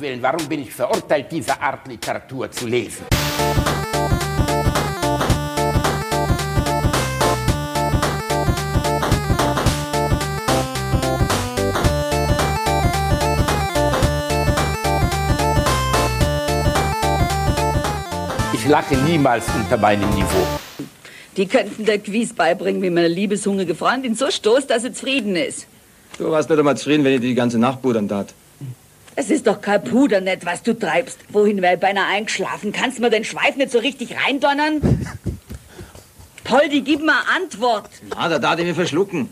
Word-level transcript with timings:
Willen, 0.00 0.22
warum 0.22 0.48
bin 0.48 0.62
ich 0.62 0.72
verurteilt, 0.72 1.26
diese 1.30 1.60
Art 1.60 1.86
Literatur 1.86 2.50
zu 2.50 2.66
lesen? 2.66 3.04
Ich 18.54 18.66
lache 18.66 18.96
niemals 18.96 19.44
unter 19.54 19.76
meinem 19.76 20.08
Niveau. 20.10 20.46
Die 21.36 21.46
könnten 21.46 21.84
der 21.84 21.98
Quiz 21.98 22.32
beibringen, 22.32 22.80
wie 22.82 22.90
man 22.90 23.04
eine 23.04 23.08
liebeshungrige 23.08 23.74
Freundin 23.74 24.14
so 24.14 24.30
stoßt, 24.30 24.70
dass 24.70 24.82
sie 24.82 24.92
zufrieden 24.92 25.36
ist. 25.36 25.66
Du 26.18 26.30
warst 26.30 26.48
nicht 26.48 26.58
einmal 26.58 26.76
zufrieden, 26.76 27.04
wenn 27.04 27.14
ich 27.14 27.20
die 27.20 27.34
ganze 27.34 27.58
Nacht 27.58 27.82
pudern 27.82 28.08
tat. 28.08 28.34
Es 29.16 29.30
ist 29.30 29.46
doch 29.46 29.60
kein 29.60 29.82
Pudernett, 29.82 30.46
was 30.46 30.62
du 30.62 30.72
treibst. 30.72 31.18
Wohin 31.30 31.60
wäre 31.60 31.74
ich 31.74 31.80
beinahe 31.80 32.06
eingeschlafen? 32.06 32.72
Kannst 32.72 32.98
du 32.98 33.02
mir 33.02 33.10
den 33.10 33.24
Schweif 33.24 33.56
nicht 33.56 33.70
so 33.70 33.78
richtig 33.78 34.16
reindonnern? 34.16 35.06
Poldi, 36.44 36.80
gib 36.80 37.00
mir 37.00 37.28
Antwort. 37.36 37.90
Ah, 38.16 38.28
da 38.28 38.38
tat 38.38 38.58
ich 38.60 38.66
mich 38.66 38.74
verschlucken. 38.74 39.28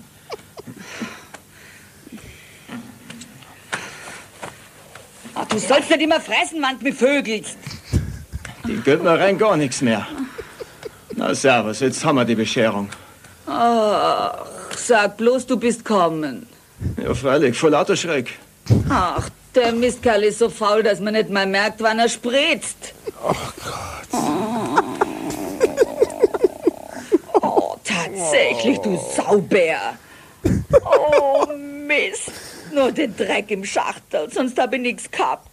Ach, 5.35 5.47
du 5.47 5.59
sollst 5.59 5.89
nicht 5.91 6.03
immer 6.03 6.21
fressen, 6.21 6.61
wenn 6.61 6.79
du 6.79 6.85
mich 6.85 6.95
vögelst. 6.95 7.59
Die 8.67 8.81
gehört 8.83 9.03
mir 9.03 9.19
rein 9.19 9.39
gar 9.39 9.57
nichts 9.57 9.81
mehr. 9.81 10.07
Na, 11.15 11.35
servus, 11.35 11.81
jetzt 11.81 12.05
haben 12.05 12.17
wir 12.17 12.25
die 12.25 12.35
Bescherung. 12.35 12.89
Ach, 13.47 14.45
sag 14.77 15.17
bloß, 15.17 15.47
du 15.47 15.57
bist 15.57 15.85
kommen. 15.85 16.47
Ja, 17.03 17.15
freilich, 17.15 17.59
voll 17.59 17.71
lauter 17.71 17.97
Schreck. 17.97 18.39
Ach, 18.89 19.29
der 19.59 19.73
Mistkerl 19.73 20.23
ist 20.23 20.39
so 20.39 20.49
faul, 20.49 20.83
dass 20.83 21.01
man 21.01 21.15
nicht 21.15 21.31
mal 21.31 21.47
merkt, 21.47 21.83
wann 21.83 21.99
er 21.99 22.09
spritzt. 22.09 22.95
Oh 23.23 23.33
Gott. 23.65 24.23
Oh, 27.43 27.77
tatsächlich, 27.85 28.79
du 28.79 28.97
Saubär. 29.17 29.99
Oh, 30.85 31.47
Mist. 31.57 32.31
Nur 32.73 32.93
den 32.93 33.17
Dreck 33.17 33.51
im 33.51 33.65
Schachtel, 33.65 34.31
sonst 34.31 34.59
hab 34.59 34.73
ich 34.75 34.81
nichts 34.81 35.11
gehabt. 35.11 35.49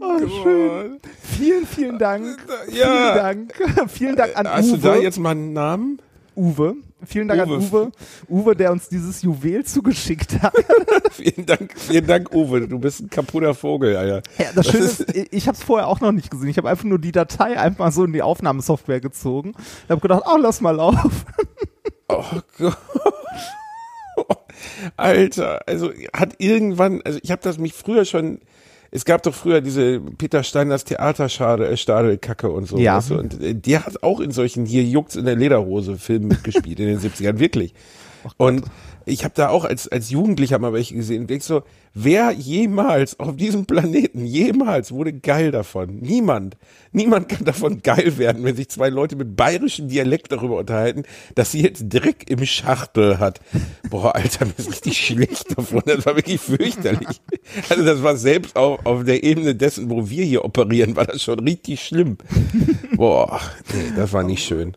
Oh, 0.00 0.18
schön. 0.42 1.00
Vielen, 1.36 1.66
vielen 1.66 1.98
Dank. 1.98 2.38
Ja. 2.70 2.86
Vielen 2.86 3.14
Dank. 3.14 3.90
vielen 3.90 4.16
Dank 4.16 4.36
an 4.36 4.48
Hast 4.48 4.68
Uwe. 4.70 4.78
du 4.78 4.82
da 4.88 4.96
jetzt 4.96 5.18
mal 5.18 5.30
einen 5.30 5.52
Namen? 5.52 6.00
Uwe. 6.36 6.76
Vielen 7.06 7.28
Dank 7.28 7.46
Uwe. 7.46 7.56
an 7.56 7.62
Uwe. 7.62 7.92
Uwe, 8.28 8.56
der 8.56 8.72
uns 8.72 8.88
dieses 8.88 9.22
Juwel 9.22 9.64
zugeschickt 9.64 10.42
hat. 10.42 10.54
vielen 11.12 11.46
Dank, 11.46 11.72
vielen 11.76 12.06
Dank, 12.06 12.32
Uwe. 12.34 12.66
Du 12.68 12.78
bist 12.78 13.00
ein 13.00 13.10
kaputter 13.10 13.54
Vogel, 13.54 13.96
Alter. 13.96 14.22
Ja, 14.38 14.46
das 14.54 14.68
Schöne 14.68 14.84
ist, 14.84 15.04
ich 15.14 15.46
habe 15.46 15.56
es 15.56 15.62
vorher 15.62 15.88
auch 15.88 16.00
noch 16.00 16.12
nicht 16.12 16.30
gesehen. 16.30 16.48
Ich 16.48 16.58
habe 16.58 16.68
einfach 16.68 16.84
nur 16.84 16.98
die 16.98 17.12
Datei 17.12 17.58
einfach 17.58 17.92
so 17.92 18.04
in 18.04 18.12
die 18.12 18.22
Aufnahmesoftware 18.22 19.00
gezogen. 19.00 19.54
Ich 19.84 19.90
habe 19.90 20.00
gedacht, 20.00 20.22
oh, 20.26 20.36
lass 20.38 20.60
mal 20.60 20.72
laufen. 20.72 21.10
Oh 22.06 22.22
Gott. 22.58 22.76
Alter, 24.96 25.62
also 25.66 25.90
hat 26.12 26.34
irgendwann, 26.38 27.00
also 27.02 27.18
ich 27.22 27.30
habe 27.30 27.42
das 27.42 27.58
mich 27.58 27.72
früher 27.72 28.04
schon, 28.04 28.40
es 28.94 29.04
gab 29.04 29.24
doch 29.24 29.34
früher 29.34 29.60
diese 29.60 29.98
Peter 30.00 30.44
Steiners 30.44 30.84
Theaterschade, 30.84 31.68
äh, 31.68 32.46
und 32.46 32.66
so. 32.68 32.78
Ja. 32.78 32.96
Weißt 32.98 33.10
du? 33.10 33.18
Und 33.18 33.42
äh, 33.42 33.52
der 33.52 33.84
hat 33.84 34.04
auch 34.04 34.20
in 34.20 34.30
solchen 34.30 34.66
hier 34.66 34.84
juckt's 34.84 35.16
in 35.16 35.24
der 35.24 35.34
Lederhose 35.34 35.96
Filmen 35.96 36.28
mitgespielt 36.28 36.78
in 36.78 36.86
den 36.86 36.98
70ern, 37.00 37.40
wirklich. 37.40 37.74
Und 38.36 38.64
ich 39.04 39.24
habe 39.24 39.34
da 39.34 39.48
auch 39.48 39.64
als, 39.64 39.88
als 39.88 40.10
Jugendlicher 40.10 40.60
mal 40.60 40.72
welche 40.72 40.94
gesehen 40.94 41.22
und 41.22 41.30
denk 41.30 41.42
so, 41.42 41.64
wer 41.94 42.32
jemals 42.32 43.18
auf 43.18 43.36
diesem 43.36 43.66
Planeten 43.66 44.26
jemals 44.26 44.92
wurde 44.92 45.12
geil 45.12 45.50
davon? 45.50 45.96
Niemand. 46.00 46.56
Niemand 46.92 47.28
kann 47.28 47.44
davon 47.44 47.82
geil 47.82 48.18
werden, 48.18 48.44
wenn 48.44 48.56
sich 48.56 48.68
zwei 48.68 48.88
Leute 48.88 49.16
mit 49.16 49.36
bayerischem 49.36 49.88
Dialekt 49.88 50.30
darüber 50.32 50.58
unterhalten, 50.58 51.04
dass 51.34 51.52
sie 51.52 51.62
jetzt 51.62 51.84
Dreck 51.88 52.28
im 52.28 52.44
Schachtel 52.44 53.18
hat. 53.18 53.40
Boah, 53.88 54.14
Alter, 54.14 54.46
mir 54.46 54.54
ist 54.56 54.70
richtig 54.70 54.98
schlecht 54.98 55.56
davon. 55.56 55.82
Das 55.86 56.04
war 56.04 56.16
wirklich 56.16 56.40
fürchterlich. 56.40 57.20
Also 57.68 57.84
das 57.84 58.02
war 58.02 58.16
selbst 58.16 58.56
auf, 58.56 58.84
auf 58.84 59.04
der 59.04 59.22
Ebene 59.22 59.54
dessen, 59.54 59.90
wo 59.90 60.08
wir 60.10 60.24
hier 60.24 60.44
operieren, 60.44 60.96
war 60.96 61.06
das 61.06 61.22
schon 61.22 61.38
richtig 61.40 61.84
schlimm. 61.84 62.18
Boah, 62.96 63.40
nee, 63.72 63.92
das 63.96 64.12
war 64.12 64.22
nicht 64.22 64.44
schön. 64.44 64.76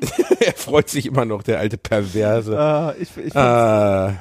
er 0.40 0.52
freut 0.54 0.88
sich 0.88 1.06
immer 1.06 1.24
noch, 1.24 1.42
der 1.42 1.58
alte 1.58 1.76
Perverse. 1.76 2.54
Äh, 2.98 3.02
ich, 3.02 3.08
ich, 3.16 3.32
fand's, 3.32 3.36
Ah, 3.36 4.12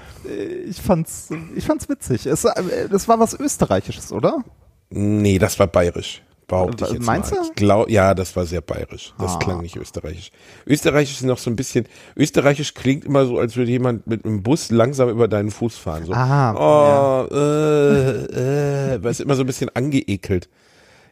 ich, 0.70 0.82
fand's, 0.82 1.30
ich 1.56 1.66
fand's 1.66 1.88
witzig. 1.90 2.26
Es, 2.26 2.44
äh, 2.46 2.90
das 2.90 3.08
war 3.08 3.20
was 3.20 3.34
Österreichisches, 3.40 4.12
oder? 4.12 4.44
nee, 4.92 5.38
das 5.38 5.60
war 5.60 5.68
bayerisch. 5.68 6.22
Behaupte 6.48 6.86
ich 6.86 6.94
jetzt 6.94 7.06
Meinst 7.06 7.32
mal. 7.32 7.42
du? 7.42 7.44
Ich 7.48 7.54
glaub, 7.54 7.90
ja, 7.92 8.16
das 8.16 8.36
war 8.36 8.44
sehr 8.48 8.62
bayerisch. 8.62 9.14
Das 9.20 9.36
Ah. 9.36 9.38
klang 9.38 9.62
nicht 9.62 9.76
österreichisch. 9.76 10.32
Österreichisch 10.66 11.18
ist 11.18 11.24
noch 11.26 11.38
so 11.38 11.52
ein 11.52 11.56
bisschen, 11.56 11.86
österreichisch 12.18 12.74
klingt 12.74 13.06
immer 13.06 13.28
so, 13.28 13.38
als 13.38 13.56
würde 13.56 13.70
jemand 13.70 14.08
mit 14.08 14.26
einem 14.26 14.42
Bus 14.42 14.72
langsam 14.72 15.10
über 15.10 15.28
deinen 15.28 15.52
Fuß 15.52 15.78
fahren. 15.78 16.06
So, 16.06 16.14
Ah, 16.14 16.56
oh, 16.56 17.28
äh, 17.32 18.96
äh, 18.96 19.00
weil 19.04 19.12
es 19.12 19.20
immer 19.20 19.36
so 19.36 19.44
ein 19.44 19.46
bisschen 19.48 19.70
angeekelt. 19.76 20.50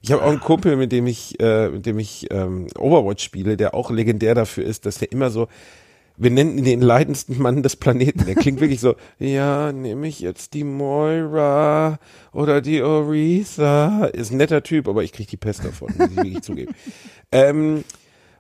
Ich 0.02 0.12
habe 0.12 0.24
auch 0.24 0.30
einen 0.30 0.40
Kumpel, 0.40 0.76
mit 0.76 0.92
dem 0.92 1.08
ich, 1.08 1.40
äh, 1.40 1.70
mit 1.70 1.86
dem 1.86 2.00
ich 2.00 2.28
ähm, 2.32 2.68
Overwatch 2.78 3.24
spiele, 3.24 3.58
der 3.58 3.74
auch 3.74 3.90
legendär 3.92 4.36
dafür 4.36 4.64
ist, 4.66 4.86
dass 4.86 5.00
der 5.00 5.12
immer 5.12 5.30
so, 5.30 5.48
wir 6.20 6.32
nennen 6.32 6.58
ihn 6.58 6.64
den 6.66 6.82
leidendsten 6.82 7.40
Mann 7.42 7.62
des 7.64 7.76
Planeten. 7.76 8.26
Der 8.26 8.36
klingt 8.36 8.60
wirklich 8.60 8.80
so, 8.80 8.96
ja, 9.20 9.72
nehme 9.72 10.08
ich 10.08 10.20
jetzt 10.20 10.54
die 10.54 10.64
Moira 10.64 12.00
oder 12.32 12.62
die 12.62 12.82
Orisa. 12.82 14.06
Ist 14.06 14.32
ein 14.32 14.38
netter 14.38 14.64
Typ, 14.64 14.88
aber 14.88 15.04
ich 15.04 15.14
krieg 15.14 15.28
die 15.28 15.38
Pest 15.38 15.64
davon, 15.66 15.94
muss 15.98 16.10
ich 16.10 16.16
wirklich 16.16 16.42
zugeben. 16.42 16.74
Ähm, 17.32 17.84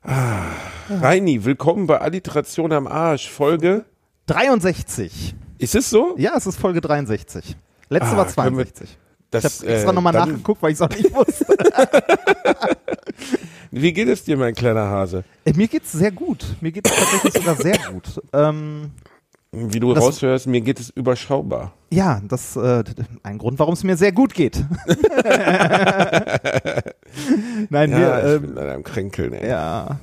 ah, 0.01 0.43
Reini, 0.89 1.43
willkommen 1.43 1.87
bei 1.87 1.99
Alliteration 1.99 2.71
am 2.71 2.87
Arsch. 2.87 3.29
Folge, 3.29 3.83
63. 4.27 5.35
ist 5.57 5.75
es 5.75 5.89
so? 5.89 6.15
Ja, 6.17 6.33
es 6.37 6.47
ist 6.47 6.57
Folge 6.57 6.79
63. 6.79 7.57
Letzte 7.89 8.11
Ah, 8.11 8.17
war 8.17 8.25
können 8.27 8.57
wir- 8.57 8.65
62. 8.65 8.97
Das, 9.31 9.43
ich 9.43 9.61
habe 9.63 9.73
extra 9.73 9.91
äh, 9.91 9.93
nochmal 9.93 10.13
nachgeguckt, 10.13 10.61
weil 10.61 10.71
ich 10.71 10.75
es 10.75 10.81
auch 10.81 10.89
nicht 10.89 11.13
wusste. 11.13 11.45
Wie 13.71 13.91
geht 13.91 14.07
es 14.07 14.23
dir, 14.23 14.37
mein 14.37 14.53
kleiner 14.55 14.85
Hase? 14.89 15.25
Äh, 15.45 15.51
Mir 15.53 15.67
geht's 15.67 15.91
sehr 15.91 16.11
gut. 16.11 16.45
Mir 16.61 16.71
geht 16.71 16.87
es 16.87 16.95
tatsächlich 16.95 17.33
sogar 17.33 17.55
sehr 17.55 17.77
gut. 17.91 18.21
Ähm, 18.31 18.91
Wie 19.51 19.79
du 19.81 19.93
Das- 19.93 20.03
raushörst, 20.03 20.47
mir 20.47 20.61
geht 20.61 20.79
es 20.79 20.89
überschaubar. 20.91 21.73
ja, 21.89 22.21
das 22.27 22.55
äh, 22.55 22.83
ein 23.23 23.37
Grund, 23.37 23.59
warum 23.59 23.73
es 23.73 23.83
mir 23.83 23.97
sehr 23.97 24.13
gut 24.13 24.33
geht. 24.33 24.57
Nein, 27.69 27.91
Ja, 27.91 27.97
wir, 27.99 28.17
ich 28.25 28.35
ähm, 28.35 28.41
bin 28.41 28.53
leider 28.55 28.75
am 28.75 28.83
Kränkeln, 28.83 29.33
ey. 29.33 29.49
Ja. 29.49 29.99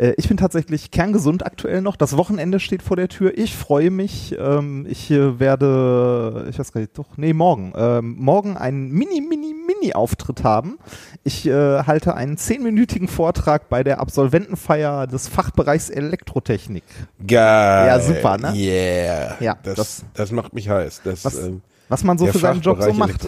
Äh, 0.00 0.14
Ich 0.16 0.28
bin 0.28 0.36
tatsächlich 0.36 0.90
kerngesund 0.90 1.44
aktuell 1.44 1.82
noch. 1.82 1.96
Das 1.96 2.16
Wochenende 2.16 2.58
steht 2.60 2.82
vor 2.82 2.96
der 2.96 3.08
Tür. 3.08 3.36
Ich 3.36 3.54
freue 3.56 3.90
mich. 3.90 4.34
Ähm, 4.38 4.86
ich 4.88 5.10
äh, 5.10 5.38
werde, 5.38 6.46
ich 6.50 6.58
weiß 6.58 6.72
gar 6.72 6.80
nicht, 6.80 6.96
doch, 6.98 7.16
nee, 7.16 7.32
morgen. 7.32 7.72
Ähm, 7.76 8.16
morgen 8.18 8.56
einen 8.56 8.90
Mini, 8.90 9.20
Mini, 9.20 9.54
Mini-Auftritt 9.66 10.42
haben. 10.44 10.78
Ich 11.24 11.46
äh, 11.46 11.52
halte 11.84 12.14
einen 12.14 12.36
zehnminütigen 12.36 13.08
Vortrag 13.08 13.68
bei 13.68 13.84
der 13.84 14.00
Absolventenfeier 14.00 15.06
des 15.06 15.28
Fachbereichs 15.28 15.90
Elektrotechnik. 15.90 16.84
Geil. 17.26 17.86
Ja, 17.88 18.00
super, 18.00 18.38
ne? 18.38 18.52
Yeah. 18.54 19.36
Ja, 19.40 19.56
das, 19.62 19.74
das- 19.76 20.04
das, 20.14 20.32
macht 20.32 20.52
mich 20.54 20.68
heiß. 20.68 21.02
Das, 21.04 21.24
Was, 21.24 21.38
ähm, 21.46 21.60
was 21.88 22.04
man 22.04 22.18
so 22.18 22.26
für 22.26 22.38
seinen 22.38 22.60
Job 22.60 22.82
so 22.82 22.92
macht. 22.92 23.20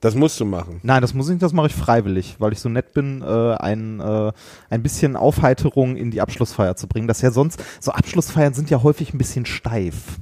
Das 0.00 0.14
musst 0.14 0.38
du 0.38 0.44
machen. 0.44 0.78
Nein, 0.84 1.00
das 1.02 1.12
muss 1.12 1.26
ich 1.26 1.32
nicht, 1.32 1.42
das 1.42 1.52
mache 1.52 1.66
ich 1.66 1.74
freiwillig, 1.74 2.36
weil 2.38 2.52
ich 2.52 2.60
so 2.60 2.68
nett 2.68 2.92
bin, 2.94 3.20
äh, 3.22 3.54
ein, 3.56 3.98
äh, 3.98 4.30
ein 4.70 4.82
bisschen 4.82 5.16
Aufheiterung 5.16 5.96
in 5.96 6.10
die 6.12 6.20
Abschlussfeier 6.20 6.76
zu 6.76 6.86
bringen. 6.86 7.08
Das 7.08 7.18
ist 7.18 7.22
ja 7.22 7.30
sonst, 7.32 7.62
so 7.80 7.90
Abschlussfeiern 7.90 8.54
sind 8.54 8.70
ja 8.70 8.82
häufig 8.84 9.12
ein 9.12 9.18
bisschen 9.18 9.44
steif. 9.44 10.18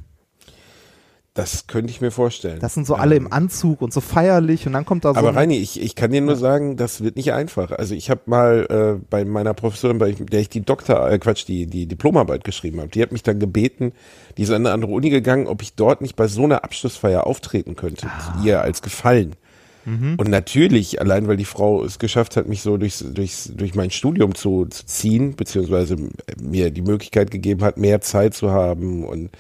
Das 1.35 1.67
könnte 1.67 1.91
ich 1.91 2.01
mir 2.01 2.11
vorstellen. 2.11 2.61
Das 2.61 2.73
sind 2.73 2.87
so 2.87 2.95
alle 2.95 3.15
im 3.15 3.31
Anzug 3.31 3.83
und 3.83 3.93
so 3.93 4.01
feierlich 4.01 4.67
und 4.67 4.73
dann 4.73 4.87
kommt 4.87 5.05
da 5.05 5.13
so. 5.13 5.19
Aber 5.19 5.29
ein- 5.29 5.35
Reini, 5.35 5.59
ich, 5.59 5.79
ich 5.79 5.95
kann 5.95 6.11
dir 6.11 6.23
nur 6.23 6.37
sagen, 6.37 6.79
das 6.79 7.03
wird 7.05 7.17
nicht 7.17 7.35
einfach. 7.35 7.73
Also 7.73 7.95
ich 7.95 8.09
habe 8.09 8.23
mal 8.25 8.67
äh, 8.71 9.05
bei 9.11 9.27
meiner 9.27 9.53
Professorin, 9.53 9.99
bei 9.99 10.13
der 10.13 10.41
ich 10.41 10.49
die 10.49 10.63
Doktor, 10.63 11.11
äh, 11.11 11.19
Quatsch, 11.19 11.47
die, 11.47 11.67
die 11.67 11.85
Diplomarbeit 11.87 12.43
geschrieben 12.45 12.79
habe, 12.81 12.89
die 12.89 13.03
hat 13.03 13.13
mich 13.13 13.23
dann 13.23 13.39
gebeten, 13.39 13.93
die 14.39 14.45
ist 14.45 14.51
an 14.51 14.65
eine 14.65 14.73
andere 14.73 14.93
Uni 14.93 15.11
gegangen, 15.11 15.47
ob 15.47 15.61
ich 15.61 15.75
dort 15.75 16.01
nicht 16.01 16.17
bei 16.17 16.27
so 16.27 16.45
einer 16.45 16.65
Abschlussfeier 16.65 17.27
auftreten 17.27 17.77
könnte, 17.77 18.07
Ah. 18.07 18.41
ihr 18.43 18.63
als 18.63 18.81
Gefallen. 18.81 19.37
Mhm. 19.87 20.17
Und 20.17 20.29
natürlich, 20.29 21.01
allein 21.01 21.29
weil 21.29 21.37
die 21.37 21.45
Frau 21.45 21.83
es 21.85 21.99
geschafft 21.99 22.37
hat, 22.37 22.49
mich 22.49 22.61
so 22.61 22.77
durchs, 22.77 22.99
durchs, 22.99 23.51
durch 23.55 23.75
mein 23.75 23.91
Studium 23.91 24.35
zu, 24.35 24.67
zu 24.67 24.85
ziehen, 24.85 25.37
beziehungsweise 25.37 25.97
mir 26.41 26.71
die 26.71 26.83
Möglichkeit 26.83 27.31
gegeben 27.31 27.63
hat, 27.63 27.79
mehr 27.79 28.01
Zeit 28.01 28.35
zu 28.35 28.51
haben 28.51 29.05
und 29.05 29.31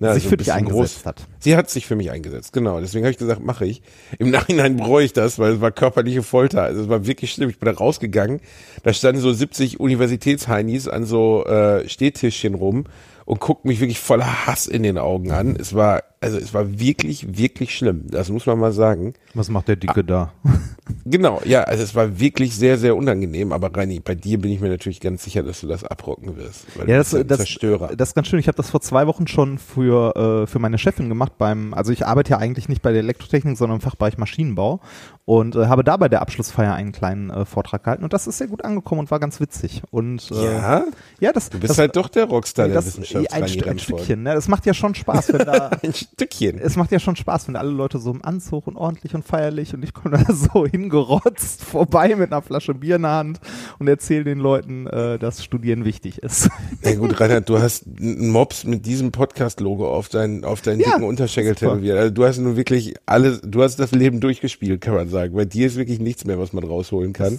na, 0.00 0.14
Sich 0.14 0.24
so 0.24 0.28
für 0.28 0.36
dich 0.36 0.52
eingesetzt 0.52 1.04
hat. 1.06 1.26
Sie 1.40 1.56
hat 1.56 1.68
sich 1.70 1.86
für 1.86 1.96
mich 1.96 2.12
eingesetzt, 2.12 2.52
genau. 2.52 2.80
Deswegen 2.80 3.04
habe 3.04 3.10
ich 3.10 3.18
gesagt, 3.18 3.44
mache 3.44 3.66
ich. 3.66 3.82
Im 4.20 4.30
Nachhinein 4.30 4.76
bereue 4.76 5.04
ich 5.04 5.12
das, 5.12 5.40
weil 5.40 5.54
es 5.54 5.60
war 5.60 5.72
körperliche 5.72 6.22
Folter. 6.22 6.62
Also 6.62 6.82
es 6.82 6.88
war 6.88 7.04
wirklich 7.04 7.32
schlimm. 7.32 7.50
Ich 7.50 7.58
bin 7.58 7.66
da 7.66 7.72
rausgegangen, 7.72 8.40
da 8.84 8.92
standen 8.92 9.20
so 9.20 9.32
70 9.32 9.80
Universitätsheinis 9.80 10.86
an 10.86 11.04
so 11.04 11.44
äh, 11.46 11.88
Stehtischchen 11.88 12.54
rum 12.54 12.84
und 13.24 13.40
guckt 13.40 13.64
mich 13.64 13.80
wirklich 13.80 13.98
voller 13.98 14.46
Hass 14.46 14.68
in 14.68 14.84
den 14.84 14.98
Augen 14.98 15.32
an. 15.32 15.56
Es 15.58 15.74
war, 15.74 16.04
also 16.20 16.38
es 16.38 16.52
war 16.52 16.78
wirklich, 16.78 17.38
wirklich 17.38 17.76
schlimm. 17.76 18.06
Das 18.08 18.28
muss 18.30 18.46
man 18.46 18.58
mal 18.58 18.72
sagen. 18.72 19.14
Was 19.34 19.48
macht 19.48 19.68
der 19.68 19.76
Dicke 19.76 20.04
da? 20.04 20.32
Genau, 21.04 21.40
ja, 21.44 21.64
also 21.64 21.82
es 21.82 21.94
war 21.94 22.18
wirklich 22.18 22.54
sehr, 22.56 22.78
sehr 22.78 22.96
unangenehm. 22.96 23.52
Aber 23.52 23.74
Reini, 23.74 24.00
bei 24.00 24.14
dir 24.14 24.38
bin 24.38 24.50
ich 24.50 24.60
mir 24.60 24.68
natürlich 24.68 25.00
ganz 25.00 25.22
sicher, 25.22 25.42
dass 25.42 25.60
du 25.60 25.66
das 25.66 25.84
abrocken 25.84 26.36
wirst. 26.36 26.66
Ja, 26.86 26.96
das, 26.96 27.14
ein 27.14 27.26
das, 27.26 27.38
Zerstörer. 27.38 27.94
das 27.94 28.10
ist 28.10 28.14
ganz 28.14 28.28
schön. 28.28 28.38
Ich 28.38 28.48
habe 28.48 28.56
das 28.56 28.70
vor 28.70 28.80
zwei 28.80 29.06
Wochen 29.06 29.26
schon 29.26 29.58
für, 29.58 30.16
äh, 30.16 30.46
für 30.46 30.58
meine 30.58 30.78
Chefin 30.78 31.08
gemacht 31.08 31.32
beim, 31.38 31.74
also 31.74 31.92
ich 31.92 32.06
arbeite 32.06 32.30
ja 32.30 32.38
eigentlich 32.38 32.68
nicht 32.68 32.82
bei 32.82 32.92
der 32.92 33.00
Elektrotechnik, 33.00 33.56
sondern 33.56 33.76
im 33.76 33.80
Fachbereich 33.82 34.18
Maschinenbau 34.18 34.80
und 35.24 35.56
äh, 35.56 35.66
habe 35.66 35.84
da 35.84 35.98
bei 35.98 36.08
der 36.08 36.22
Abschlussfeier 36.22 36.72
einen 36.72 36.92
kleinen 36.92 37.28
äh, 37.28 37.44
Vortrag 37.44 37.84
gehalten 37.84 38.04
und 38.04 38.14
das 38.14 38.26
ist 38.26 38.38
sehr 38.38 38.46
gut 38.46 38.64
angekommen 38.64 39.00
und 39.00 39.10
war 39.10 39.20
ganz 39.20 39.40
witzig. 39.40 39.82
Und 39.90 40.30
äh, 40.30 40.44
ja, 40.44 40.84
ja, 41.20 41.32
das, 41.32 41.50
du 41.50 41.58
bist 41.58 41.72
das, 41.72 41.78
halt 41.78 41.96
doch 41.96 42.08
der 42.08 42.24
Rockstar 42.24 42.66
nee, 42.66 42.72
der 42.72 42.82
das, 42.82 42.86
Wissenschaft. 42.86 43.30
ein, 43.32 43.42
ein. 43.42 43.78
Stückchen. 43.78 44.22
Ne? 44.22 44.32
Es 44.32 44.48
macht 44.48 44.64
ja 44.64 44.72
schon 44.72 44.94
Spaß, 44.94 45.34
wenn 45.34 45.46
da 45.46 45.70
Stückchen. 46.14 46.58
es 46.58 46.76
macht 46.76 46.92
ja 46.92 46.98
schon 46.98 47.16
Spaß, 47.16 47.48
wenn 47.48 47.56
alle 47.56 47.70
Leute 47.70 47.98
so 47.98 48.10
im 48.10 48.24
Anzug 48.24 48.66
und 48.66 48.76
ordentlich 48.76 49.14
und 49.14 49.24
feierlich 49.24 49.74
und 49.74 49.82
ich 49.82 49.94
komme 49.94 50.18
da 50.18 50.32
so 50.32 50.66
hingerotzt 50.66 51.62
vorbei 51.62 52.14
mit 52.16 52.32
einer 52.32 52.42
Flasche 52.42 52.74
Bier 52.74 52.96
in 52.96 53.02
der 53.02 53.12
Hand 53.12 53.40
und 53.78 53.88
erzähle 53.88 54.24
den 54.24 54.38
Leuten, 54.38 54.86
äh, 54.86 55.18
dass 55.18 55.44
Studieren 55.44 55.84
wichtig 55.84 56.18
ist. 56.18 56.50
Ja 56.82 56.94
gut, 56.94 57.20
Reinhard, 57.20 57.48
du 57.48 57.58
hast 57.58 57.86
einen 57.86 58.28
Mops 58.30 58.64
mit 58.64 58.86
diesem 58.86 59.10
Podcast-Logo 59.10 59.92
auf 59.92 60.08
deinen, 60.08 60.44
auf 60.44 60.62
deinen 60.62 60.80
Ja, 60.80 60.92
dicken 60.92 61.04
Unterschenkel 61.04 61.54
tätowiert. 61.54 61.98
Also 61.98 62.14
du 62.14 62.24
hast 62.24 62.38
nun 62.38 62.56
wirklich 62.56 62.94
alles, 63.04 63.40
du 63.42 63.62
hast 63.62 63.76
das 63.76 63.90
Leben 63.92 64.20
durchgespielt, 64.20 64.80
kann 64.80 64.94
man 64.94 65.08
sagen. 65.08 65.34
Bei 65.34 65.44
dir 65.44 65.66
ist 65.66 65.76
wirklich 65.76 65.98
nichts 65.98 66.24
mehr, 66.24 66.38
was 66.38 66.52
man 66.52 66.64
rausholen 66.64 67.12
kann. 67.12 67.38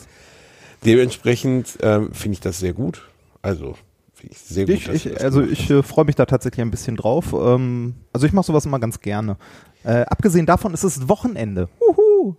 Dementsprechend 0.86 1.78
ähm, 1.82 2.12
finde 2.14 2.34
ich 2.34 2.40
das 2.42 2.60
sehr 2.60 2.74
gut. 2.74 3.08
Also 3.42 3.76
finde 4.20 4.34
ich 4.34 4.40
sehr 4.40 4.66
gut. 4.66 4.76
Ich, 4.76 4.86
du 4.86 4.92
ich, 4.94 5.04
das 5.04 5.24
also 5.24 5.42
ich 5.44 5.70
äh, 5.70 5.84
freue 5.84 6.06
mich 6.06 6.16
da 6.16 6.26
tatsächlich 6.26 6.62
ein 6.62 6.72
bisschen 6.72 6.96
drauf. 6.96 7.34
Ähm, 7.34 7.96
also 8.14 8.26
ich 8.28 8.34
mache 8.34 8.46
sowas 8.46 8.66
immer 8.66 8.80
ganz 8.80 9.00
gerne. 9.00 9.38
Äh, 9.84 10.02
abgesehen 10.02 10.46
davon 10.46 10.74
ist 10.74 10.84
es 10.84 11.08
Wochenende. 11.08 11.70
Uhu. 11.80 12.36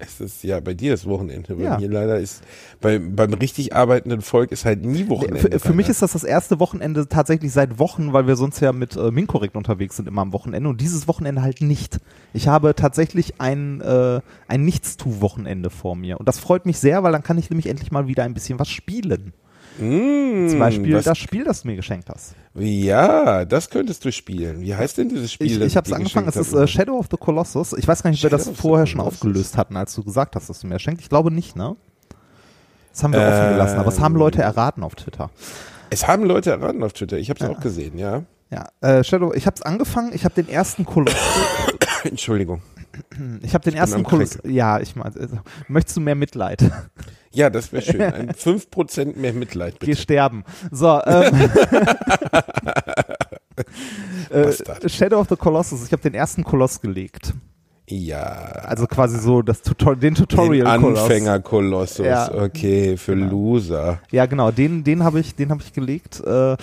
Es 0.00 0.20
ist 0.20 0.44
ja 0.44 0.60
bei 0.60 0.74
dir 0.74 0.94
ist 0.94 1.06
Wochenende. 1.06 1.56
Bei 1.56 1.64
Ja. 1.64 1.78
mir 1.78 1.88
leider 1.88 2.20
ist 2.20 2.44
bei, 2.80 3.00
beim 3.00 3.34
richtig 3.34 3.74
arbeitenden 3.74 4.20
Volk 4.22 4.52
ist 4.52 4.64
halt 4.64 4.84
nie 4.84 5.08
Wochenende. 5.08 5.40
Für, 5.40 5.58
für 5.58 5.72
mich 5.72 5.88
ist 5.88 6.02
das 6.02 6.12
das 6.12 6.22
erste 6.22 6.60
Wochenende 6.60 7.08
tatsächlich 7.08 7.52
seit 7.52 7.80
Wochen, 7.80 8.12
weil 8.12 8.28
wir 8.28 8.36
sonst 8.36 8.60
ja 8.60 8.72
mit 8.72 8.94
äh, 8.94 9.10
Minkorrekt 9.10 9.56
unterwegs 9.56 9.96
sind 9.96 10.06
immer 10.06 10.22
am 10.22 10.32
Wochenende 10.32 10.68
und 10.68 10.80
dieses 10.80 11.08
Wochenende 11.08 11.42
halt 11.42 11.62
nicht. 11.62 11.98
Ich 12.32 12.46
habe 12.46 12.76
tatsächlich 12.76 13.40
ein, 13.40 13.80
äh, 13.80 14.20
ein 14.46 14.64
Nichtstu-Wochenende 14.64 15.68
vor 15.68 15.96
mir 15.96 16.20
und 16.20 16.28
das 16.28 16.38
freut 16.38 16.64
mich 16.64 16.78
sehr, 16.78 17.02
weil 17.02 17.10
dann 17.10 17.24
kann 17.24 17.36
ich 17.36 17.50
nämlich 17.50 17.66
endlich 17.66 17.90
mal 17.90 18.06
wieder 18.06 18.22
ein 18.22 18.34
bisschen 18.34 18.60
was 18.60 18.68
spielen. 18.68 19.32
Mm, 19.78 20.48
Zum 20.48 20.58
Beispiel 20.58 20.94
was, 20.94 21.04
das 21.04 21.18
Spiel, 21.18 21.44
das 21.44 21.62
du 21.62 21.68
mir 21.68 21.76
geschenkt 21.76 22.08
hast. 22.08 22.34
Ja, 22.54 23.44
das 23.44 23.70
könntest 23.70 24.04
du 24.04 24.12
spielen. 24.12 24.60
Wie 24.60 24.74
heißt 24.74 24.98
denn 24.98 25.08
dieses 25.08 25.32
Spiel? 25.32 25.46
Ich, 25.46 25.60
ich 25.60 25.76
habe 25.76 25.86
es 25.86 25.92
angefangen, 25.92 26.28
es 26.28 26.36
ist 26.36 26.52
äh? 26.52 26.66
Shadow 26.66 26.98
of 26.98 27.06
the 27.10 27.16
Colossus. 27.16 27.72
Ich 27.74 27.86
weiß 27.86 28.02
gar 28.02 28.10
nicht, 28.10 28.24
ob 28.24 28.30
wir 28.30 28.36
das 28.36 28.48
vorher 28.50 28.86
schon 28.86 29.00
aufgelöst 29.00 29.56
hatten, 29.56 29.76
als 29.76 29.94
du 29.94 30.02
gesagt 30.02 30.34
hast, 30.36 30.48
dass 30.50 30.60
du 30.60 30.66
mir 30.66 30.78
schenkst. 30.78 31.02
Ich 31.02 31.08
glaube 31.08 31.30
nicht, 31.30 31.54
ne? 31.56 31.76
Das 32.92 33.04
haben 33.04 33.12
wir 33.12 33.20
offen 33.20 33.30
Ähm. 33.44 33.52
gelassen, 33.52 33.78
aber 33.78 33.88
es 33.88 34.00
haben 34.00 34.16
Leute 34.16 34.42
erraten 34.42 34.82
auf 34.82 34.94
Twitter. 34.96 35.30
Es 35.90 36.06
haben 36.08 36.24
Leute 36.24 36.50
erraten 36.50 36.82
auf 36.82 36.92
Twitter. 36.92 37.16
Ich 37.18 37.30
habe 37.30 37.42
es 37.42 37.48
auch 37.48 37.60
gesehen, 37.60 37.96
ja. 37.96 38.22
Ja, 38.50 38.66
äh, 38.80 39.04
Shadow, 39.04 39.32
ich 39.34 39.46
habe 39.46 39.54
es 39.56 39.62
angefangen, 39.62 40.10
ich 40.14 40.24
habe 40.24 40.34
den 40.34 40.48
ersten 40.48 40.84
Kolossus, 40.84 41.18
Entschuldigung. 42.04 42.62
ich 43.42 43.54
habe 43.54 43.62
den 43.62 43.74
bin 43.74 43.80
ersten 43.80 44.02
Kolossus, 44.02 44.38
ja, 44.44 44.80
ich 44.80 44.96
meine, 44.96 45.14
also, 45.14 45.38
möchtest 45.68 45.96
du 45.98 46.00
mehr 46.00 46.14
Mitleid? 46.14 46.62
Ja, 47.32 47.50
das 47.50 47.72
wäre 47.72 47.82
schön. 47.82 48.00
Ein 48.00 48.30
5% 48.32 49.16
mehr 49.18 49.32
Mitleid, 49.32 49.78
Geh 49.80 49.86
bitte. 49.86 50.00
sterben. 50.02 50.44
So, 50.70 51.00
ähm, 51.04 51.50
äh. 54.30 54.88
Shadow 54.88 55.20
of 55.20 55.28
the 55.28 55.36
Colossus, 55.36 55.84
ich 55.84 55.92
habe 55.92 56.02
den 56.02 56.14
ersten 56.14 56.44
Koloss 56.44 56.80
gelegt. 56.80 57.34
Ja. 57.90 58.22
Also 58.64 58.86
quasi 58.86 59.18
so 59.18 59.40
das 59.40 59.62
Tutor 59.62 59.94
den 59.96 60.14
Den 60.14 60.26
Tutorial-Koloss. 60.26 61.00
Anfänger-Kolossus. 61.00 62.04
Ja. 62.06 62.30
Okay, 62.34 62.96
für 62.98 63.14
Genau. 63.16 63.30
Loser. 63.30 64.00
Ja, 64.10 64.26
genau, 64.26 64.50
den, 64.50 64.84
den 64.84 65.02
habe 65.04 65.20
ich, 65.20 65.34
den 65.34 65.50
habe 65.50 65.62
ich 65.62 65.72
gelegt. 65.72 66.20
Äh, 66.20 66.56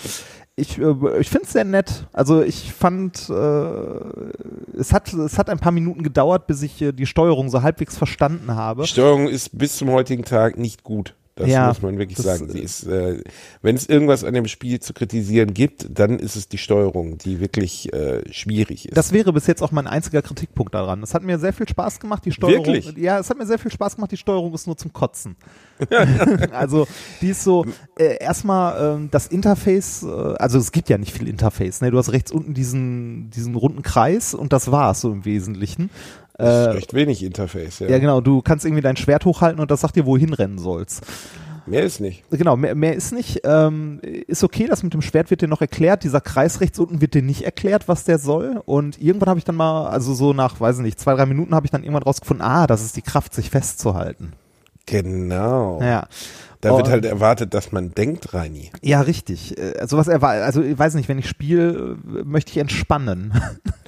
ich 0.55 0.77
äh, 0.77 1.19
ich 1.19 1.29
finde 1.29 1.45
es 1.45 1.53
sehr 1.53 1.65
nett. 1.65 2.07
Also 2.13 2.41
ich 2.41 2.73
fand, 2.73 3.29
äh, 3.29 3.33
es, 4.77 4.93
hat, 4.93 5.13
es 5.13 5.37
hat 5.37 5.49
ein 5.49 5.59
paar 5.59 5.71
Minuten 5.71 6.03
gedauert, 6.03 6.47
bis 6.47 6.61
ich 6.61 6.81
äh, 6.81 6.91
die 6.91 7.05
Steuerung 7.05 7.49
so 7.49 7.61
halbwegs 7.61 7.97
verstanden 7.97 8.55
habe. 8.55 8.83
Die 8.83 8.89
Steuerung 8.89 9.27
ist 9.27 9.57
bis 9.57 9.77
zum 9.77 9.91
heutigen 9.91 10.23
Tag 10.23 10.57
nicht 10.57 10.83
gut. 10.83 11.13
Das 11.35 11.49
Ja, 11.49 11.67
muss 11.67 11.81
man 11.81 11.97
wirklich 11.97 12.17
sagen. 12.17 12.49
Äh, 12.49 13.21
wenn 13.61 13.75
es 13.75 13.87
irgendwas 13.87 14.23
an 14.23 14.33
dem 14.33 14.47
Spiel 14.47 14.79
zu 14.79 14.93
kritisieren 14.93 15.53
gibt, 15.53 15.85
dann 15.89 16.17
ist 16.17 16.37
es 16.37 16.47
die 16.47 16.57
Steuerung, 16.57 17.17
die 17.17 17.41
wirklich 17.41 17.91
äh, 17.93 18.21
schwierig 18.31 18.87
ist. 18.87 18.97
Das 18.97 19.11
wäre 19.11 19.33
bis 19.33 19.45
jetzt 19.45 19.61
auch 19.61 19.71
mein 19.71 19.85
einziger 19.85 20.21
Kritikpunkt 20.21 20.73
daran. 20.73 21.03
Es 21.03 21.13
hat 21.13 21.23
mir 21.23 21.37
sehr 21.37 21.51
viel 21.51 21.67
Spaß 21.67 21.99
gemacht, 21.99 22.23
die 22.23 22.31
Steuerung. 22.31 22.65
Wirklich? 22.65 22.95
Ja, 22.97 23.19
es 23.19 23.29
hat 23.29 23.37
mir 23.37 23.45
sehr 23.45 23.59
viel 23.59 23.69
Spaß 23.69 23.95
gemacht, 23.95 24.13
die 24.13 24.17
Steuerung 24.17 24.53
ist 24.53 24.65
nur 24.65 24.77
zum 24.77 24.93
Kotzen. 24.93 25.35
also 26.51 26.87
die 27.19 27.31
ist 27.31 27.43
so, 27.43 27.65
äh, 27.99 28.17
erstmal 28.17 28.95
ähm, 28.95 29.09
das 29.11 29.27
Interface, 29.27 30.03
äh, 30.03 30.07
also 30.07 30.57
es 30.57 30.71
gibt 30.71 30.87
ja 30.87 30.97
nicht 30.97 31.11
viel 31.11 31.27
Interface, 31.27 31.81
ne? 31.81 31.91
Du 31.91 31.97
hast 31.97 32.13
rechts 32.13 32.31
unten 32.31 32.53
diesen, 32.53 33.29
diesen 33.31 33.55
runden 33.55 33.81
Kreis 33.81 34.33
und 34.33 34.53
das 34.53 34.71
war's 34.71 35.01
so 35.01 35.11
im 35.11 35.25
Wesentlichen. 35.25 35.89
Das 36.37 36.61
ist 36.61 36.67
Äh, 36.67 36.71
recht 36.71 36.93
wenig 36.93 37.23
Interface, 37.23 37.79
ja. 37.79 37.87
ja, 37.89 37.99
genau, 37.99 38.21
du 38.21 38.41
kannst 38.41 38.65
irgendwie 38.65 38.81
dein 38.81 38.97
Schwert 38.97 39.25
hochhalten 39.25 39.59
und 39.61 39.71
das 39.71 39.81
sagt 39.81 39.95
dir, 39.95 40.05
wohin 40.05 40.33
rennen 40.33 40.57
sollst. 40.57 41.05
Mehr 41.67 41.81
ist 41.81 41.99
nicht. 41.99 42.23
Genau, 42.29 42.55
mehr, 42.55 42.75
mehr 42.75 42.93
ist 42.95 43.11
nicht. 43.11 43.41
Ähm, 43.43 43.99
ist 44.27 44.43
okay, 44.43 44.67
das 44.67 44.83
mit 44.83 44.93
dem 44.93 45.01
Schwert 45.01 45.31
wird 45.31 45.41
dir 45.41 45.47
noch 45.47 45.61
erklärt. 45.61 46.03
Dieser 46.03 46.21
Kreis 46.21 46.61
rechts 46.61 46.77
unten 46.77 47.01
wird 47.01 47.15
dir 47.15 47.23
nicht 47.23 47.41
erklärt, 47.43 47.87
was 47.87 48.03
der 48.03 48.19
soll. 48.19 48.61
Und 48.65 49.01
irgendwann 49.01 49.29
habe 49.29 49.39
ich 49.39 49.45
dann 49.45 49.55
mal, 49.55 49.87
also 49.87 50.13
so 50.13 50.31
nach, 50.33 50.59
weiß 50.61 50.77
ich 50.77 50.83
nicht, 50.83 50.99
zwei, 50.99 51.15
drei 51.15 51.25
Minuten 51.25 51.55
habe 51.55 51.65
ich 51.65 51.71
dann 51.71 51.81
irgendwann 51.81 52.03
rausgefunden, 52.03 52.45
ah, 52.45 52.67
das 52.67 52.83
ist 52.85 52.95
die 52.97 53.01
Kraft, 53.01 53.33
sich 53.33 53.49
festzuhalten. 53.49 54.33
Genau. 54.85 55.81
Ja. 55.81 56.07
Da 56.61 56.77
wird 56.77 56.87
halt 56.89 57.05
erwartet, 57.05 57.55
dass 57.55 57.71
man 57.71 57.95
denkt, 57.95 58.33
Reini. 58.35 58.69
Ja, 58.83 59.01
richtig. 59.01 59.57
Äh, 59.57 59.85
Sowas 59.87 60.07
erwa- 60.07 60.41
also 60.43 60.61
ich 60.61 60.77
weiß 60.77 60.93
nicht, 60.93 61.09
wenn 61.09 61.17
ich 61.17 61.27
spiele, 61.27 61.97
möchte 62.23 62.51
ich 62.51 62.57
entspannen. 62.57 63.33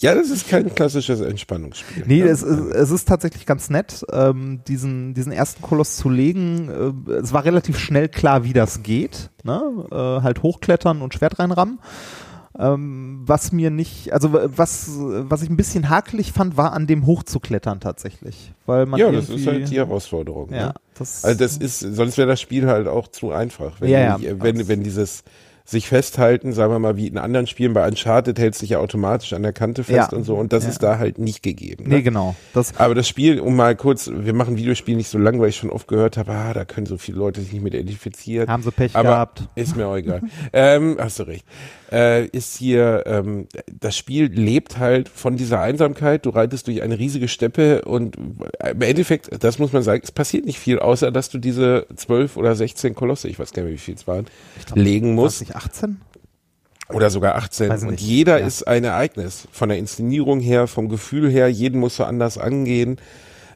Ja, 0.00 0.14
das 0.14 0.30
ist 0.30 0.48
kein 0.48 0.74
klassisches 0.74 1.20
Entspannungsspiel. 1.20 2.04
Nee, 2.06 2.22
ne? 2.22 2.28
es, 2.28 2.42
ist- 2.42 2.72
es 2.74 2.90
ist 2.90 3.08
tatsächlich 3.08 3.46
ganz 3.46 3.68
nett, 3.68 4.04
ähm, 4.12 4.60
diesen, 4.68 5.12
diesen 5.14 5.32
ersten 5.32 5.60
Koloss 5.62 5.96
zu 5.96 6.08
legen. 6.08 6.68
Äh, 7.08 7.12
es 7.14 7.32
war 7.32 7.44
relativ 7.44 7.78
schnell 7.78 8.08
klar, 8.08 8.44
wie 8.44 8.52
das 8.52 8.82
geht. 8.82 9.30
Ne? 9.42 9.60
Äh, 9.90 10.22
halt 10.22 10.42
hochklettern 10.42 11.02
und 11.02 11.14
Schwert 11.14 11.38
reinrammen. 11.38 11.80
Ähm, 12.58 13.22
was 13.24 13.52
mir 13.52 13.70
nicht, 13.70 14.12
also 14.12 14.32
was, 14.32 14.88
was 14.98 15.42
ich 15.42 15.50
ein 15.50 15.56
bisschen 15.56 15.90
hakelig 15.90 16.32
fand, 16.32 16.56
war 16.56 16.72
an 16.72 16.86
dem 16.88 17.06
hochzuklettern 17.06 17.78
tatsächlich. 17.78 18.52
Weil 18.66 18.86
man 18.86 18.98
ja, 18.98 19.12
das 19.12 19.28
ist 19.28 19.46
halt 19.46 19.70
die 19.70 19.76
Herausforderung. 19.76 20.50
ja, 20.52 20.68
Ne? 20.68 20.74
das, 20.98 21.24
Also 21.24 21.38
das 21.38 21.56
ist, 21.56 21.78
sonst 21.80 22.18
wäre 22.18 22.26
das 22.26 22.40
Spiel 22.40 22.66
halt 22.66 22.88
auch 22.88 23.08
zu 23.08 23.30
einfach. 23.30 23.80
Wenn, 23.80 23.90
Ja, 23.90 24.16
ja. 24.16 24.40
wenn, 24.42 24.66
wenn 24.66 24.82
dieses 24.82 25.22
sich 25.70 25.86
festhalten, 25.86 26.54
sagen 26.54 26.72
wir 26.72 26.78
mal, 26.78 26.96
wie 26.96 27.08
in 27.08 27.18
anderen 27.18 27.46
Spielen 27.46 27.74
bei 27.74 27.86
Uncharted 27.86 28.38
hältst 28.38 28.62
dich 28.62 28.70
ja 28.70 28.78
automatisch 28.78 29.34
an 29.34 29.42
der 29.42 29.52
Kante 29.52 29.84
fest 29.84 30.12
Ja. 30.12 30.16
und 30.16 30.24
so 30.24 30.34
und 30.36 30.50
das 30.54 30.64
Ja. 30.64 30.70
ist 30.70 30.82
da 30.82 30.98
halt 30.98 31.18
nicht 31.18 31.42
gegeben. 31.42 31.84
nee, 31.86 31.96
Ne? 31.96 32.02
genau. 32.02 32.34
Das, 32.54 32.74
Aber 32.78 32.94
das 32.94 33.06
Spiel, 33.06 33.38
um 33.38 33.54
mal 33.54 33.76
kurz, 33.76 34.10
wir 34.10 34.32
machen 34.32 34.56
Videospiele 34.56 34.96
nicht 34.96 35.10
so 35.10 35.18
lang, 35.18 35.38
weil 35.40 35.50
ich 35.50 35.56
schon 35.56 35.68
oft 35.68 35.86
gehört 35.86 36.16
habe, 36.16 36.32
ah, 36.32 36.54
da 36.54 36.64
können 36.64 36.86
so 36.86 36.96
viele 36.96 37.18
Leute 37.18 37.42
sich 37.42 37.52
nicht 37.52 37.62
mit 37.62 37.74
identifizieren. 37.74 38.48
haben 38.48 38.62
sie 38.62 38.70
Pech 38.72 38.96
Aber 38.96 39.10
gehabt. 39.10 39.42
ist 39.56 39.76
mir 39.76 39.86
auch 39.86 39.96
egal. 39.96 40.22
ähm, 40.54 40.96
hast 40.98 41.18
du 41.18 41.24
recht. 41.24 41.44
Äh, 41.92 42.26
ist 42.28 42.56
hier, 42.56 43.04
ähm, 43.06 43.46
das 43.70 43.96
Spiel 43.96 44.26
lebt 44.32 44.78
halt 44.78 45.08
von 45.10 45.36
dieser 45.36 45.60
Einsamkeit. 45.60 46.24
Du 46.26 46.30
reitest 46.30 46.66
durch 46.66 46.80
eine 46.82 46.98
riesige 46.98 47.28
Steppe 47.28 47.82
und 47.82 48.16
im 48.16 48.82
Endeffekt, 48.82 49.30
das 49.42 49.58
muss 49.58 49.72
man 49.72 49.82
sagen, 49.82 50.00
es 50.02 50.12
passiert 50.12 50.44
nicht 50.46 50.58
viel, 50.58 50.78
außer 50.78 51.10
dass 51.10 51.28
du 51.30 51.38
diese 51.38 51.86
zwölf 51.96 52.36
oder 52.38 52.54
16 52.54 52.94
Kolosse, 52.94 53.28
ich 53.28 53.38
weiß 53.38 53.52
gar 53.52 53.62
nicht 53.62 53.68
mehr, 53.70 53.74
wie 53.74 53.78
viel 53.82 53.94
es 53.94 54.06
waren, 54.06 54.26
legen 54.74 55.10
Was 55.16 55.40
musst. 55.40 55.54
Nicht 55.64 55.74
18? 55.74 56.00
Oder 56.90 57.10
sogar 57.10 57.34
18. 57.36 57.68
Weiß 57.68 57.82
Und 57.82 57.90
nicht. 57.92 58.00
jeder 58.02 58.40
Ja. 58.40 58.46
ist 58.46 58.66
ein 58.66 58.84
Ereignis. 58.84 59.46
Von 59.52 59.68
der 59.68 59.78
Inszenierung 59.78 60.40
her, 60.40 60.66
vom 60.66 60.88
Gefühl 60.88 61.30
her, 61.30 61.48
jeden 61.48 61.80
musst 61.80 61.98
du 61.98 62.04
anders 62.04 62.38
angehen. 62.38 62.96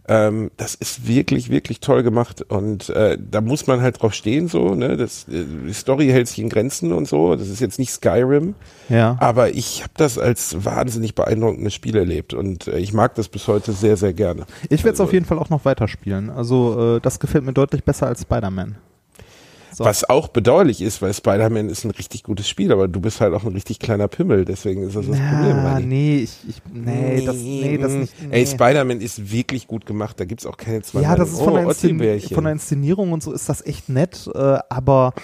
Ähm, 0.08 0.50
das 0.56 0.74
ist 0.74 1.06
wirklich, 1.06 1.48
wirklich 1.48 1.78
toll 1.78 2.02
gemacht. 2.02 2.42
Und 2.42 2.90
äh, 2.90 3.16
da 3.18 3.40
muss 3.40 3.68
man 3.68 3.80
halt 3.80 4.02
drauf 4.02 4.12
stehen, 4.14 4.48
so, 4.48 4.74
ne? 4.74 4.96
Das, 4.96 5.28
äh, 5.28 5.44
die 5.66 5.72
Story 5.72 6.08
hält 6.08 6.26
sich 6.26 6.40
in 6.40 6.48
Grenzen 6.48 6.92
und 6.92 7.06
so. 7.08 7.36
Das 7.36 7.48
ist 7.48 7.60
jetzt 7.60 7.78
nicht 7.78 7.92
Skyrim. 7.92 8.54
Ja. 8.88 9.16
Aber 9.20 9.50
ich 9.54 9.82
habe 9.82 9.92
das 9.96 10.18
als 10.18 10.64
wahnsinnig 10.64 11.14
beeindruckendes 11.14 11.72
Spiel 11.72 11.96
erlebt. 11.96 12.34
Und 12.34 12.66
äh, 12.66 12.78
ich 12.80 12.92
mag 12.92 13.14
das 13.14 13.28
bis 13.28 13.46
heute 13.46 13.72
sehr, 13.72 13.96
sehr 13.96 14.12
gerne. 14.12 14.44
Ich 14.68 14.82
werde 14.82 14.94
es 14.94 15.00
Also- 15.00 15.04
auf 15.04 15.12
jeden 15.12 15.24
Fall 15.24 15.38
auch 15.38 15.50
noch 15.50 15.64
weiterspielen. 15.64 16.28
Also 16.30 16.96
äh, 16.96 17.00
das 17.00 17.20
gefällt 17.20 17.44
mir 17.44 17.52
deutlich 17.52 17.84
besser 17.84 18.08
als 18.08 18.22
Spider-Man. 18.22 18.74
So. 19.74 19.84
Was 19.84 20.08
auch 20.08 20.28
bedauerlich 20.28 20.82
ist, 20.82 21.00
weil 21.00 21.14
Spider-Man 21.14 21.70
ist 21.70 21.84
ein 21.84 21.90
richtig 21.92 22.22
gutes 22.24 22.48
Spiel, 22.48 22.72
aber 22.72 22.88
du 22.88 23.00
bist 23.00 23.20
halt 23.20 23.32
auch 23.32 23.44
ein 23.44 23.52
richtig 23.52 23.78
kleiner 23.78 24.06
Pimmel, 24.06 24.44
deswegen 24.44 24.82
ist 24.82 24.96
das 24.96 25.06
das 25.06 25.16
Problem. 25.16 25.56
Ja, 25.56 25.72
Reini. 25.72 25.86
nee, 25.86 26.16
ich, 26.18 26.38
ich 26.46 26.62
nee, 26.72 27.24
das, 27.24 27.36
nee, 27.36 27.78
das 27.78 27.92
nicht. 27.92 28.14
Nee. 28.22 28.34
Ey, 28.36 28.46
Spider-Man 28.46 29.00
ist 29.00 29.32
wirklich 29.32 29.66
gut 29.66 29.86
gemacht, 29.86 30.20
da 30.20 30.26
gibt's 30.26 30.44
auch 30.44 30.56
keine 30.56 30.82
zwei 30.82 31.00
ja, 31.00 31.16
das 31.16 31.32
Meinungen. 31.32 31.38
ist 31.38 31.44
von, 31.44 31.52
oh, 31.52 31.98
der 31.98 32.14
Inszen 32.14 32.34
von 32.34 32.44
der 32.44 32.52
Inszenierung 32.52 33.12
und 33.12 33.22
so 33.22 33.32
ist 33.32 33.48
das 33.48 33.64
echt 33.64 33.88
nett, 33.88 34.28
äh, 34.34 34.58
aber 34.68 35.14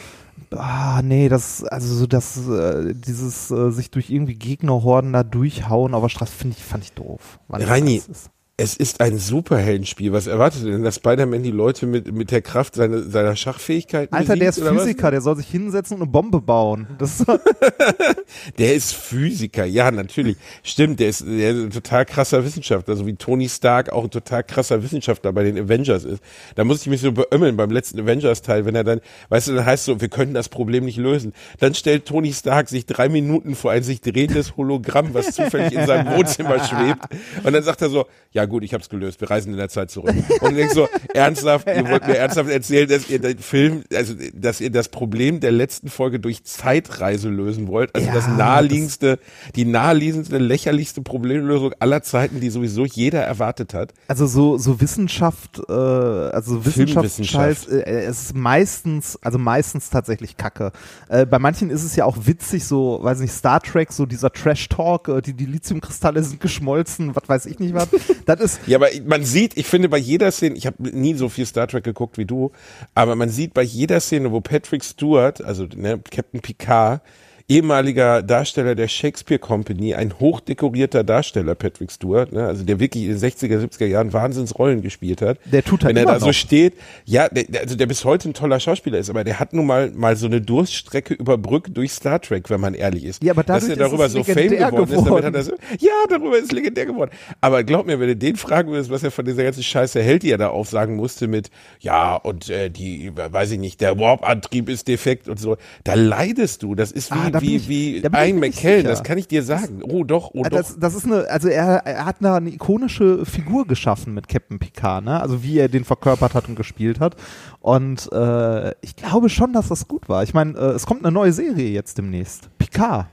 ah, 0.52 1.02
nee, 1.02 1.28
das, 1.28 1.64
also 1.64 1.94
so 1.94 2.06
das, 2.06 2.48
äh, 2.48 2.94
dieses 2.94 3.50
äh, 3.50 3.70
sich 3.70 3.90
durch 3.90 4.10
irgendwie 4.10 4.34
Gegnerhorden 4.34 5.12
da 5.12 5.22
durchhauen 5.24 5.94
auf 5.94 6.02
der 6.02 6.08
Straße, 6.08 6.32
finde 6.32 6.56
ich, 6.58 6.64
fand 6.64 6.84
ich 6.84 6.92
doof. 6.92 7.38
Reini, 7.50 7.98
das 7.98 8.08
ist. 8.08 8.30
Es 8.60 8.74
ist 8.74 9.00
ein 9.00 9.18
Superheldenspiel. 9.18 10.12
Was 10.12 10.26
erwartet 10.26 10.64
ihr 10.64 10.72
denn, 10.72 10.82
dass 10.82 10.96
Spider-Man 10.96 11.44
die 11.44 11.52
Leute 11.52 11.86
mit, 11.86 12.12
mit 12.12 12.32
der 12.32 12.42
Kraft 12.42 12.74
seiner, 12.74 13.02
seiner 13.04 13.36
Schachfähigkeiten 13.36 14.12
Alter, 14.12 14.34
der 14.34 14.48
ist 14.48 14.60
oder 14.60 14.74
was? 14.74 14.82
Physiker, 14.82 15.12
der 15.12 15.20
soll 15.20 15.36
sich 15.36 15.46
hinsetzen 15.46 15.94
und 15.94 16.02
eine 16.02 16.10
Bombe 16.10 16.40
bauen. 16.40 16.88
Das, 16.98 17.24
Der 18.58 18.74
ist 18.74 18.94
Physiker, 18.94 19.64
ja, 19.64 19.92
natürlich. 19.92 20.36
Stimmt, 20.64 21.00
der 21.00 21.08
ist, 21.08 21.24
der 21.24 21.52
ist 21.52 21.56
ein 21.56 21.70
total 21.70 22.04
krasser 22.04 22.44
Wissenschaftler, 22.44 22.96
so 22.96 23.06
wie 23.06 23.14
Tony 23.14 23.48
Stark 23.48 23.92
auch 23.92 24.04
ein 24.04 24.10
total 24.10 24.42
krasser 24.42 24.82
Wissenschaftler 24.82 25.32
bei 25.32 25.44
den 25.44 25.56
Avengers 25.56 26.04
ist. 26.04 26.22
Da 26.54 26.64
musste 26.64 26.86
ich 26.86 26.90
mich 26.90 27.00
so 27.00 27.12
beömmeln 27.12 27.56
beim 27.56 27.70
letzten 27.70 28.00
Avengers-Teil, 28.00 28.66
wenn 28.66 28.74
er 28.74 28.84
dann, 28.84 29.00
weißt 29.28 29.48
du, 29.48 29.54
dann 29.54 29.66
heißt 29.66 29.84
so, 29.84 30.00
wir 30.00 30.08
können 30.08 30.34
das 30.34 30.48
Problem 30.48 30.84
nicht 30.84 30.98
lösen. 30.98 31.32
Dann 31.60 31.74
stellt 31.74 32.06
Tony 32.06 32.32
Stark 32.32 32.68
sich 32.68 32.86
drei 32.86 33.08
Minuten 33.08 33.54
vor 33.54 33.70
ein 33.70 33.82
sich 33.82 34.00
drehendes 34.00 34.56
Hologramm, 34.56 35.14
was 35.14 35.32
zufällig 35.32 35.72
in 35.72 35.86
seinem 35.86 36.16
Wohnzimmer 36.16 36.64
schwebt. 36.64 37.06
Und 37.44 37.52
dann 37.52 37.62
sagt 37.62 37.82
er 37.82 37.88
so, 37.88 38.06
ja 38.32 38.47
gut, 38.48 38.64
ich 38.64 38.74
hab's 38.74 38.88
gelöst, 38.88 39.20
wir 39.20 39.30
reisen 39.30 39.52
in 39.52 39.58
der 39.58 39.68
Zeit 39.68 39.90
zurück. 39.90 40.14
Und 40.40 40.56
denkst 40.56 40.74
so, 40.74 40.88
ernsthaft, 41.14 41.66
ihr 41.66 41.88
wollt 41.88 42.06
mir 42.06 42.16
ernsthaft 42.16 42.50
erzählen, 42.50 42.88
dass 42.88 43.08
ihr 43.08 43.18
den 43.18 43.38
Film, 43.38 43.84
also, 43.94 44.14
dass 44.34 44.60
ihr 44.60 44.70
das 44.70 44.88
Problem 44.88 45.40
der 45.40 45.52
letzten 45.52 45.88
Folge 45.88 46.20
durch 46.20 46.44
Zeitreise 46.44 47.28
lösen 47.28 47.68
wollt. 47.68 47.94
Also 47.94 48.06
Ja, 48.06 48.14
das 48.14 48.28
naheliegendste, 48.28 49.18
die 49.54 49.64
naheliegendste, 49.64 50.38
lächerlichste 50.38 51.02
Problemlösung 51.02 51.74
aller 51.78 52.02
Zeiten, 52.02 52.40
die 52.40 52.50
sowieso 52.50 52.84
jeder 52.84 53.22
erwartet 53.22 53.74
hat. 53.74 53.92
also 54.08 54.26
so, 54.26 54.58
so 54.58 54.80
Wissenschaft, 54.80 55.60
äh, 55.68 55.72
also 55.72 56.64
Wissenschaftsscheiß, 56.64 57.68
äh, 57.68 57.82
es 58.02 58.22
ist 58.22 58.36
meistens, 58.36 59.18
also 59.22 59.38
meistens 59.38 59.90
tatsächlich 59.90 60.36
Kacke. 60.36 60.72
Äh, 61.08 61.26
bei 61.26 61.38
manchen 61.38 61.70
ist 61.70 61.84
es 61.84 61.96
ja 61.96 62.04
auch 62.04 62.16
witzig, 62.26 62.64
so, 62.64 62.98
weiß 63.02 63.20
nicht, 63.20 63.32
Star 63.32 63.60
Trek, 63.60 63.92
so 63.92 64.06
dieser 64.06 64.32
Trash-Talk, 64.32 65.08
äh, 65.08 65.22
die, 65.22 65.34
die 65.34 65.46
Lithiumkristalle 65.46 66.22
sind 66.22 66.40
geschmolzen, 66.40 67.14
was 67.14 67.28
weiß 67.28 67.46
ich 67.46 67.58
nicht 67.58 67.74
was. 67.74 67.88
Das 68.26 68.37
ist, 68.38 68.60
Ja, 68.66 68.78
aber 68.78 68.88
man 69.04 69.24
sieht, 69.24 69.56
ich 69.56 69.66
finde 69.66 69.88
bei 69.88 69.98
jeder 69.98 70.30
Szene, 70.30 70.56
ich 70.56 70.66
habe 70.66 70.76
nie 70.90 71.14
so 71.14 71.28
viel 71.28 71.46
Star 71.46 71.66
Trek 71.66 71.84
geguckt 71.84 72.18
wie 72.18 72.24
du, 72.24 72.52
aber 72.94 73.14
man 73.16 73.28
sieht 73.28 73.54
bei 73.54 73.62
jeder 73.62 74.00
Szene, 74.00 74.32
wo 74.32 74.40
Patrick 74.40 74.84
Stewart, 74.84 75.42
also 75.42 75.66
ne, 75.74 76.00
Captain 76.10 76.40
Picard, 76.40 77.02
ehemaliger 77.48 78.22
Darsteller 78.22 78.74
der 78.74 78.88
Shakespeare 78.88 79.38
Company, 79.38 79.94
ein 79.94 80.12
hochdekorierter 80.20 81.02
Darsteller, 81.02 81.54
Patrick 81.54 81.90
Stewart, 81.90 82.30
ne, 82.32 82.44
also 82.46 82.62
der 82.64 82.78
wirklich 82.78 83.04
in 83.04 83.10
den 83.10 83.18
60er, 83.18 83.58
70er 83.64 83.86
Jahren 83.86 84.12
Wahnsinnsrollen 84.12 84.82
gespielt 84.82 85.22
hat. 85.22 85.38
Der 85.46 85.64
tut 85.64 85.82
halt 85.84 85.96
Wenn 85.96 86.06
er 86.06 86.12
da 86.14 86.20
so 86.20 86.26
noch. 86.26 86.32
steht, 86.34 86.74
ja, 87.06 87.28
der, 87.28 87.44
der- 87.44 87.62
also 87.62 87.74
der 87.74 87.86
bis 87.86 88.04
heute 88.04 88.28
ein 88.28 88.34
toller 88.34 88.60
Schauspieler 88.60 88.98
ist, 88.98 89.08
aber 89.10 89.24
der 89.24 89.40
hat 89.40 89.52
nun 89.54 89.66
mal 89.66 89.90
mal 89.92 90.14
so 90.16 90.26
eine 90.26 90.40
Durststrecke 90.42 91.14
überbrückt 91.14 91.74
durch 91.76 91.92
Star 91.92 92.20
Trek, 92.20 92.50
wenn 92.50 92.60
man 92.60 92.74
ehrlich 92.74 93.04
ist. 93.04 93.22
Ja, 93.24 93.32
aber 93.32 93.42
Dass 93.44 93.62
dadurch 93.62 93.78
er 93.78 93.84
darüber 93.88 94.06
ist 94.06 94.12
so 94.12 94.22
Fame 94.24 94.34
legendär 94.36 94.70
geworden, 94.70 94.84
ist, 94.84 94.90
damit 94.92 95.04
geworden. 95.06 95.26
hat 95.26 95.34
er 95.34 95.42
so, 95.42 95.52
ja, 95.80 95.92
darüber 96.10 96.38
ist 96.38 96.52
legendär 96.52 96.86
geworden. 96.86 97.10
Aber 97.40 97.64
glaub 97.64 97.86
mir, 97.86 97.98
wenn 97.98 98.08
du 98.08 98.16
den 98.16 98.36
fragen 98.36 98.70
würdest, 98.72 98.90
was 98.90 99.02
er 99.02 99.10
von 99.10 99.24
dieser 99.24 99.42
ganzen 99.44 99.62
Scheiße 99.62 100.02
hält, 100.02 100.22
die 100.22 100.30
er 100.30 100.38
da 100.38 100.48
aufsagen 100.48 100.96
musste 100.96 101.26
mit, 101.28 101.50
ja, 101.80 102.14
und 102.16 102.50
äh, 102.50 102.68
die, 102.70 103.10
weiß 103.14 103.52
ich 103.52 103.58
nicht, 103.58 103.80
der 103.80 103.98
Warp-Antrieb 103.98 104.68
ist 104.68 104.86
defekt 104.86 105.28
und 105.28 105.40
so, 105.40 105.56
da 105.84 105.94
leidest 105.94 106.62
du. 106.62 106.74
Das 106.74 106.92
ist 106.92 107.10
wie, 107.14 107.18
Ah, 107.18 107.30
da 107.40 107.46
wie, 107.46 107.56
ich- 107.56 107.68
wie 107.68 108.00
da 108.00 108.10
ein 108.12 108.38
McKellen, 108.38 108.84
das 108.84 109.02
kann 109.02 109.18
ich 109.18 109.28
dir 109.28 109.42
sagen. 109.42 109.80
Oh 109.82 110.04
doch, 110.04 110.30
oh 110.34 110.42
Ah, 110.44 110.48
doch. 110.48 110.58
Das, 110.58 110.78
das 110.78 110.94
ist 110.94 111.04
eine, 111.06 111.28
also 111.28 111.48
er, 111.48 111.78
er 111.86 112.04
hat 112.06 112.16
da 112.20 112.36
eine 112.36 112.50
ikonische 112.50 113.24
Figur 113.26 113.66
geschaffen 113.66 114.14
mit 114.14 114.28
Captain 114.28 114.58
Picard, 114.58 115.04
ne? 115.04 115.20
Also 115.20 115.42
wie 115.42 115.58
er 115.58 115.68
den 115.68 115.84
verkörpert 115.84 116.34
hat 116.34 116.48
und 116.48 116.54
gespielt 116.56 117.00
hat. 117.00 117.16
Und 117.60 118.10
äh, 118.12 118.70
ich 118.82 118.96
glaube 118.96 119.28
schon, 119.28 119.52
dass 119.52 119.68
das 119.68 119.88
gut 119.88 120.08
war. 120.08 120.22
Ich 120.22 120.34
meine, 120.34 120.52
äh, 120.58 120.70
es 120.72 120.86
kommt 120.86 121.04
eine 121.04 121.12
neue 121.12 121.32
Serie 121.32 121.68
jetzt 121.70 121.98
demnächst. 121.98 122.48
Picard. 122.58 123.06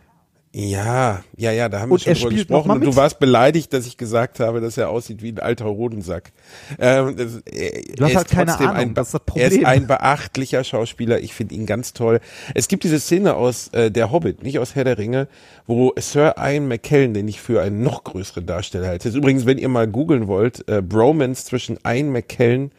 Ja, 0.58 1.22
ja, 1.36 1.52
ja, 1.52 1.68
da 1.68 1.82
haben 1.82 1.92
Und 1.92 2.06
wir 2.06 2.16
schon 2.16 2.30
drüber 2.30 2.36
gesprochen. 2.38 2.72
Und 2.72 2.86
du 2.86 2.96
warst 2.96 3.20
beleidigt, 3.20 3.74
dass 3.74 3.86
ich 3.86 3.98
gesagt 3.98 4.40
habe, 4.40 4.62
dass 4.62 4.78
er 4.78 4.88
aussieht 4.88 5.22
wie 5.22 5.34
ein 5.34 5.40
alter 5.40 5.66
Hodensack. 5.66 6.32
Ähm, 6.80 7.18
das, 7.18 7.42
äh, 7.46 7.84
Du 7.94 8.06
hast 8.06 8.12
er 8.12 8.16
halt 8.16 8.28
ist 8.28 8.34
keine 8.34 8.58
Ahnung, 8.60 8.74
ein, 8.74 8.94
das 8.94 9.08
ist 9.08 9.14
das 9.16 9.36
Er 9.36 9.48
ist 9.48 9.54
Problem. 9.56 9.66
ein 9.66 9.88
beachtlicher 9.88 10.64
Schauspieler. 10.64 11.20
Ich 11.20 11.34
finde 11.34 11.56
ihn 11.56 11.66
ganz 11.66 11.92
toll. 11.92 12.22
Es 12.54 12.70
gibt 12.70 12.86
diese 12.86 13.02
Szene 13.02 13.36
aus 13.36 13.68
äh, 13.74 13.92
Der 13.92 14.14
Hobbit, 14.14 14.44
nicht 14.44 14.58
aus 14.60 14.76
Herr 14.76 14.86
der 14.86 14.98
Ringe, 14.98 15.28
wo 15.68 15.92
Sir 16.00 16.36
Ian 16.38 16.70
McKellen, 16.70 17.14
den 17.14 17.28
ich 17.28 17.42
für 17.42 17.62
einen 17.62 17.84
noch 17.84 18.06
größeren 18.06 18.46
Darsteller 18.46 18.88
halte. 18.88 19.10
Ist 19.10 19.16
übrigens, 19.16 19.46
wenn 19.46 19.58
ihr 19.58 19.68
mal 19.68 19.90
googeln 19.90 20.28
wollt, 20.28 20.66
äh, 20.70 20.82
Bromance 20.82 21.44
zwischen 21.44 21.78
Ian 21.86 22.14
McKellen 22.14 22.64
und, 22.66 22.72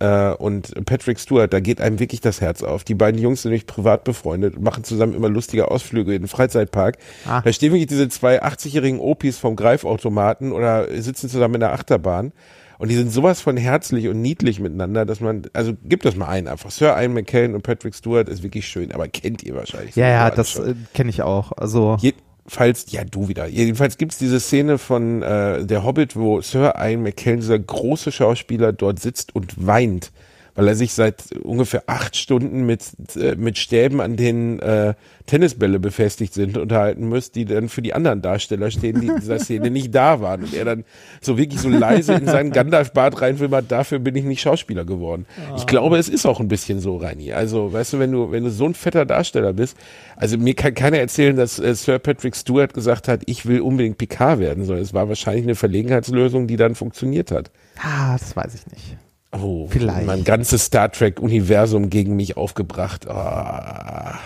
äh, 0.00 0.30
und 0.34 0.86
Patrick 0.86 1.20
Stewart, 1.20 1.52
da 1.52 1.60
geht 1.60 1.80
einem 1.80 1.98
wirklich 1.98 2.20
das 2.20 2.40
Herz 2.40 2.62
auf. 2.62 2.84
Die 2.84 2.94
beiden 2.94 3.20
Jungs 3.20 3.42
sind 3.42 3.50
nämlich 3.50 3.66
privat 3.66 4.04
befreundet, 4.04 4.60
machen 4.60 4.84
zusammen 4.84 5.14
immer 5.14 5.28
lustige 5.28 5.70
Ausflüge 5.70 6.14
in 6.14 6.22
den 6.22 6.28
Freizeitpark. 6.28 6.98
Ah. 7.26 7.42
Da 7.42 7.52
stehen 7.52 7.72
wirklich 7.72 7.86
diese 7.86 8.08
zwei 8.08 8.42
80-jährigen 8.42 9.00
Opis 9.00 9.38
vom 9.38 9.56
Greifautomaten 9.56 10.52
oder 10.52 10.88
sitzen 11.00 11.28
zusammen 11.28 11.54
in 11.54 11.60
der 11.60 11.72
Achterbahn. 11.72 12.32
Und 12.78 12.90
die 12.90 12.96
sind 12.96 13.12
sowas 13.12 13.40
von 13.40 13.56
herzlich 13.56 14.08
und 14.08 14.20
niedlich 14.20 14.60
miteinander, 14.60 15.06
dass 15.06 15.20
man, 15.20 15.42
also 15.52 15.74
gibt 15.84 16.04
das 16.04 16.16
mal 16.16 16.28
ein 16.28 16.48
einfach. 16.48 16.70
Sir 16.70 16.96
Ian 17.00 17.12
McKellen 17.12 17.54
und 17.54 17.62
Patrick 17.62 17.94
Stewart 17.94 18.28
ist 18.28 18.42
wirklich 18.42 18.66
schön, 18.66 18.92
aber 18.92 19.06
kennt 19.08 19.42
ihr 19.42 19.54
wahrscheinlich. 19.54 19.94
Ja, 19.94 20.08
ja, 20.08 20.30
das 20.30 20.58
äh, 20.58 20.74
kenne 20.92 21.10
ich 21.10 21.22
auch. 21.22 21.52
Also 21.52 21.96
Jedenfalls, 22.44 22.92
ja, 22.92 23.04
du 23.04 23.28
wieder. 23.28 23.46
Jedenfalls 23.46 23.96
gibt's 23.96 24.18
diese 24.18 24.38
Szene 24.38 24.76
von 24.76 25.22
äh, 25.22 25.64
Der 25.64 25.82
Hobbit, 25.82 26.14
wo 26.14 26.42
Sir 26.42 26.74
Ian 26.78 27.02
McKellen, 27.02 27.40
dieser 27.40 27.58
große 27.58 28.12
Schauspieler, 28.12 28.72
dort 28.72 29.00
sitzt 29.00 29.34
und 29.34 29.66
weint, 29.66 30.12
weil 30.54 30.68
er 30.68 30.74
sich 30.74 30.92
seit 30.92 31.32
ungefähr 31.42 31.84
acht 31.86 32.16
Stunden 32.16 32.64
mit, 32.64 32.82
äh, 33.16 33.34
mit 33.36 33.58
Stäben 33.58 34.00
an 34.00 34.16
den 34.16 34.60
äh, 34.60 34.94
Tennisbälle 35.26 35.80
befestigt 35.80 36.34
sind 36.34 36.56
unterhalten 36.58 37.08
muss, 37.08 37.30
die 37.32 37.44
dann 37.44 37.68
für 37.68 37.82
die 37.82 37.94
anderen 37.94 38.22
Darsteller 38.22 38.70
stehen, 38.70 39.00
die 39.00 39.06
in 39.08 39.16
dieser 39.16 39.38
Szene 39.38 39.70
nicht 39.70 39.94
da 39.94 40.20
waren. 40.20 40.44
Und 40.44 40.54
er 40.54 40.64
dann 40.64 40.84
so 41.20 41.38
wirklich 41.38 41.60
so 41.60 41.68
leise 41.68 42.12
in 42.14 42.26
seinen 42.26 42.52
Gandalf-Bart 42.52 43.20
reinwimmert, 43.20 43.72
dafür 43.72 43.98
bin 43.98 44.14
ich 44.16 44.24
nicht 44.24 44.42
Schauspieler 44.42 44.84
geworden. 44.84 45.26
Ich 45.56 45.66
glaube, 45.66 45.96
es 45.98 46.08
ist 46.08 46.26
auch 46.26 46.40
ein 46.40 46.48
bisschen 46.48 46.80
so, 46.80 46.98
Reini. 46.98 47.32
Also, 47.32 47.72
weißt 47.72 47.94
du, 47.94 47.98
wenn 47.98 48.12
du, 48.12 48.30
wenn 48.30 48.44
du 48.44 48.50
so 48.50 48.66
ein 48.66 48.74
fetter 48.74 49.06
Darsteller 49.06 49.54
bist, 49.54 49.76
also 50.16 50.36
mir 50.38 50.54
kann 50.54 50.74
keiner 50.74 50.98
erzählen, 50.98 51.36
dass 51.36 51.58
äh, 51.58 51.74
Sir 51.74 51.98
Patrick 51.98 52.36
Stewart 52.36 52.74
gesagt 52.74 53.08
hat, 53.08 53.22
ich 53.26 53.46
will 53.46 53.60
unbedingt 53.60 53.98
Picard 53.98 54.38
werden, 54.38 54.64
sondern 54.64 54.82
es 54.82 54.94
war 54.94 55.08
wahrscheinlich 55.08 55.44
eine 55.44 55.54
Verlegenheitslösung, 55.54 56.46
die 56.46 56.56
dann 56.56 56.74
funktioniert 56.74 57.30
hat. 57.30 57.50
ah, 57.82 58.12
das 58.12 58.36
weiß 58.36 58.54
ich 58.54 58.66
nicht. 58.70 58.96
Oh, 59.40 59.66
Vielleicht. 59.68 60.06
mein 60.06 60.24
ganzes 60.24 60.66
Star 60.66 60.90
Trek-Universum 60.92 61.90
gegen 61.90 62.16
mich 62.16 62.36
aufgebracht. 62.36 63.08
Ah. 63.08 64.18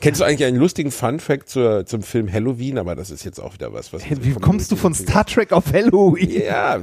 Kennst 0.00 0.20
du 0.20 0.24
eigentlich 0.24 0.44
einen 0.44 0.56
lustigen 0.56 0.90
Fun-Fact 0.90 1.50
zum 1.50 2.02
Film 2.02 2.32
Halloween? 2.32 2.78
Aber 2.78 2.94
das 2.94 3.10
ist 3.10 3.22
jetzt 3.24 3.38
auch 3.38 3.52
wieder 3.52 3.74
was, 3.74 3.92
was. 3.92 4.02
Wie 4.08 4.32
kommst 4.32 4.72
du 4.72 4.76
von 4.76 4.94
Star 4.94 5.26
Trek 5.26 5.52
auf 5.52 5.72
Halloween? 5.72 6.30
Ja, 6.30 6.80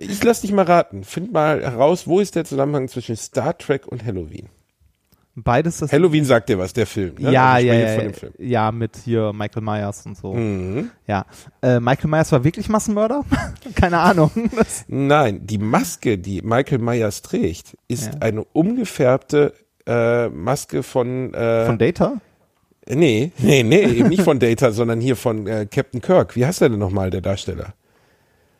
ich 0.00 0.24
lass 0.24 0.40
dich 0.40 0.52
mal 0.52 0.64
raten. 0.64 1.04
Find 1.04 1.32
mal 1.32 1.60
heraus, 1.60 2.06
wo 2.06 2.20
ist 2.20 2.34
der 2.34 2.46
Zusammenhang 2.46 2.88
zwischen 2.88 3.16
Star 3.16 3.58
Trek 3.58 3.86
und 3.86 4.04
Halloween? 4.04 4.48
Beides 5.34 5.78
das. 5.78 5.90
Halloween 5.92 6.24
sagt 6.26 6.50
dir 6.50 6.58
was, 6.58 6.74
der 6.74 6.86
Film. 6.86 7.14
Ne? 7.18 7.32
Ja, 7.32 7.54
Also 7.54 7.66
ja, 7.68 7.74
ja, 7.74 8.12
Film. 8.12 8.32
ja, 8.38 8.70
mit 8.70 8.96
hier 9.02 9.32
Michael 9.32 9.62
Myers 9.62 10.04
und 10.04 10.16
so. 10.16 10.34
Mhm. 10.34 10.90
Ja, 11.06 11.24
äh, 11.62 11.80
Michael 11.80 12.10
Myers 12.10 12.30
war 12.32 12.44
wirklich 12.44 12.68
Massenmörder? 12.68 13.22
Keine 13.74 13.98
Ahnung. 13.98 14.30
Nein, 14.88 15.40
die 15.46 15.56
Maske, 15.58 16.18
die 16.18 16.42
Michael 16.42 16.78
Myers 16.80 17.22
trägt, 17.22 17.78
ist 17.88 18.12
Ja. 18.12 18.20
eine 18.20 18.44
umgefärbte 18.44 19.54
äh, 19.86 20.28
Maske 20.28 20.82
von, 20.82 21.32
äh, 21.32 21.66
von 21.66 21.78
Data? 21.78 22.20
nee, 22.88 23.32
nee, 23.38 23.62
nee, 23.62 23.82
eben 23.84 24.08
nicht 24.10 24.22
von 24.22 24.38
Data, 24.38 24.70
sondern 24.72 25.00
hier 25.00 25.16
von 25.16 25.46
äh, 25.46 25.66
Captain 25.70 26.00
Kirk. 26.02 26.36
Wie 26.36 26.44
heißt 26.44 26.60
der 26.60 26.68
denn 26.68 26.78
nochmal, 26.78 27.08
der 27.10 27.20
Darsteller? 27.22 27.72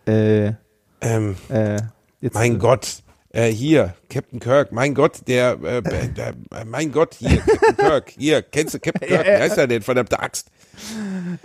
Äh, 0.07 0.53
Ähm, 1.01 1.37
äh, 1.49 1.77
jetzt, 2.21 2.35
mein 2.35 2.59
Gott, 2.59 3.03
äh, 3.33 3.49
hier, 3.51 3.95
Captain 4.09 4.41
Kirk, 4.41 4.73
mein 4.73 4.95
Gott, 4.95 5.21
der, 5.27 5.59
äh, 5.63 5.79
äh, 5.85 6.09
der 6.09 6.29
äh, 6.55 6.65
mein 6.65 6.93
Gott, 6.93 7.15
hier, 7.15 7.39
Captain 7.41 7.77
Kirk, 7.77 8.11
hier, 8.17 8.43
kennst 8.43 8.75
du 8.75 8.81
Captain 8.81 9.09
Kirk? 9.09 9.27
Wie 9.27 9.31
heißt 9.31 9.59
er 9.59 9.67
denn, 9.67 9.83
verdammte 9.83 10.19
Axt? 10.21 10.49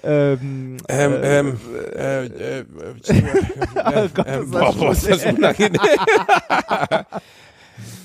Ähm, 0.04 0.78
Ähm, 0.88 1.14
äh, 1.14 1.40
ähm, 1.40 1.60
äh, 1.96 2.26
äh, 2.26 2.60
äh, 2.60 2.66
ähm, 4.26 4.44
ist 4.44 4.52
boah, 4.52 4.66
das 4.66 4.76
boah, 4.78 4.92
ist 4.92 5.10
das 5.10 5.26
unangenehm. 5.26 5.80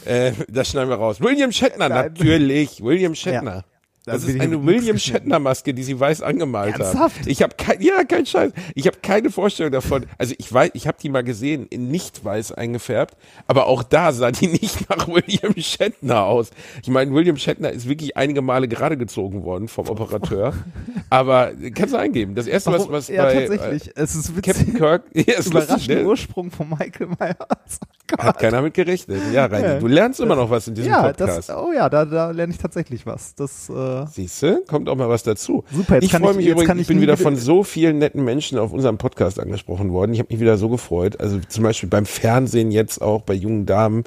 äh, 0.05 0.33
das 0.49 0.69
schneiden 0.69 0.91
wir 0.91 0.97
raus. 0.97 1.21
William 1.21 1.53
Shatner, 1.53 1.89
natürlich. 1.89 2.83
William 2.83 3.15
Shatner. 3.15 3.65
Das 4.05 4.25
ist 4.25 4.41
eine 4.41 4.65
William 4.67 4.99
Shatner 4.99 5.39
Maske, 5.39 5.73
die 5.73 5.85
sie 5.85 5.99
weiß 5.99 6.23
angemalt 6.23 6.79
Ernsthaft? 6.79 7.21
haben. 7.21 7.29
Ich 7.29 7.41
habe 7.41 7.55
kein, 7.57 7.81
ja, 7.81 8.03
kein 8.03 8.27
Scheiß. 8.27 8.51
Ich 8.75 8.89
habe 8.89 8.97
keine 9.01 9.31
Vorstellung 9.31 9.71
davon. 9.71 10.07
Also 10.19 10.35
ich 10.39 10.53
weiß, 10.53 10.71
ich 10.75 10.89
habe 10.89 10.99
die 11.01 11.09
mal 11.09 11.23
gesehen, 11.23 11.67
in 11.71 11.89
nicht 11.89 12.25
weiß 12.25 12.51
eingefärbt, 12.53 13.17
aber 13.47 13.67
auch 13.67 13.85
da 13.85 14.13
sah 14.13 14.33
die 14.33 14.47
nicht 14.61 14.91
nach 14.91 15.07
William 15.07 15.55
Shatner 15.57 16.25
aus. 16.25 16.51
Ich 16.83 16.89
meine, 16.89 17.13
William 17.13 17.37
Shatner 17.37 17.71
ist 17.71 17.89
wirklich 17.89 18.17
einige 18.17 18.43
Male 18.43 18.67
gerade 18.67 18.97
gezogen 18.97 19.45
worden 19.45 19.69
vom 19.69 19.89
Operateur. 19.89 20.53
aber 21.11 21.53
kannst 21.73 21.95
du 21.95 21.99
eingeben. 21.99 22.35
Das 22.35 22.49
erste, 22.49 22.73
was, 22.73 22.91
was 22.91 23.07
ja, 23.09 23.23
bei 23.25 23.47
tatsächlich. 23.47 23.97
äh, 23.97 24.01
es 24.01 24.17
ist 24.17 24.37
witzig. 24.37 24.57
Captain 24.57 24.75
Kirk, 24.75 25.05
ja, 25.15 25.35
ist 25.35 25.47
Überraschender 25.47 26.03
ne? 26.03 26.09
Ursprung 26.09 26.51
von 26.51 26.69
Michael 26.71 27.07
Myers. 27.07 27.79
Hat 28.19 28.39
keiner 28.39 28.61
mit 28.63 28.75
gerechnet. 28.75 29.23
Ja, 29.33 29.47
Reini, 29.47 29.81
du 29.81 29.87
lernst 29.87 30.21
immer 30.21 30.37
noch 30.37 30.51
was 30.51 30.67
in 30.69 30.75
diesem 30.75 30.91
Ja, 30.91 31.03
Podcast. 31.05 31.49
das, 31.49 31.57
oh 31.57 31.73
ja, 31.73 31.89
da, 31.89 32.05
da 32.05 32.31
lerne 32.31 32.53
ich 32.53 32.59
tatsächlich 32.59 33.07
was. 33.07 33.35
Das, 33.35 33.71
äh, 33.71 33.92
Siehst 34.13 34.43
du, 34.43 34.63
kommt 34.67 34.89
auch 34.89 34.97
mal 34.97 35.09
was 35.09 35.23
dazu. 35.23 35.65
Super, 35.73 35.95
jetzt 35.97 36.05
ich 36.05 36.13
freue 36.13 36.31
ich- 36.33 36.37
mich 36.37 36.47
übrigens, 36.47 36.81
ich 36.81 36.87
bin 36.87 37.01
wieder 37.01 37.17
von 37.17 37.37
so 37.37 37.63
vielen 37.65 37.99
netten 37.99 38.25
Menschen 38.25 38.59
auf 38.59 38.73
unserem 38.73 38.99
Podcast 38.99 39.39
angesprochen 39.41 39.93
worden. 39.93 40.13
Ich 40.13 40.19
habe 40.19 40.29
mich 40.33 40.41
wieder 40.41 40.57
so 40.57 40.69
gefreut. 40.69 41.21
Also 41.21 41.39
zum 41.49 41.65
Beispiel 41.65 41.89
beim 41.89 42.07
Fernsehen 42.07 42.71
jetzt 42.71 43.01
auch 43.03 43.23
bei 43.23 43.35
jungen 43.35 43.67
Damen. 43.67 44.05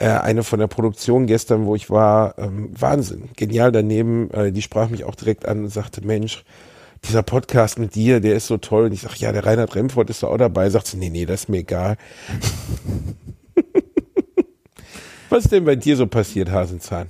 Äh, 0.00 0.06
eine 0.10 0.44
von 0.44 0.60
der 0.60 0.68
Produktion 0.68 1.26
gestern, 1.26 1.66
wo 1.66 1.74
ich 1.74 1.90
war, 1.90 2.38
ähm, 2.38 2.70
Wahnsinn, 2.78 3.30
genial 3.36 3.72
daneben. 3.72 4.30
Äh, 4.30 4.52
die 4.52 4.62
sprach 4.62 4.88
mich 4.90 5.04
auch 5.04 5.16
direkt 5.16 5.46
an 5.46 5.64
und 5.64 5.68
sagte, 5.70 6.06
Mensch, 6.06 6.44
dieser 7.04 7.22
Podcast 7.24 7.78
mit 7.80 7.94
dir, 7.96 8.20
der 8.20 8.34
ist 8.36 8.46
so 8.46 8.58
toll. 8.58 8.86
Und 8.86 8.92
ich 8.92 9.00
sag, 9.00 9.16
ja, 9.16 9.32
der 9.32 9.44
Reinhard 9.44 9.74
Remford 9.74 10.08
ist 10.10 10.22
da 10.22 10.28
auch 10.28 10.36
dabei. 10.36 10.70
Sagt 10.70 10.86
sie, 10.86 10.96
nee, 10.98 11.10
nee, 11.10 11.26
das 11.26 11.42
ist 11.42 11.48
mir 11.48 11.58
egal. 11.58 11.96
Was 15.30 15.44
ist 15.44 15.52
denn 15.52 15.64
bei 15.64 15.76
dir 15.76 15.96
so 15.96 16.06
passiert, 16.06 16.50
Hasenzahn? 16.50 17.08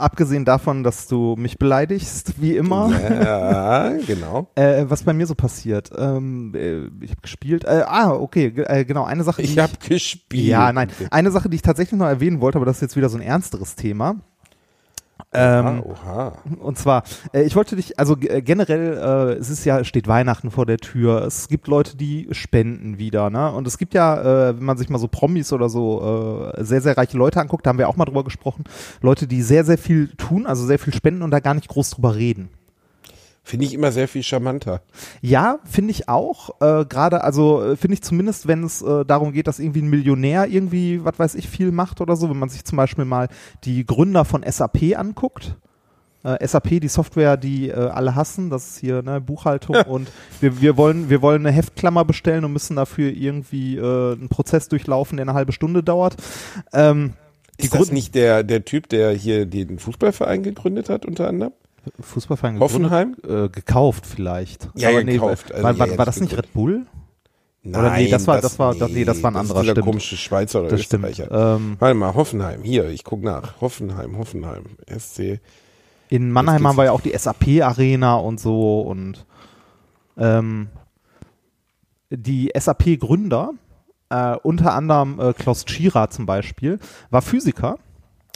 abgesehen 0.00 0.44
davon, 0.44 0.82
dass 0.82 1.06
du 1.06 1.36
mich 1.36 1.58
beleidigst, 1.58 2.40
wie 2.40 2.56
immer. 2.56 2.90
Ja, 2.90 3.92
genau. 4.06 4.48
Äh, 4.54 4.84
was 4.88 5.02
bei 5.02 5.12
mir 5.12 5.26
so 5.26 5.34
passiert? 5.34 5.90
Ähm, 5.96 6.52
äh, 6.54 7.04
ich 7.04 7.10
habe 7.10 7.20
gespielt. 7.22 7.64
Äh, 7.64 7.84
ah, 7.86 8.12
okay, 8.12 8.46
äh, 8.56 8.84
genau. 8.84 9.04
Eine 9.04 9.24
Sache. 9.24 9.42
die 9.42 9.48
Ich 9.48 9.58
habe 9.58 9.72
gespielt. 9.86 10.46
Ja, 10.46 10.72
nein. 10.72 10.90
Eine 11.10 11.30
Sache, 11.30 11.48
die 11.48 11.56
ich 11.56 11.62
tatsächlich 11.62 11.98
noch 11.98 12.06
erwähnen 12.06 12.40
wollte, 12.40 12.58
aber 12.58 12.66
das 12.66 12.76
ist 12.76 12.82
jetzt 12.82 12.96
wieder 12.96 13.08
so 13.08 13.18
ein 13.18 13.22
ernsteres 13.22 13.76
Thema. 13.76 14.16
Ähm, 15.32 15.84
Oha. 15.84 16.32
Und 16.58 16.76
zwar, 16.76 17.04
äh, 17.32 17.42
ich 17.42 17.54
wollte 17.54 17.76
dich, 17.76 17.98
also 18.00 18.16
äh, 18.16 18.42
generell, 18.42 18.96
äh, 18.96 19.32
es 19.34 19.48
ist 19.48 19.64
ja, 19.64 19.84
steht 19.84 20.08
Weihnachten 20.08 20.50
vor 20.50 20.66
der 20.66 20.78
Tür, 20.78 21.22
es 21.24 21.46
gibt 21.46 21.68
Leute, 21.68 21.96
die 21.96 22.26
spenden 22.32 22.98
wieder, 22.98 23.30
ne? 23.30 23.52
Und 23.52 23.66
es 23.68 23.78
gibt 23.78 23.94
ja, 23.94 24.48
äh, 24.48 24.56
wenn 24.56 24.64
man 24.64 24.76
sich 24.76 24.88
mal 24.88 24.98
so 24.98 25.06
Promis 25.06 25.52
oder 25.52 25.68
so 25.68 26.52
äh, 26.56 26.64
sehr, 26.64 26.80
sehr 26.80 26.96
reiche 26.96 27.16
Leute 27.16 27.40
anguckt, 27.40 27.64
da 27.64 27.70
haben 27.70 27.78
wir 27.78 27.88
auch 27.88 27.96
mal 27.96 28.06
drüber 28.06 28.24
gesprochen, 28.24 28.64
Leute, 29.02 29.28
die 29.28 29.42
sehr, 29.42 29.64
sehr 29.64 29.78
viel 29.78 30.08
tun, 30.16 30.46
also 30.46 30.66
sehr 30.66 30.80
viel 30.80 30.92
spenden 30.92 31.22
und 31.22 31.30
da 31.30 31.38
gar 31.38 31.54
nicht 31.54 31.68
groß 31.68 31.90
drüber 31.90 32.16
reden. 32.16 32.48
Finde 33.42 33.64
ich 33.66 33.74
immer 33.74 33.90
sehr 33.90 34.06
viel 34.06 34.22
charmanter. 34.22 34.82
Ja, 35.22 35.58
finde 35.64 35.90
ich 35.92 36.08
auch. 36.08 36.60
Äh, 36.60 36.84
Gerade, 36.84 37.24
also 37.24 37.62
äh, 37.62 37.76
finde 37.76 37.94
ich 37.94 38.02
zumindest, 38.02 38.46
wenn 38.46 38.62
es 38.62 38.82
äh, 38.82 39.04
darum 39.04 39.32
geht, 39.32 39.46
dass 39.46 39.58
irgendwie 39.58 39.82
ein 39.82 39.88
Millionär 39.90 40.46
irgendwie, 40.46 41.04
was 41.04 41.18
weiß 41.18 41.34
ich, 41.36 41.48
viel 41.48 41.72
macht 41.72 42.00
oder 42.00 42.16
so, 42.16 42.28
wenn 42.30 42.38
man 42.38 42.48
sich 42.50 42.64
zum 42.64 42.76
Beispiel 42.76 43.04
mal 43.06 43.28
die 43.64 43.84
Gründer 43.86 44.24
von 44.24 44.44
SAP 44.48 44.94
anguckt. 44.96 45.56
Äh, 46.22 46.46
SAP, 46.46 46.80
die 46.80 46.88
Software, 46.88 47.38
die 47.38 47.70
äh, 47.70 47.72
alle 47.74 48.14
hassen, 48.14 48.50
das 48.50 48.72
ist 48.72 48.78
hier 48.80 49.02
ne, 49.02 49.22
Buchhaltung 49.22 49.74
und 49.88 50.12
wir, 50.40 50.60
wir, 50.60 50.76
wollen, 50.76 51.08
wir 51.08 51.22
wollen 51.22 51.46
eine 51.46 51.56
Heftklammer 51.56 52.04
bestellen 52.04 52.44
und 52.44 52.52
müssen 52.52 52.76
dafür 52.76 53.10
irgendwie 53.10 53.78
äh, 53.78 54.12
einen 54.12 54.28
Prozess 54.28 54.68
durchlaufen, 54.68 55.16
der 55.16 55.24
eine 55.24 55.34
halbe 55.34 55.52
Stunde 55.52 55.82
dauert. 55.82 56.16
Ähm, 56.74 57.14
Ist 57.56 57.72
das 57.72 57.80
Grund- 57.80 57.92
nicht 57.94 58.14
der, 58.14 58.42
der 58.44 58.66
Typ, 58.66 58.90
der 58.90 59.12
hier 59.12 59.46
den 59.46 59.78
Fußballverein 59.78 60.42
gegründet 60.42 60.90
hat, 60.90 61.06
unter 61.06 61.26
anderem? 61.26 61.54
Fußballverein? 62.00 62.60
Hoffenheim? 62.60 63.16
Äh, 63.26 63.48
gekauft 63.48 64.06
vielleicht. 64.06 64.68
Ja, 64.74 64.90
Aber 64.90 65.02
gekauft. 65.04 65.46
Nee, 65.48 65.54
Also, 65.54 65.64
war, 65.64 65.78
war, 65.78 65.88
ja, 65.88 65.98
war 65.98 66.06
das 66.06 66.20
nicht. 66.20 66.36
Red 66.36 66.52
Bull? 66.52 66.86
Nein, 67.62 67.80
Oder 67.80 67.90
nee, 67.96 68.08
das 68.08 68.26
war- 68.26 68.40
das 68.40 68.58
war- 68.58 68.74
nee, 68.88 69.04
das 69.04 69.22
war 69.22 69.30
ein 69.32 69.36
anderer, 69.36 69.58
Das 69.58 69.66
ist 69.66 69.70
stimmt. 69.72 69.86
komische 69.86 70.16
Schweizer 70.16 70.60
oder 70.60 70.70
Das. 70.70 70.80
Österreicher. 70.80 71.30
Ähm, 71.56 71.76
Warte 71.78 71.94
mal, 71.94 72.14
Hoffenheim. 72.14 72.62
Hier, 72.62 72.88
ich 72.88 73.04
guck 73.04 73.22
nach. 73.22 73.60
Hoffenheim, 73.60 74.16
Hoffenheim. 74.16 74.64
SC. 74.86 75.40
In 76.08 76.30
Mannheim 76.32 76.66
haben 76.66 76.76
wir 76.78 76.84
ja 76.86 76.92
auch 76.92 77.02
die 77.02 77.12
SAP-Arena 77.16 78.14
und 78.16 78.40
so 78.40 78.80
und 78.80 79.26
ähm, 80.16 80.68
die 82.10 82.50
SAP-Gründer, 82.58 83.50
äh, 84.08 84.36
unter 84.42 84.74
anderem 84.74 85.20
äh, 85.20 85.32
Klaus 85.34 85.64
Tschira 85.64 86.10
zum 86.10 86.26
Beispiel, 86.26 86.78
war 87.10 87.22
Physiker. 87.22 87.76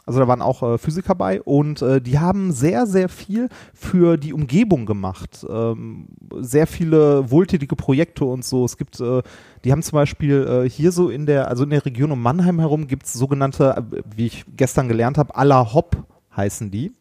Also 0.06 0.20
da 0.20 0.28
waren 0.28 0.42
auch 0.42 0.62
äh, 0.62 0.78
Physiker 0.78 1.14
bei 1.14 1.40
und 1.40 1.80
äh, 1.80 2.00
die 2.00 2.18
haben 2.18 2.52
sehr, 2.52 2.86
sehr 2.86 3.08
viel 3.08 3.48
für 3.72 4.16
die 4.18 4.34
Umgebung 4.34 4.84
gemacht. 4.84 5.46
Ähm, 5.48 6.08
sehr 6.40 6.66
viele 6.66 7.30
wohltätige 7.30 7.74
Projekte 7.74 8.24
und 8.24 8.44
so. 8.44 8.64
Es 8.64 8.76
gibt, 8.76 9.00
äh, 9.00 9.22
die 9.64 9.72
haben 9.72 9.82
zum 9.82 9.96
Beispiel 9.96 10.64
äh, 10.66 10.68
hier 10.68 10.92
so 10.92 11.08
in 11.08 11.24
der, 11.24 11.48
also 11.48 11.64
in 11.64 11.70
der 11.70 11.84
Region 11.86 12.12
um 12.12 12.20
Mannheim 12.20 12.58
herum 12.58 12.86
gibt 12.86 13.06
es 13.06 13.14
sogenannte, 13.14 13.76
äh, 13.76 14.02
wie 14.14 14.26
ich 14.26 14.44
gestern 14.56 14.88
gelernt 14.88 15.16
habe, 15.16 15.34
à 15.36 15.44
la 15.44 15.72
Hop 15.72 15.96
heißen 16.36 16.70
die. 16.70 16.92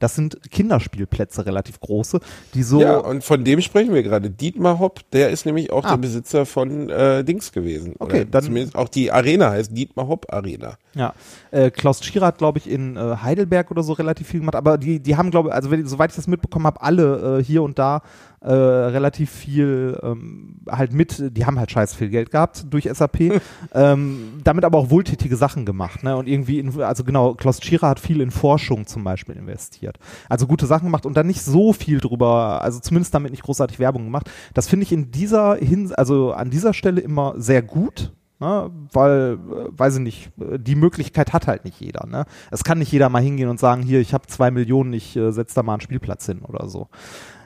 Das 0.00 0.16
sind 0.16 0.40
Kinderspielplätze, 0.50 1.46
relativ 1.46 1.78
große, 1.78 2.18
die 2.54 2.62
so. 2.64 2.80
Ja, 2.80 2.96
und 2.98 3.22
von 3.22 3.44
dem 3.44 3.60
sprechen 3.60 3.94
wir 3.94 4.02
gerade. 4.02 4.30
Dietmar 4.30 4.78
Hopp, 4.80 5.00
der 5.12 5.30
ist 5.30 5.46
nämlich 5.46 5.70
auch 5.70 5.84
Ah. 5.84 5.90
der 5.90 5.96
Besitzer 5.98 6.46
von 6.46 6.88
äh, 6.90 7.22
Dings 7.22 7.52
gewesen. 7.52 7.94
Okay, 7.98 8.26
dann- 8.28 8.42
Zumindest 8.44 8.74
auch 8.76 8.88
die 8.88 9.12
Arena 9.12 9.50
heißt 9.50 9.76
Dietmar 9.76 10.08
Hopp 10.08 10.32
Arena. 10.32 10.76
Ja, 10.96 11.14
äh, 11.52 11.70
Klaus 11.70 12.00
Tschira 12.00 12.26
hat, 12.26 12.38
glaube 12.38 12.58
ich, 12.58 12.68
in 12.68 12.96
äh, 12.96 13.16
Heidelberg 13.22 13.70
oder 13.70 13.82
so 13.84 13.92
relativ 13.92 14.26
viel 14.26 14.40
gemacht, 14.40 14.56
aber 14.56 14.76
die, 14.76 14.98
die 14.98 15.16
haben, 15.16 15.30
glaube 15.30 15.50
ich, 15.50 15.54
also 15.54 15.70
wenn, 15.70 15.86
soweit 15.86 16.10
ich 16.10 16.16
das 16.16 16.26
mitbekommen 16.26 16.66
habe, 16.66 16.82
alle 16.82 17.38
äh, 17.38 17.44
hier 17.44 17.62
und 17.62 17.78
da 17.78 18.02
äh, 18.42 18.52
relativ 18.52 19.30
viel 19.30 19.98
ähm, 20.02 20.56
halt 20.68 20.92
mit, 20.92 21.36
die 21.36 21.44
haben 21.44 21.58
halt 21.58 21.70
scheiß 21.70 21.94
viel 21.94 22.08
Geld 22.08 22.30
gehabt 22.30 22.64
durch 22.70 22.88
SAP, 22.90 23.40
ähm, 23.74 24.40
damit 24.42 24.64
aber 24.64 24.78
auch 24.78 24.90
wohltätige 24.90 25.36
Sachen 25.36 25.66
gemacht, 25.66 26.02
ne? 26.02 26.16
Und 26.16 26.26
irgendwie, 26.26 26.58
in, 26.58 26.80
also 26.80 27.04
genau, 27.04 27.34
Klaus 27.34 27.60
Tschira 27.60 27.88
hat 27.88 28.00
viel 28.00 28.20
in 28.20 28.30
Forschung 28.30 28.86
zum 28.86 29.04
Beispiel 29.04 29.36
investiert. 29.36 29.98
Also 30.28 30.46
gute 30.46 30.66
Sachen 30.66 30.86
gemacht 30.86 31.04
und 31.04 31.16
dann 31.16 31.26
nicht 31.26 31.42
so 31.42 31.72
viel 31.72 31.98
drüber, 32.00 32.62
also 32.62 32.80
zumindest 32.80 33.14
damit 33.14 33.30
nicht 33.30 33.42
großartig 33.42 33.78
Werbung 33.78 34.04
gemacht. 34.04 34.30
Das 34.54 34.68
finde 34.68 34.84
ich 34.84 34.92
in 34.92 35.10
dieser 35.10 35.56
Hin 35.56 35.92
also 35.94 36.32
an 36.32 36.50
dieser 36.50 36.72
Stelle 36.72 37.00
immer 37.00 37.34
sehr 37.36 37.62
gut. 37.62 38.12
Ne, 38.42 38.70
weil, 38.94 39.34
äh, 39.34 39.78
weiß 39.78 39.96
ich 39.96 40.00
nicht, 40.00 40.30
äh, 40.40 40.58
die 40.58 40.74
Möglichkeit 40.74 41.34
hat 41.34 41.46
halt 41.46 41.66
nicht 41.66 41.78
jeder. 41.78 42.06
Ne? 42.06 42.24
Es 42.50 42.64
kann 42.64 42.78
nicht 42.78 42.90
jeder 42.90 43.10
mal 43.10 43.20
hingehen 43.20 43.50
und 43.50 43.60
sagen, 43.60 43.82
hier, 43.82 44.00
ich 44.00 44.14
habe 44.14 44.26
zwei 44.28 44.50
Millionen, 44.50 44.94
ich 44.94 45.14
äh, 45.14 45.30
setze 45.30 45.56
da 45.56 45.62
mal 45.62 45.74
einen 45.74 45.82
Spielplatz 45.82 46.24
hin 46.24 46.40
oder 46.40 46.66
so. 46.66 46.88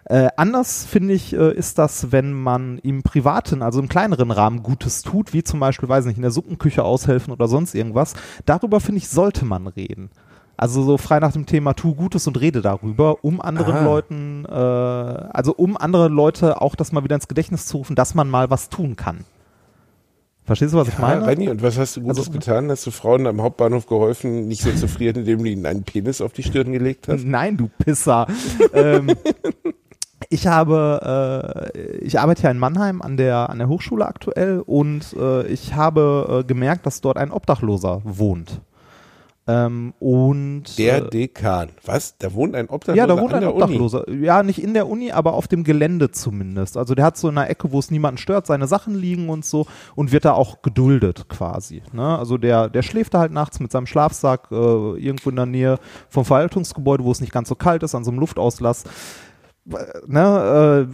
Äh, 0.07 0.29
anders 0.37 0.85
finde 0.85 1.15
ich, 1.15 1.33
äh, 1.33 1.53
ist 1.55 1.79
das, 1.79 2.13
wenn 2.13 2.33
man 2.35 2.79
im 2.79 3.03
privaten, 3.03 3.63
also 3.63 3.81
im 3.81 3.89
kleineren 3.89 4.31
Rahmen 4.31 4.63
Gutes 4.63 5.03
tut, 5.03 5.33
wie 5.33 5.43
zum 5.43 5.61
Beispiel, 5.61 5.89
weiß 5.89 6.05
nicht, 6.05 6.17
in 6.17 6.23
der 6.23 6.31
Suppenküche 6.31 6.83
aushelfen 6.85 7.33
oder 7.33 7.49
sonst 7.49 7.75
irgendwas. 7.75 8.15
Darüber 8.45 8.81
finde 8.81 8.99
ich, 8.99 9.09
sollte 9.09 9.45
man 9.47 9.67
reden. 9.67 10.11
Also 10.57 10.83
so 10.83 10.99
frei 10.99 11.19
nach 11.21 11.33
dem 11.33 11.47
Thema, 11.47 11.73
tu 11.75 11.95
Gutes 11.95 12.27
und 12.27 12.39
rede 12.41 12.61
darüber, 12.61 13.25
um 13.25 13.41
anderen 13.41 13.75
Ah. 13.77 13.85
Leuten, 13.85 14.45
äh, 14.45 14.51
also 14.53 15.53
um 15.55 15.77
andere 15.77 16.09
Leute 16.09 16.61
auch 16.61 16.75
das 16.77 16.93
mal 16.93 17.03
wieder 17.03 17.17
ins 17.17 17.27
Gedächtnis 17.27 17.67
zu 17.67 17.79
rufen, 17.79 17.97
dass 17.97 18.15
man 18.15 18.29
mal 18.29 18.51
was 18.51 18.69
tun 18.69 18.95
kann. 18.97 19.25
Verstehst 20.45 20.75
du, 20.75 20.77
was 20.79 20.89
ich 20.89 20.95
Ja, 20.95 21.01
meine? 21.01 21.27
Renny, 21.27 21.49
und 21.49 21.63
was 21.63 21.79
hast 21.79 21.97
du 21.97 22.03
Gutes 22.03 22.19
Also- 22.19 22.31
getan? 22.33 22.71
Hast 22.71 22.87
du 22.87 22.91
Frauen 22.91 23.27
am 23.27 23.41
Hauptbahnhof 23.41 23.87
geholfen, 23.87 24.47
nicht 24.47 24.61
so 24.63 24.71
zu 24.73 24.87
frieren, 24.89 25.17
indem 25.21 25.39
du 25.43 25.47
ihnen 25.49 25.65
einen 25.65 25.85
Penis 25.85 26.21
auf 26.21 26.35
die 26.35 26.43
Stirn 26.43 26.71
gelegt 26.71 27.09
hast? 27.09 27.25
Nein, 27.25 27.57
du 27.57 27.69
Pisser. 27.83 28.27
ähm, 28.75 29.11
ich 30.35 30.49
habe, 30.49 31.71
äh, 31.75 31.79
ich 31.99 32.19
arbeite 32.19 32.43
ja 32.43 32.51
in 32.51 32.59
Mannheim 32.59 33.03
an 33.03 33.17
der, 33.17 33.51
an 33.51 33.59
der 33.59 33.69
Hochschule 33.69 34.05
aktuell 34.05 34.61
und 34.67 35.15
äh, 35.17 35.47
ich 35.47 35.75
habe 35.75 36.41
äh, 36.41 36.45
gemerkt, 36.45 36.87
dass 36.87 37.01
dort 37.01 37.19
ein 37.19 37.31
Obdachloser 37.31 38.03
wohnt. 38.03 38.61
Ähm, 39.47 39.93
und 40.01 40.65
Der 40.79 41.05
äh, 41.05 41.11
Dekan. 41.11 41.69
Was? 41.85 42.17
Da 42.19 42.33
wohnt 42.33 42.57
ein 42.57 42.69
Obdachloser 42.69 42.97
ja, 42.97 43.07
da 43.07 43.21
wohnt 43.21 43.33
an 43.33 43.37
ein 43.37 43.41
der 43.43 43.55
Uni? 43.55 43.63
Obdachloser. 43.63 44.11
Ja, 44.11 44.43
nicht 44.43 44.61
in 44.61 44.75
der 44.75 44.89
Uni, 44.89 45.13
aber 45.13 45.35
auf 45.35 45.47
dem 45.47 45.63
Gelände 45.63 46.11
zumindest. 46.11 46.77
Also 46.77 46.95
der 46.95 47.05
hat 47.05 47.17
so 47.17 47.29
in 47.29 47.39
einer 47.39 47.49
Ecke, 47.49 47.71
wo 47.71 47.79
es 47.79 47.91
niemanden 47.91 48.19
stört, 48.19 48.47
seine 48.47 48.67
Sachen 48.67 48.95
liegen 48.95 49.29
und 49.29 49.45
so 49.45 49.67
und 49.95 50.11
wird 50.11 50.25
da 50.25 50.33
auch 50.33 50.63
geduldet 50.63 51.29
quasi. 51.29 51.83
Ne? 51.93 52.19
Also 52.19 52.39
der, 52.39 52.71
der 52.71 52.83
schläft 52.83 53.15
da 53.15 53.21
halt 53.21 53.33
nachts 53.33 53.61
mit 53.61 53.71
seinem 53.71 53.87
Schlafsack 53.87 54.49
äh, 54.51 54.55
irgendwo 54.55 55.31
in 55.31 55.37
der 55.37 55.47
Nähe 55.47 55.79
vom 56.09 56.25
Verwaltungsgebäude, 56.25 57.05
wo 57.05 57.13
es 57.13 57.21
nicht 57.21 57.33
ganz 57.33 57.49
so 57.49 57.55
kalt 57.55 57.85
ist, 57.85 57.95
an 57.95 58.03
so 58.03 58.11
einem 58.11 58.21
Luftauslass. 58.21 58.85
Ne, 59.67 60.87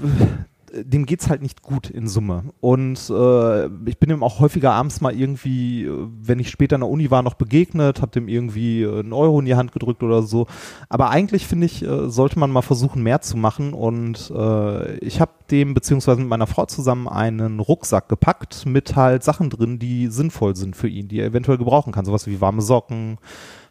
äh, 0.72 0.82
dem 0.84 1.06
geht's 1.06 1.28
halt 1.28 1.42
nicht 1.42 1.62
gut 1.62 1.90
in 1.90 2.06
Summe. 2.06 2.44
Und 2.60 3.10
äh, 3.10 3.66
ich 3.88 3.98
bin 3.98 4.10
ihm 4.10 4.22
auch 4.22 4.40
häufiger 4.40 4.72
abends 4.72 5.00
mal 5.00 5.14
irgendwie, 5.14 5.88
wenn 5.88 6.38
ich 6.38 6.50
später 6.50 6.76
in 6.76 6.82
der 6.82 6.90
Uni 6.90 7.10
war, 7.10 7.22
noch 7.22 7.34
begegnet, 7.34 8.00
hab 8.00 8.12
dem 8.12 8.28
irgendwie 8.28 8.86
einen 8.86 9.12
Euro 9.12 9.40
in 9.40 9.46
die 9.46 9.56
Hand 9.56 9.72
gedrückt 9.72 10.02
oder 10.02 10.22
so. 10.22 10.46
Aber 10.88 11.10
eigentlich 11.10 11.46
finde 11.46 11.66
ich, 11.66 11.82
äh, 11.82 12.08
sollte 12.08 12.38
man 12.38 12.50
mal 12.50 12.62
versuchen, 12.62 13.02
mehr 13.02 13.20
zu 13.20 13.36
machen. 13.36 13.72
Und 13.72 14.30
äh, 14.34 14.96
ich 14.98 15.20
habe 15.20 15.32
dem, 15.50 15.74
beziehungsweise 15.74 16.20
mit 16.20 16.28
meiner 16.28 16.46
Frau 16.46 16.66
zusammen 16.66 17.08
einen 17.08 17.60
Rucksack 17.60 18.08
gepackt 18.08 18.66
mit 18.66 18.96
halt 18.96 19.22
Sachen 19.22 19.50
drin, 19.50 19.78
die 19.78 20.08
sinnvoll 20.08 20.56
sind 20.56 20.76
für 20.76 20.88
ihn, 20.88 21.08
die 21.08 21.20
er 21.20 21.26
eventuell 21.26 21.58
gebrauchen 21.58 21.92
kann. 21.92 22.04
Sowas 22.04 22.26
wie 22.26 22.40
warme 22.40 22.62
Socken, 22.62 23.18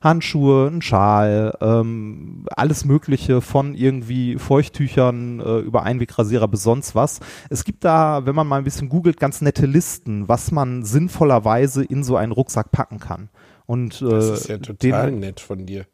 Handschuhe, 0.02 0.68
ein 0.68 0.82
Schal, 0.82 1.58
ähm, 1.62 2.46
alles 2.56 2.86
Mögliche 2.86 3.42
von 3.42 3.76
irgendwie 3.76 4.38
Feuchttüchern 4.38 5.40
äh, 5.40 5.60
über 5.60 5.84
Einwegrasierer 5.84 6.48
bis 6.48 6.64
sonst 6.64 6.96
was. 6.96 7.20
Es 7.50 7.64
gibt 7.64 7.84
da, 7.84 8.26
wenn 8.26 8.36
man 8.36 8.48
mal 8.48 8.58
ein 8.58 8.64
bisschen 8.64 8.90
googelt, 8.90 9.20
ganz 9.20 9.42
nette 9.42 9.66
Listen, 9.66 10.28
was 10.28 10.52
man 10.52 10.84
sinnvollerweise 10.84 11.84
in 11.84 12.04
so 12.04 12.16
einen 12.16 12.32
Rucksack 12.32 12.72
packen 12.72 13.00
kann. 13.00 13.30
Und, 13.66 14.02
äh, 14.02 14.10
Das 14.10 14.30
ist 14.30 14.48
ja 14.50 14.58
total 14.58 15.12
den, 15.12 15.20
nett 15.20 15.40
von 15.40 15.66
dir. 15.66 15.86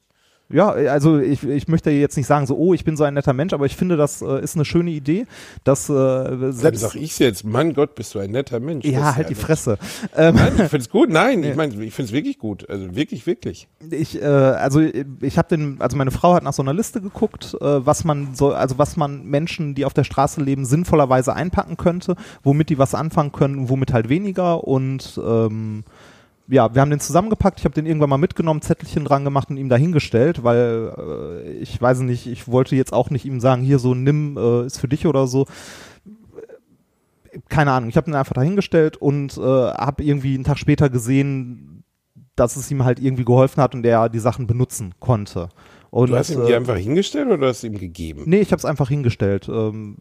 Ja, 0.49 0.69
also 0.69 1.19
ich, 1.19 1.43
ich 1.43 1.67
möchte 1.67 1.89
jetzt 1.89 2.17
nicht 2.17 2.27
sagen, 2.27 2.45
so, 2.45 2.55
oh, 2.55 2.73
ich 2.73 2.83
bin 2.83 2.95
so 2.95 3.03
ein 3.03 3.15
netter 3.15 3.33
Mensch, 3.33 3.51
aber 3.53 3.65
ich 3.65 3.75
finde, 3.75 3.97
das 3.97 4.21
äh, 4.21 4.43
ist 4.43 4.55
eine 4.55 4.63
schöne 4.65 4.91
Idee, 4.91 5.25
dass 5.63 5.89
äh, 5.89 5.93
Dann 5.93 6.53
selbst. 6.53 6.81
sag 6.81 6.95
ich's 6.95 7.17
jetzt, 7.17 7.43
Mann 7.43 7.73
Gott, 7.73 7.95
bist 7.95 8.13
du 8.13 8.19
ein 8.19 8.29
netter 8.31 8.59
Mensch. 8.59 8.85
Ja, 8.85 9.15
halt 9.15 9.29
die 9.29 9.33
nett. 9.33 9.41
Fresse. 9.41 9.77
Ähm, 10.15 10.35
Nein, 10.35 10.53
ich 10.63 10.69
find's 10.69 10.89
gut. 10.89 11.09
Nein, 11.09 11.43
ich 11.43 11.55
meine, 11.55 11.83
ich 11.83 11.93
find's 11.93 12.11
wirklich 12.11 12.37
gut. 12.37 12.69
Also 12.69 12.95
wirklich, 12.95 13.25
wirklich. 13.25 13.67
ich, 13.89 14.21
äh, 14.21 14.25
also 14.25 14.81
ich 14.81 15.37
habe 15.37 15.47
den, 15.47 15.81
also 15.81 15.97
meine 15.97 16.11
Frau 16.11 16.35
hat 16.35 16.43
nach 16.43 16.53
so 16.53 16.61
einer 16.61 16.73
Liste 16.73 17.01
geguckt, 17.01 17.55
äh, 17.59 17.85
was 17.85 18.03
man 18.03 18.35
so, 18.35 18.53
also 18.53 18.77
was 18.77 18.97
man 18.97 19.25
Menschen, 19.25 19.73
die 19.73 19.83
auf 19.83 19.93
der 19.93 20.03
Straße 20.03 20.41
leben, 20.41 20.65
sinnvollerweise 20.65 21.33
einpacken 21.33 21.75
könnte, 21.75 22.15
womit 22.43 22.69
die 22.69 22.77
was 22.77 22.93
anfangen 22.93 23.31
können, 23.31 23.69
womit 23.69 23.93
halt 23.93 24.09
weniger 24.09 24.63
und 24.63 25.19
ähm, 25.25 25.83
ja, 26.47 26.73
wir 26.73 26.81
haben 26.81 26.91
den 26.91 26.99
zusammengepackt, 26.99 27.59
ich 27.59 27.65
habe 27.65 27.73
den 27.73 27.85
irgendwann 27.85 28.09
mal 28.09 28.17
mitgenommen, 28.17 28.61
Zettelchen 28.61 29.05
dran 29.05 29.23
gemacht 29.23 29.49
und 29.49 29.57
ihm 29.57 29.69
dahingestellt, 29.69 30.43
weil 30.43 30.93
äh, 30.97 31.51
ich 31.53 31.81
weiß 31.81 31.99
nicht, 31.99 32.27
ich 32.27 32.47
wollte 32.47 32.75
jetzt 32.75 32.93
auch 32.93 33.09
nicht 33.09 33.25
ihm 33.25 33.39
sagen, 33.39 33.63
hier 33.63 33.79
so 33.79 33.95
nimm, 33.95 34.37
äh, 34.37 34.65
ist 34.65 34.79
für 34.79 34.87
dich 34.87 35.07
oder 35.07 35.27
so. 35.27 35.47
Keine 37.49 37.71
Ahnung, 37.71 37.89
ich 37.89 37.97
habe 37.97 38.09
ihn 38.09 38.15
einfach 38.15 38.33
dahingestellt 38.33 38.97
und 38.97 39.37
äh, 39.37 39.41
habe 39.41 40.03
irgendwie 40.03 40.35
einen 40.35 40.43
Tag 40.43 40.57
später 40.57 40.89
gesehen, 40.89 41.83
dass 42.35 42.55
es 42.55 42.69
ihm 42.69 42.83
halt 42.83 42.99
irgendwie 42.99 43.25
geholfen 43.25 43.61
hat 43.61 43.73
und 43.75 43.85
er 43.85 44.09
die 44.09 44.19
Sachen 44.19 44.47
benutzen 44.47 44.93
konnte. 44.99 45.49
Und, 45.95 46.09
Du 46.09 46.17
hast 46.17 46.29
ihm 46.29 46.45
die 46.45 46.51
äh, 46.51 46.57
einfach 46.57 46.75
hingestellt 46.75 47.31
oder 47.31 47.47
hast 47.47 47.63
du 47.63 47.67
ihm 47.67 47.77
gegeben? 47.77 48.23
Nee, 48.25 48.41
ich 48.41 48.51
habe 48.51 48.57
es 48.57 48.65
einfach 48.65 48.89
hingestellt. 48.89 49.47
Ähm, 49.47 49.95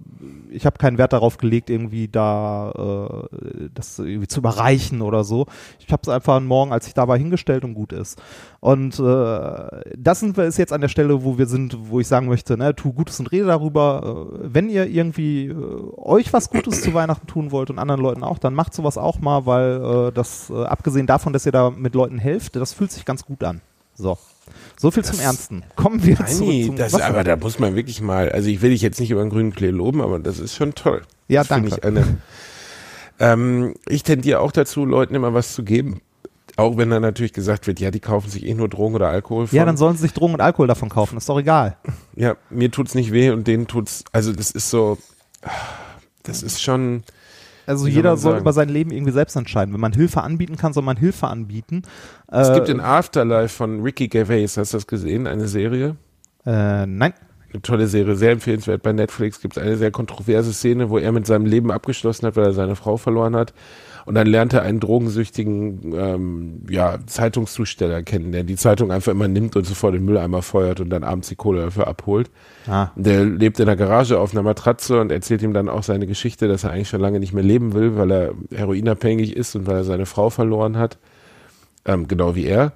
ich 0.50 0.66
habe 0.66 0.76
keinen 0.76 0.98
Wert 0.98 1.12
darauf 1.12 1.38
gelegt, 1.38 1.70
irgendwie 1.70 2.08
da 2.08 3.28
äh, 3.30 3.68
das 3.72 4.00
irgendwie 4.00 4.26
zu 4.26 4.40
überreichen 4.40 5.02
oder 5.02 5.22
so. 5.22 5.46
Ich 5.78 5.92
habe 5.92 6.02
es 6.02 6.08
einfach 6.08 6.40
morgen, 6.40 6.72
als 6.72 6.88
ich 6.88 6.94
da 6.94 7.06
war, 7.06 7.16
hingestellt 7.16 7.62
und 7.62 7.74
gut 7.74 7.92
ist. 7.92 8.20
Und 8.58 8.98
äh, 8.98 9.92
das 9.96 10.18
sind 10.18 10.36
wir 10.36 10.46
ist 10.46 10.58
jetzt 10.58 10.72
an 10.72 10.80
der 10.80 10.88
Stelle, 10.88 11.22
wo 11.22 11.38
wir 11.38 11.46
sind, 11.46 11.76
wo 11.88 12.00
ich 12.00 12.08
sagen 12.08 12.26
möchte, 12.26 12.56
ne, 12.56 12.74
tu 12.74 12.92
Gutes 12.92 13.20
und 13.20 13.30
rede 13.30 13.46
darüber. 13.46 14.26
Äh, 14.42 14.48
wenn 14.52 14.70
ihr 14.70 14.86
irgendwie 14.86 15.46
äh, 15.46 15.54
euch 15.96 16.32
was 16.32 16.50
Gutes 16.50 16.82
zu 16.82 16.92
Weihnachten 16.92 17.28
tun 17.28 17.52
wollt 17.52 17.70
und 17.70 17.78
anderen 17.78 18.00
Leuten 18.00 18.24
auch, 18.24 18.38
dann 18.38 18.54
macht 18.54 18.74
sowas 18.74 18.98
auch 18.98 19.20
mal, 19.20 19.46
weil 19.46 20.08
äh, 20.08 20.12
das 20.12 20.50
abgesehen 20.50 21.06
davon, 21.06 21.32
dass 21.32 21.46
ihr 21.46 21.52
da 21.52 21.70
mit 21.70 21.94
Leuten 21.94 22.18
helft, 22.18 22.56
das 22.56 22.72
fühlt 22.72 22.90
sich 22.90 23.04
ganz 23.04 23.24
gut 23.24 23.44
an. 23.44 23.60
So. 23.94 24.18
So 24.76 24.90
viel 24.90 25.04
zum 25.04 25.20
Ernsten. 25.20 25.64
Kommen 25.76 26.04
wir 26.04 26.16
Nein, 26.18 26.28
zum 26.28 26.76
das, 26.76 26.92
Wasser. 26.92 27.06
aber 27.06 27.24
da 27.24 27.36
muss 27.36 27.58
man 27.58 27.74
wirklich 27.74 28.00
mal, 28.00 28.30
also 28.30 28.48
ich 28.48 28.60
will 28.60 28.70
dich 28.70 28.82
jetzt 28.82 29.00
nicht 29.00 29.10
über 29.10 29.22
den 29.22 29.30
grünen 29.30 29.54
Klee 29.54 29.70
loben, 29.70 30.00
aber 30.00 30.18
das 30.18 30.38
ist 30.38 30.54
schon 30.54 30.74
toll. 30.74 31.02
Ja, 31.28 31.40
das 31.40 31.48
danke. 31.48 31.68
Ich, 31.68 31.84
eine, 31.84 32.18
ähm, 33.18 33.74
ich 33.88 34.02
tendiere 34.02 34.40
auch 34.40 34.52
dazu, 34.52 34.84
Leuten 34.84 35.14
immer 35.14 35.34
was 35.34 35.54
zu 35.54 35.62
geben. 35.62 36.00
Auch 36.56 36.76
wenn 36.76 36.90
dann 36.90 37.02
natürlich 37.02 37.32
gesagt 37.32 37.66
wird, 37.66 37.80
ja, 37.80 37.90
die 37.90 38.00
kaufen 38.00 38.30
sich 38.30 38.46
eh 38.46 38.54
nur 38.54 38.68
Drogen 38.68 38.94
oder 38.94 39.08
Alkohol 39.08 39.48
von. 39.48 39.56
Ja, 39.56 39.64
dann 39.64 39.76
sollen 39.76 39.96
sie 39.96 40.02
sich 40.02 40.12
Drogen 40.12 40.34
und 40.34 40.40
Alkohol 40.40 40.68
davon 40.68 40.88
kaufen, 40.88 41.16
ist 41.16 41.28
doch 41.28 41.38
egal. 41.38 41.76
ja, 42.14 42.36
mir 42.50 42.70
tut's 42.70 42.94
nicht 42.94 43.12
weh 43.12 43.30
und 43.30 43.48
denen 43.48 43.66
tut's, 43.66 44.04
also 44.12 44.32
das 44.32 44.52
ist 44.52 44.70
so, 44.70 44.98
das 46.22 46.42
ist 46.42 46.62
schon, 46.62 47.02
Also 47.66 47.86
jeder 47.86 48.16
soll 48.16 48.32
sagen? 48.32 48.42
über 48.42 48.52
sein 48.52 48.68
Leben 48.68 48.90
irgendwie 48.90 49.12
selbst 49.12 49.36
entscheiden. 49.36 49.72
Wenn 49.72 49.80
man 49.80 49.92
Hilfe 49.92 50.22
anbieten 50.22 50.56
kann, 50.56 50.72
soll 50.72 50.82
man 50.82 50.96
Hilfe 50.96 51.28
anbieten. 51.28 51.82
es 52.28 52.48
äh, 52.48 52.54
gibt 52.54 52.68
in 52.68 52.80
Afterlife 52.80 53.54
von 53.54 53.80
Ricky 53.82 54.08
Gervais, 54.08 54.56
hast 54.56 54.72
du 54.72 54.76
das 54.76 54.86
gesehen, 54.86 55.26
eine 55.26 55.48
Serie? 55.48 55.96
äh, 56.46 56.86
nein. 56.86 57.14
Eine 57.52 57.62
tolle 57.62 57.86
Serie, 57.86 58.16
sehr 58.16 58.32
empfehlenswert 58.32 58.82
bei 58.82 58.92
Netflix. 58.92 59.40
Gibt 59.40 59.56
es 59.56 59.62
eine 59.62 59.76
sehr 59.76 59.92
kontroverse 59.92 60.52
Szene, 60.52 60.90
wo 60.90 60.98
er 60.98 61.12
mit 61.12 61.24
seinem 61.24 61.46
Leben 61.46 61.70
abgeschlossen 61.70 62.26
hat, 62.26 62.34
weil 62.34 62.46
er 62.46 62.52
seine 62.52 62.74
Frau 62.74 62.96
verloren 62.96 63.36
hat. 63.36 63.54
Und 64.06 64.14
dann 64.14 64.26
lernt 64.26 64.52
er 64.52 64.62
einen 64.62 64.80
drogensüchtigen 64.80 65.94
ähm, 65.94 66.62
ja, 66.68 66.98
Zeitungszusteller 67.06 68.02
kennen, 68.02 68.32
der 68.32 68.44
die 68.44 68.56
Zeitung 68.56 68.92
einfach 68.92 69.12
immer 69.12 69.28
nimmt 69.28 69.56
und 69.56 69.64
sofort 69.64 69.94
den 69.94 70.04
Mülleimer 70.04 70.42
feuert 70.42 70.80
und 70.80 70.90
dann 70.90 71.04
abends 71.04 71.28
die 71.28 71.36
Kohle 71.36 71.62
dafür 71.62 71.86
abholt. 71.86 72.30
Ah. 72.66 72.88
Der 72.96 73.24
lebt 73.24 73.60
in 73.60 73.66
der 73.66 73.76
Garage 73.76 74.18
auf 74.18 74.32
einer 74.32 74.42
Matratze 74.42 75.00
und 75.00 75.10
erzählt 75.10 75.42
ihm 75.42 75.54
dann 75.54 75.68
auch 75.68 75.82
seine 75.82 76.06
Geschichte, 76.06 76.48
dass 76.48 76.64
er 76.64 76.72
eigentlich 76.72 76.88
schon 76.88 77.00
lange 77.00 77.20
nicht 77.20 77.32
mehr 77.32 77.44
leben 77.44 77.72
will, 77.72 77.96
weil 77.96 78.10
er 78.10 78.34
heroinabhängig 78.54 79.36
ist 79.36 79.54
und 79.56 79.66
weil 79.66 79.76
er 79.76 79.84
seine 79.84 80.06
Frau 80.06 80.30
verloren 80.30 80.76
hat. 80.76 80.98
Ähm, 81.86 82.08
genau 82.08 82.34
wie 82.34 82.46
er. 82.46 82.72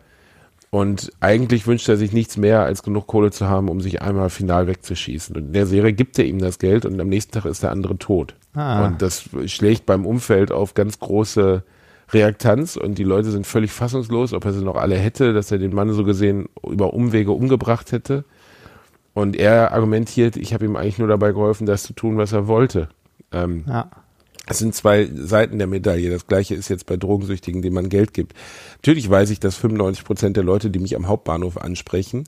Und 0.70 1.10
eigentlich 1.20 1.66
wünscht 1.66 1.88
er 1.88 1.96
sich 1.96 2.12
nichts 2.12 2.36
mehr, 2.36 2.62
als 2.62 2.82
genug 2.82 3.06
Kohle 3.06 3.30
zu 3.30 3.48
haben, 3.48 3.68
um 3.68 3.80
sich 3.80 4.02
einmal 4.02 4.28
final 4.28 4.66
wegzuschießen. 4.66 5.34
Und 5.34 5.46
in 5.46 5.52
der 5.54 5.66
Serie 5.66 5.94
gibt 5.94 6.18
er 6.18 6.26
ihm 6.26 6.38
das 6.38 6.58
Geld 6.58 6.84
und 6.84 7.00
am 7.00 7.08
nächsten 7.08 7.32
Tag 7.32 7.46
ist 7.46 7.62
der 7.62 7.72
andere 7.72 7.96
tot. 7.96 8.34
Ah. 8.54 8.86
Und 8.86 9.00
das 9.00 9.30
schlägt 9.46 9.86
beim 9.86 10.04
Umfeld 10.04 10.52
auf 10.52 10.74
ganz 10.74 10.98
große 10.98 11.62
Reaktanz 12.10 12.76
und 12.76 12.98
die 12.98 13.04
Leute 13.04 13.30
sind 13.30 13.46
völlig 13.46 13.70
fassungslos, 13.70 14.32
ob 14.32 14.44
er 14.44 14.52
sie 14.52 14.64
noch 14.64 14.76
alle 14.76 14.96
hätte, 14.96 15.32
dass 15.32 15.50
er 15.50 15.58
den 15.58 15.74
Mann 15.74 15.92
so 15.92 16.04
gesehen 16.04 16.48
über 16.66 16.92
Umwege 16.92 17.32
umgebracht 17.32 17.92
hätte. 17.92 18.24
Und 19.14 19.36
er 19.36 19.72
argumentiert, 19.72 20.36
ich 20.36 20.52
habe 20.52 20.66
ihm 20.66 20.76
eigentlich 20.76 20.98
nur 20.98 21.08
dabei 21.08 21.32
geholfen, 21.32 21.66
das 21.66 21.82
zu 21.82 21.92
tun, 21.92 22.18
was 22.18 22.32
er 22.32 22.46
wollte. 22.46 22.88
Ähm, 23.32 23.64
Ja. 23.66 23.90
Es 24.48 24.58
sind 24.58 24.74
zwei 24.74 25.08
Seiten 25.14 25.58
der 25.58 25.66
Medaille. 25.66 26.10
Das 26.10 26.26
gleiche 26.26 26.54
ist 26.54 26.68
jetzt 26.68 26.86
bei 26.86 26.96
Drogensüchtigen, 26.96 27.62
denen 27.62 27.74
man 27.74 27.88
Geld 27.88 28.14
gibt. 28.14 28.34
Natürlich 28.76 29.08
weiß 29.08 29.30
ich, 29.30 29.40
dass 29.40 29.56
95 29.56 30.04
Prozent 30.04 30.36
der 30.36 30.44
Leute, 30.44 30.70
die 30.70 30.78
mich 30.78 30.96
am 30.96 31.06
Hauptbahnhof 31.08 31.58
ansprechen, 31.58 32.24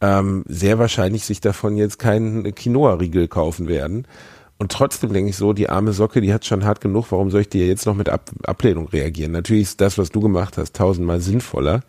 ähm, 0.00 0.44
sehr 0.48 0.78
wahrscheinlich 0.78 1.24
sich 1.24 1.40
davon 1.40 1.76
jetzt 1.76 1.98
keinen 1.98 2.54
Quinoa-Riegel 2.54 3.28
kaufen 3.28 3.68
werden. 3.68 4.06
Und 4.58 4.72
trotzdem 4.72 5.12
denke 5.12 5.30
ich 5.30 5.36
so, 5.36 5.52
die 5.52 5.68
arme 5.68 5.92
Socke, 5.92 6.20
die 6.20 6.32
hat 6.32 6.44
schon 6.44 6.64
hart 6.64 6.80
genug. 6.80 7.06
Warum 7.10 7.30
soll 7.30 7.42
ich 7.42 7.48
dir 7.48 7.66
jetzt 7.66 7.86
noch 7.86 7.96
mit 7.96 8.08
Ab 8.08 8.30
Ablehnung 8.44 8.88
reagieren? 8.88 9.32
Natürlich 9.32 9.64
ist 9.64 9.80
das, 9.80 9.98
was 9.98 10.10
du 10.10 10.20
gemacht 10.20 10.56
hast, 10.56 10.76
tausendmal 10.76 11.20
sinnvoller, 11.20 11.82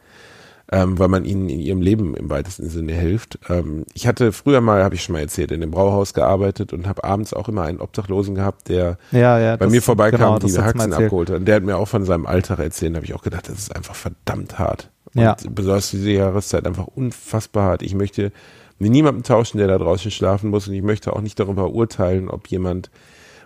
ähm, 0.71 0.97
weil 0.97 1.07
man 1.09 1.25
ihnen 1.25 1.49
in 1.49 1.59
ihrem 1.59 1.81
Leben 1.81 2.15
im 2.15 2.29
weitesten 2.29 2.69
Sinne 2.69 2.93
hilft. 2.93 3.37
Ähm, 3.49 3.83
ich 3.93 4.07
hatte 4.07 4.31
früher 4.31 4.61
mal, 4.61 4.83
habe 4.83 4.95
ich 4.95 5.03
schon 5.03 5.13
mal 5.13 5.19
erzählt, 5.19 5.51
in 5.51 5.61
dem 5.61 5.71
Brauhaus 5.71 6.13
gearbeitet 6.13 6.73
und 6.73 6.87
habe 6.87 7.03
abends 7.03 7.33
auch 7.33 7.49
immer 7.49 7.63
einen 7.63 7.79
Obdachlosen 7.81 8.33
gehabt, 8.35 8.69
der 8.69 8.97
Ja, 9.11 9.37
ja. 9.39 9.55
bei 9.57 9.65
das- 9.65 9.71
mir 9.71 9.81
vorbeikam, 9.81 10.19
genau, 10.19 10.39
die 10.39 10.51
mal 10.53 10.63
Haxen 10.65 10.93
abgeholt 10.93 11.29
hat. 11.29 11.37
Und 11.37 11.45
der 11.45 11.55
hat 11.57 11.63
mir 11.63 11.77
auch 11.77 11.87
von 11.87 12.05
seinem 12.05 12.25
Alltag 12.25 12.59
erzählt, 12.59 12.93
da 12.93 12.97
habe 12.97 13.05
ich 13.05 13.13
auch 13.13 13.23
gedacht, 13.23 13.49
das 13.49 13.57
ist 13.59 13.75
einfach 13.75 13.95
verdammt 13.95 14.57
hart. 14.57 14.89
Und 15.13 15.21
Ja. 15.21 15.35
besonders 15.49 15.91
diese 15.91 16.09
Jahreszeit 16.11 16.65
einfach 16.65 16.87
unfassbar 16.87 17.65
hart. 17.65 17.81
Ich 17.83 17.93
möchte 17.93 18.31
mit 18.79 18.91
niemandem 18.91 19.23
tauschen, 19.23 19.59
der 19.59 19.67
da 19.67 19.77
draußen 19.77 20.09
schlafen 20.11 20.49
muss 20.49 20.67
und 20.67 20.73
ich 20.73 20.81
möchte 20.81 21.13
auch 21.13 21.21
nicht 21.21 21.39
darüber 21.39 21.69
urteilen, 21.71 22.29
ob 22.29 22.47
jemand, 22.47 22.89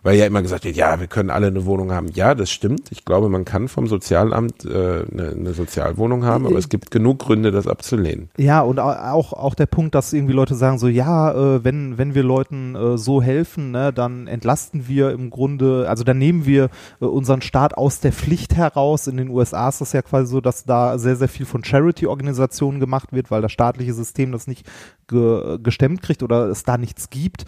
weil 0.08 0.16
ja 0.18 0.26
immer 0.26 0.42
gesagt 0.42 0.64
wird, 0.64 0.78
ja, 0.78 1.02
wir 1.02 1.08
können 1.08 1.30
alle 1.30 1.48
eine 1.48 1.66
Wohnung 1.66 1.92
haben. 1.92 2.08
Ja, 2.14 2.34
das 2.34 2.50
stimmt. 2.50 2.94
Ich 2.94 3.04
glaube, 3.04 3.28
man 3.28 3.44
kann 3.44 3.68
vom 3.68 3.88
Sozialamt 3.88 4.64
äh, 4.64 5.04
eine, 5.12 5.32
eine 5.38 5.54
Sozialwohnung 5.54 6.24
haben, 6.24 6.46
aber 6.46 6.58
es 6.58 6.70
gibt 6.70 6.92
genug 6.92 7.20
Gründe, 7.20 7.52
das 7.52 7.68
abzulehnen. 7.68 8.30
Ja, 8.38 8.62
und 8.62 8.80
au- 8.80 8.88
auch, 8.90 9.34
auch 9.34 9.54
der 9.54 9.66
Punkt, 9.66 9.96
dass 9.96 10.14
irgendwie 10.14 10.32
Leute 10.34 10.56
sagen 10.56 10.80
so, 10.80 10.88
ja, 10.88 11.34
äh, 11.34 11.64
wenn, 11.66 11.98
wenn 11.98 12.16
wir 12.16 12.24
Leuten 12.24 12.74
äh, 12.76 12.98
so 12.98 13.22
helfen, 13.22 13.72
ne, 13.72 13.92
dann 13.92 14.28
entlasten 14.28 14.88
wir 14.88 15.12
im 15.12 15.30
Grunde, 15.30 15.90
also 15.90 16.06
dann 16.06 16.20
nehmen 16.20 16.46
wir 16.46 16.70
äh, 17.02 17.06
unseren 17.06 17.42
Staat 17.42 17.78
aus 17.78 18.00
der 18.00 18.14
Pflicht 18.14 18.56
heraus. 18.56 19.08
In 19.08 19.18
den 19.18 19.28
USA 19.28 19.68
ist 19.68 19.82
das 19.82 19.92
ja 19.92 20.02
quasi 20.04 20.32
so, 20.32 20.40
dass 20.40 20.64
da 20.64 20.98
sehr, 21.00 21.18
sehr 21.18 21.28
viel 21.28 21.46
von 21.46 21.66
Charity-Organisationen 21.66 22.80
gemacht 22.80 23.10
wird, 23.12 23.30
weil 23.30 23.42
das 23.42 23.52
staatliche 23.52 23.94
System 23.94 24.32
das 24.32 24.48
nicht 24.48 24.66
ge 25.10 25.58
gestemmt 25.62 26.02
kriegt 26.02 26.24
oder 26.24 26.46
es 26.48 26.64
da 26.64 26.78
nichts 26.78 27.10
gibt. 27.10 27.44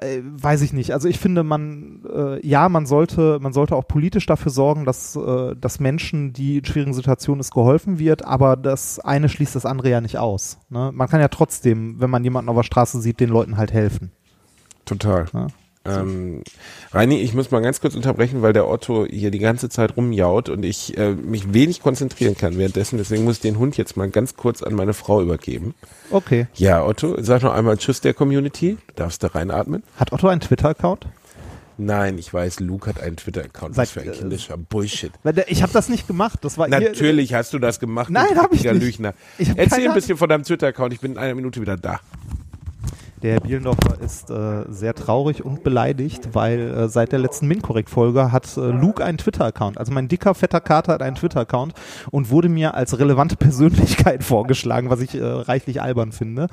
Äh, 0.00 0.20
weiß 0.22 0.62
ich 0.62 0.72
nicht. 0.72 0.92
Also 0.92 1.08
ich 1.08 1.18
finde, 1.18 1.42
man, 1.42 2.02
äh, 2.12 2.46
ja, 2.46 2.68
man 2.68 2.86
sollte, 2.86 3.38
man 3.40 3.52
sollte 3.52 3.74
auch 3.74 3.86
politisch 3.86 4.26
dafür 4.26 4.52
sorgen, 4.52 4.84
dass, 4.84 5.16
äh, 5.16 5.56
dass 5.56 5.80
Menschen, 5.80 6.32
die 6.32 6.58
in 6.58 6.64
schwierigen 6.64 6.94
Situationen 6.94 7.40
ist, 7.40 7.52
geholfen 7.52 7.98
wird, 7.98 8.24
aber 8.24 8.56
das 8.56 9.00
eine 9.00 9.28
schließt 9.28 9.56
das 9.56 9.66
andere 9.66 9.90
ja 9.90 10.00
nicht 10.00 10.18
aus. 10.18 10.58
Ne? 10.68 10.90
Man 10.94 11.08
kann 11.08 11.20
ja 11.20 11.28
trotzdem, 11.28 12.00
wenn 12.00 12.10
man 12.10 12.24
jemanden 12.24 12.48
auf 12.50 12.56
der 12.56 12.62
Straße 12.62 13.00
sieht, 13.00 13.20
den 13.20 13.30
Leuten 13.30 13.56
halt 13.56 13.72
helfen. 13.72 14.12
Total. 14.84 15.26
Ja. 15.32 15.46
Ähm, 15.86 16.42
Reini, 16.92 17.20
ich 17.22 17.32
muss 17.32 17.50
mal 17.50 17.62
ganz 17.62 17.80
kurz 17.80 17.94
unterbrechen, 17.94 18.42
weil 18.42 18.52
der 18.52 18.68
Otto 18.68 19.06
hier 19.08 19.30
die 19.30 19.38
ganze 19.38 19.68
Zeit 19.70 19.96
rumjaut 19.96 20.48
und 20.50 20.62
ich 20.62 20.96
äh, 20.98 21.12
mich 21.12 21.54
wenig 21.54 21.80
konzentrieren 21.80 22.36
kann 22.36 22.58
währenddessen. 22.58 22.98
Deswegen 22.98 23.24
muss 23.24 23.36
ich 23.36 23.40
den 23.40 23.58
Hund 23.58 23.76
jetzt 23.78 23.96
mal 23.96 24.10
ganz 24.10 24.36
kurz 24.36 24.62
an 24.62 24.74
meine 24.74 24.92
Frau 24.92 25.22
übergeben. 25.22 25.74
Okay. 26.10 26.46
Ja, 26.54 26.84
Otto, 26.84 27.16
sag 27.22 27.42
noch 27.42 27.54
einmal 27.54 27.78
Tschüss 27.78 28.00
der 28.02 28.12
Community. 28.12 28.76
Du 28.88 28.92
darfst 28.96 29.22
da 29.22 29.28
reinatmen. 29.28 29.82
Hat 29.96 30.12
Otto 30.12 30.28
einen 30.28 30.40
Twitter-Account? 30.42 31.06
Nein, 31.78 32.18
ich 32.18 32.34
weiß, 32.34 32.60
Luke 32.60 32.86
hat 32.90 33.00
einen 33.00 33.16
Twitter-Account. 33.16 33.74
Was 33.78 33.92
für 33.92 34.02
ein 34.02 34.12
kindischer 34.12 34.58
Bullshit. 34.58 35.12
Ich 35.46 35.62
habe 35.62 35.72
das 35.72 35.88
nicht 35.88 36.06
gemacht. 36.06 36.40
Das 36.42 36.58
war 36.58 36.68
ihr- 36.68 36.78
Natürlich 36.78 37.32
hast 37.32 37.54
du 37.54 37.58
das 37.58 37.80
gemacht. 37.80 38.10
du 38.10 38.12
Nein, 38.12 38.36
hab 38.36 38.52
ich 38.52 38.64
nicht. 38.64 38.82
Lügner. 38.82 39.14
Ich 39.38 39.48
hab 39.48 39.56
Erzähl 39.56 39.88
ein 39.88 39.94
bisschen 39.94 40.18
von 40.18 40.28
deinem 40.28 40.42
Twitter-Account. 40.44 40.92
Ich 40.92 41.00
bin 41.00 41.12
in 41.12 41.18
einer 41.18 41.34
Minute 41.34 41.58
wieder 41.62 41.78
da. 41.78 42.00
Der 43.22 43.34
Herr 43.34 43.40
Bielendorfer 43.40 44.00
ist 44.00 44.30
äh, 44.30 44.64
sehr 44.70 44.94
traurig 44.94 45.44
und 45.44 45.62
beleidigt, 45.62 46.30
weil 46.32 46.60
äh, 46.60 46.88
seit 46.88 47.12
der 47.12 47.18
letzten 47.18 47.48
Minkorrekt-Folge 47.48 48.32
hat 48.32 48.56
äh, 48.56 48.60
Luke 48.60 49.04
einen 49.04 49.18
Twitter-Account. 49.18 49.76
Also 49.76 49.92
mein 49.92 50.08
dicker, 50.08 50.34
fetter 50.34 50.62
Kater 50.62 50.94
hat 50.94 51.02
einen 51.02 51.16
Twitter-Account 51.16 51.74
und 52.10 52.30
wurde 52.30 52.48
mir 52.48 52.72
als 52.74 52.98
relevante 52.98 53.36
Persönlichkeit 53.40 54.24
vorgeschlagen, 54.24 54.88
was 54.88 55.02
ich 55.02 55.14
äh, 55.14 55.22
reichlich 55.22 55.82
albern 55.82 56.12
finde. 56.12 56.48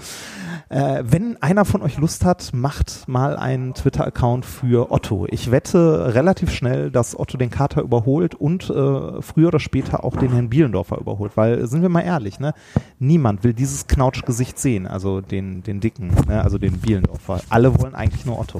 Äh, 0.68 1.04
wenn 1.06 1.42
einer 1.42 1.64
von 1.64 1.82
euch 1.82 1.98
Lust 1.98 2.26
hat, 2.26 2.52
macht 2.54 3.08
mal 3.08 3.38
einen 3.38 3.74
Twitter-Account 3.74 4.46
für 4.46 4.92
Otto. 4.92 5.26
Ich 5.30 5.52
wette 5.52 6.14
relativ 6.16 6.52
schnell, 6.52 6.92
dass 6.92 7.18
Otto 7.18 7.38
den 7.38 7.50
Kater 7.50 7.82
überholt 7.82 8.36
und 8.36 8.70
äh, 8.70 9.22
früher 9.22 9.48
oder 9.48 9.62
später 9.62 10.04
auch 10.04 10.18
den 10.18 10.34
Herrn 10.34 10.50
Bielendorfer 10.50 10.98
überholt. 10.98 11.38
Weil, 11.38 11.66
sind 11.68 11.82
wir 11.82 11.90
mal 11.90 12.02
ehrlich, 12.02 12.42
ne? 12.42 12.54
niemand 13.00 13.46
will 13.46 13.54
dieses 13.54 13.88
Knautschgesicht 13.88 14.60
sehen, 14.60 14.86
also 14.86 15.22
den, 15.22 15.64
den 15.64 15.80
dicken, 15.80 16.12
ne? 16.28 16.44
also 16.44 16.57
den 16.60 16.80
Bielendorfer. 16.80 17.41
Alle 17.50 17.80
wollen 17.80 17.96
eigentlich 17.96 18.26
nur 18.26 18.39
Otto. 18.39 18.60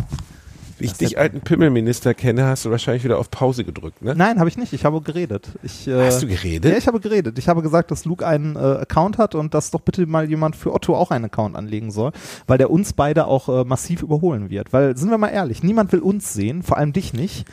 Wie 0.80 0.86
ich 0.86 0.94
dich 0.94 1.18
alten 1.18 1.42
Pimmelminister 1.42 2.14
kenne, 2.14 2.46
hast 2.46 2.66
du 2.66 2.70
wahrscheinlich 2.70 3.04
wieder 3.04 3.18
auf 3.18 3.32
Pause 3.32 3.64
gedrückt, 3.64 4.04
ne? 4.04 4.14
Nein, 4.16 4.38
habe 4.38 4.48
ich 4.48 4.58
nicht. 4.58 4.74
Ich 4.74 4.86
habe 4.86 5.02
geredet. 5.02 5.50
Ich, 5.64 5.88
äh, 5.88 6.06
Hast 6.06 6.22
du 6.22 6.28
geredet? 6.28 6.72
Ja, 6.72 6.78
ich 6.78 6.86
habe 6.86 7.00
geredet. 7.00 7.40
Ich 7.40 7.48
habe 7.48 7.64
gesagt, 7.64 7.90
dass 7.90 8.06
Luke 8.06 8.26
einen 8.26 8.56
äh, 8.56 8.60
Account 8.60 9.18
hat 9.18 9.34
und 9.34 9.56
dass 9.56 9.72
doch 9.72 9.82
bitte 9.82 10.06
mal 10.06 10.30
jemand 10.30 10.56
für 10.56 10.72
Otto 10.74 10.96
auch 10.96 11.10
einen 11.10 11.26
Account 11.26 11.56
anlegen 11.56 11.90
soll, 11.90 12.12
weil 12.46 12.60
der 12.60 12.70
uns 12.70 12.94
beide 12.94 13.26
auch 13.26 13.50
äh, 13.50 13.64
massiv 13.64 14.04
überholen 14.04 14.52
wird. 14.52 14.72
Weil, 14.72 14.96
sind 14.96 15.10
wir 15.10 15.18
mal 15.18 15.30
ehrlich, 15.30 15.64
niemand 15.64 15.92
will 15.92 16.00
uns 16.00 16.34
sehen, 16.34 16.62
vor 16.62 16.78
allem 16.78 16.94
dich 16.94 17.12
nicht. 17.12 17.48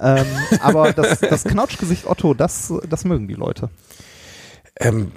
Ähm, 0.00 0.24
aber 0.62 0.92
das, 0.94 1.20
das 1.20 1.44
Knautschgesicht 1.44 2.06
Otto, 2.06 2.32
das, 2.32 2.72
das 2.88 3.04
mögen 3.04 3.28
die 3.28 3.34
Leute. 3.34 3.68
Ähm, 4.78 5.12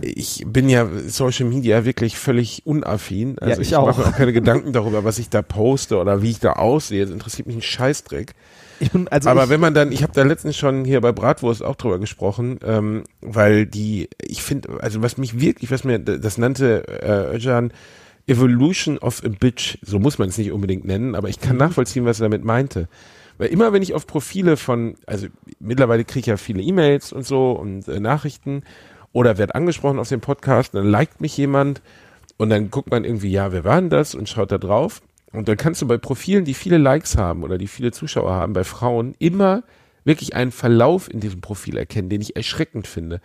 ich 0.00 0.44
bin 0.46 0.68
ja 0.68 0.88
Social 1.06 1.46
Media 1.46 1.84
wirklich 1.84 2.16
völlig 2.16 2.62
unaffin. 2.66 3.38
Also 3.38 3.60
Ja, 3.60 3.60
ich 3.60 3.72
ich 3.72 3.78
mache 3.78 4.00
mir 4.00 4.06
auch. 4.06 4.06
auch 4.08 4.12
keine 4.12 4.32
Gedanken 4.32 4.72
darüber, 4.72 5.04
was 5.04 5.18
ich 5.18 5.28
da 5.30 5.42
poste 5.42 5.98
oder 5.98 6.22
wie 6.22 6.30
ich 6.30 6.40
da 6.40 6.54
aussehe. 6.54 7.02
Das 7.04 7.10
interessiert 7.12 7.46
mich 7.46 7.56
ein 7.56 7.62
Scheißdreck. 7.62 8.34
Ich 8.80 8.90
bin, 8.90 9.06
also 9.08 9.28
Aber 9.28 9.48
wenn 9.48 9.60
man 9.60 9.72
dann, 9.74 9.92
ich 9.92 10.02
habe 10.02 10.12
da 10.12 10.24
letztens 10.24 10.56
schon 10.56 10.84
hier 10.84 11.00
bei 11.00 11.12
Bratwurst 11.12 11.62
auch 11.62 11.76
drüber 11.76 11.98
gesprochen, 12.00 12.58
ähm, 12.64 13.04
weil 13.20 13.66
die, 13.66 14.08
ich 14.20 14.42
finde, 14.42 14.82
also 14.82 15.00
was 15.00 15.16
mich 15.16 15.40
wirklich, 15.40 15.70
was 15.70 15.84
mir, 15.84 15.98
das 16.00 16.38
nannte 16.38 16.86
äh, 16.88 17.36
Özcan 17.36 17.72
Evolution 18.26 18.98
of 18.98 19.22
a 19.24 19.28
Bitch, 19.28 19.78
so 19.82 19.98
muss 19.98 20.18
man 20.18 20.30
es 20.30 20.38
nicht 20.38 20.50
unbedingt 20.50 20.84
nennen, 20.86 21.14
aber 21.14 21.28
ich 21.28 21.40
kann 21.40 21.56
nachvollziehen, 21.58 22.04
was 22.04 22.20
er 22.20 22.24
damit 22.24 22.44
meinte. 22.44 22.88
Weil 23.36 23.48
immer 23.48 23.72
wenn 23.72 23.82
ich 23.82 23.94
auf 23.94 24.06
Profile 24.06 24.56
von, 24.56 24.94
also 25.06 25.26
mittlerweile 25.60 26.04
kriege 26.04 26.20
ich 26.20 26.26
ja 26.26 26.36
viele 26.36 26.62
E-Mails 26.62 27.12
und 27.12 27.26
so 27.26 27.52
und 27.52 27.86
äh, 27.88 28.00
Nachrichten 28.00 28.62
oder 29.14 29.38
werde 29.38 29.54
angesprochen 29.54 29.98
auf 29.98 30.10
dem 30.10 30.20
Podcast, 30.20 30.74
dann 30.74 30.86
liked 30.86 31.22
mich 31.22 31.38
jemand 31.38 31.80
und 32.36 32.50
dann 32.50 32.70
guckt 32.70 32.90
man 32.90 33.04
irgendwie, 33.04 33.30
ja, 33.30 33.52
wer 33.52 33.64
war 33.64 33.80
denn 33.80 33.88
das 33.88 34.14
und 34.14 34.28
schaut 34.28 34.52
da 34.52 34.58
drauf. 34.58 35.00
Und 35.32 35.48
dann 35.48 35.56
kannst 35.56 35.80
du 35.80 35.86
bei 35.86 35.96
Profilen, 35.96 36.44
die 36.44 36.54
viele 36.54 36.78
Likes 36.78 37.16
haben 37.16 37.42
oder 37.42 37.56
die 37.56 37.66
viele 37.66 37.92
Zuschauer 37.92 38.32
haben, 38.32 38.52
bei 38.52 38.64
Frauen 38.64 39.14
immer 39.18 39.62
wirklich 40.04 40.34
einen 40.34 40.52
Verlauf 40.52 41.10
in 41.10 41.20
diesem 41.20 41.40
Profil 41.40 41.76
erkennen, 41.76 42.08
den 42.08 42.20
ich 42.20 42.36
erschreckend 42.36 42.86
finde. 42.86 43.20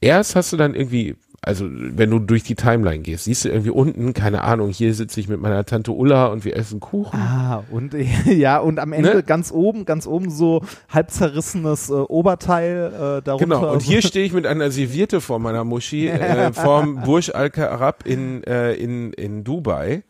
Erst 0.00 0.36
hast 0.36 0.52
du 0.52 0.56
dann 0.56 0.74
irgendwie, 0.74 1.16
also 1.46 1.68
wenn 1.70 2.10
du 2.10 2.18
durch 2.18 2.42
die 2.42 2.54
Timeline 2.54 3.02
gehst, 3.02 3.24
siehst 3.24 3.44
du 3.44 3.48
irgendwie 3.48 3.70
unten, 3.70 4.14
keine 4.14 4.42
Ahnung, 4.42 4.70
hier 4.70 4.94
sitze 4.94 5.20
ich 5.20 5.28
mit 5.28 5.40
meiner 5.40 5.64
Tante 5.64 5.92
Ulla 5.92 6.26
und 6.26 6.44
wir 6.44 6.56
essen 6.56 6.80
Kuchen. 6.80 7.18
Ah, 7.18 7.62
und 7.70 7.94
ja, 8.26 8.58
und 8.58 8.78
am 8.78 8.92
Ende 8.92 9.14
Ne? 9.14 9.22
ganz 9.22 9.52
oben, 9.52 9.84
ganz 9.84 10.06
oben 10.06 10.30
so 10.30 10.62
halb 10.88 11.10
zerrissenes 11.10 11.90
äh, 11.90 11.92
Oberteil 11.92 12.92
äh, 12.92 13.22
darunter. 13.22 13.38
Genau, 13.38 13.72
und 13.72 13.82
hier 13.82 14.02
stehe 14.02 14.24
ich 14.24 14.32
mit 14.32 14.46
einer 14.46 14.70
Serviette 14.70 15.20
vor 15.20 15.38
meiner 15.38 15.64
Muschi 15.64 16.08
äh, 16.08 16.52
vorm 16.52 17.02
Burj 17.04 17.32
Al 17.32 17.50
Arab 17.56 18.06
in, 18.06 18.42
äh, 18.44 18.72
in, 18.74 19.12
in 19.12 19.44
Dubai 19.44 20.02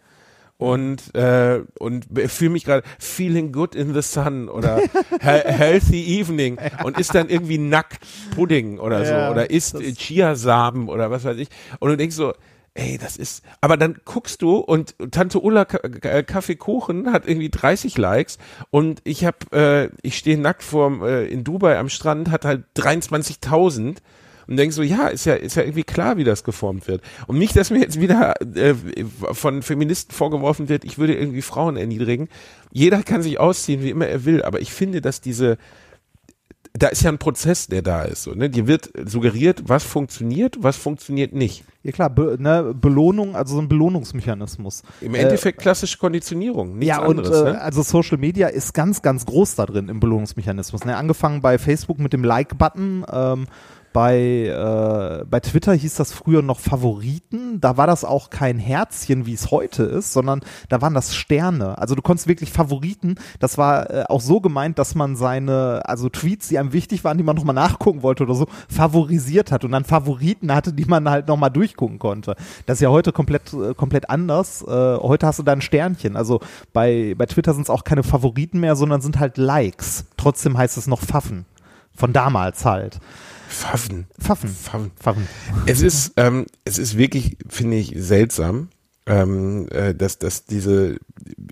und, 0.65 1.15
äh, 1.15 1.61
und 1.79 2.07
fühle 2.27 2.51
mich 2.51 2.65
gerade 2.65 2.83
feeling 2.99 3.53
good 3.53 3.75
in 3.75 3.93
the 3.93 4.01
sun 4.01 4.49
oder 4.49 4.79
he 4.79 4.89
healthy 5.21 6.21
evening. 6.21 6.59
Und 6.85 6.99
ist 6.99 7.15
dann 7.15 7.29
irgendwie 7.29 7.59
nackt 7.59 8.01
Pudding 8.35 8.79
oder 8.79 9.05
so 9.05 9.13
Ja, 9.13 9.31
oder 9.31 9.51
isst 9.51 9.79
Chiasamen 9.79 10.89
oder 10.89 11.11
was 11.11 11.25
weiß 11.25 11.37
ich. 11.37 11.49
Und 11.81 11.91
du 11.91 11.97
denkst 11.97 12.17
so, 12.17 12.33
Ey, 12.77 12.99
das 12.99 13.17
ist, 13.17 13.45
aber 13.61 13.77
dann 13.77 14.01
guckst 14.05 14.43
du 14.43 14.57
und 14.57 14.97
Tante 15.13 15.39
Ulla 15.41 15.63
äh, 15.63 16.25
Kaffeekuchen 16.25 17.13
hat 17.13 17.29
irgendwie 17.29 17.49
30 17.49 17.97
Likes 17.99 18.39
und 18.71 19.01
ich 19.05 19.25
hab, 19.25 19.55
äh, 19.55 19.91
ich 20.03 20.19
stehe 20.19 20.37
nackt 20.37 20.65
vor 20.65 21.07
äh, 21.07 21.29
in 21.29 21.45
Dubai 21.45 21.79
am 21.79 21.89
Strand, 21.89 22.33
hat 22.33 22.45
halt 22.45 22.65
23.000 22.77 23.99
und 24.47 24.57
denkst 24.57 24.77
so, 24.77 24.83
ja, 24.83 25.09
ist 25.09 25.27
ja, 25.27 25.35
ist 25.35 25.57
ja 25.57 25.63
irgendwie 25.63 25.85
klar, 25.85 26.17
wie 26.17 26.25
das 26.25 26.45
geformt 26.45 26.89
wird. 26.89 27.03
Und 27.27 27.39
nicht, 27.39 27.57
dass 27.57 27.71
mir 27.71 27.81
jetzt 27.81 28.01
wieder 28.01 28.35
äh, 28.55 28.75
von 29.33 29.63
Feministen 29.63 30.15
vorgeworfen 30.15 30.69
wird, 30.69 30.85
ich 30.85 30.99
würde 30.99 31.15
irgendwie 31.15 31.43
Frauen 31.43 31.77
erniedrigen. 31.77 32.29
Jeder 32.73 33.03
kann 33.03 33.23
sich 33.23 33.39
ausziehen, 33.39 33.83
wie 33.83 33.91
immer 33.91 34.07
er 34.07 34.25
will, 34.25 34.43
aber 34.43 34.61
ich 34.61 34.73
finde, 34.73 35.01
dass 35.01 35.21
diese, 35.21 35.59
da 36.77 36.89
ist 36.89 37.03
ja 37.03 37.11
ein 37.11 37.19
Prozess, 37.19 37.69
der 37.69 37.83
da 37.83 38.03
ist. 38.03 38.25
So, 38.25 38.33
ne? 38.33 38.51
Dir 38.51 38.67
wird 38.67 38.91
suggeriert, 39.05 39.63
was 39.69 39.85
funktioniert, 39.85 40.57
was 40.59 40.77
funktioniert 40.77 41.33
nicht. 41.33 41.65
ja 41.85 41.93
klar, 41.93 42.11
Be 42.11 42.37
ne, 42.39 42.75
Belohnung, 42.75 43.37
also 43.37 43.55
so 43.55 43.61
ein 43.61 43.69
Belohnungsmechanismus. 43.69 44.83
Im 45.01 45.15
Endeffekt 45.15 45.61
klassische 45.61 45.99
Konditionierung, 45.99 46.77
nichts 46.77 46.89
ja, 46.89 47.05
und 47.05 47.21
anderes. 47.21 47.41
äh, 47.43 47.53
ne? 47.53 47.61
also 47.61 47.83
Social 47.83 48.19
Media 48.19 48.49
ist 48.49 48.75
ganz, 48.75 49.03
ganz 49.03 49.25
groß 49.25 49.55
da 49.55 49.67
drin 49.67 49.89
im 49.89 50.01
Belohnungsmechanismus. 50.01 50.85
Ne? 50.85 50.97
Angefangen 50.97 51.41
bei 51.41 51.59
Facebook 51.59 52.01
mit 52.01 52.13
dem 52.13 52.25
Like-Button, 52.25 53.07
ähm, 53.11 53.47
bei, 53.95 54.49
äh, 54.49 55.25
bei 55.25 55.39
Twitter 55.39 55.73
hieß 55.73 55.95
das 55.95 56.13
früher 56.13 56.43
noch 56.43 56.59
Favoriten. 56.59 57.61
Da 57.61 57.77
war 57.77 57.87
das 57.87 58.05
auch 58.05 58.29
kein 58.29 58.59
Herzchen, 58.59 59.25
wie 59.25 59.35
es 59.35 59.53
heute 59.53 59.85
ist, 59.85 60.13
sondern 60.13 60.41
da 60.69 60.83
waren 60.83 60.95
das 60.95 61.15
Sterne. 61.15 61.79
Also 61.79 61.95
du 61.95 62.03
konntest 62.03 62.27
wirklich 62.27 62.51
Favoriten. 62.51 63.15
Das 63.39 63.57
war 63.57 63.89
äh, 63.91 64.05
auch 64.09 64.21
so 64.21 64.41
gemeint, 64.41 64.81
dass 64.81 64.97
man 64.97 65.15
seine, 65.15 65.83
also 65.85 66.09
Tweets, 66.09 66.49
die 66.49 66.59
einem 66.59 66.73
wichtig 66.73 67.05
waren, 67.05 67.19
die 67.19 67.23
man 67.23 67.37
nochmal 67.37 67.55
nachgucken 67.55 68.03
wollte 68.03 68.25
oder 68.25 68.35
so, 68.35 68.49
favorisiert 68.69 69.53
hat 69.53 69.65
und 69.65 69.71
dann 69.71 69.85
Favoriten 69.85 70.53
hatte, 70.53 70.73
die 70.73 70.87
man 70.87 71.09
halt 71.09 71.29
nochmal 71.29 71.53
durchgucken 71.53 72.01
konnte. 72.01 72.35
Das 72.67 72.79
ist 72.79 72.81
ja 72.81 72.89
heute 72.89 73.13
komplett, 73.13 73.55
äh, 73.55 73.75
komplett 73.75 74.11
anders. 74.11 74.63
Äh, 74.63 74.97
heute 74.97 75.29
hast 75.29 75.39
du 75.39 75.45
da 75.45 75.53
ein 75.53 75.61
Sternchen. 75.61 76.17
Also 76.17 76.41
bei, 76.73 77.15
bei 77.17 77.27
Twitter 77.27 77.55
sind 77.55 77.63
es 77.63 77.71
auch 77.71 77.85
keine 77.85 78.03
Favoriten 78.03 78.59
mehr, 78.59 78.75
sondern 78.75 79.01
sind 79.03 79.21
halt 79.21 79.39
Likes. 79.39 80.07
Trotzdem 80.17 80.59
heißt 80.59 80.79
es 80.79 80.89
noch 80.89 81.01
Pfaffen. 81.01 81.47
Von 81.95 82.13
damals 82.13 82.65
halt. 82.65 82.99
Pfaffen. 83.55 84.07
Pfaffen. 84.21 84.51
Pfaffen. 84.51 84.91
Pfaffen. 84.99 85.29
Es 85.67 85.81
ist, 85.81 86.13
ähm, 86.17 86.47
es 86.65 86.79
ist 86.79 86.99
wirklich, 86.99 87.37
finde 87.49 87.77
ich, 87.77 87.95
seltsam, 87.97 88.69
ähm, 89.07 89.69
äh, 89.71 89.95
dass, 89.95 90.19
dass 90.19 90.45
diese, 90.47 90.97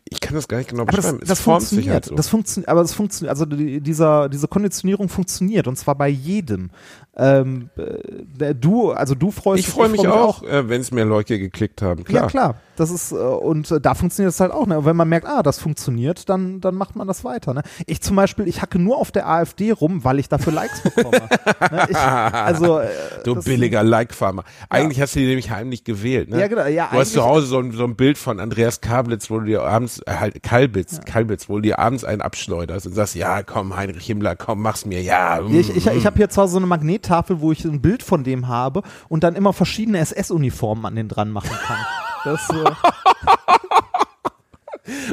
ich 0.09 0.21
kann 0.21 0.35
das 0.35 0.49
gar 0.49 0.59
nicht 0.59 0.71
genau 0.71 0.83
Aber 0.83 0.93
das, 0.93 1.05
beschreiben. 1.05 1.21
das 1.21 1.38
es 1.38 1.45
formt 1.45 1.62
sich 1.62 1.69
funktioniert. 1.71 1.95
halt 1.95 2.05
so. 2.07 2.15
Das 2.15 2.29
funktioniert, 2.29 2.69
aber 2.69 2.81
das 2.83 2.95
funktioniert, 2.95 3.31
also 3.31 3.45
die, 3.45 3.81
dieser, 3.81 4.29
diese 4.29 4.49
Konditionierung 4.49 5.09
funktioniert 5.09 5.69
und 5.69 5.77
zwar 5.77 5.95
bei 5.95 6.09
jedem. 6.09 6.71
Ähm, 7.14 7.68
äh, 7.77 8.55
du, 8.55 8.90
also 8.92 9.14
du 9.14 9.31
freust 9.31 9.61
ich 9.61 9.66
dich, 9.66 9.75
freue 9.75 9.90
mich 9.90 10.01
freu 10.01 10.11
auch, 10.11 10.42
äh, 10.44 10.68
wenn 10.70 10.81
es 10.81 10.92
mehr 10.92 11.05
Leute 11.05 11.38
geklickt 11.38 11.83
haben. 11.83 12.05
Klar. 12.05 12.22
Ja, 12.22 12.29
klar. 12.29 12.55
Das 12.77 12.90
ist, 12.90 13.12
äh, 13.12 13.16
und 13.16 13.72
da 13.85 13.94
funktioniert 13.94 14.33
es 14.33 14.40
halt 14.40 14.51
auch. 14.51 14.66
Ne? 14.66 14.79
Und 14.79 14.87
wenn 14.87 14.96
man 14.96 15.09
merkt, 15.11 15.27
ah, 15.27 15.42
das 15.42 15.59
funktioniert, 15.59 16.31
dann, 16.31 16.62
dann 16.62 16.75
macht 16.75 16.96
man 16.96 17.07
das 17.07 17.22
weiter. 17.22 17.53
Ne? 17.53 17.62
Ich 17.87 18.01
zum 18.01 18.16
Beispiel, 18.16 18.48
ich 18.48 18.62
hacke 18.62 18.79
nur 18.79 18.96
auf 18.96 19.12
der 19.12 19.29
AfD 19.29 19.72
rum, 19.72 20.05
weil 20.05 20.18
ich 20.20 20.31
dafür 20.31 20.55
Likes 20.55 20.81
bekomme. 20.81 21.29
ne? 21.70 21.87
ich, 21.90 21.96
also, 21.98 22.79
äh, 22.79 22.88
Du 23.25 23.35
billiger 23.42 23.83
Like-Farmer. 23.83 24.44
Eigentlich 24.70 25.01
hast 25.01 25.14
du 25.14 25.20
die 25.20 25.27
nämlich 25.27 25.51
heimlich 25.51 25.85
gewählt, 25.85 26.31
ne? 26.31 26.40
Ja, 26.40 26.46
genau, 26.46 26.64
ja, 26.64 26.88
du 26.90 26.98
hast 26.98 27.12
zu 27.12 27.22
Hause 27.22 27.46
so 27.46 27.59
ein, 27.59 27.72
so 27.72 27.85
ein 27.85 27.94
Bild 27.94 28.16
von 28.16 28.40
Andreas 28.40 28.81
Kablitz, 28.81 29.31
wo 29.31 29.38
du 29.38 29.44
dir 29.46 29.62
abends, 29.64 30.01
äh, 30.07 30.14
halt, 30.18 30.42
Kalbitz, 30.42 31.03
Kalbitz, 31.05 31.51
wo 31.51 31.57
du 31.57 31.61
dir 31.62 31.79
abends 31.79 32.05
einen 32.05 32.22
abschleuderst 32.22 32.87
und 32.87 32.94
sagst, 32.94 33.14
ja, 33.16 33.42
komm, 33.42 33.77
Heinrich 33.77 34.07
Himmler, 34.07 34.35
komm, 34.35 34.62
mach's 34.62 34.87
mir, 34.87 35.03
ja. 35.03 35.40
mm, 35.42 35.55
Ich, 35.55 35.77
ich, 35.77 35.87
ich 35.87 36.07
habe 36.07 36.16
hier 36.16 36.31
zwar 36.31 36.48
so 36.48 36.57
eine 36.57 36.66
Magnettafel, 37.03 37.41
wo 37.41 37.53
ich 37.53 37.65
ein 37.65 37.81
Bild 37.83 38.03
von 38.03 38.25
dem 38.25 38.49
habe 38.49 38.83
und 39.09 39.25
dann 39.25 39.35
immer 39.35 39.53
verschiedene 39.53 39.99
SS-Uniformen 39.99 40.87
an 40.87 40.97
den 40.97 41.09
dran 41.09 41.31
machen 41.31 41.57
kann. 41.67 41.79
Das, 42.25 42.49
äh, 42.51 42.71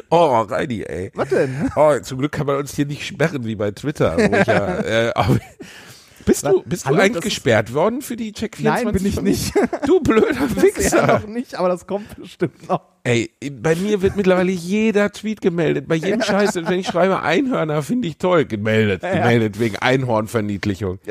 Oh, 0.09 0.41
Reini, 0.41 0.81
ey. 0.81 1.11
was 1.13 1.29
denn? 1.29 1.71
Oh, 1.75 1.93
zum 2.01 2.17
Glück 2.17 2.31
kann 2.31 2.47
man 2.47 2.55
uns 2.55 2.75
hier 2.75 2.87
nicht 2.87 3.05
sperren 3.05 3.45
wie 3.45 3.55
bei 3.55 3.69
Twitter. 3.69 4.17
Wo 4.17 4.35
ich 4.35 4.47
ja, 4.47 4.79
äh, 4.79 5.13
bist 6.29 6.45
du, 6.45 6.63
bist 6.63 6.83
du 6.85 6.89
Hallo, 6.89 6.99
eigentlich 6.99 7.11
das 7.15 7.25
ist- 7.25 7.35
gesperrt 7.35 7.73
worden 7.73 8.01
für 8.01 8.15
die 8.15 8.31
Check 8.31 8.57
24? 8.57 8.85
Nein, 8.85 8.93
bin 8.93 9.05
ich 9.05 9.21
nicht. 9.21 9.53
Du 9.85 9.99
blöder 10.01 10.33
Ja, 10.33 10.61
Wichser. 10.63 11.07
noch 11.19 11.27
nicht, 11.27 11.55
aber 11.55 11.69
das 11.69 11.85
kommt 11.87 12.15
bestimmt 12.17 12.67
noch. 12.69 12.81
Ey, 13.03 13.31
bei 13.51 13.75
mir 13.75 14.01
wird 14.01 14.15
mittlerweile 14.17 14.51
jeder 14.51 15.11
Tweet 15.11 15.41
gemeldet. 15.41 15.87
Bei 15.87 15.95
jedem 15.95 16.21
Scheiß, 16.23 16.55
wenn 16.55 16.79
ich 16.79 16.87
schreibe 16.87 17.21
Einhörner, 17.21 17.81
finde 17.81 18.07
ich 18.07 18.17
toll. 18.17 18.45
Gemeldet, 18.45 19.01
gemeldet 19.01 19.59
wegen 19.59 19.77
Einhornverniedlichung. 19.77 20.99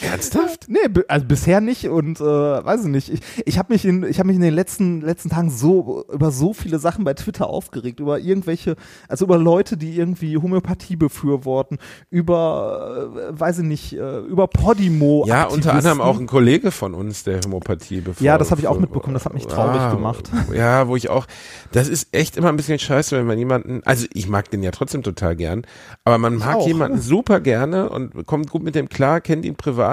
Ernsthaft? 0.00 0.66
Nee, 0.68 0.78
also 1.08 1.26
bisher 1.26 1.60
nicht 1.60 1.88
und 1.88 2.20
äh, 2.20 2.24
weiß 2.24 2.82
ich 2.82 2.88
nicht. 2.88 3.08
Ich, 3.08 3.20
ich 3.44 3.58
habe 3.58 3.72
mich 3.72 3.84
in 3.84 4.04
ich 4.04 4.18
habe 4.18 4.28
mich 4.28 4.36
in 4.36 4.42
den 4.42 4.54
letzten 4.54 5.00
letzten 5.00 5.28
Tagen 5.28 5.50
so 5.50 6.04
über 6.12 6.30
so 6.30 6.52
viele 6.52 6.78
Sachen 6.78 7.04
bei 7.04 7.14
Twitter 7.14 7.48
aufgeregt, 7.48 8.00
über 8.00 8.20
irgendwelche 8.20 8.76
also 9.08 9.24
über 9.24 9.38
Leute, 9.38 9.76
die 9.76 9.96
irgendwie 9.96 10.36
Homöopathie 10.36 10.96
befürworten, 10.96 11.78
über 12.10 13.10
äh, 13.16 13.40
weiß 13.40 13.58
ich 13.58 13.64
nicht, 13.64 13.92
äh, 13.94 14.18
über 14.20 14.46
Podimo 14.46 15.24
Ja, 15.26 15.44
unter 15.44 15.74
anderem 15.74 16.00
auch 16.00 16.18
ein 16.18 16.26
Kollege 16.26 16.70
von 16.70 16.94
uns, 16.94 17.24
der 17.24 17.40
Homöopathie 17.40 18.00
bevor. 18.00 18.24
Ja, 18.24 18.38
das 18.38 18.50
habe 18.50 18.60
ich 18.60 18.68
auch 18.68 18.78
mitbekommen, 18.78 19.14
das 19.14 19.24
hat 19.24 19.34
mich 19.34 19.46
traurig 19.46 19.90
gemacht. 19.92 20.30
Ja, 20.54 20.88
wo 20.88 20.96
ich 20.96 21.10
auch, 21.10 21.26
das 21.72 21.88
ist 21.88 22.08
echt 22.12 22.36
immer 22.36 22.48
ein 22.48 22.56
bisschen 22.56 22.78
scheiße, 22.78 23.16
wenn 23.16 23.26
man 23.26 23.38
jemanden, 23.38 23.82
also 23.84 24.06
ich 24.12 24.28
mag 24.28 24.50
den 24.50 24.62
ja 24.62 24.70
trotzdem 24.70 25.02
total 25.02 25.34
gern, 25.36 25.66
aber 26.04 26.18
man 26.18 26.36
mag 26.36 26.56
auch. 26.56 26.66
jemanden 26.66 27.00
super 27.00 27.40
gerne 27.40 27.90
und 27.90 28.26
kommt 28.26 28.50
gut 28.50 28.62
mit 28.62 28.74
dem 28.74 28.88
klar, 28.88 29.20
kennt 29.20 29.44
ihn 29.44 29.56
privat 29.56 29.87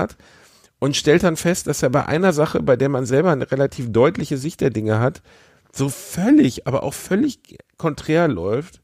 und 0.80 0.96
stellt 0.96 1.24
dann 1.24 1.38
fest, 1.38 1.68
dass 1.68 1.84
er 1.84 1.90
bei 1.90 2.06
einer 2.06 2.34
Sache, 2.34 2.62
bei 2.62 2.76
der 2.76 2.90
man 2.90 3.06
selber 3.06 3.32
eine 3.32 3.52
relativ 3.52 3.92
deutliche 3.92 4.38
Sicht 4.38 4.62
der 4.62 4.70
Dinge 4.70 5.00
hat, 5.00 5.22
so 5.72 5.90
völlig, 5.90 6.68
aber 6.68 6.84
auch 6.84 6.94
völlig 6.94 7.58
konträr 7.78 8.28
läuft 8.28 8.82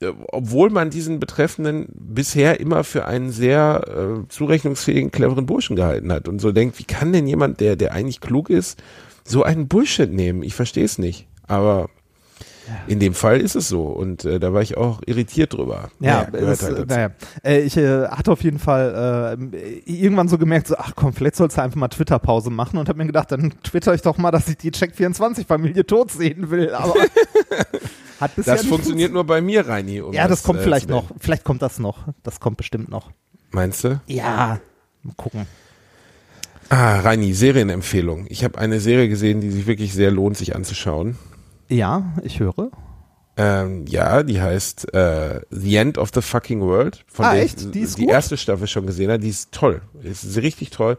äh, 0.00 0.12
obwohl 0.28 0.70
man 0.70 0.90
diesen 0.90 1.20
Betreffenden 1.20 1.86
bisher 1.94 2.60
immer 2.60 2.84
für 2.84 3.06
einen 3.06 3.30
sehr 3.30 3.84
äh, 3.88 4.28
zurechnungsfähigen, 4.28 5.10
cleveren 5.10 5.46
Burschen 5.46 5.76
gehalten 5.76 6.12
hat 6.12 6.28
und 6.28 6.40
so 6.40 6.52
denkt, 6.52 6.78
wie 6.78 6.84
kann 6.84 7.12
denn 7.12 7.26
jemand, 7.26 7.60
der, 7.60 7.76
der 7.76 7.92
eigentlich 7.92 8.20
klug 8.20 8.50
ist, 8.50 8.82
so 9.24 9.42
einen 9.42 9.68
Bullshit 9.68 10.12
nehmen? 10.12 10.42
Ich 10.42 10.54
verstehe 10.54 10.84
es 10.84 10.98
nicht. 10.98 11.26
Aber 11.46 11.90
in 12.86 13.00
dem 13.00 13.14
Fall 13.14 13.40
ist 13.40 13.54
es 13.54 13.68
so 13.68 13.84
und 13.84 14.24
äh, 14.24 14.38
da 14.38 14.52
war 14.52 14.62
ich 14.62 14.76
auch 14.76 15.00
irritiert 15.06 15.52
drüber. 15.52 15.90
Ja, 16.00 16.26
Naja, 16.30 16.50
es, 16.50 16.62
halt 16.62 16.88
naja. 16.88 17.10
Äh, 17.42 17.60
ich 17.60 17.76
äh, 17.76 18.06
hatte 18.08 18.32
auf 18.32 18.42
jeden 18.42 18.58
Fall 18.58 19.38
äh, 19.52 19.90
irgendwann 19.90 20.28
so 20.28 20.38
gemerkt, 20.38 20.68
so, 20.68 20.76
ach 20.76 20.92
komm, 20.94 21.12
vielleicht 21.12 21.36
sollst 21.36 21.56
du 21.56 21.62
einfach 21.62 21.76
mal 21.76 21.88
Twitter-Pause 21.88 22.50
machen 22.50 22.78
und 22.78 22.88
habe 22.88 22.98
mir 22.98 23.06
gedacht, 23.06 23.32
dann 23.32 23.54
twitter 23.62 23.94
ich 23.94 24.02
doch 24.02 24.18
mal, 24.18 24.30
dass 24.30 24.48
ich 24.48 24.56
die 24.56 24.70
Check24-Familie 24.70 25.86
tot 25.86 26.10
sehen 26.10 26.50
will. 26.50 26.72
Aber 26.74 26.94
hat 28.20 28.36
bisher 28.36 28.56
Das 28.56 28.66
funktioniert 28.66 29.12
nur 29.12 29.24
bei 29.24 29.40
mir, 29.40 29.66
Reini. 29.66 30.00
Um 30.00 30.12
Ja, 30.12 30.28
das 30.28 30.42
kommt 30.42 30.60
äh, 30.60 30.62
vielleicht 30.62 30.88
noch. 30.88 31.04
Vielleicht 31.18 31.44
kommt 31.44 31.62
das 31.62 31.78
noch. 31.78 32.06
Das 32.22 32.40
kommt 32.40 32.56
bestimmt 32.56 32.88
noch. 32.88 33.10
Meinst 33.50 33.84
du? 33.84 34.00
Ja, 34.06 34.60
mal 35.02 35.14
gucken. 35.16 35.46
Ah, 36.70 37.00
Reini, 37.00 37.34
Serienempfehlung. 37.34 38.26
Ich 38.28 38.42
habe 38.42 38.58
eine 38.58 38.80
Serie 38.80 39.08
gesehen, 39.08 39.40
die 39.40 39.50
sich 39.50 39.66
wirklich 39.66 39.92
sehr 39.92 40.10
lohnt, 40.10 40.36
sich 40.36 40.56
anzuschauen. 40.56 41.16
Ja, 41.68 42.14
ich 42.22 42.40
höre. 42.40 42.70
Ähm, 43.36 43.84
ja, 43.88 44.22
die 44.22 44.40
heißt 44.40 44.94
äh, 44.94 45.40
The 45.50 45.76
End 45.76 45.98
of 45.98 46.10
the 46.14 46.22
Fucking 46.22 46.60
World. 46.60 47.04
Von 47.08 47.24
Ah, 47.24 47.32
der 47.34 47.42
echt? 47.42 47.60
ich 47.62 47.70
Die 47.72 47.80
ist 47.80 47.98
die 47.98 48.06
erste 48.06 48.36
Staffel 48.36 48.68
schon 48.68 48.86
gesehen 48.86 49.10
habe. 49.10 49.18
Die 49.18 49.28
ist 49.28 49.50
toll. 49.50 49.82
Ist 50.04 50.36
richtig 50.36 50.70
toll. 50.70 50.96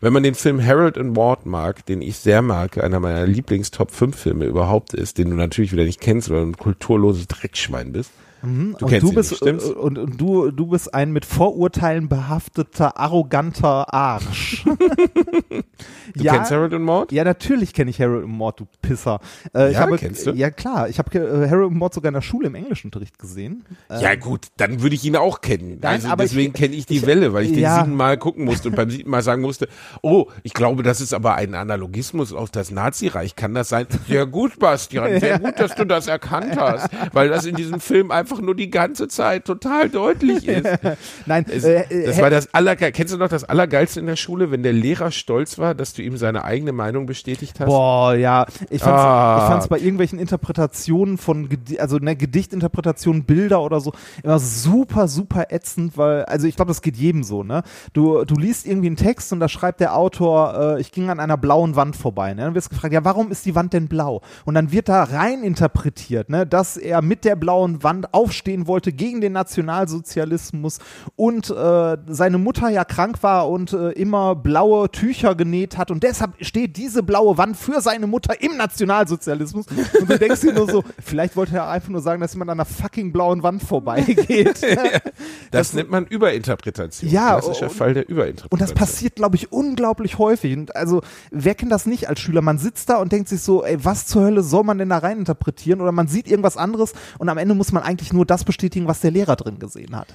Wenn 0.00 0.12
man 0.12 0.24
den 0.24 0.34
Film 0.34 0.60
Harold 0.64 0.98
and 0.98 1.14
Maude 1.14 1.42
mag, 1.48 1.86
den 1.86 2.02
ich 2.02 2.16
sehr 2.16 2.42
mag, 2.42 2.82
einer 2.82 2.98
meiner 2.98 3.24
Lieblings-Top 3.24 3.92
5 3.92 4.16
Filme 4.18 4.46
überhaupt 4.46 4.94
ist, 4.94 5.18
den 5.18 5.30
du 5.30 5.36
natürlich 5.36 5.70
wieder 5.72 5.84
nicht 5.84 6.00
kennst, 6.00 6.28
weil 6.28 6.40
du 6.40 6.46
ein 6.48 6.56
kulturloses 6.56 7.28
Dreckschwein 7.28 7.92
bist. 7.92 8.10
Du 8.42 8.48
und 8.48 8.76
kennst 8.88 9.02
du 9.02 9.12
bist 9.12 9.42
nicht, 9.44 9.64
äh, 9.64 9.70
und, 9.70 9.98
und 9.98 10.20
du 10.20 10.50
du 10.50 10.66
bist 10.66 10.94
ein 10.94 11.10
mit 11.12 11.24
Vorurteilen 11.24 12.08
behafteter 12.08 12.98
arroganter 12.98 13.92
Arsch. 13.92 14.64
Du 16.14 16.24
kennst 16.24 16.50
Harold 16.50 16.72
and 16.72 16.84
Maude? 16.84 17.14
Ja, 17.14 17.24
natürlich 17.24 17.74
kenne 17.74 17.90
ich 17.90 18.00
Harold 18.00 18.24
und 18.24 18.30
Maude, 18.30 18.64
du 18.64 18.66
Pisser. 18.80 19.20
Äh, 19.54 19.72
Ja, 19.72 19.80
habe, 19.80 19.98
kennst 19.98 20.26
du? 20.26 20.30
Ja, 20.30 20.50
klar. 20.50 20.88
Ich 20.88 20.98
habe 20.98 21.18
äh, 21.18 21.48
Harold 21.50 21.68
und 21.72 21.78
Maude 21.78 21.94
sogar 21.94 22.08
in 22.08 22.14
der 22.14 22.22
Schule 22.22 22.46
im 22.46 22.54
Englischunterricht 22.54 23.18
gesehen. 23.18 23.64
Äh, 23.90 24.02
Ja 24.02 24.14
gut, 24.14 24.46
dann 24.56 24.80
würde 24.82 24.94
ich 24.94 25.04
ihn 25.04 25.16
auch 25.16 25.40
kennen. 25.40 25.78
Nein, 25.82 25.94
also 26.04 26.16
deswegen 26.16 26.52
kenne 26.52 26.74
ich 26.74 26.86
die 26.86 26.98
ich- 26.98 27.06
Welle, 27.06 27.32
weil 27.32 27.44
ich 27.44 27.52
den 27.52 27.60
ja. 27.60 27.80
siebenmal 27.84 28.16
gucken 28.16 28.44
musste 28.44 28.68
und 28.68 28.76
beim 28.76 28.88
siebten 28.90 29.10
Mal 29.10 29.22
sagen 29.22 29.42
musste, 29.42 29.68
oh, 30.02 30.26
ich 30.42 30.54
glaube, 30.54 30.82
das 30.82 31.00
ist 31.00 31.12
aber 31.12 31.34
ein 31.34 31.54
Analogismus 31.54 32.32
auf 32.32 32.50
das 32.50 32.70
Nazireich. 32.70 33.36
Kann 33.36 33.52
das 33.54 33.68
sein? 33.68 33.86
Sehr 34.08 34.24
gut, 34.26 34.58
Bastian. 34.58 35.20
Sehr 35.20 35.38
gut, 35.40 35.58
dass 35.58 35.74
du 35.74 35.84
das 35.84 36.06
erkannt 36.06 36.56
hast, 36.56 36.88
weil 37.12 37.28
das 37.28 37.44
in 37.44 37.56
diesem 37.56 37.80
Film 37.80 38.10
einfach 38.10 38.25
nur 38.40 38.54
die 38.54 38.70
ganze 38.70 39.08
Zeit 39.08 39.44
total 39.44 39.88
deutlich 39.88 40.46
ist. 40.48 40.66
Nein, 41.26 41.46
Es, 41.48 41.64
äh, 41.64 41.82
äh, 41.88 42.06
das 42.06 42.20
war 42.20 42.30
das 42.30 42.52
Allergeil. 42.54 42.92
Kennst 42.92 43.12
du 43.14 43.18
noch 43.18 43.28
das 43.28 43.44
Allergeilste 43.44 44.00
in 44.00 44.06
der 44.06 44.16
Schule, 44.16 44.50
wenn 44.50 44.62
der 44.62 44.72
Lehrer 44.72 45.10
stolz 45.10 45.58
war, 45.58 45.74
dass 45.74 45.92
du 45.94 46.02
ihm 46.02 46.16
seine 46.16 46.44
eigene 46.44 46.72
Meinung 46.72 47.06
bestätigt 47.06 47.60
hast? 47.60 47.66
Boah, 47.66 48.14
ja. 48.14 48.46
Ich 48.70 48.82
fand's, 48.82 49.00
Ah. 49.02 49.38
ich 49.42 49.48
fand's 49.50 49.68
bei 49.68 49.78
irgendwelchen 49.78 50.18
Interpretationen 50.18 51.18
von, 51.18 51.48
also 51.78 51.98
ne, 51.98 52.16
Gedichtinterpretationen, 52.16 53.24
Bilder 53.24 53.62
oder 53.62 53.80
so, 53.80 53.92
immer 54.22 54.38
super, 54.38 55.08
super 55.08 55.46
ätzend, 55.50 55.96
weil, 55.96 56.24
also 56.24 56.46
ich 56.46 56.56
glaube, 56.56 56.70
das 56.70 56.82
geht 56.82 56.96
jedem 56.96 57.22
so, 57.24 57.42
ne? 57.42 57.62
Du, 57.92 58.24
du 58.24 58.34
liest 58.36 58.66
irgendwie 58.66 58.88
einen 58.88 58.96
Text 58.96 59.32
und 59.32 59.40
da 59.40 59.48
schreibt 59.48 59.80
der 59.80 59.96
Autor, 59.96 60.76
äh, 60.76 60.80
ich 60.80 60.92
ging 60.92 61.10
an 61.10 61.20
einer 61.20 61.36
blauen 61.36 61.76
Wand 61.76 61.96
vorbei, 61.96 62.34
ne? 62.34 62.42
Dann 62.42 62.54
wirst 62.54 62.68
du 62.70 62.74
gefragt, 62.74 62.94
ja, 62.94 63.04
warum 63.04 63.30
ist 63.30 63.44
die 63.46 63.54
Wand 63.54 63.72
denn 63.72 63.88
blau? 63.88 64.22
Und 64.44 64.54
dann 64.54 64.72
wird 64.72 64.88
da 64.88 65.02
rein 65.04 65.42
interpretiert, 65.42 66.28
ne, 66.30 66.46
dass 66.46 66.76
er 66.76 67.02
mit 67.02 67.24
der 67.24 67.36
blauen 67.36 67.82
Wand 67.82 68.12
aufstehen 68.16 68.66
wollte 68.66 68.92
gegen 68.92 69.20
den 69.20 69.32
Nationalsozialismus 69.34 70.78
und 71.16 71.50
äh, 71.50 71.98
seine 72.08 72.38
Mutter 72.38 72.70
ja 72.70 72.84
krank 72.84 73.22
war 73.22 73.50
und 73.50 73.74
äh, 73.74 73.90
immer 73.90 74.34
blaue 74.34 74.90
Tücher 74.90 75.34
genäht 75.34 75.76
hat 75.76 75.90
und 75.90 76.02
deshalb 76.02 76.32
steht 76.40 76.78
diese 76.78 77.02
blaue 77.02 77.36
Wand 77.36 77.58
für 77.58 77.82
seine 77.82 78.06
Mutter 78.06 78.40
im 78.40 78.56
Nationalsozialismus. 78.56 79.66
Und 80.00 80.10
du 80.10 80.18
denkst 80.18 80.40
dir 80.40 80.54
nur 80.54 80.70
so, 80.70 80.82
vielleicht 80.98 81.36
wollte 81.36 81.56
er 81.56 81.68
einfach 81.68 81.90
nur 81.90 82.00
sagen, 82.00 82.22
dass 82.22 82.32
jemand 82.32 82.50
an 82.50 82.58
einer 82.58 82.64
fucking 82.64 83.12
blauen 83.12 83.42
Wand 83.42 83.62
vorbeigeht. 83.62 84.64
das, 85.50 85.74
nennt 85.74 85.90
man 85.90 86.06
Überinterpretation. 86.06 87.10
Ja, 87.10 87.38
Klassischer 87.38 87.66
und- 87.66 87.72
Fall 87.72 87.92
der 87.92 88.08
Überinterpretation. 88.08 88.48
Und 88.50 88.60
das 88.62 88.72
passiert, 88.72 89.16
glaube 89.16 89.36
ich, 89.36 89.52
unglaublich 89.52 90.18
häufig. 90.18 90.56
Und 90.56 90.74
also, 90.74 91.02
wer 91.30 91.54
kennt 91.54 91.70
das 91.72 91.84
nicht 91.84 92.08
als 92.08 92.20
Schüler? 92.20 92.40
Man 92.40 92.56
sitzt 92.56 92.88
da 92.88 92.96
und 92.96 93.12
denkt 93.12 93.28
sich 93.28 93.42
so, 93.42 93.62
ey, 93.62 93.84
was 93.84 94.06
zur 94.06 94.22
Hölle 94.22 94.42
soll 94.42 94.64
man 94.64 94.78
denn 94.78 94.88
da 94.88 94.98
rein 94.98 95.18
interpretieren? 95.18 95.82
Oder 95.82 95.92
man 95.92 96.08
sieht 96.08 96.28
irgendwas 96.28 96.56
anderes 96.56 96.94
und 97.18 97.28
am 97.28 97.36
Ende 97.36 97.54
muss 97.54 97.72
man 97.72 97.82
eigentlich 97.82 98.05
nur 98.12 98.26
das 98.26 98.44
bestätigen, 98.44 98.86
was 98.86 99.00
der 99.00 99.10
Lehrer 99.10 99.36
drin 99.36 99.58
gesehen 99.58 99.96
hat. 99.96 100.08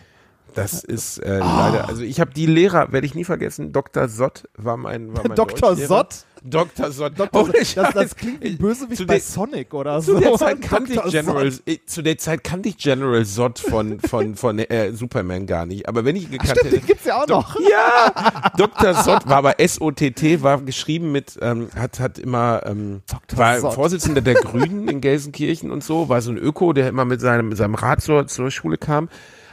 Das 0.53 0.83
ist 0.83 1.19
äh, 1.19 1.39
Ah. 1.41 1.69
leider, 1.69 1.87
also 1.87 2.01
ich 2.03 2.19
habe 2.19 2.31
die 2.33 2.45
Lehrer, 2.45 2.91
werde 2.91 3.05
ich 3.07 3.15
nie 3.15 3.23
vergessen, 3.23 3.71
Dr. 3.71 4.07
Sott 4.09 4.43
war 4.57 4.77
mein, 4.77 5.15
war 5.15 5.25
mein 5.27 5.35
Dr. 5.35 5.75
Sott? 5.75 6.25
Dr. 6.43 6.91
Sott. 6.91 7.19
Dr. 7.19 7.43
Ohne 7.43 7.53
das, 7.53 7.75
das 7.93 8.15
klingt 8.15 8.43
wie 8.43 8.55
Bösewicht 8.55 8.97
Zu 8.97 9.05
bei 9.05 9.13
der- 9.15 9.21
Sonic 9.21 9.73
oder 9.75 10.01
so. 10.01 10.15
Zu 10.15 10.19
der 10.21 10.33
Zeit 10.37 10.61
kannte 10.63 10.93
ich. 10.93 11.11
General, 11.11 11.51
Sott. 11.51 11.61
äh, 11.67 11.77
zu 11.85 12.01
der 12.01 12.17
Zeit 12.17 12.43
kannte 12.43 12.69
ich 12.69 12.77
General 12.79 13.23
Sott 13.25 13.59
von, 13.59 13.99
von, 13.99 14.35
von 14.35 14.57
äh, 14.57 14.91
Superman 14.91 15.45
gar 15.45 15.67
nicht. 15.67 15.87
Aber 15.87 16.03
wenn 16.03 16.15
ich 16.15 16.23
ihn 16.23 16.31
gekannt 16.31 16.51
Stimmt, 16.57 16.65
den 16.65 16.79
hätte. 16.79 16.87
gibt's 16.87 17.05
ja 17.05 17.21
auch 17.21 17.27
noch. 17.27 17.55
Ja! 17.59 18.51
Dr. 18.57 18.95
Sott 18.95 19.27
war 19.29 19.37
aber 19.37 19.59
S-O-T-T, 19.59 20.41
war 20.41 20.59
geschrieben 20.61 21.11
mit, 21.11 21.37
ähm, 21.43 21.67
hat, 21.75 21.99
hat 21.99 22.17
immer, 22.17 22.63
ähm, 22.65 23.01
Dr. 23.07 23.37
war 23.37 23.59
Sott. 23.59 23.73
Vorsitzender 23.75 24.21
der 24.21 24.33
Grünen 24.33 24.87
in 24.87 24.99
Gelsenkirchen 24.99 25.69
und 25.69 25.83
so, 25.83 26.09
war 26.09 26.21
so 26.21 26.31
ein 26.31 26.37
Öko, 26.37 26.73
der 26.73 26.89
immer 26.89 27.05
mit 27.05 27.21
seinem, 27.21 27.49
mit 27.49 27.57
seinem 27.59 27.75
Rad 27.75 28.01
zur, 28.01 28.25
zur 28.25 28.49
Schule 28.49 28.77
kam. 28.77 29.09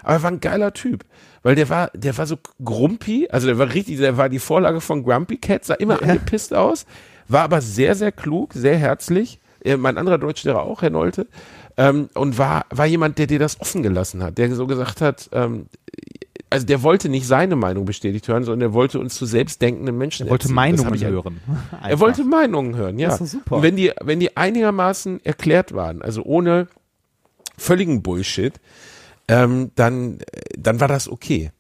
Aber 0.09 0.17
er 0.17 0.23
war 0.23 0.31
ein 0.31 0.41
geiler 0.41 0.73
Typ. 0.73 1.05
Weil 1.43 1.55
der 1.55 1.69
war, 1.69 1.91
der 1.95 2.17
war 2.17 2.27
so 2.27 2.39
grumpy, 2.65 3.29
also 3.31 3.47
der 3.47 3.59
war 3.59 3.75
richtig, 3.75 3.99
der 3.99 4.17
war 4.17 4.31
die 4.31 4.39
Vorlage 4.39 4.81
von 4.81 5.05
Grumpy 5.05 5.37
Cat, 5.37 5.67
sah 5.67 5.75
immer 5.75 6.03
angepisst 6.03 6.55
aus, 6.55 6.87
war 7.29 7.43
aber 7.43 7.61
sehr, 7.61 7.95
sehr 7.95 8.11
klug, 8.11 8.55
sehr 8.55 8.79
herzlich. 8.79 9.39
Mein 9.77 9.99
anderer 9.99 10.17
Deutschlehrer 10.17 10.63
auch, 10.63 10.81
Herr 10.81 10.89
Nolte, 10.89 11.27
ähm, 11.77 12.09
und 12.15 12.39
war, 12.39 12.65
war 12.71 12.87
jemand, 12.87 13.19
der 13.19 13.27
dir 13.27 13.39
das 13.39 13.61
offen 13.61 13.83
gelassen 13.83 14.23
hat, 14.23 14.39
der 14.39 14.55
so 14.55 14.67
gesagt 14.67 15.03
hat, 15.03 15.29
ähm, 15.33 15.67
also 16.49 16.65
der 16.65 16.83
wollte 16.83 17.11
nicht 17.11 17.27
seine 17.27 17.57
Meinung 17.57 17.85
bestätigt 17.85 18.27
hören, 18.29 18.45
sondern 18.45 18.71
er 18.71 18.73
wollte 18.73 19.01
uns 19.01 19.15
zu 19.15 19.27
selbstdenkenden 19.27 19.99
Menschen 19.99 20.27
Er 20.27 20.31
wollte 20.31 20.45
erziehen. 20.45 20.55
Meinungen 20.55 20.95
ich 20.95 21.05
hören. 21.05 21.41
er 21.71 21.83
Einfach. 21.83 22.01
wollte 22.01 22.25
Meinungen 22.25 22.77
hören, 22.77 22.99
ja. 22.99 23.11
Das 23.11 23.21
ist 23.21 23.33
super. 23.33 23.57
Und 23.57 23.63
wenn 23.63 23.77
die, 23.77 23.93
wenn 24.01 24.21
die 24.21 24.39
einigermaßen 24.39 25.23
erklärt 25.23 25.75
waren, 25.75 26.01
also 26.01 26.23
ohne 26.23 26.69
völligen 27.59 28.03
Bullshit, 28.03 28.55
ähm, 29.29 29.71
dann, 29.75 30.19
dann 30.57 30.81
war 30.81 30.89
das 30.89 31.09
okay. 31.09 31.51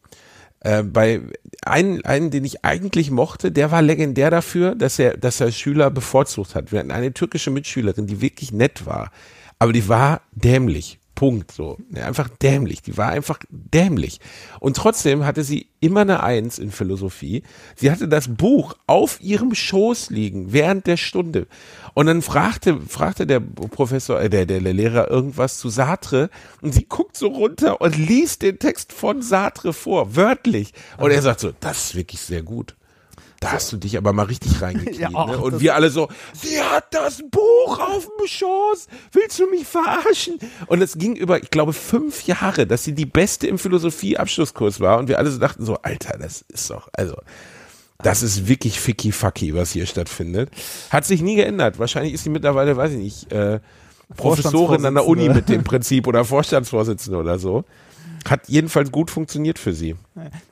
Äh, 0.61 0.83
bei 0.83 1.20
einen, 1.64 2.04
einen, 2.04 2.31
den 2.31 2.44
ich 2.44 2.64
eigentlich 2.64 3.11
mochte, 3.11 3.52
der 3.52 3.70
war 3.70 3.83
legendär 3.83 4.31
dafür, 4.31 4.74
dass 4.74 4.98
er, 4.98 5.16
dass 5.16 5.40
er 5.40 5.52
Schüler 5.52 5.90
bevorzugt 5.90 6.54
hat. 6.54 6.72
Wir 6.72 6.81
hatten 6.81 6.90
eine 6.90 7.12
türkische 7.12 7.50
Mitschülerin, 7.50 8.07
die 8.07 8.20
wirklich 8.20 8.52
nett 8.52 8.85
war, 8.87 9.12
aber 9.59 9.72
die 9.72 9.88
war 9.88 10.22
dämlich. 10.33 10.97
Punkt. 11.18 11.50
So. 11.50 11.78
Einfach 11.96 12.28
dämlich. 12.28 12.81
Die 12.81 12.96
war 12.96 13.09
einfach 13.09 13.40
dämlich. 13.50 14.20
Und 14.61 14.76
trotzdem 14.76 15.26
hatte 15.26 15.42
sie 15.42 15.66
immer 15.81 16.02
eine 16.02 16.22
Eins 16.22 16.61
in 16.61 16.70
Philosophie. 16.70 17.42
Sie 17.74 17.90
hatte 17.90 18.07
das 18.07 18.28
Buch 18.37 18.74
auf 18.87 19.20
ihrem 19.20 19.52
Schoß 19.52 20.11
liegen 20.11 20.52
während 20.52 20.87
der 20.87 20.96
Stunde. 20.96 21.48
Und 21.94 22.07
dann 22.07 22.22
fragte, 22.22 22.81
fragte 22.83 23.26
der 23.26 23.40
Professor, 23.40 24.20
äh, 24.20 24.31
der, 24.31 24.46
der, 24.46 24.61
der 24.61 24.72
Lehrer 24.72 25.11
irgendwas 25.11 25.59
zu 25.59 25.70
Sartre 25.70 26.31
und 26.62 26.72
sie 26.72 26.85
guckt 26.85 27.16
so 27.16 27.26
runter 27.26 27.81
und 27.81 27.96
liest 27.96 28.42
den 28.42 28.61
Text 28.61 28.92
von 28.92 29.20
Sartre 29.20 29.72
vor, 29.72 30.14
wörtlich. 30.14 30.72
Und 30.98 31.11
er 31.11 31.22
sagt 31.22 31.40
so, 31.40 31.50
das 31.59 31.87
ist 31.87 31.94
wirklich 31.96 32.20
sehr 32.20 32.42
gut. 32.42 32.76
Da 33.40 33.53
hast 33.53 33.70
du 33.72 33.77
dich 33.77 33.96
aber 33.96 34.12
mal 34.12 34.24
richtig 34.24 34.61
reingekniet. 34.61 34.98
Ja, 34.98 35.11
ne? 35.11 35.38
Und 35.38 35.61
wir 35.61 35.74
alle 35.77 35.90
so, 35.90 36.09
sie 36.33 36.61
hat 36.61 36.92
das 36.92 37.22
Buch 37.31 37.79
auf 37.79 38.09
dem 38.18 38.27
Schoß. 38.27 38.88
Willst 39.12 39.38
du 39.38 39.48
mich 39.48 39.66
verarschen? 39.66 40.38
Und 40.66 40.83
es 40.83 40.98
ging 40.98 41.14
über, 41.14 41.40
ich 41.40 41.51
glaube, 41.51 41.72
fünf 41.72 42.27
Jahre, 42.27 42.66
dass 42.66 42.83
sie 42.85 42.94
die 42.94 43.07
Beste 43.07 43.46
im 43.46 43.59
Philosophie-Abschlusskurs 43.59 44.81
war. 44.81 44.98
Und 44.98 45.09
wir 45.09 45.18
alle 45.18 45.31
so 45.31 45.38
dachten 45.38 45.64
so, 45.64 45.77
Alter, 45.83 46.18
das 46.18 46.44
ist 46.48 46.68
doch, 46.70 46.88
also, 46.92 47.14
Das 48.03 48.22
ist 48.22 48.46
wirklich 48.48 48.79
ficky 48.81 49.12
fucky, 49.12 49.55
was 49.55 49.72
hier 49.72 49.87
stattfindet. 49.87 50.51
Hat 50.90 51.05
sich 51.05 51.20
nie 51.20 51.37
geändert. 51.37 51.79
Wahrscheinlich 51.79 52.14
ist 52.14 52.24
sie 52.24 52.31
mittlerweile, 52.31 52.77
weiß 52.77 52.92
ich 52.92 52.98
nicht, 52.98 53.33
äh, 53.33 53.61
Professorin 54.16 54.85
an 54.87 54.94
der 54.94 55.07
Uni 55.07 55.29
mit 55.29 55.48
dem 55.48 55.64
Prinzip 55.64 56.07
oder 56.07 56.24
Vorstandsvorsitzende 56.24 57.18
oder 57.18 57.38
so. 57.38 57.64
Hat 58.28 58.49
jedenfalls 58.49 58.90
gut 58.90 59.11
funktioniert 59.11 59.59
für 59.59 59.72
sie. 59.72 59.97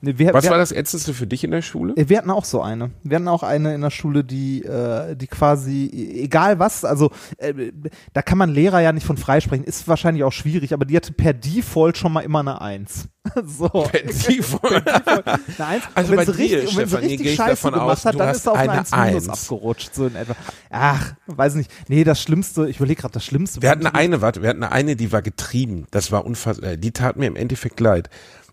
Nee, 0.00 0.14
wir, 0.18 0.32
Was 0.32 0.44
wir, 0.44 0.50
war 0.52 0.58
das 0.58 0.72
Ätzendste 0.72 1.12
für 1.14 1.26
dich 1.26 1.42
in 1.44 1.50
der 1.50 1.62
Schule? 1.62 1.94
Wir 1.96 2.18
hatten 2.18 2.30
auch 2.30 2.44
so 2.44 2.62
eine. 2.62 2.90
Wir 3.02 3.16
hatten 3.16 3.28
auch 3.28 3.42
eine 3.42 3.74
in 3.74 3.80
der 3.80 3.90
Schule, 3.90 4.22
die, 4.24 4.62
äh, 4.62 5.16
die 5.16 5.26
quasi, 5.26 5.90
egal 6.22 6.58
was, 6.58 6.84
also 6.84 7.10
äh, 7.38 7.72
da 8.12 8.22
kann 8.22 8.38
man 8.38 8.50
Lehrer 8.50 8.80
ja 8.80 8.92
nicht 8.92 9.06
von 9.06 9.16
freisprechen, 9.16 9.64
ist 9.64 9.88
wahrscheinlich 9.88 10.22
auch 10.24 10.32
schwierig, 10.32 10.72
aber 10.72 10.84
die 10.84 10.96
hatte 10.96 11.12
per 11.12 11.32
Default 11.34 11.98
schon 11.98 12.12
mal 12.12 12.20
immer 12.20 12.40
eine 12.40 12.60
Eins. 12.60 13.08
so. 13.44 13.68
Per 13.68 14.02
Default. 14.02 14.86
Eine 14.86 15.66
Eins. 15.66 15.84
Also 15.94 16.12
und 16.12 16.16
bei 16.16 16.26
wenn 16.28 16.34
sie 16.34 16.46
dir, 16.48 16.58
richtig, 16.58 16.70
und 16.70 16.76
wenn 16.78 16.88
sie 16.88 16.96
richtig 16.96 17.34
Scheiße 17.34 17.70
gemacht 17.70 17.80
aus, 17.82 18.04
hat, 18.04 18.20
dann 18.20 18.28
ist 18.34 18.44
sie 18.44 18.50
auf 18.52 18.56
eine 18.56 18.70
eine 18.70 18.80
1 18.80 18.90
minus 18.92 19.28
Eins. 19.28 19.42
abgerutscht, 19.42 19.94
so 19.94 20.06
in 20.06 20.14
etwa. 20.14 20.36
Ach, 20.70 21.14
weiß 21.26 21.54
nicht. 21.56 21.70
Nee, 21.88 22.04
das 22.04 22.22
Schlimmste, 22.22 22.68
ich 22.68 22.76
überlege 22.76 23.00
gerade, 23.02 23.14
das 23.14 23.24
Schlimmste. 23.24 23.62
Wir 23.62 23.70
hatten 23.70 23.86
eine, 23.86 24.20
warte, 24.20 24.42
wir 24.42 24.50
hatten 24.50 24.62
eine, 24.62 24.94
die 24.94 25.10
war 25.10 25.22
getrieben. 25.22 25.86
Das 25.90 26.12
war 26.12 26.24
unfassbar. 26.24 26.70
äh, 26.72 26.78
Die 26.78 26.92
tat 26.92 27.16
mir 27.16 27.26
im 27.26 27.34
Endeffekt 27.34 27.55
leid. 27.80 28.10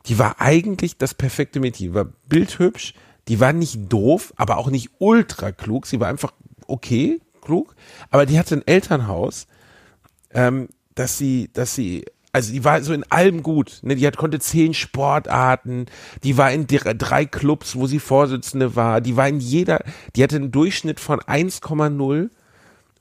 Die 0.08 0.20
war 0.20 0.42
eigentlich 0.42 0.98
das 0.98 1.14
perfekte 1.14 1.60
Mädchen. 1.60 1.88
Die 1.90 1.94
war 1.94 2.06
bildhübsch. 2.28 2.94
Die 3.30 3.40
war 3.40 3.54
nicht 3.54 3.92
doof, 3.92 4.34
aber 4.36 4.58
auch 4.58 4.70
nicht 4.70 4.90
ultra 5.00 5.52
klug. 5.52 5.88
Sie 5.88 6.00
war 6.00 6.10
einfach 6.10 6.34
okay, 6.68 7.22
klug. 7.42 7.76
Aber 8.10 8.26
die 8.26 8.38
hatte 8.38 8.56
ein 8.56 8.68
Elternhaus, 8.68 9.48
ähm, 10.34 10.68
dass 10.96 11.18
sie, 11.18 11.50
dass 11.54 11.74
sie, 11.74 12.06
also 12.34 12.52
die 12.52 12.66
war 12.66 12.82
so 12.84 12.94
in 12.94 13.04
allem 13.10 13.42
gut. 13.44 13.80
Ne? 13.82 13.96
Die 13.96 14.06
hat, 14.06 14.18
konnte 14.18 14.40
zehn 14.40 14.74
Sportarten. 14.74 15.86
Die 16.24 16.38
war 16.38 16.52
in 16.52 16.68
dr- 16.68 16.96
drei 16.96 17.26
Clubs, 17.26 17.76
wo 17.76 17.88
sie 17.88 18.00
Vorsitzende 18.00 18.76
war. 18.76 19.00
Die 19.00 19.16
war 19.16 19.30
in 19.30 19.40
jeder, 19.40 19.84
die 20.16 20.24
hatte 20.24 20.36
einen 20.36 20.52
Durchschnitt 20.52 21.00
von 21.00 21.20
1,0. 21.22 22.30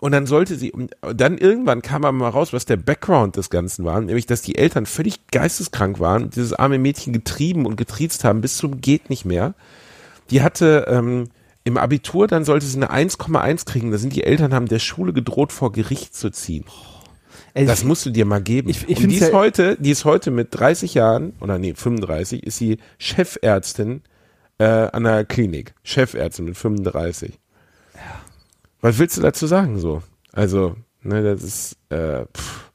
Und 0.03 0.11
dann 0.11 0.27
sollte 0.27 0.57
sie, 0.57 0.73
und 0.73 0.97
dann 1.15 1.39
irgendwann 1.39 1.81
kam 1.81 2.05
aber 2.05 2.11
mal 2.11 2.29
raus, 2.29 2.53
was 2.53 2.65
der 2.67 2.77
Background 2.77 3.37
des 3.37 3.51
Ganzen 3.51 3.85
war, 3.85 4.01
nämlich, 4.01 4.27
dass 4.27 4.43
die 4.43 4.57
Eltern 4.59 4.85
völlig 4.85 5.29
geisteskrank 5.31 6.01
waren 6.01 6.25
und 6.25 6.35
dieses 6.35 6.53
arme 6.55 6.81
Mädchen 6.81 7.13
getrieben 7.13 7.67
und 7.67 7.77
getriezt 7.77 8.25
haben 8.25 8.41
bis 8.41 8.57
zum 8.57 8.81
geht 8.81 9.11
nicht 9.11 9.25
mehr. 9.25 9.55
Die 10.31 10.43
hatte 10.43 10.87
ähm, 10.89 11.29
im 11.63 11.77
Abitur, 11.77 12.27
dann 12.27 12.45
sollte 12.45 12.67
sie 12.67 12.83
eine 12.83 12.91
1,1 12.91 13.65
kriegen. 13.65 13.93
Da 13.93 13.99
sind 13.99 14.17
die 14.17 14.25
Eltern, 14.25 14.53
haben 14.53 14.67
der 14.67 14.81
Schule 14.81 15.13
gedroht, 15.13 15.53
vor 15.53 15.71
Gericht 15.71 16.17
zu 16.17 16.31
ziehen. 16.31 16.65
Ey, 17.55 17.65
Das 17.65 17.85
musst 17.85 18.05
du 18.05 18.11
dir 18.11 18.25
mal 18.25 18.43
geben. 18.43 18.71
Ich- 18.71 18.89
ich 18.89 18.97
und 19.05 19.09
die 19.09 19.15
ist 19.19 19.29
ja- 19.31 19.33
heute, 19.33 19.77
die 19.79 19.93
ist 19.93 20.05
heute 20.05 20.33
mit 20.33 20.49
30 20.51 20.95
Jahren, 20.95 21.33
oder 21.41 21.61
nee, 21.61 21.75
35, 21.77 22.43
ist 22.43 22.59
sie 22.59 22.79
Chefärztin 22.99 24.03
äh, 24.59 24.65
an 24.65 25.05
der 25.05 25.25
Klinik. 25.25 25.75
Chefärztin 25.85 26.47
mit 26.47 26.57
35. 26.57 27.39
Was 28.83 28.99
willst 28.99 29.17
du 29.17 29.23
dazu 29.23 29.47
sagen 29.47 29.79
so? 29.79 30.03
Also, 30.33 30.77
ne, 31.03 31.23
das 31.23 31.43
ist, 31.43 31.77
äh, 31.91 32.25
pff. 32.37 32.71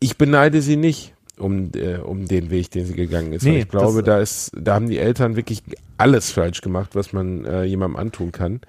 ich 0.00 0.16
beneide 0.18 0.62
sie 0.62 0.76
nicht 0.76 1.14
um, 1.38 1.70
äh, 1.76 1.96
um 1.98 2.26
den 2.26 2.50
Weg, 2.50 2.70
den 2.72 2.84
sie 2.86 2.94
gegangen 2.94 3.32
ist. 3.32 3.44
Nee, 3.44 3.60
ich 3.60 3.68
glaube, 3.68 4.02
das- 4.02 4.06
da 4.06 4.20
ist, 4.20 4.52
da 4.60 4.74
haben 4.74 4.88
die 4.88 4.98
Eltern 4.98 5.36
wirklich 5.36 5.62
alles 5.98 6.30
falsch 6.32 6.60
gemacht, 6.62 6.90
was 6.94 7.12
man 7.12 7.44
äh, 7.44 7.64
jemandem 7.64 7.96
antun 7.96 8.32
kann. 8.32 8.60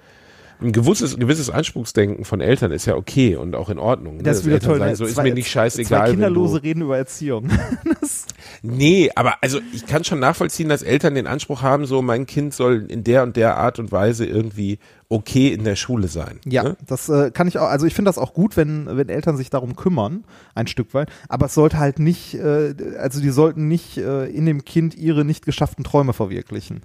Ein 0.62 0.72
gewisses, 0.72 1.16
gewisses 1.16 1.48
Anspruchsdenken 1.48 2.26
von 2.26 2.42
Eltern 2.42 2.70
ist 2.70 2.84
ja 2.84 2.94
okay 2.94 3.34
und 3.36 3.54
auch 3.56 3.70
in 3.70 3.78
Ordnung. 3.78 4.18
ne, 4.18 4.22
das 4.24 4.36
ist 4.36 4.42
dass 4.42 4.46
wieder 4.46 4.60
toll. 4.60 4.78
sagen, 4.78 4.90
ne? 4.90 4.96
so 4.96 5.04
ist 5.06 5.14
Zwei- 5.14 5.22
mir 5.22 5.34
nicht 5.34 5.50
scheißegal. 5.50 6.04
Zwei 6.06 6.10
Kinderlose 6.10 6.62
reden 6.62 6.82
über 6.82 6.98
Erziehung. 6.98 7.48
das, 8.00 8.26
Nee, 8.62 9.10
aber 9.14 9.36
also 9.42 9.58
ich 9.72 9.86
kann 9.86 10.04
schon 10.04 10.18
nachvollziehen, 10.20 10.68
dass 10.68 10.82
Eltern 10.82 11.14
den 11.14 11.26
Anspruch 11.26 11.62
haben, 11.62 11.86
so 11.86 12.02
mein 12.02 12.26
Kind 12.26 12.52
soll 12.52 12.84
in 12.90 13.04
der 13.04 13.22
und 13.22 13.36
der 13.36 13.56
Art 13.56 13.78
und 13.78 13.90
Weise 13.90 14.26
irgendwie 14.26 14.78
okay 15.10 15.48
in 15.48 15.64
der 15.64 15.76
Schule 15.76 16.08
sein. 16.08 16.38
Ja, 16.46 16.62
Ne? 16.62 16.76
das 16.86 17.08
äh, 17.08 17.30
kann 17.30 17.48
ich 17.48 17.58
auch, 17.58 17.68
also 17.68 17.84
ich 17.84 17.94
finde 17.94 18.08
das 18.08 18.16
auch 18.16 18.32
gut, 18.32 18.56
wenn, 18.56 18.86
wenn 18.96 19.08
Eltern 19.08 19.36
sich 19.36 19.50
darum 19.50 19.76
kümmern, 19.76 20.24
ein 20.54 20.68
Stück 20.68 20.94
weit, 20.94 21.10
aber 21.28 21.46
es 21.46 21.54
sollte 21.54 21.78
halt 21.78 21.98
nicht, 21.98 22.34
äh, 22.34 22.74
also 22.98 23.20
die 23.20 23.30
sollten 23.30 23.68
nicht 23.68 23.98
äh, 23.98 24.26
in 24.26 24.46
dem 24.46 24.64
Kind 24.64 24.94
ihre 24.94 25.24
nicht 25.24 25.44
geschafften 25.44 25.84
Träume 25.84 26.12
verwirklichen. 26.12 26.82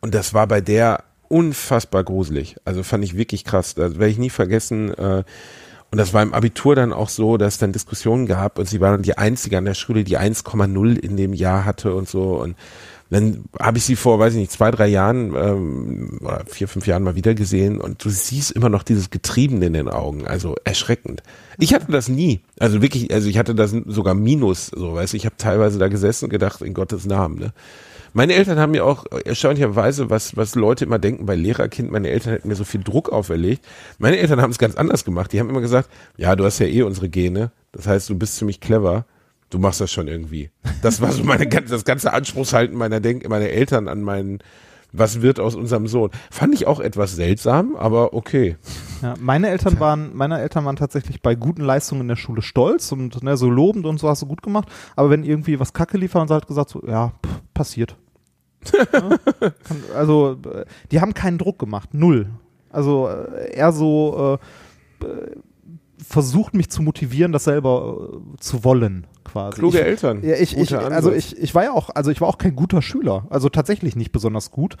Und 0.00 0.14
das 0.14 0.34
war 0.34 0.46
bei 0.46 0.60
der 0.60 1.04
unfassbar 1.28 2.04
gruselig. 2.04 2.56
Also 2.64 2.82
fand 2.82 3.04
ich 3.04 3.16
wirklich 3.16 3.44
krass. 3.44 3.74
Das 3.74 3.98
werde 3.98 4.08
ich 4.10 4.18
nie 4.18 4.30
vergessen. 4.30 4.92
Äh, 4.94 5.24
und 5.90 5.96
das 5.98 6.12
war 6.12 6.22
im 6.22 6.34
Abitur 6.34 6.74
dann 6.74 6.92
auch 6.92 7.08
so, 7.08 7.36
dass 7.36 7.54
es 7.54 7.58
dann 7.58 7.72
Diskussionen 7.72 8.26
gab 8.26 8.58
und 8.58 8.68
sie 8.68 8.80
war 8.80 8.90
dann 8.92 9.02
die 9.02 9.16
Einzige 9.16 9.56
an 9.56 9.64
der 9.64 9.74
Schule, 9.74 10.04
die 10.04 10.18
1,0 10.18 10.98
in 10.98 11.16
dem 11.16 11.32
Jahr 11.32 11.64
hatte 11.64 11.94
und 11.94 12.08
so. 12.08 12.40
Und 12.40 12.56
dann 13.10 13.44
habe 13.58 13.78
ich 13.78 13.84
sie 13.84 13.96
vor, 13.96 14.18
weiß 14.18 14.34
ich 14.34 14.38
nicht, 14.38 14.52
zwei, 14.52 14.70
drei 14.70 14.86
Jahren 14.86 15.34
ähm, 15.34 16.18
oder 16.20 16.44
vier, 16.46 16.68
fünf 16.68 16.86
Jahren 16.86 17.02
mal 17.02 17.14
wieder 17.14 17.34
gesehen 17.34 17.80
und 17.80 18.04
du 18.04 18.10
siehst 18.10 18.50
immer 18.50 18.68
noch 18.68 18.82
dieses 18.82 19.10
Getrieben 19.10 19.62
in 19.62 19.72
den 19.72 19.88
Augen. 19.88 20.26
Also 20.26 20.56
erschreckend. 20.64 21.22
Ich 21.58 21.72
hatte 21.72 21.90
das 21.90 22.08
nie. 22.08 22.40
Also 22.58 22.82
wirklich, 22.82 23.12
also 23.12 23.28
ich 23.28 23.38
hatte 23.38 23.54
das 23.54 23.74
sogar 23.86 24.14
Minus, 24.14 24.66
so 24.66 24.94
weißt 24.94 25.14
du. 25.14 25.16
Ich 25.16 25.24
habe 25.24 25.36
teilweise 25.38 25.78
da 25.78 25.88
gesessen 25.88 26.26
und 26.26 26.30
gedacht, 26.30 26.60
in 26.60 26.74
Gottes 26.74 27.06
Namen, 27.06 27.38
ne? 27.38 27.52
Meine 28.14 28.34
Eltern 28.34 28.58
haben 28.58 28.72
mir 28.72 28.86
auch 28.86 29.04
erstaunlicherweise, 29.24 30.08
was, 30.08 30.36
was 30.36 30.54
Leute 30.54 30.84
immer 30.84 30.98
denken 30.98 31.26
bei 31.26 31.36
Lehrerkind, 31.36 31.92
meine 31.92 32.08
Eltern 32.08 32.32
hätten 32.32 32.48
mir 32.48 32.54
so 32.56 32.64
viel 32.64 32.82
Druck 32.82 33.10
auferlegt. 33.12 33.64
Meine 33.98 34.16
Eltern 34.18 34.40
haben 34.40 34.50
es 34.50 34.58
ganz 34.58 34.76
anders 34.76 35.04
gemacht. 35.04 35.32
Die 35.32 35.40
haben 35.40 35.50
immer 35.50 35.60
gesagt, 35.60 35.90
ja, 36.16 36.34
du 36.34 36.44
hast 36.44 36.58
ja 36.58 36.66
eh 36.66 36.82
unsere 36.82 37.08
Gene. 37.10 37.52
Das 37.72 37.86
heißt, 37.86 38.08
du 38.08 38.18
bist 38.18 38.36
ziemlich 38.36 38.60
clever. 38.60 39.04
Du 39.50 39.58
machst 39.58 39.80
das 39.80 39.90
schon 39.90 40.08
irgendwie. 40.08 40.50
Das 40.82 41.00
war 41.00 41.10
so 41.12 41.24
meine, 41.24 41.46
gan- 41.46 41.64
das 41.68 41.84
ganze 41.84 42.12
Anspruchshalten 42.12 42.76
meiner 42.76 43.00
Denk, 43.00 43.28
meiner 43.28 43.46
Eltern 43.48 43.88
an 43.88 44.02
meinen, 44.02 44.40
was 44.92 45.22
wird 45.22 45.40
aus 45.40 45.54
unserem 45.54 45.86
Sohn. 45.86 46.10
Fand 46.30 46.54
ich 46.54 46.66
auch 46.66 46.80
etwas 46.80 47.14
seltsam, 47.16 47.74
aber 47.76 48.12
okay. 48.14 48.56
Ja, 49.02 49.14
meine 49.20 49.48
Eltern 49.48 49.80
waren, 49.80 50.14
meine 50.14 50.38
Eltern 50.40 50.64
waren 50.64 50.76
tatsächlich 50.76 51.22
bei 51.22 51.34
guten 51.34 51.62
Leistungen 51.62 52.02
in 52.02 52.08
der 52.08 52.16
Schule 52.16 52.42
stolz 52.42 52.92
und 52.92 53.22
ne, 53.22 53.36
so 53.36 53.48
lobend 53.48 53.86
und 53.86 53.98
so 53.98 54.08
hast 54.08 54.22
du 54.22 54.26
gut 54.26 54.42
gemacht. 54.42 54.68
Aber 54.96 55.08
wenn 55.10 55.24
irgendwie 55.24 55.58
was 55.60 55.72
Kacke 55.72 55.96
lief, 55.98 56.14
haben 56.14 56.28
sie 56.28 56.34
halt 56.34 56.46
gesagt, 56.46 56.70
so, 56.70 56.82
ja, 56.86 57.12
pff, 57.24 57.40
passiert. 57.54 57.96
ja, 58.92 59.18
also, 59.94 60.36
äh, 60.52 60.64
die 60.90 61.00
haben 61.00 61.14
keinen 61.14 61.38
Druck 61.38 61.58
gemacht, 61.58 61.90
null. 61.94 62.28
Also 62.70 63.08
äh, 63.08 63.54
eher 63.54 63.72
so 63.72 64.38
äh, 65.00 65.06
äh, 65.06 65.36
versucht 66.06 66.54
mich 66.54 66.70
zu 66.70 66.82
motivieren, 66.82 67.32
das 67.32 67.44
selber 67.44 68.08
äh, 68.34 68.36
zu 68.40 68.62
wollen, 68.64 69.06
quasi. 69.24 69.58
Kluge 69.58 69.78
ich, 69.78 69.84
Eltern. 69.84 70.22
ja, 70.22 70.34
ich, 70.36 70.56
ich, 70.56 70.76
also 70.76 71.12
ich, 71.12 71.36
ich 71.36 71.54
war 71.54 71.64
ja 71.64 71.72
auch, 71.72 71.90
also 71.90 72.10
ich 72.10 72.20
war 72.20 72.28
auch 72.28 72.38
kein 72.38 72.54
guter 72.56 72.82
Schüler, 72.82 73.26
also 73.30 73.48
tatsächlich 73.48 73.96
nicht 73.96 74.12
besonders 74.12 74.50
gut. 74.50 74.76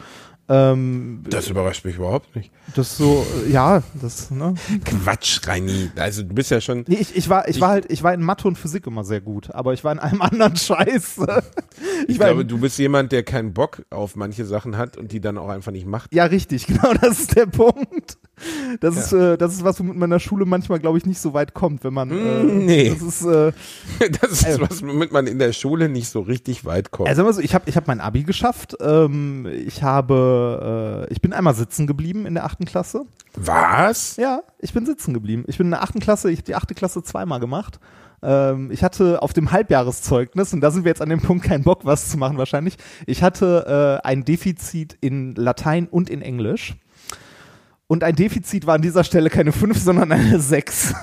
Ähm, 0.48 1.24
Das 1.28 1.48
überrascht 1.50 1.84
mich 1.84 1.96
überhaupt 1.96 2.34
nicht. 2.34 2.50
das 2.74 2.96
so, 2.96 3.26
äh, 3.46 3.50
ja, 3.52 3.82
das, 4.00 4.30
ne? 4.30 4.54
Quatsch, 4.84 5.46
Reini. 5.46 5.90
Also 5.96 6.22
du 6.22 6.34
bist 6.34 6.50
ja 6.50 6.60
schon, 6.60 6.84
Nee, 6.86 6.96
ich, 7.00 7.14
ich 7.16 7.28
war, 7.28 7.48
ich, 7.48 7.56
Ich- 7.56 7.60
war 7.60 7.68
halt, 7.70 7.90
ich 7.92 8.02
war 8.02 8.14
in 8.14 8.22
Mathe 8.22 8.48
und 8.48 8.56
Physik 8.56 8.86
immer 8.86 9.04
sehr 9.04 9.20
gut, 9.20 9.50
aber 9.54 9.74
ich 9.74 9.84
war 9.84 9.92
in 9.92 9.98
einem 9.98 10.22
anderen 10.22 10.56
Scheiß. 10.56 11.18
ich, 12.06 12.18
war 12.18 12.26
glaube, 12.28 12.42
in, 12.42 12.48
du 12.48 12.58
bist 12.58 12.78
jemand, 12.78 13.12
der 13.12 13.24
keinen 13.24 13.52
Bock 13.52 13.82
auf 13.90 14.16
manche 14.16 14.44
Sachen 14.46 14.78
hat 14.78 14.96
und 14.96 15.12
die 15.12 15.20
dann 15.20 15.36
auch 15.36 15.48
einfach 15.48 15.72
nicht 15.72 15.86
macht. 15.86 16.14
ja, 16.14 16.24
richtig, 16.24 16.66
genau, 16.68 16.94
das 16.94 17.20
ist 17.20 17.36
der 17.36 17.46
Punkt. 17.46 18.16
Das 18.80 18.96
ist, 18.96 19.12
äh, 19.12 19.36
das 19.38 19.54
ist 19.54 19.64
was, 19.64 19.80
womit 19.80 19.96
man 19.96 20.04
in 20.06 20.10
der 20.10 20.18
Schule 20.18 20.44
manchmal, 20.46 20.78
glaube 20.78 20.98
ich, 20.98 21.06
nicht 21.06 21.20
so 21.20 21.34
weit 21.34 21.54
kommt, 21.54 21.84
wenn 21.84 21.94
man. 21.94 22.10
Äh, 22.10 22.14
Mm, 22.44 22.64
nee. 22.66 22.90
Das 22.90 23.02
ist, 23.02 23.24
äh, 23.24 23.52
Das 24.20 24.42
ist 24.42 24.60
was, 24.60 24.82
womit 24.82 25.12
man 25.12 25.26
in 25.26 25.38
der 25.38 25.52
Schule 25.52 25.88
nicht 25.88 26.08
so 26.08 26.20
richtig 26.20 26.64
weit 26.64 26.90
kommt. 26.90 27.08
also 27.08 27.30
so, 27.32 27.40
ich 27.40 27.54
habe, 27.54 27.68
ich 27.68 27.76
habe 27.76 27.84
mein 27.88 28.00
Abi 28.00 28.22
geschafft. 28.24 28.76
Ähm, 28.80 29.46
ich 29.46 29.82
habe, 29.82 31.06
äh, 31.08 31.12
ich 31.12 31.20
bin 31.20 31.32
einmal 31.32 31.54
sitzen 31.54 31.86
geblieben 31.86 32.26
in 32.26 32.34
der 32.34 32.44
achten 32.44 32.64
Klasse. 32.64 33.04
was? 33.34 34.16
Ja, 34.16 34.42
ich 34.58 34.72
bin 34.72 34.86
sitzen 34.86 35.14
geblieben. 35.14 35.44
Ich 35.46 35.58
bin 35.58 35.66
in 35.68 35.70
der 35.72 35.82
achten 35.82 36.00
Klasse, 36.00 36.30
ich 36.30 36.38
habe 36.38 36.46
die 36.46 36.54
achte 36.54 36.74
Klasse 36.74 37.02
zweimal 37.02 37.40
gemacht. 37.40 37.78
Ähm, 38.22 38.70
ich 38.72 38.82
hatte 38.82 39.22
auf 39.22 39.32
dem 39.32 39.52
Halbjahreszeugnis, 39.52 40.52
und 40.52 40.60
da 40.60 40.70
sind 40.72 40.84
wir 40.84 40.90
jetzt 40.90 41.02
an 41.02 41.08
dem 41.08 41.20
Punkt, 41.20 41.44
keinen 41.44 41.62
Bock, 41.62 41.84
was 41.84 42.08
zu 42.08 42.18
machen 42.18 42.36
wahrscheinlich, 42.36 42.76
ich 43.06 43.22
hatte 43.22 44.00
äh, 44.02 44.06
ein 44.06 44.24
Defizit 44.24 44.96
in 45.00 45.34
Latein 45.36 45.86
und 45.86 46.10
in 46.10 46.20
Englisch. 46.22 46.74
Und 47.88 48.04
ein 48.04 48.14
Defizit 48.14 48.66
war 48.66 48.74
an 48.74 48.82
dieser 48.82 49.02
Stelle 49.02 49.30
keine 49.30 49.50
5, 49.50 49.78
sondern 49.78 50.12
eine 50.12 50.38
6. 50.38 50.94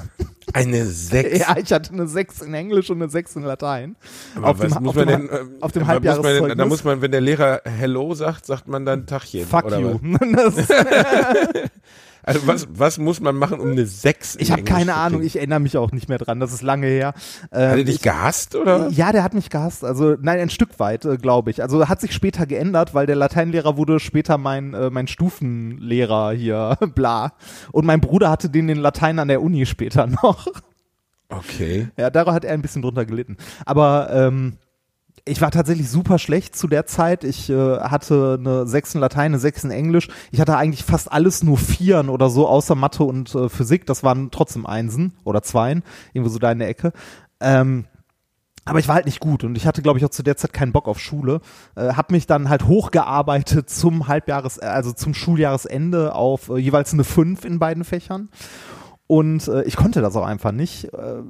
Eine 0.53 0.85
Sechs. 0.85 1.39
ja, 1.47 1.57
ich 1.57 1.73
hatte 1.73 1.91
eine 1.91 2.07
6 2.07 2.41
in 2.41 2.53
Englisch 2.53 2.91
und 2.91 3.01
eine 3.01 3.09
6 3.09 3.37
in 3.37 3.41
Latein. 3.41 3.95
Aber 4.35 4.49
auf 4.49 4.59
was 4.59 4.71
dem, 4.71 4.83
muss 4.83 4.89
auf 4.91 4.95
man 4.95 5.07
dem, 5.07 5.27
denn, 5.27 5.39
ähm, 5.39 5.49
auf 5.61 5.71
dem 5.71 5.81
was 5.81 5.87
muss 5.87 5.87
denn, 5.87 5.87
Halbjahreszeugnis. 5.87 6.57
Da 6.57 6.65
muss 6.67 6.83
man, 6.83 7.01
wenn 7.01 7.11
der 7.11 7.21
Lehrer 7.21 7.61
Hello 7.65 8.13
sagt, 8.13 8.45
sagt 8.45 8.67
man 8.67 8.85
dann 8.85 9.07
Tachchen. 9.07 9.47
Fuck 9.47 9.71
you. 9.71 9.99
Also 12.25 12.47
was, 12.47 12.67
was 12.71 12.97
muss 12.97 13.19
man 13.21 13.35
machen, 13.35 13.59
um 13.59 13.71
eine 13.71 13.85
Sechs 13.85 14.35
in 14.35 14.41
ich 14.41 14.51
habe 14.51 14.63
keine 14.63 14.91
zu 14.91 14.97
Ahnung, 14.97 15.21
ich 15.23 15.35
erinnere 15.37 15.59
mich 15.59 15.77
auch 15.77 15.91
nicht 15.91 16.09
mehr 16.09 16.17
dran, 16.17 16.39
das 16.39 16.51
ist 16.51 16.61
lange 16.63 16.87
her. 16.87 17.09
Hat 17.09 17.15
er 17.51 17.77
Ähm, 17.77 17.85
dich 17.85 17.95
ich- 17.97 18.01
gehasst, 18.01 18.55
oder? 18.55 18.89
Ja, 18.89 19.11
der 19.11 19.23
hat 19.23 19.33
mich 19.33 19.49
gehasst. 19.49 19.83
Also 19.85 20.15
nein, 20.19 20.39
ein 20.39 20.49
Stück 20.49 20.79
weit, 20.79 21.05
äh, 21.05 21.17
glaube 21.17 21.51
ich. 21.51 21.61
Also 21.61 21.87
hat 21.87 22.01
sich 22.01 22.13
später 22.13 22.45
geändert, 22.45 22.93
weil 22.93 23.05
der 23.05 23.15
Lateinlehrer 23.15 23.77
wurde 23.77 23.99
später 23.99 24.37
mein 24.37 24.73
äh, 24.73 24.89
mein 24.89 25.07
Stufenlehrer 25.07 26.31
hier, 26.33 26.77
bla. 26.95 27.33
Und 27.71 27.85
mein 27.85 28.01
Bruder 28.01 28.29
hatte 28.29 28.49
den 28.49 28.69
in 28.69 28.77
Latein 28.79 29.19
an 29.19 29.27
der 29.27 29.41
Uni 29.41 29.65
später 29.65 30.07
noch. 30.07 30.47
Okay. 31.29 31.87
ja, 31.97 32.09
daran 32.09 32.35
hat 32.35 32.45
er 32.45 32.53
ein 32.53 32.61
bisschen 32.61 32.81
drunter 32.81 33.05
gelitten. 33.05 33.37
Aber 33.65 34.09
ähm, 34.11 34.57
ich 35.27 35.41
war 35.41 35.49
tatsächlich 35.51 35.89
super 35.89 36.19
schlecht 36.19 36.55
zu 36.55 36.67
der 36.67 36.85
Zeit. 36.85 37.23
Ich 37.23 37.49
äh, 37.49 37.79
hatte 37.79 38.37
eine 38.39 38.67
6 38.67 38.95
in 38.95 39.01
Latein, 39.01 39.25
eine 39.25 39.39
6 39.39 39.65
in 39.65 39.71
Englisch. 39.71 40.07
Ich 40.31 40.39
hatte 40.39 40.55
eigentlich 40.55 40.83
fast 40.83 41.11
alles 41.11 41.43
nur 41.43 41.57
Vieren 41.57 42.09
oder 42.09 42.29
so, 42.29 42.47
außer 42.47 42.75
Mathe 42.75 43.03
und 43.03 43.33
äh, 43.33 43.49
Physik. 43.49 43.87
Das 43.87 44.03
waren 44.03 44.29
trotzdem 44.29 44.67
Einsen 44.67 45.13
oder 45.23 45.41
Zweien, 45.41 45.83
irgendwo 46.13 46.31
so 46.31 46.37
da 46.37 46.51
in 46.51 46.59
der 46.59 46.69
Ecke. 46.69 46.93
Ähm, 47.39 47.85
aber 48.65 48.79
ich 48.79 48.87
war 48.87 48.95
halt 48.95 49.05
nicht 49.05 49.19
gut 49.19 49.43
und 49.43 49.55
ich 49.55 49.67
hatte, 49.67 49.83
glaube 49.83 49.99
ich, 49.99 50.05
auch 50.05 50.09
zu 50.09 50.23
der 50.23 50.37
Zeit 50.37 50.53
keinen 50.53 50.71
Bock 50.71 50.87
auf 50.87 50.99
Schule. 50.99 51.41
Äh, 51.75 51.93
hab 51.93 52.11
mich 52.11 52.27
dann 52.27 52.49
halt 52.49 52.65
hochgearbeitet 52.67 53.69
zum 53.69 54.07
Halbjahres, 54.07 54.59
also 54.59 54.91
zum 54.91 55.13
Schuljahresende 55.13 56.13
auf 56.13 56.49
äh, 56.49 56.57
jeweils 56.57 56.93
eine 56.93 57.03
5 57.03 57.45
in 57.45 57.59
beiden 57.59 57.83
Fächern. 57.83 58.29
Und 59.07 59.47
äh, 59.47 59.63
ich 59.63 59.75
konnte 59.75 60.01
das 60.01 60.15
auch 60.15 60.25
einfach 60.25 60.51
nicht. 60.51 60.85
Äh, 60.85 61.21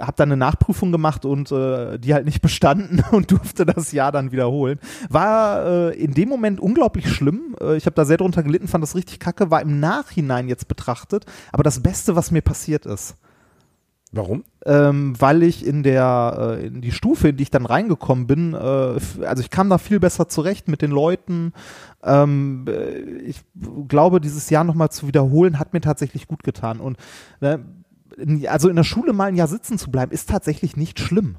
habe 0.00 0.14
dann 0.16 0.30
eine 0.30 0.36
Nachprüfung 0.36 0.90
gemacht 0.90 1.24
und 1.24 1.52
äh, 1.52 1.98
die 1.98 2.14
halt 2.14 2.24
nicht 2.24 2.40
bestanden 2.42 3.04
und 3.12 3.30
durfte 3.30 3.64
das 3.64 3.92
Jahr 3.92 4.10
dann 4.10 4.32
wiederholen. 4.32 4.80
War 5.08 5.64
äh, 5.64 6.02
in 6.02 6.14
dem 6.14 6.28
Moment 6.28 6.58
unglaublich 6.58 7.08
schlimm. 7.08 7.54
Äh, 7.60 7.76
ich 7.76 7.86
habe 7.86 7.94
da 7.94 8.04
sehr 8.04 8.16
drunter 8.16 8.42
gelitten, 8.42 8.66
fand 8.66 8.82
das 8.82 8.96
richtig 8.96 9.20
kacke, 9.20 9.50
war 9.50 9.62
im 9.62 9.78
Nachhinein 9.78 10.48
jetzt 10.48 10.66
betrachtet, 10.66 11.24
aber 11.52 11.62
das 11.62 11.80
Beste, 11.80 12.16
was 12.16 12.32
mir 12.32 12.42
passiert 12.42 12.86
ist. 12.86 13.16
Warum? 14.14 14.44
Ähm, 14.66 15.14
weil 15.18 15.42
ich 15.42 15.64
in 15.64 15.82
der 15.82 16.58
äh, 16.60 16.66
in 16.66 16.82
die 16.82 16.92
Stufe, 16.92 17.30
in 17.30 17.38
die 17.38 17.44
ich 17.44 17.50
dann 17.50 17.64
reingekommen 17.64 18.26
bin, 18.26 18.52
äh, 18.52 18.56
also 18.58 19.40
ich 19.40 19.48
kam 19.48 19.70
da 19.70 19.78
viel 19.78 20.00
besser 20.00 20.28
zurecht 20.28 20.68
mit 20.68 20.82
den 20.82 20.90
Leuten. 20.90 21.54
Ähm, 22.04 22.66
äh, 22.68 22.98
ich 23.22 23.42
glaube, 23.88 24.20
dieses 24.20 24.50
Jahr 24.50 24.64
nochmal 24.64 24.90
zu 24.90 25.06
wiederholen, 25.06 25.58
hat 25.58 25.72
mir 25.72 25.80
tatsächlich 25.80 26.28
gut 26.28 26.42
getan. 26.42 26.78
Und 26.78 26.98
äh, 27.40 27.58
also 28.46 28.68
in 28.68 28.76
der 28.76 28.84
Schule 28.84 29.14
mal 29.14 29.26
ein 29.26 29.36
Jahr 29.36 29.48
sitzen 29.48 29.78
zu 29.78 29.90
bleiben, 29.90 30.12
ist 30.12 30.28
tatsächlich 30.28 30.76
nicht 30.76 31.00
schlimm 31.00 31.36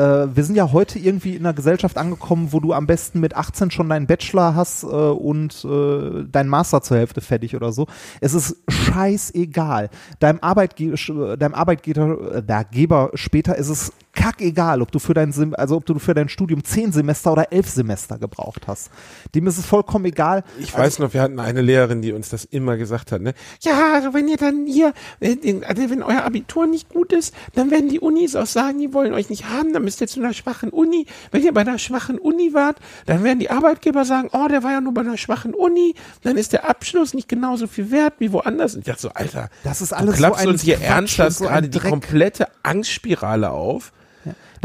wir 0.00 0.44
sind 0.44 0.56
ja 0.56 0.72
heute 0.72 0.98
irgendwie 0.98 1.36
in 1.36 1.46
einer 1.46 1.54
Gesellschaft 1.54 1.96
angekommen, 1.96 2.52
wo 2.52 2.60
du 2.60 2.72
am 2.72 2.86
besten 2.86 3.20
mit 3.20 3.34
18 3.34 3.70
schon 3.70 3.88
deinen 3.88 4.06
Bachelor 4.06 4.54
hast 4.54 4.82
äh, 4.82 4.86
und 4.86 5.64
äh, 5.64 6.24
deinen 6.30 6.48
Master 6.48 6.82
zur 6.82 6.98
Hälfte 6.98 7.20
fertig 7.20 7.56
oder 7.56 7.72
so. 7.72 7.86
Es 8.20 8.34
ist 8.34 8.56
scheißegal. 8.68 9.90
Deinem, 10.18 10.38
Arbeitge 10.40 10.94
deinem 11.38 11.54
Arbeitgeber, 11.54 12.44
äh, 12.46 12.64
Geber 12.70 13.10
später 13.14 13.56
ist 13.56 13.68
es 13.68 13.92
kackegal, 14.16 14.82
ob 14.82 14.90
du 14.90 14.98
für 14.98 15.14
dein 15.14 15.30
Sim 15.30 15.54
also 15.56 15.76
ob 15.76 15.86
du 15.86 15.98
für 15.98 16.14
dein 16.14 16.28
Studium 16.28 16.64
zehn 16.64 16.90
Semester 16.90 17.32
oder 17.32 17.52
elf 17.52 17.68
Semester 17.68 18.18
gebraucht 18.18 18.66
hast. 18.66 18.90
Dem 19.34 19.46
ist 19.46 19.58
es 19.58 19.66
vollkommen 19.66 20.06
egal. 20.06 20.42
Ich 20.58 20.74
also, 20.74 20.78
weiß 20.78 20.98
noch, 20.98 21.14
wir 21.14 21.22
hatten 21.22 21.38
eine 21.38 21.60
Lehrerin, 21.60 22.02
die 22.02 22.12
uns 22.12 22.30
das 22.30 22.44
immer 22.44 22.76
gesagt 22.76 23.12
hat, 23.12 23.20
ne? 23.20 23.34
Ja, 23.60 23.94
also 23.94 24.14
wenn 24.14 24.26
ihr 24.26 24.38
dann 24.38 24.66
hier, 24.66 24.92
also 25.20 25.90
wenn 25.90 26.02
euer 26.02 26.24
Abitur 26.24 26.66
nicht 26.66 26.88
gut 26.88 27.12
ist, 27.12 27.34
dann 27.54 27.70
werden 27.70 27.88
die 27.88 28.00
Unis 28.00 28.34
auch 28.34 28.46
sagen, 28.46 28.78
die 28.78 28.92
wollen 28.92 29.12
euch 29.12 29.30
nicht 29.30 29.48
haben, 29.48 29.72
dann 29.72 29.84
müsst 29.84 30.00
ihr 30.00 30.08
zu 30.08 30.20
einer 30.20 30.32
schwachen 30.32 30.70
Uni. 30.70 31.06
Wenn 31.30 31.44
ihr 31.44 31.52
bei 31.52 31.60
einer 31.60 31.78
schwachen 31.78 32.18
Uni 32.18 32.54
wart, 32.54 32.78
dann 33.04 33.22
werden 33.22 33.38
die 33.38 33.50
Arbeitgeber 33.50 34.04
sagen, 34.04 34.30
oh, 34.32 34.48
der 34.48 34.62
war 34.62 34.72
ja 34.72 34.80
nur 34.80 34.94
bei 34.94 35.02
einer 35.02 35.18
schwachen 35.18 35.54
Uni, 35.54 35.94
dann 36.22 36.36
ist 36.36 36.52
der 36.52 36.68
Abschluss 36.68 37.14
nicht 37.14 37.28
genauso 37.28 37.66
viel 37.66 37.90
wert 37.90 38.14
wie 38.18 38.32
woanders. 38.32 38.74
Und 38.74 38.80
ich 38.80 38.86
dachte 38.86 39.02
so, 39.02 39.10
Alter, 39.10 39.50
das 39.62 39.82
ist 39.82 39.92
alles 39.92 40.14
du 40.14 40.18
klappst 40.18 40.42
so 40.42 40.48
uns 40.48 40.62
hier 40.62 40.76
Quatsch, 40.76 40.88
ernsthaft 40.88 41.36
so 41.36 41.44
gerade 41.44 41.68
die 41.68 41.78
komplette 41.78 42.48
Angstspirale 42.62 43.50
auf. 43.50 43.92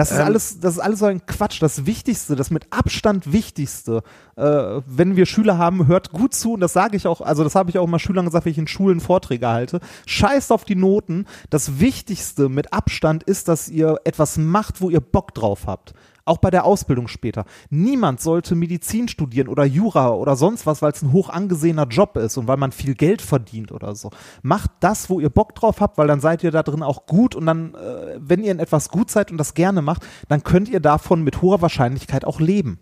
Das 0.02 0.10
ist 0.10 0.18
Ähm, 0.18 0.26
alles, 0.26 0.60
das 0.60 0.74
ist 0.74 0.80
alles 0.80 1.00
so 1.00 1.06
ein 1.06 1.24
Quatsch. 1.28 1.62
Das 1.62 1.86
Wichtigste, 1.86 2.36
das 2.36 2.50
mit 2.50 2.66
Abstand 2.72 3.32
Wichtigste, 3.32 4.02
äh, 4.36 4.44
wenn 4.88 5.16
wir 5.16 5.28
Schüler 5.28 5.60
haben, 5.60 5.86
hört 5.86 6.12
gut 6.12 6.34
zu 6.34 6.54
und 6.54 6.60
das 6.60 6.74
sage 6.74 6.98
ich 6.98 7.06
auch, 7.06 7.22
also 7.22 7.44
das 7.44 7.54
habe 7.54 7.70
ich 7.70 7.78
auch 7.78 7.86
mal 7.86 8.00
Schülern 8.00 8.26
gesagt, 8.26 8.46
wenn 8.46 8.52
ich 8.52 8.58
in 8.58 8.68
Schulen 8.68 9.00
Vorträge 9.00 9.48
halte. 9.48 9.80
Scheißt 10.08 10.52
auf 10.52 10.66
die 10.66 10.76
Noten. 10.76 11.28
Das 11.52 11.80
Wichtigste 11.80 12.50
mit 12.50 12.74
Abstand 12.74 13.22
ist, 13.22 13.48
dass 13.48 13.70
ihr 13.70 14.00
etwas 14.04 14.38
macht, 14.38 14.82
wo 14.82 14.90
ihr 14.90 15.02
Bock 15.02 15.36
drauf 15.36 15.68
habt. 15.68 15.94
Auch 16.26 16.38
bei 16.38 16.52
der 16.52 16.66
Ausbildung 16.66 17.08
später. 17.08 17.46
Niemand 17.70 18.22
sollte 18.22 18.56
Medizin 18.56 19.08
studieren 19.08 19.48
oder 19.48 19.66
Jura 19.66 20.12
oder 20.12 20.36
sonst 20.36 20.66
was, 20.66 20.82
weil 20.82 20.92
es 20.92 21.02
ein 21.02 21.12
hoch 21.12 21.30
angesehener 21.30 21.88
Job 21.88 22.16
ist 22.18 22.38
und 22.38 22.48
weil 22.48 22.58
man 22.58 22.72
viel 22.72 22.96
Geld 22.96 23.22
verdient 23.22 23.72
oder 23.72 23.96
so. 23.96 24.12
Macht 24.44 24.72
das, 24.80 25.10
wo 25.10 25.20
ihr 25.20 25.30
Bock 25.30 25.56
drauf 25.56 25.82
habt, 25.82 25.98
weil 25.98 26.08
dann 26.08 26.20
seid 26.20 26.44
ihr 26.44 26.52
da 26.52 26.64
drin 26.64 26.84
auch 26.84 27.06
gut 27.06 27.36
und 27.36 27.46
dann, 27.46 27.74
äh, 27.74 28.20
wenn 28.20 28.44
ihr 28.44 28.52
in 28.52 28.60
etwas 28.60 28.90
gut 28.90 29.10
seid 29.10 29.32
und 29.32 29.38
das 29.38 29.54
gerne 29.54 29.82
macht, 29.82 30.06
dann 30.28 30.44
könnt 30.44 30.70
ihr 30.70 30.80
davon 30.80 31.24
mit 31.24 31.42
hoher 31.42 31.62
Wahrscheinlichkeit 31.62 32.26
auch 32.26 32.40
leben 32.40 32.80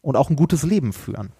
und 0.00 0.16
auch 0.16 0.30
ein 0.30 0.36
gutes 0.36 0.62
Leben 0.62 0.92
führen. 0.92 1.32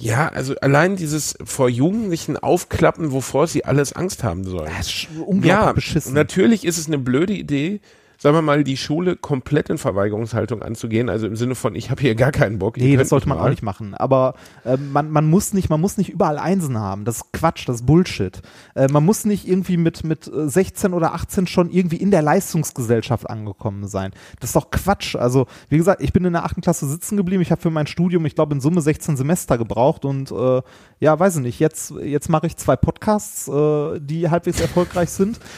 Ja, 0.00 0.28
also 0.28 0.54
allein 0.60 0.94
dieses 0.94 1.36
vor 1.44 1.68
Jugendlichen 1.68 2.36
aufklappen, 2.36 3.10
wovor 3.10 3.48
sie 3.48 3.64
alles 3.64 3.92
Angst 3.92 4.22
haben 4.22 4.44
sollen. 4.44 4.70
Das 4.76 4.86
ist 4.86 5.08
unglaublich 5.26 5.46
ja, 5.46 5.72
beschissen. 5.72 6.14
natürlich 6.14 6.64
ist 6.64 6.78
es 6.78 6.86
eine 6.86 6.98
blöde 6.98 7.32
Idee, 7.32 7.80
sagen 8.20 8.36
wir 8.36 8.42
mal, 8.42 8.64
die 8.64 8.76
Schule 8.76 9.14
komplett 9.14 9.70
in 9.70 9.78
Verweigerungshaltung 9.78 10.60
anzugehen. 10.62 11.08
Also 11.08 11.28
im 11.28 11.36
Sinne 11.36 11.54
von, 11.54 11.76
ich 11.76 11.90
habe 11.90 12.00
hier 12.00 12.16
gar 12.16 12.32
keinen 12.32 12.58
Bock. 12.58 12.76
Nee, 12.76 12.96
das 12.96 13.10
sollte 13.10 13.28
man 13.28 13.38
mal. 13.38 13.44
auch 13.44 13.50
nicht 13.50 13.62
machen. 13.62 13.94
Aber 13.94 14.34
äh, 14.64 14.76
man, 14.76 15.10
man 15.10 15.30
muss 15.30 15.54
nicht, 15.54 15.70
man 15.70 15.80
muss 15.80 15.96
nicht 15.96 16.10
überall 16.10 16.38
Einsen 16.38 16.78
haben. 16.78 17.04
Das 17.04 17.18
ist 17.18 17.32
Quatsch, 17.32 17.68
das 17.68 17.76
ist 17.76 17.86
Bullshit. 17.86 18.42
Äh, 18.74 18.88
man 18.88 19.04
muss 19.04 19.24
nicht 19.24 19.46
irgendwie 19.46 19.76
mit, 19.76 20.02
mit 20.02 20.26
äh, 20.26 20.48
16 20.48 20.94
oder 20.94 21.14
18 21.14 21.46
schon 21.46 21.70
irgendwie 21.70 21.96
in 21.96 22.10
der 22.10 22.22
Leistungsgesellschaft 22.22 23.30
angekommen 23.30 23.86
sein. 23.86 24.10
Das 24.40 24.50
ist 24.50 24.56
doch 24.56 24.70
Quatsch. 24.72 25.14
Also, 25.14 25.46
wie 25.68 25.78
gesagt, 25.78 26.02
ich 26.02 26.12
bin 26.12 26.24
in 26.24 26.32
der 26.32 26.44
achten 26.44 26.60
Klasse 26.60 26.88
sitzen 26.88 27.16
geblieben. 27.16 27.40
Ich 27.40 27.52
habe 27.52 27.62
für 27.62 27.70
mein 27.70 27.86
Studium, 27.86 28.26
ich 28.26 28.34
glaube, 28.34 28.52
in 28.52 28.60
Summe 28.60 28.80
16 28.80 29.16
Semester 29.16 29.58
gebraucht 29.58 30.04
und 30.04 30.32
äh, 30.32 30.62
ja, 30.98 31.18
weiß 31.18 31.36
ich 31.36 31.42
nicht. 31.42 31.60
Jetzt, 31.60 31.94
jetzt 32.02 32.28
mache 32.28 32.48
ich 32.48 32.56
zwei 32.56 32.74
Podcasts, 32.74 33.46
äh, 33.46 34.00
die 34.00 34.28
halbwegs 34.28 34.60
erfolgreich 34.60 35.10
sind. 35.10 35.38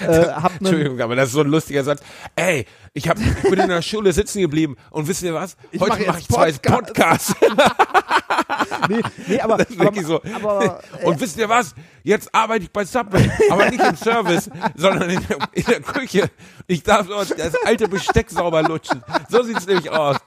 Äh, 0.00 0.28
hab 0.28 0.58
Entschuldigung, 0.58 0.98
aber 1.02 1.14
das 1.14 1.28
ist 1.28 1.34
so 1.34 1.42
ein 1.42 1.48
lustiger 1.48 1.84
Satz. 1.84 2.00
Ey, 2.36 2.66
ich, 2.92 3.08
hab, 3.08 3.18
ich 3.18 3.42
bin 3.42 3.58
in 3.58 3.68
der 3.68 3.82
Schule 3.82 4.12
sitzen 4.12 4.40
geblieben 4.40 4.76
und 4.90 5.06
wisst 5.06 5.22
ihr 5.22 5.34
was? 5.34 5.56
Ich 5.70 5.80
Heute 5.80 5.92
mache 5.92 6.04
jetzt 6.04 6.20
ich 6.20 6.28
zwei 6.28 6.52
Podcast. 6.52 7.34
Podcasts. 7.34 7.34
nee, 8.88 9.00
nee, 9.26 9.40
aber, 9.40 9.54
aber, 9.78 10.02
so. 10.02 10.20
aber 10.34 10.80
äh, 11.00 11.06
Und 11.06 11.20
wisst 11.20 11.38
ihr 11.38 11.48
was? 11.48 11.74
Jetzt 12.02 12.34
arbeite 12.34 12.64
ich 12.64 12.72
bei 12.72 12.84
Subway, 12.84 13.30
aber 13.50 13.70
nicht 13.70 13.82
im 13.82 13.96
Service, 13.96 14.48
sondern 14.74 15.10
in 15.10 15.20
der, 15.26 15.38
in 15.52 15.64
der 15.64 15.80
Küche. 15.80 16.30
Ich 16.66 16.82
darf 16.82 17.06
dort 17.06 17.38
das 17.38 17.54
alte 17.64 17.88
Besteck 17.88 18.30
sauber 18.30 18.62
lutschen. 18.62 19.02
So 19.28 19.42
sieht's 19.42 19.66
nämlich 19.66 19.90
aus. 19.90 20.16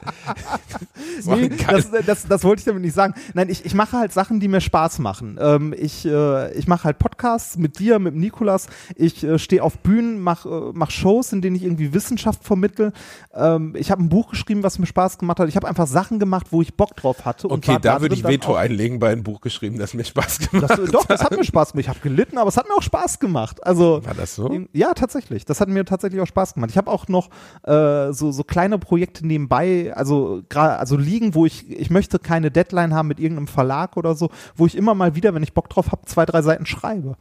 Nee, 1.26 1.49
das, 1.49 1.89
das, 2.05 2.28
das 2.28 2.43
wollte 2.43 2.61
ich 2.61 2.66
damit 2.66 2.82
nicht 2.82 2.93
sagen. 2.93 3.14
Nein, 3.34 3.49
ich, 3.49 3.66
ich 3.66 3.74
mache 3.74 3.97
halt 3.97 4.11
Sachen, 4.14 4.39
die 4.39 4.47
mir 4.47 4.61
Spaß 4.61 4.99
machen. 4.99 5.38
Ähm, 5.39 5.74
ich 5.78 6.05
äh, 6.05 6.53
ich 6.53 6.68
mache 6.68 6.86
halt 6.86 6.99
Podcasts 6.99 7.57
mit 7.57 7.80
dir, 7.80 7.99
mit 7.99 8.16
Nikolas. 8.16 8.68
Ich 8.95 9.24
äh, 9.24 9.38
stehe 9.38 9.64
auf 9.64 9.78
Bühnen, 9.80 10.20
mache 10.20 10.49
äh, 10.49 10.72
mach 10.74 10.91
Shows, 10.91 11.32
in 11.34 11.41
denen 11.41 11.55
ich 11.55 11.64
irgendwie 11.64 11.93
Wissenschaft 11.93 12.43
vermittel. 12.54 12.93
Ähm, 13.34 13.76
ich 13.76 13.91
habe 13.91 14.04
ein 14.04 14.10
Buch 14.10 14.30
geschrieben, 14.30 14.64
was 14.64 14.80
mir 14.80 14.86
Spaß 14.86 15.18
gemacht 15.18 15.39
hat. 15.39 15.49
Ich 15.49 15.56
habe 15.56 15.68
einfach 15.68 15.88
Sachen 15.88 16.20
gemacht, 16.20 16.47
wo 16.51 16.62
ich 16.62 16.76
Bock 16.76 16.95
drauf 16.95 17.26
hatte. 17.26 17.49
Okay, 17.49 17.78
da 17.82 18.01
würde 18.01 18.16
ich 18.16 18.24
Veto 18.24 18.56
einlegen 18.56 18.99
bei 18.99 19.12
einem 19.12 19.24
Buch 19.24 19.41
geschrieben, 19.41 19.80
das 19.80 19.93
mir 19.93 20.06
Spaß 20.06 20.49
gemacht 20.49 20.70
Das, 20.70 20.91
doch, 20.91 21.06
das 21.06 21.24
hat 21.24 21.36
mir 21.36 21.43
Spaß 21.43 21.72
gemacht. 21.72 21.84
Ich 21.86 21.89
habe 21.89 21.99
gelitten, 21.99 22.38
aber 22.38 22.49
es 22.49 22.58
hat 22.58 22.68
mir 22.68 22.76
auch 22.76 22.84
Spaß 22.84 23.20
gemacht. 23.20 23.66
Also 23.66 24.01
War 24.06 24.14
das 24.14 24.36
so? 24.36 24.51
Ja, 24.72 24.93
tatsächlich. 24.93 25.45
Das 25.45 25.60
hat 25.60 25.70
mir 25.70 25.84
tatsächlich 25.86 26.22
auch 26.22 26.28
Spaß 26.28 26.54
gemacht. 26.54 26.70
Ich 26.70 26.78
habe 26.78 26.91
auch 26.91 27.08
noch 27.08 27.30
äh, 27.64 28.14
so, 28.14 28.32
so 28.32 28.43
kleine 28.43 28.78
Projekte 28.78 29.26
nebenbei, 29.26 29.93
also 29.95 30.43
gerade 30.49 30.78
also 30.78 30.95
liegen, 30.95 31.34
wo 31.34 31.45
ich 31.45 31.70
ich 31.70 31.89
möchte 31.89 32.20
keine 32.20 32.51
Deadline 32.51 32.93
haben 32.93 33.08
mit 33.08 33.20
irgendeinem 33.20 33.47
Verlag 33.47 33.97
oder 33.97 34.16
so, 34.16 34.30
wo 34.56 34.66
ich 34.66 34.78
immer 34.78 34.93
mal 34.93 35.16
wieder, 35.16 35.34
wenn 35.34 35.43
ich 35.43 35.54
Bock 35.54 35.70
drauf 35.70 35.91
habe, 35.91 36.06
zwei 36.06 36.26
drei 36.26 36.41
Seiten 36.41 36.66
schreibe. 36.66 37.18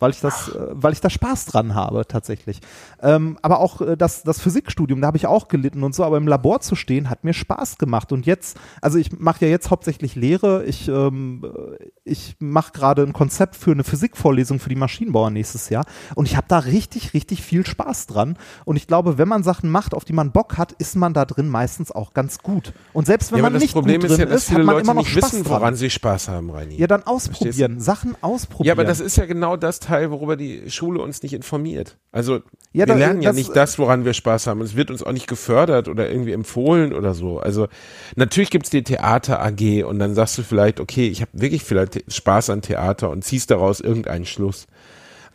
Weil 0.00 0.10
ich 0.12 0.20
das, 0.20 0.48
äh, 0.50 0.66
weil 0.70 0.92
ich 0.92 1.00
da 1.00 1.10
Spaß 1.10 1.46
dran 1.46 1.74
habe, 1.74 2.06
tatsächlich. 2.06 2.60
Ähm, 3.02 3.36
aber 3.42 3.58
auch 3.60 3.80
äh, 3.80 3.96
das, 3.96 4.22
das 4.22 4.40
Physikstudium, 4.40 5.00
da 5.00 5.08
habe 5.08 5.16
ich 5.16 5.26
auch 5.26 5.48
gelitten 5.48 5.82
und 5.82 5.94
so, 5.94 6.04
aber 6.04 6.16
im 6.18 6.28
Labor 6.28 6.60
zu 6.60 6.76
stehen, 6.76 7.10
hat 7.10 7.24
mir 7.24 7.34
Spaß 7.34 7.78
gemacht. 7.78 8.12
Und 8.12 8.24
jetzt, 8.26 8.56
also 8.80 8.98
ich 8.98 9.18
mache 9.18 9.44
ja 9.44 9.50
jetzt 9.50 9.70
hauptsächlich 9.70 10.14
Lehre. 10.14 10.64
Ich, 10.66 10.88
ähm, 10.88 11.44
äh, 11.44 11.84
ich 12.04 12.36
mache 12.38 12.72
gerade 12.72 13.02
ein 13.02 13.12
Konzept 13.12 13.56
für 13.56 13.72
eine 13.72 13.82
Physikvorlesung 13.84 14.60
für 14.60 14.68
die 14.68 14.76
Maschinenbauer 14.76 15.30
nächstes 15.30 15.68
Jahr. 15.68 15.84
Und 16.14 16.26
ich 16.26 16.36
habe 16.36 16.46
da 16.48 16.58
richtig, 16.60 17.12
richtig 17.14 17.42
viel 17.42 17.66
Spaß 17.66 18.06
dran. 18.06 18.36
Und 18.64 18.76
ich 18.76 18.86
glaube, 18.86 19.18
wenn 19.18 19.28
man 19.28 19.42
Sachen 19.42 19.68
macht, 19.70 19.94
auf 19.94 20.04
die 20.04 20.12
man 20.12 20.30
Bock 20.30 20.58
hat, 20.58 20.72
ist 20.72 20.94
man 20.96 21.12
da 21.12 21.24
drin 21.24 21.48
meistens 21.48 21.90
auch 21.90 22.14
ganz 22.14 22.38
gut. 22.38 22.72
Und 22.92 23.06
selbst 23.06 23.32
wenn 23.32 23.38
Ja, 23.38 23.42
man 23.44 23.54
das 23.54 23.62
nicht 23.62 23.72
Problem 23.72 24.00
gut 24.00 24.10
ist 24.10 24.16
drin 24.18 24.28
ja, 24.28 24.32
dass 24.32 24.42
ist, 24.42 24.48
viele 24.48 24.60
hat 24.60 24.66
man 24.66 24.74
Leute 24.76 24.84
immer 24.84 24.94
noch 24.94 25.02
nicht 25.02 25.12
Spaß 25.12 25.32
wissen, 25.32 25.42
dran. 25.44 25.60
woran 25.60 25.74
sie 25.74 25.90
Spaß 25.90 26.28
haben, 26.28 26.50
Reini. 26.50 26.76
Ja, 26.76 26.86
dann 26.86 27.02
ausprobieren, 27.02 27.80
Sachen 27.80 28.14
ausprobieren. 28.20 28.66
Ja, 28.68 28.72
aber 28.74 28.84
das 28.84 29.00
ist 29.00 29.16
ja 29.16 29.26
genau 29.26 29.56
das 29.56 29.80
Teil, 29.88 30.10
worüber 30.10 30.36
die 30.36 30.70
Schule 30.70 31.00
uns 31.00 31.22
nicht 31.22 31.32
informiert. 31.32 31.96
Also 32.12 32.36
Ja, 32.72 32.86
wir 32.86 32.86
da- 32.86 32.94
lernen 32.94 33.22
ja 33.22 33.30
das- 33.30 33.36
nicht 33.36 33.56
das, 33.56 33.78
woran 33.78 34.04
wir 34.04 34.12
Spaß 34.14 34.46
haben. 34.46 34.60
Es 34.60 34.76
wird 34.76 34.90
uns 34.90 35.02
auch 35.02 35.12
nicht 35.12 35.26
gefördert 35.26 35.88
oder 35.88 36.08
irgendwie 36.10 36.32
empfohlen 36.32 36.92
oder 36.92 37.14
so. 37.14 37.38
Also 37.40 37.68
natürlich 38.16 38.50
gibt's 38.50 38.70
die 38.70 38.82
Theater 38.82 39.40
AG 39.42 39.84
und 39.84 39.98
dann 39.98 40.14
sagst 40.14 40.38
du 40.38 40.42
vielleicht, 40.42 40.80
okay, 40.80 41.08
ich 41.08 41.20
habe 41.20 41.30
wirklich 41.34 41.62
vielleicht 41.64 42.04
Spaß 42.12 42.50
an 42.50 42.62
Theater 42.62 43.10
und 43.10 43.24
ziehst 43.24 43.50
daraus 43.50 43.80
irgendeinen 43.80 44.26
Schluss. 44.26 44.66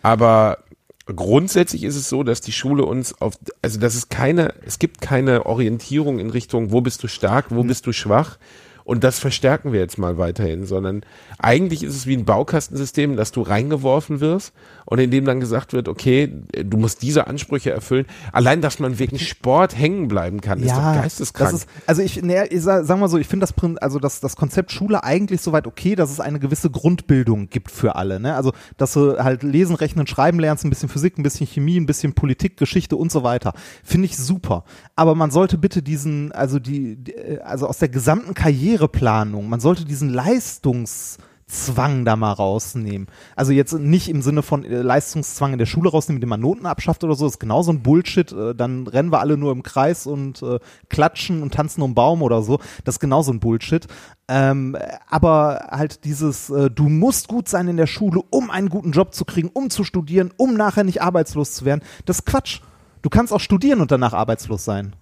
Aber 0.01 0.59
grundsätzlich 1.05 1.83
ist 1.83 1.95
es 1.95 2.07
so, 2.09 2.23
dass 2.23 2.41
die 2.41 2.51
Schule 2.51 2.85
uns 2.85 3.19
auf, 3.21 3.33
also 3.61 3.79
dass 3.79 3.95
es 3.95 4.09
keine, 4.09 4.53
es 4.65 4.79
gibt 4.79 5.01
keine 5.01 5.45
Orientierung 5.45 6.19
in 6.19 6.29
Richtung, 6.29 6.71
wo 6.71 6.81
bist 6.81 7.03
du 7.03 7.07
stark, 7.07 7.47
wo 7.49 7.63
bist 7.63 7.85
du 7.87 7.91
schwach 7.91 8.37
und 8.85 9.03
das 9.03 9.19
verstärken 9.19 9.71
wir 9.71 9.79
jetzt 9.79 9.97
mal 9.97 10.17
weiterhin, 10.17 10.65
sondern 10.65 11.03
eigentlich 11.39 11.83
ist 11.83 11.95
es 11.95 12.07
wie 12.07 12.15
ein 12.15 12.25
Baukastensystem, 12.25 13.15
dass 13.15 13.31
du 13.31 13.41
reingeworfen 13.41 14.19
wirst 14.19 14.53
und 14.85 14.99
in 14.99 15.11
dem 15.11 15.25
dann 15.25 15.39
gesagt 15.39 15.73
wird, 15.73 15.87
okay, 15.87 16.33
du 16.51 16.77
musst 16.77 17.01
diese 17.01 17.27
Ansprüche 17.27 17.71
erfüllen. 17.71 18.05
Allein, 18.31 18.61
dass 18.61 18.79
man 18.79 18.99
wegen 18.99 19.19
Sport 19.19 19.77
hängen 19.77 20.07
bleiben 20.07 20.41
kann, 20.41 20.61
ist 20.61 20.71
doch 20.71 20.77
geisteskrank. 20.77 21.51
Das 21.51 21.61
ist, 21.61 21.69
also 21.87 22.01
ich, 22.01 22.21
ne, 22.21 22.47
ich 22.47 22.61
sag, 22.61 22.85
sag 22.85 22.99
mal 22.99 23.07
so, 23.07 23.17
ich 23.17 23.27
finde 23.27 23.45
das, 23.45 23.53
also 23.81 23.99
das, 23.99 24.19
das 24.19 24.35
Konzept 24.35 24.71
Schule 24.71 25.03
eigentlich 25.03 25.41
soweit 25.41 25.67
okay, 25.67 25.95
dass 25.95 26.11
es 26.11 26.19
eine 26.19 26.39
gewisse 26.39 26.69
Grundbildung 26.69 27.49
gibt 27.49 27.71
für 27.71 27.95
alle. 27.95 28.19
Ne? 28.19 28.35
Also, 28.35 28.51
dass 28.77 28.93
du 28.93 29.17
halt 29.17 29.43
lesen, 29.43 29.75
rechnen, 29.75 30.07
schreiben 30.07 30.39
lernst, 30.39 30.65
ein 30.65 30.69
bisschen 30.69 30.89
Physik, 30.89 31.17
ein 31.17 31.23
bisschen 31.23 31.47
Chemie, 31.47 31.79
ein 31.79 31.85
bisschen 31.85 32.13
Politik, 32.13 32.57
Geschichte 32.57 32.95
und 32.95 33.11
so 33.11 33.23
weiter. 33.23 33.53
Finde 33.83 34.05
ich 34.05 34.17
super. 34.17 34.65
Aber 34.95 35.15
man 35.15 35.31
sollte 35.31 35.57
bitte 35.57 35.81
diesen, 35.81 36.31
also 36.31 36.59
die, 36.59 36.97
die 36.97 37.13
also 37.41 37.67
aus 37.67 37.77
der 37.77 37.89
gesamten 37.89 38.33
Karriereplanung, 38.73 39.49
man 39.49 39.59
sollte 39.59 39.85
diesen 39.85 40.09
Leistungs 40.09 41.17
Zwang 41.45 42.05
da 42.05 42.15
mal 42.15 42.31
rausnehmen. 42.31 43.07
Also 43.35 43.51
jetzt 43.51 43.73
nicht 43.73 44.09
im 44.09 44.23
Sinne 44.23 44.41
von 44.41 44.63
äh, 44.63 44.81
Leistungszwang 44.81 45.53
in 45.53 45.59
der 45.59 45.67
Schule 45.67 45.91
rausnehmen, 45.91 46.17
indem 46.17 46.29
man 46.29 46.39
Noten 46.39 46.65
abschafft 46.65 47.03
oder 47.03 47.13
so, 47.13 47.27
ist 47.27 47.37
genauso 47.37 47.71
ein 47.71 47.83
Bullshit. 47.83 48.31
Äh, 48.31 48.55
dann 48.55 48.87
rennen 48.87 49.11
wir 49.11 49.19
alle 49.19 49.37
nur 49.37 49.51
im 49.51 49.61
Kreis 49.61 50.07
und 50.07 50.41
äh, 50.41 50.57
klatschen 50.89 51.43
und 51.43 51.53
tanzen 51.53 51.83
um 51.83 51.93
Baum 51.93 52.23
oder 52.23 52.41
so. 52.41 52.59
Das 52.85 52.95
ist 52.95 52.99
genauso 52.99 53.31
ein 53.31 53.39
Bullshit. 53.39 53.85
Ähm, 54.27 54.75
aber 55.07 55.67
halt 55.69 56.05
dieses, 56.05 56.49
äh, 56.49 56.71
du 56.71 56.89
musst 56.89 57.27
gut 57.27 57.47
sein 57.47 57.67
in 57.67 57.77
der 57.77 57.87
Schule, 57.87 58.21
um 58.31 58.49
einen 58.49 58.69
guten 58.69 58.91
Job 58.91 59.13
zu 59.13 59.23
kriegen, 59.23 59.51
um 59.53 59.69
zu 59.69 59.83
studieren, 59.83 60.31
um 60.37 60.55
nachher 60.55 60.85
nicht 60.85 61.03
arbeitslos 61.03 61.53
zu 61.53 61.65
werden. 61.65 61.81
Das 62.05 62.19
ist 62.19 62.25
Quatsch. 62.25 62.61
Du 63.03 63.09
kannst 63.09 63.31
auch 63.31 63.41
studieren 63.41 63.81
und 63.81 63.91
danach 63.91 64.13
arbeitslos 64.13 64.65
sein. 64.65 64.95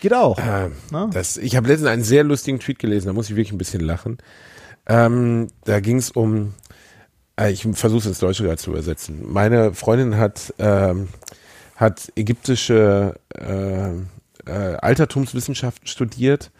Geht 0.00 0.14
auch. 0.14 0.38
Ähm, 0.40 0.72
Ne? 0.90 1.10
das, 1.12 1.36
ich 1.36 1.56
habe 1.56 1.68
letztens 1.68 1.90
einen 1.90 2.04
sehr 2.04 2.24
lustigen 2.24 2.58
Tweet 2.60 2.78
gelesen, 2.78 3.06
da 3.06 3.12
muss 3.12 3.28
ich 3.30 3.36
wirklich 3.36 3.52
ein 3.52 3.58
bisschen 3.58 3.80
lachen. 3.80 4.18
Ähm, 4.88 5.48
da 5.64 5.80
ging 5.80 5.98
es 5.98 6.10
um, 6.10 6.54
äh, 7.38 7.50
ich 7.50 7.66
versuche 7.72 8.00
es 8.00 8.06
ins 8.06 8.18
Deutsche 8.18 8.44
gerade 8.44 8.58
zu 8.58 8.70
übersetzen. 8.70 9.20
Meine 9.32 9.74
Freundin 9.74 10.16
hat, 10.16 10.54
ähm, 10.58 11.08
hat 11.76 12.12
ägyptische 12.16 13.14
äh, 13.34 13.90
äh, 14.46 14.76
Altertumswissenschaften 14.76 15.88
studiert, 15.88 16.50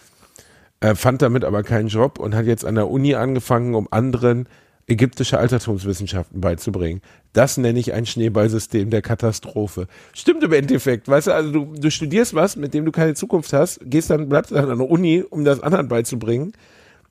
äh, 0.80 0.94
fand 0.94 1.22
damit 1.22 1.44
aber 1.44 1.62
keinen 1.62 1.88
Job 1.88 2.18
und 2.18 2.34
hat 2.34 2.46
jetzt 2.46 2.64
an 2.64 2.74
der 2.74 2.90
Uni 2.90 3.14
angefangen, 3.14 3.74
um 3.74 3.88
anderen 3.90 4.48
ägyptische 4.88 5.38
Altertumswissenschaften 5.38 6.40
beizubringen. 6.40 7.00
Das 7.32 7.56
nenne 7.56 7.78
ich 7.78 7.92
ein 7.92 8.06
Schneeballsystem 8.06 8.90
der 8.90 9.02
Katastrophe. 9.02 9.88
Stimmt 10.14 10.42
im 10.44 10.52
Endeffekt, 10.52 11.08
weißt 11.08 11.26
du, 11.26 11.32
also 11.34 11.50
du, 11.50 11.74
du 11.76 11.90
studierst 11.90 12.34
was, 12.34 12.56
mit 12.56 12.72
dem 12.72 12.84
du 12.84 12.92
keine 12.92 13.14
Zukunft 13.14 13.52
hast, 13.52 13.80
gehst 13.84 14.10
dann, 14.10 14.28
bleibst 14.28 14.52
dann 14.52 14.70
an 14.70 14.78
der 14.78 14.88
Uni, 14.88 15.24
um 15.28 15.44
das 15.44 15.60
anderen 15.60 15.88
beizubringen, 15.88 16.52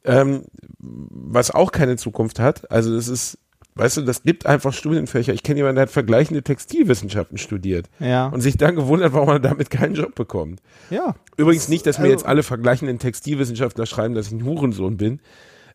ähm, 0.05 0.43
was 0.80 1.51
auch 1.51 1.71
keine 1.71 1.97
Zukunft 1.97 2.39
hat. 2.39 2.71
Also 2.71 2.95
das 2.95 3.09
ist, 3.09 3.38
weißt 3.76 3.97
du, 3.97 4.01
das 4.03 4.23
gibt 4.23 4.45
einfach 4.45 4.71
Studienfächer. 4.71 5.34
Ich 5.34 5.43
kenne 5.43 5.57
jemanden, 5.57 5.76
der 5.76 5.82
hat 5.84 5.89
vergleichende 5.91 6.43
Textilwissenschaften 6.43 7.38
studiert 7.38 7.89
Ja. 7.99 8.28
und 8.28 8.39
sich 8.39 8.55
dann 8.55 8.78
gewundert, 8.78 9.11
warum 9.11 9.28
er 9.28 9.39
damit 9.41 9.69
keinen 9.69 9.95
Job 9.95 10.15
bekommt. 10.15 10.61
Ja. 10.89 11.15
Übrigens 11.36 11.67
nicht, 11.67 11.86
dass 11.86 11.97
mir 11.97 12.05
also- 12.05 12.13
jetzt 12.13 12.26
alle 12.26 12.43
vergleichenden 12.43 12.99
Textilwissenschaftler 12.99 13.86
schreiben, 13.86 14.15
dass 14.15 14.28
ich 14.28 14.34
ein 14.34 14.45
Hurensohn 14.45 14.95
bin. 14.95 15.19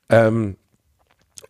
Ähm, 0.08 0.56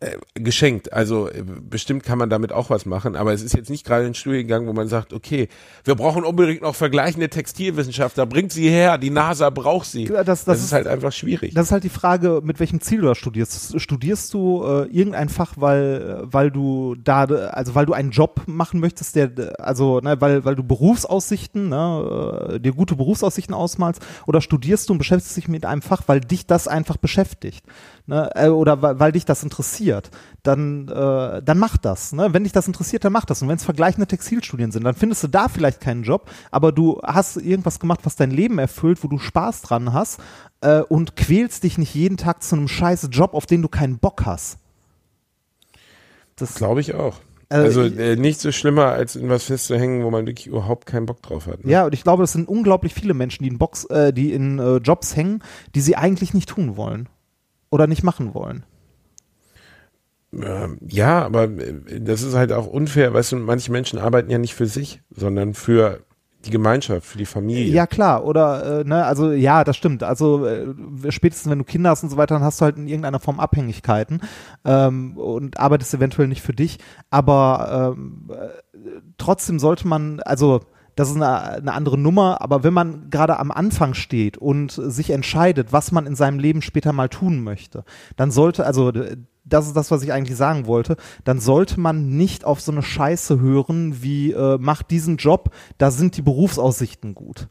äh, 0.01 0.17
geschenkt. 0.33 0.91
Also 0.93 1.29
äh, 1.29 1.43
bestimmt 1.43 2.03
kann 2.03 2.17
man 2.17 2.29
damit 2.29 2.51
auch 2.51 2.69
was 2.69 2.85
machen, 2.85 3.15
aber 3.15 3.33
es 3.33 3.41
ist 3.41 3.53
jetzt 3.55 3.69
nicht 3.69 3.85
gerade 3.85 4.05
ein 4.05 4.13
Studiengang, 4.13 4.67
wo 4.67 4.73
man 4.73 4.87
sagt, 4.87 5.13
okay, 5.13 5.47
wir 5.83 5.95
brauchen 5.95 6.23
unbedingt 6.25 6.61
noch 6.63 6.75
vergleichende 6.75 7.29
Textilwissenschaftler, 7.29 8.25
bringt 8.25 8.51
sie 8.51 8.69
her, 8.69 8.97
die 8.97 9.09
NASA 9.11 9.49
braucht 9.49 9.87
sie. 9.87 10.05
Das- 10.05 10.25
das 10.25 10.45
das 10.45 10.57
ist- 10.59 10.65
ist 10.65 10.73
halt 10.73 10.87
einfach 10.87 11.11
schwierig. 11.11 11.53
Das 11.53 11.67
ist 11.67 11.71
halt 11.71 11.83
die 11.83 11.89
Frage, 11.89 12.41
mit 12.43 12.59
welchem 12.59 12.81
Ziel 12.81 13.01
du 13.01 13.07
das 13.07 13.17
studierst. 13.17 13.79
Studierst 13.79 14.33
du 14.33 14.63
äh, 14.63 14.87
irgendein 14.87 15.29
Fach, 15.29 15.53
weil, 15.57 16.21
weil 16.23 16.51
du 16.51 16.95
da, 16.95 17.25
also 17.25 17.75
weil 17.75 17.85
du 17.85 17.93
einen 17.93 18.11
Job 18.11 18.41
machen 18.47 18.79
möchtest, 18.79 19.15
der, 19.15 19.31
also, 19.59 19.99
ne, 20.01 20.19
weil, 20.19 20.43
weil 20.45 20.55
du 20.55 20.63
Berufsaussichten, 20.63 21.69
ne, 21.69 22.49
äh, 22.55 22.59
dir 22.59 22.73
gute 22.73 22.95
Berufsaussichten 22.95 23.53
ausmalst, 23.53 24.01
oder 24.25 24.41
studierst 24.41 24.89
du 24.89 24.93
und 24.93 24.97
beschäftigst 24.99 25.37
dich 25.37 25.47
mit 25.47 25.65
einem 25.65 25.81
Fach, 25.81 26.01
weil 26.07 26.21
dich 26.21 26.45
das 26.47 26.67
einfach 26.67 26.97
beschäftigt, 26.97 27.63
ne, 28.07 28.29
äh, 28.35 28.47
oder 28.49 28.81
weil, 28.81 28.99
weil 28.99 29.11
dich 29.11 29.25
das 29.25 29.43
interessiert, 29.43 30.09
dann, 30.43 30.87
äh, 30.87 31.41
dann 31.41 31.57
mach 31.57 31.77
das, 31.77 32.13
ne? 32.13 32.33
Wenn 32.33 32.43
dich 32.43 32.53
das 32.53 32.67
interessiert, 32.67 33.03
dann 33.05 33.13
mach 33.13 33.25
das. 33.25 33.41
Und 33.41 33.47
wenn 33.47 33.57
es 33.57 33.63
vergleichende 33.65 34.07
Textilstudien 34.07 34.71
sind, 34.71 34.83
dann 34.83 34.95
findest 34.95 35.23
du 35.23 35.27
da 35.27 35.47
vielleicht 35.49 35.81
keinen 35.81 36.03
Job, 36.03 36.29
aber 36.51 36.71
du 36.71 36.99
hast 37.03 37.37
irgendwas 37.37 37.79
gemacht, 37.79 38.01
was 38.03 38.15
dein 38.15 38.31
Leben 38.31 38.59
erfüllt, 38.59 39.03
wo 39.03 39.07
du 39.07 39.17
Spaß 39.19 39.61
dran 39.61 39.93
hast 39.93 40.19
äh, 40.61 40.81
und 40.81 41.15
quälst 41.15 41.63
dich 41.63 41.77
nicht 41.77 41.93
jeden 41.95 42.17
Tag 42.17 42.43
zu 42.43 42.55
einem 42.55 42.67
scheiß 42.67 43.09
Job, 43.11 43.33
auf 43.33 43.45
den 43.45 43.61
du 43.61 43.67
keinen 43.67 43.97
Bock 43.99 44.25
hast. 44.25 44.57
Das, 46.35 46.55
Glaube 46.55 46.81
ich 46.81 46.93
auch. 46.95 47.17
Also 47.49 47.81
Also 47.81 47.93
ich- 47.93 47.99
äh, 47.99 48.15
nicht 48.15 48.39
so 48.39 48.51
schlimmer, 48.51 48.87
als 48.87 49.15
in 49.15 49.27
was 49.29 49.43
festzuhängen, 49.43 50.03
wo 50.05 50.09
man 50.09 50.25
wirklich 50.25 50.47
überhaupt 50.47 50.85
keinen 50.85 51.05
Bock 51.05 51.21
drauf 51.21 51.47
hat. 51.47 51.65
Ne? 51.65 51.71
ja, 51.71 51.85
und 51.85 51.93
ich 51.93 52.03
glaube, 52.03 52.23
es 52.23 52.31
sind 52.31 52.47
unglaublich 52.47 52.93
viele 52.93 53.13
Menschen, 53.13 53.43
die 53.43 53.49
in, 53.49 53.57
Box, 53.57 53.85
äh, 53.85 54.13
die 54.13 54.31
in 54.31 54.57
äh, 54.57 54.77
Jobs 54.77 55.15
hängen, 55.15 55.43
die 55.75 55.81
sie 55.81 55.97
eigentlich 55.97 56.33
nicht 56.33 56.47
tun 56.49 56.77
wollen 56.77 57.09
oder 57.71 57.87
nicht 57.87 58.03
machen 58.03 58.35
wollen. 58.35 58.63
Ähm, 60.33 60.77
ja, 60.87 61.25
aber 61.25 61.45
äh, 61.45 61.99
das 61.99 62.21
ist 62.21 62.35
halt 62.35 62.51
auch 62.51 62.67
unfair. 62.67 63.13
Weißt 63.13 63.31
du, 63.31 63.37
manche 63.37 63.71
Menschen 63.71 63.99
arbeiten 63.99 64.29
ja 64.29 64.37
nicht 64.37 64.53
für 64.53 64.67
sich, 64.67 65.01
sondern 65.09 65.53
für 65.53 66.01
die 66.45 66.51
Gemeinschaft, 66.51 67.05
für 67.05 67.17
die 67.17 67.25
Familie. 67.25 67.71
Ja, 67.71 67.85
klar, 67.85 68.25
oder, 68.25 68.79
äh, 68.79 68.83
ne, 68.83 69.05
also 69.05 69.31
ja, 69.31 69.63
das 69.63 69.77
stimmt. 69.77 70.03
Also 70.03 70.45
äh, 70.45 70.73
spätestens 71.09 71.51
wenn 71.51 71.59
du 71.59 71.65
Kinder 71.65 71.91
hast 71.91 72.03
und 72.03 72.09
so 72.09 72.17
weiter, 72.17 72.35
dann 72.35 72.43
hast 72.43 72.61
du 72.61 72.65
halt 72.65 72.77
in 72.77 72.87
irgendeiner 72.87 73.19
Form 73.19 73.39
Abhängigkeiten 73.39 74.21
ähm, 74.65 75.17
und 75.17 75.59
arbeitest 75.59 75.93
eventuell 75.93 76.27
nicht 76.27 76.41
für 76.41 76.53
dich. 76.53 76.79
Aber 77.09 77.93
ähm, 77.95 78.29
äh, 78.31 78.47
trotzdem 79.17 79.59
sollte 79.59 79.87
man, 79.87 80.19
also 80.21 80.61
das 80.95 81.09
ist 81.09 81.15
eine, 81.15 81.31
eine 81.31 81.73
andere 81.73 81.97
Nummer, 81.97 82.41
aber 82.41 82.63
wenn 82.63 82.73
man 82.73 83.09
gerade 83.09 83.39
am 83.39 83.51
Anfang 83.51 83.93
steht 83.93 84.37
und 84.37 84.71
sich 84.71 85.09
entscheidet, 85.09 85.71
was 85.71 85.91
man 85.91 86.05
in 86.05 86.15
seinem 86.15 86.39
Leben 86.39 86.61
später 86.61 86.93
mal 86.93 87.09
tun 87.09 87.43
möchte, 87.43 87.83
dann 88.17 88.31
sollte, 88.31 88.65
also 88.65 88.91
das 89.43 89.67
ist 89.67 89.75
das, 89.75 89.91
was 89.91 90.03
ich 90.03 90.13
eigentlich 90.13 90.37
sagen 90.37 90.67
wollte, 90.67 90.97
dann 91.23 91.39
sollte 91.39 91.79
man 91.79 92.17
nicht 92.17 92.45
auf 92.45 92.61
so 92.61 92.71
eine 92.71 92.83
Scheiße 92.83 93.39
hören 93.39 94.01
wie, 94.01 94.31
äh, 94.31 94.57
mach 94.59 94.83
diesen 94.83 95.17
Job, 95.17 95.51
da 95.77 95.91
sind 95.91 96.17
die 96.17 96.21
Berufsaussichten 96.21 97.15
gut. 97.15 97.47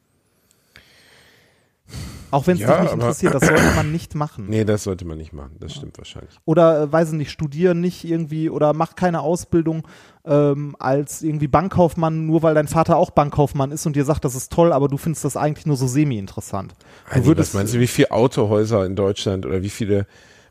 Auch 2.30 2.46
wenn 2.46 2.54
es 2.54 2.60
Ja, 2.60 2.72
dich 2.72 2.82
nicht 2.84 2.92
interessiert, 2.94 3.34
das 3.34 3.46
sollte 3.46 3.74
man 3.76 3.90
nicht 3.92 4.14
machen. 4.14 4.46
Nee, 4.48 4.64
das 4.64 4.84
sollte 4.84 5.04
man 5.04 5.18
nicht 5.18 5.32
machen. 5.32 5.56
Das 5.60 5.74
stimmt 5.74 5.98
wahrscheinlich. 5.98 6.34
Oder, 6.44 6.82
äh, 6.82 6.92
weiß 6.92 7.08
ich 7.08 7.14
nicht, 7.14 7.30
studier 7.30 7.74
nicht 7.74 8.04
irgendwie 8.04 8.50
oder 8.50 8.72
mach 8.72 8.94
keine 8.94 9.20
Ausbildung 9.20 9.86
ähm, 10.24 10.76
als 10.78 11.22
irgendwie 11.22 11.48
Bankkaufmann, 11.48 12.26
nur 12.26 12.42
weil 12.42 12.54
dein 12.54 12.68
Vater 12.68 12.96
auch 12.96 13.10
Bankkaufmann 13.10 13.72
ist 13.72 13.86
und 13.86 13.96
dir 13.96 14.04
sagt, 14.04 14.24
das 14.24 14.34
ist 14.34 14.52
toll, 14.52 14.72
aber 14.72 14.88
du 14.88 14.96
findest 14.96 15.24
das 15.24 15.36
eigentlich 15.36 15.66
nur 15.66 15.76
so 15.76 15.86
semi-interessant. 15.86 16.74
Würdest, 17.14 17.54
was 17.54 17.58
meinst 17.58 17.74
du, 17.74 17.80
wie 17.80 17.86
viele 17.86 18.10
Autohäuser 18.10 18.84
in 18.84 18.96
Deutschland 18.96 19.46
oder 19.46 19.62
wie 19.62 19.70
viele, 19.70 20.06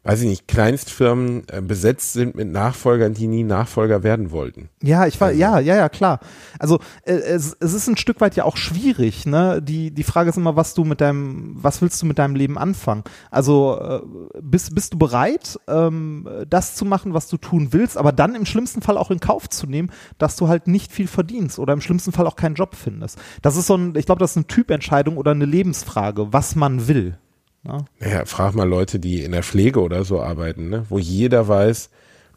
weiß 0.10 0.22
ich 0.22 0.28
nicht, 0.28 0.48
Kleinstfirmen 0.48 1.44
äh, 1.50 1.62
besetzt 1.62 2.14
sind 2.14 2.34
mit 2.34 2.52
Nachfolgern, 2.52 3.14
die 3.14 3.28
nie 3.28 3.44
Nachfolger 3.44 4.02
werden 4.02 4.32
wollten? 4.32 4.70
Ja, 4.82 5.06
ich 5.06 5.22
war, 5.22 5.32
ja, 5.32 5.60
ja, 5.60 5.76
ja, 5.76 5.88
klar. 5.88 6.20
Also 6.58 6.80
äh, 7.04 7.14
es, 7.14 7.56
es 7.60 7.74
ist 7.74 7.88
ein 7.88 7.96
Stück 7.96 8.20
weit 8.20 8.36
ja 8.36 8.44
auch 8.44 8.58
schwierig, 8.58 9.28
ne? 9.28 9.62
Die, 9.62 9.92
die 9.92 10.04
Frage 10.04 10.32
ist 10.32 10.38
immer, 10.38 10.56
was 10.56 10.74
du 10.74 10.84
mit 10.84 11.00
deinem, 11.00 11.54
was 11.62 11.84
willst 11.84 12.02
du 12.02 12.08
mit 12.08 12.18
deinem 12.18 12.36
Leben 12.36 12.58
anfangen? 12.58 13.04
Also 13.30 13.80
äh, 13.80 14.02
bist, 14.42 14.74
bist 14.74 14.94
du 14.94 14.98
bereit, 14.98 15.60
ähm, 15.68 16.28
das 16.50 16.74
zu 16.74 16.86
machen, 16.86 17.14
was 17.14 17.28
du 17.28 17.38
tun 17.38 17.68
willst, 17.70 17.96
aber 17.96 18.12
dann 18.12 18.34
im 18.34 18.48
schlimmsten 18.48 18.82
Fall 18.82 18.98
auch 18.98 19.12
in 19.12 19.20
Kauf 19.20 19.48
zu 19.48 19.68
nehmen, 19.68 19.92
dass 20.18 20.36
du 20.38 20.48
halt 20.48 20.68
nicht 20.68 20.92
viel 20.92 21.08
verdienst 21.08 21.60
oder 21.60 21.74
im 21.74 21.82
schlimmsten 21.82 22.14
Fall 22.14 22.26
auch 22.26 22.36
keinen 22.36 22.56
Job 22.56 22.74
findest. 22.74 23.20
Das 23.44 23.56
ist 23.56 23.68
so 23.68 23.76
ein, 23.76 23.94
ich 23.96 24.08
glaube, 24.08 24.22
das 24.22 24.32
ist 24.32 24.38
eine 24.38 24.48
Typentscheidung 24.48 25.18
oder 25.18 25.32
eine 25.32 25.46
Lebensfrage, 25.46 26.34
was 26.34 26.56
man 26.56 26.88
will. 26.88 27.20
Ne? 27.64 27.86
Naja, 28.00 28.26
frag 28.26 28.56
mal 28.56 28.68
Leute, 28.68 29.00
die 29.00 29.24
in 29.24 29.32
der 29.32 29.44
Pflege 29.44 29.82
oder 29.82 30.04
so 30.04 30.22
arbeiten, 30.22 30.70
ne? 30.70 30.86
wo 30.90 30.98
jeder 30.98 31.48
weiß, 31.48 31.90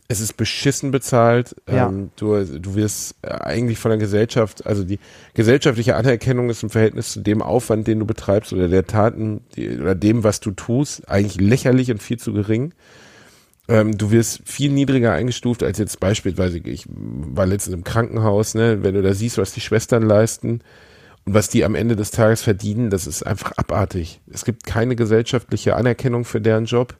es 0.09 0.21
ist 0.21 0.37
beschissen 0.37 0.91
bezahlt. 0.91 1.57
Ja. 1.71 1.89
Ähm, 1.89 2.11
du, 2.17 2.45
du 2.45 2.75
wirst 2.75 3.17
äh, 3.23 3.29
eigentlich 3.29 3.79
von 3.79 3.91
der 3.91 3.99
Gesellschaft, 3.99 4.67
also 4.67 4.85
die 4.85 4.99
gesellschaftliche 5.35 5.97
Anerkennung 5.97 6.51
ist 6.51 6.63
im 6.63 6.71
Verhältnis 6.71 7.13
zu 7.13 7.21
dem 7.21 7.43
Aufwand, 7.43 7.87
den 7.87 8.01
du 8.01 8.07
betreibst 8.07 8.53
oder 8.53 8.69
der 8.69 8.87
Taten 8.87 9.43
die, 9.57 9.79
oder 9.79 9.95
dem, 9.95 10.25
was 10.25 10.41
du 10.41 10.51
tust, 10.51 11.09
eigentlich 11.09 11.41
lächerlich 11.41 11.91
und 11.91 12.03
viel 12.03 12.19
zu 12.19 12.33
gering. 12.33 12.75
Ähm, 13.69 13.97
du 13.97 14.11
wirst 14.11 14.43
viel 14.45 14.73
niedriger 14.73 15.13
eingestuft 15.13 15.63
als 15.63 15.79
jetzt 15.79 16.01
beispielsweise, 16.01 16.59
ich 16.59 16.87
war 16.89 17.47
letztens 17.47 17.75
im 17.75 17.85
Krankenhaus, 17.85 18.55
ne, 18.55 18.83
wenn 18.83 18.95
du 18.95 19.03
da 19.03 19.15
siehst, 19.15 19.39
was 19.39 19.53
die 19.53 19.61
Schwestern 19.61 20.03
leisten 20.03 20.63
und 21.25 21.35
was 21.35 21.49
die 21.49 21.65
am 21.65 21.75
Ende 21.75 21.97
des 21.97 22.11
Tages 22.11 22.43
verdienen, 22.43 22.91
das 22.91 23.07
ist 23.07 23.23
einfach 23.25 23.53
abartig. 23.57 24.21
Es 24.33 24.45
gibt 24.45 24.65
keine 24.65 24.97
gesellschaftliche 24.97 25.77
Anerkennung 25.77 26.25
für 26.25 26.41
deren 26.41 26.65
Job. 26.65 26.95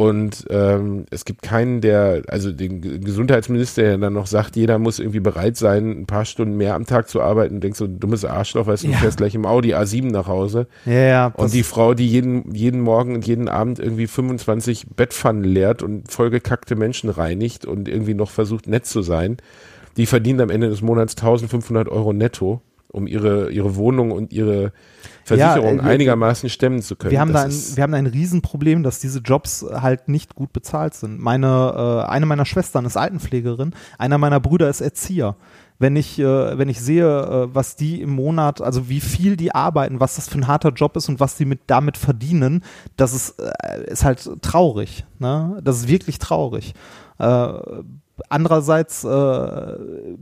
Und 0.00 0.44
ähm, 0.50 1.06
es 1.10 1.24
gibt 1.24 1.42
keinen, 1.42 1.80
der, 1.80 2.22
also 2.28 2.52
den 2.52 2.80
Gesundheitsminister, 3.02 3.82
der 3.82 3.98
dann 3.98 4.12
noch 4.12 4.28
sagt, 4.28 4.54
jeder 4.54 4.78
muss 4.78 5.00
irgendwie 5.00 5.18
bereit 5.18 5.56
sein, 5.56 5.90
ein 6.02 6.06
paar 6.06 6.24
Stunden 6.24 6.56
mehr 6.56 6.76
am 6.76 6.86
Tag 6.86 7.08
zu 7.08 7.20
arbeiten. 7.20 7.56
Und 7.56 7.64
denkst 7.64 7.80
so, 7.80 7.88
dummes 7.88 8.24
Arschloch, 8.24 8.68
weißt 8.68 8.84
du, 8.84 8.86
du 8.86 8.92
Ja. 8.92 8.98
fährst 9.00 9.16
gleich 9.16 9.34
im 9.34 9.44
Audi 9.44 9.74
A7 9.74 10.12
nach 10.12 10.28
Hause. 10.28 10.68
Ja, 10.86 10.92
ja. 10.92 11.26
Und 11.34 11.52
die 11.52 11.64
Frau, 11.64 11.94
die 11.94 12.06
jeden, 12.06 12.54
jeden 12.54 12.80
Morgen 12.80 13.16
und 13.16 13.26
jeden 13.26 13.48
Abend 13.48 13.80
irgendwie 13.80 14.06
25 14.06 14.86
Bettpfannen 14.94 15.42
leert 15.42 15.82
und 15.82 16.12
vollgekackte 16.12 16.76
Menschen 16.76 17.10
reinigt 17.10 17.64
und 17.64 17.88
irgendwie 17.88 18.14
noch 18.14 18.30
versucht, 18.30 18.68
nett 18.68 18.86
zu 18.86 19.02
sein, 19.02 19.38
die 19.96 20.06
verdient 20.06 20.40
am 20.40 20.50
Ende 20.50 20.68
des 20.68 20.80
Monats 20.80 21.16
1500 21.16 21.88
Euro 21.88 22.12
netto, 22.12 22.62
um 22.90 23.06
ihre, 23.06 23.50
ihre 23.50 23.76
Wohnung 23.76 24.10
und 24.12 24.32
ihre 24.32 24.72
Versicherung 25.24 25.78
äh, 25.80 25.84
wir- 25.84 25.90
einigermaßen 25.90 26.48
stemmen 26.48 26.80
zu 26.82 26.96
können. 26.96 27.12
wir 27.12 27.20
haben, 27.20 27.32
Das 27.32 27.42
da 27.42 27.48
ein, 27.72 27.76
wir 27.76 27.82
haben 27.82 27.92
da 27.92 27.98
ein 27.98 28.06
Riesenproblem, 28.06 28.82
dass 28.82 28.98
diese 28.98 29.18
Jobs 29.20 29.64
halt 29.70 30.08
nicht 30.08 30.34
gut 30.34 30.52
bezahlt 30.52 30.94
sind. 30.94 31.20
Meine, 31.20 32.04
äh, 32.06 32.10
eine 32.10 32.26
meiner 32.26 32.46
Schwestern 32.46 32.84
ist 32.86 32.96
Altenpflegerin, 32.96 33.74
einer 33.98 34.18
meiner 34.18 34.40
Brüder 34.40 34.68
ist 34.70 34.80
Erzieher. 34.80 35.36
Wenn 35.80 35.94
ich, 35.94 36.18
äh, 36.18 36.58
wenn 36.58 36.68
ich 36.68 36.80
sehe, 36.80 37.06
äh, 37.06 37.54
was 37.54 37.76
die 37.76 38.00
im 38.02 38.10
Monat, 38.10 38.60
also 38.60 38.88
wie 38.88 39.00
viel 39.00 39.36
die 39.36 39.54
arbeiten, 39.54 40.00
was 40.00 40.16
das 40.16 40.28
für 40.28 40.38
ein 40.38 40.48
harter 40.48 40.70
Job 40.70 40.96
ist 40.96 41.08
und 41.08 41.20
was 41.20 41.36
die 41.36 41.44
mit 41.44 41.60
damit 41.68 41.96
verdienen, 41.96 42.64
das 42.96 43.12
ist, 43.14 43.38
äh, 43.38 43.84
ist 43.88 44.04
halt 44.04 44.28
traurig. 44.42 45.04
Ne? 45.20 45.60
Das 45.62 45.76
ist 45.76 45.88
wirklich 45.88 46.18
traurig. 46.18 46.74
Andererseits 48.28 49.04
äh, 49.04 49.78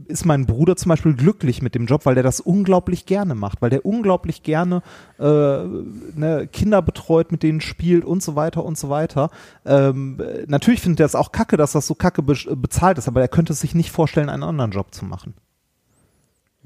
ist 0.09 0.25
mein 0.25 0.47
Bruder 0.47 0.77
zum 0.77 0.91
Beispiel 0.91 1.15
glücklich 1.15 1.63
mit 1.63 1.75
dem 1.75 1.87
Job, 1.87 2.07
weil 2.07 2.15
der 2.15 2.23
das 2.23 2.41
unglaublich 2.41 3.07
gerne 3.07 3.35
macht, 3.35 3.63
weil 3.63 3.71
der 3.71 3.85
unglaublich 3.85 4.43
gerne 4.43 4.83
äh, 5.19 5.23
ne, 5.25 6.49
Kinder 6.53 6.83
betreut, 6.83 7.33
mit 7.33 7.43
denen 7.43 7.61
spielt 7.61 8.05
und 8.05 8.23
so 8.23 8.37
weiter 8.37 8.65
und 8.65 8.79
so 8.79 8.89
weiter. 8.91 9.31
Ähm, 9.65 10.21
äh, 10.21 10.45
natürlich 10.47 10.81
findet 10.81 11.01
er 11.01 11.07
es 11.07 11.15
auch 11.15 11.33
kacke, 11.33 11.57
dass 11.57 11.73
das 11.73 11.87
so 11.87 11.95
kacke 11.95 12.23
be 12.23 12.37
bezahlt 12.57 12.99
ist, 12.99 13.09
aber 13.09 13.21
er 13.21 13.29
könnte 13.29 13.53
es 13.53 13.61
sich 13.61 13.75
nicht 13.75 13.91
vorstellen, 13.91 14.29
einen 14.29 14.43
anderen 14.43 14.71
Job 14.71 14.93
zu 14.93 15.05
machen. 15.05 15.35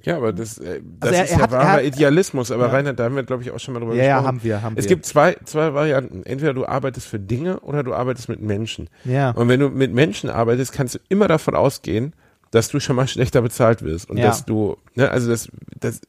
Ja, 0.02 0.16
aber 0.16 0.32
das, 0.32 0.58
äh, 0.58 0.80
das 1.00 1.08
Also 1.10 1.14
er- 1.14 1.24
ist 1.24 1.30
er 1.32 1.36
ja 1.38 1.42
hat- 1.44 1.52
er 1.52 1.58
wahrer 1.58 1.72
hat- 1.72 1.84
Idealismus. 1.84 2.50
Aber 2.50 2.66
Ja. 2.66 2.72
Reinhard, 2.72 2.98
da 2.98 3.04
haben 3.04 3.16
wir, 3.16 3.22
glaube 3.22 3.42
ich, 3.42 3.50
auch 3.50 3.58
schon 3.60 3.74
mal 3.74 3.80
drüber 3.80 3.94
Ja, 3.94 4.02
ja, 4.04 4.08
gesprochen. 4.16 4.26
haben 4.28 4.44
wir, 4.44 4.62
haben 4.62 4.76
es 4.78 4.84
wir. 4.84 4.88
gibt 4.88 5.04
zwei, 5.06 5.36
zwei 5.44 5.74
Varianten. 5.74 6.22
Entweder 6.24 6.54
du 6.54 6.66
arbeitest 6.66 7.06
für 7.06 7.18
Dinge 7.18 7.60
oder 7.60 7.82
du 7.82 7.92
arbeitest 7.94 8.28
mit 8.28 8.40
Menschen. 8.40 8.88
Ja. 9.04 9.30
Und 9.32 9.48
wenn 9.48 9.60
du 9.60 9.68
mit 9.68 9.92
Menschen 9.92 10.30
arbeitest, 10.30 10.72
kannst 10.72 10.94
du 10.94 10.98
immer 11.08 11.28
davon 11.28 11.54
ausgehen, 11.54 12.14
dass 12.50 12.68
du 12.68 12.80
schon 12.80 12.96
mal 12.96 13.06
schlechter 13.08 13.42
bezahlt 13.42 13.82
wirst. 13.82 14.10
Und 14.10 14.16
Ja. 14.16 14.26
dass 14.26 14.44
du, 14.44 14.76
ne, 14.94 15.10
also 15.10 15.28
das, 15.28 15.48
das, 15.78 16.00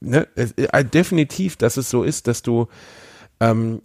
ne, 0.00 0.28
es, 0.34 0.52
äh, 0.52 0.84
definitiv, 0.84 1.56
dass 1.56 1.76
es 1.76 1.90
so 1.90 2.02
ist, 2.02 2.26
dass 2.26 2.42
du, 2.42 2.68
ähm, 3.40 3.82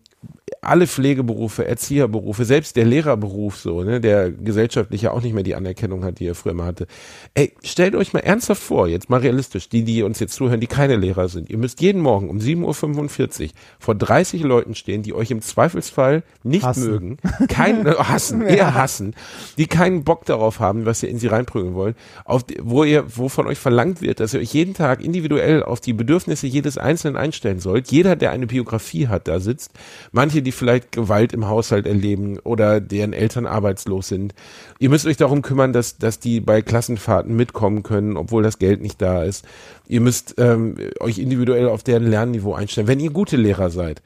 alle 0.65 0.87
Pflegeberufe, 0.87 1.65
Erzieherberufe, 1.65 2.45
selbst 2.45 2.75
der 2.75 2.85
Lehrerberuf 2.85 3.57
so, 3.57 3.83
ne, 3.83 3.99
der 3.99 4.31
gesellschaftlich 4.31 5.03
ja 5.03 5.11
auch 5.11 5.21
nicht 5.21 5.33
mehr 5.33 5.43
die 5.43 5.55
Anerkennung 5.55 6.03
hat, 6.03 6.19
die 6.19 6.27
er 6.27 6.35
früher 6.35 6.53
mal 6.53 6.65
hatte. 6.65 6.87
Ey, 7.33 7.53
stellt 7.63 7.95
euch 7.95 8.13
mal 8.13 8.19
ernsthaft 8.19 8.61
vor, 8.61 8.87
jetzt 8.87 9.09
mal 9.09 9.19
realistisch, 9.19 9.69
die, 9.69 9.83
die 9.83 10.03
uns 10.03 10.19
jetzt 10.19 10.35
zuhören, 10.35 10.59
die 10.59 10.67
keine 10.67 10.95
Lehrer 10.95 11.27
sind. 11.27 11.49
Ihr 11.49 11.57
müsst 11.57 11.81
jeden 11.81 12.01
Morgen 12.01 12.29
um 12.29 12.37
7.45 12.37 13.43
Uhr 13.43 13.49
vor 13.79 13.95
30 13.95 14.43
Leuten 14.43 14.75
stehen, 14.75 15.03
die 15.03 15.13
euch 15.13 15.31
im 15.31 15.41
Zweifelsfall 15.41 16.23
nicht 16.43 16.63
Hassen. 16.63 16.89
mögen, 16.89 17.17
keinen, 17.47 17.85
äh, 17.85 17.95
hassen, 17.95 18.41
eher 18.41 18.73
hassen, 18.73 19.15
die 19.57 19.67
keinen 19.67 20.03
Bock 20.03 20.25
darauf 20.25 20.59
haben, 20.59 20.85
was 20.85 21.03
ihr 21.03 21.09
in 21.09 21.19
sie 21.19 21.27
reinprügeln 21.27 21.73
wollt, 21.73 21.95
auf, 22.25 22.43
wo 22.61 22.83
ihr, 22.83 23.05
wo 23.15 23.29
von 23.29 23.47
euch 23.47 23.59
verlangt 23.59 24.01
wird, 24.01 24.19
dass 24.19 24.33
ihr 24.33 24.39
euch 24.39 24.53
jeden 24.53 24.73
Tag 24.73 25.03
individuell 25.03 25.63
auf 25.63 25.81
die 25.81 25.93
Bedürfnisse 25.93 26.47
jedes 26.47 26.77
Einzelnen 26.77 27.17
einstellen 27.17 27.59
sollt. 27.59 27.91
Jeder, 27.91 28.15
der 28.15 28.31
eine 28.31 28.47
Biografie 28.47 29.07
hat, 29.07 29.27
da 29.27 29.39
sitzt. 29.39 29.71
Manche, 30.11 30.41
die 30.41 30.52
vielleicht 30.53 30.91
Gewalt 30.91 31.33
im 31.33 31.47
Haushalt 31.47 31.87
erleben 31.87 32.39
oder 32.39 32.79
deren 32.79 33.13
Eltern 33.13 33.45
arbeitslos 33.45 34.07
sind. 34.07 34.33
Ihr 34.79 34.89
müsst 34.89 35.05
euch 35.05 35.17
darum 35.17 35.41
kümmern, 35.41 35.73
dass, 35.73 35.97
dass 35.97 36.19
die 36.19 36.39
bei 36.39 36.61
Klassenfahrten 36.61 37.35
mitkommen 37.35 37.83
können, 37.83 38.17
obwohl 38.17 38.43
das 38.43 38.59
Geld 38.59 38.81
nicht 38.81 39.01
da 39.01 39.23
ist. 39.23 39.45
Ihr 39.87 40.01
müsst 40.01 40.35
ähm, 40.37 40.75
euch 40.99 41.19
individuell 41.19 41.67
auf 41.67 41.83
deren 41.83 42.07
Lernniveau 42.07 42.53
einstellen, 42.53 42.87
wenn 42.87 42.99
ihr 42.99 43.11
gute 43.11 43.37
Lehrer 43.37 43.69
seid. 43.69 44.01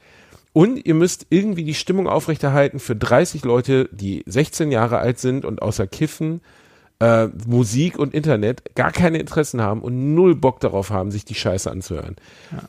Und 0.52 0.84
ihr 0.86 0.94
müsst 0.94 1.26
irgendwie 1.30 1.64
die 1.64 1.74
Stimmung 1.74 2.08
aufrechterhalten 2.08 2.80
für 2.80 2.96
30 2.96 3.44
Leute, 3.44 3.88
die 3.92 4.24
16 4.26 4.72
Jahre 4.72 4.98
alt 4.98 5.18
sind 5.18 5.44
und 5.44 5.62
außer 5.62 5.86
Kiffen, 5.86 6.40
äh, 7.00 7.28
Musik 7.46 7.98
und 7.98 8.14
Internet 8.14 8.74
gar 8.74 8.92
keine 8.92 9.18
Interessen 9.18 9.60
haben 9.60 9.82
und 9.82 10.14
null 10.14 10.34
Bock 10.34 10.60
darauf 10.60 10.90
haben, 10.90 11.10
sich 11.10 11.24
die 11.24 11.34
Scheiße 11.34 11.70
anzuhören. 11.70 12.16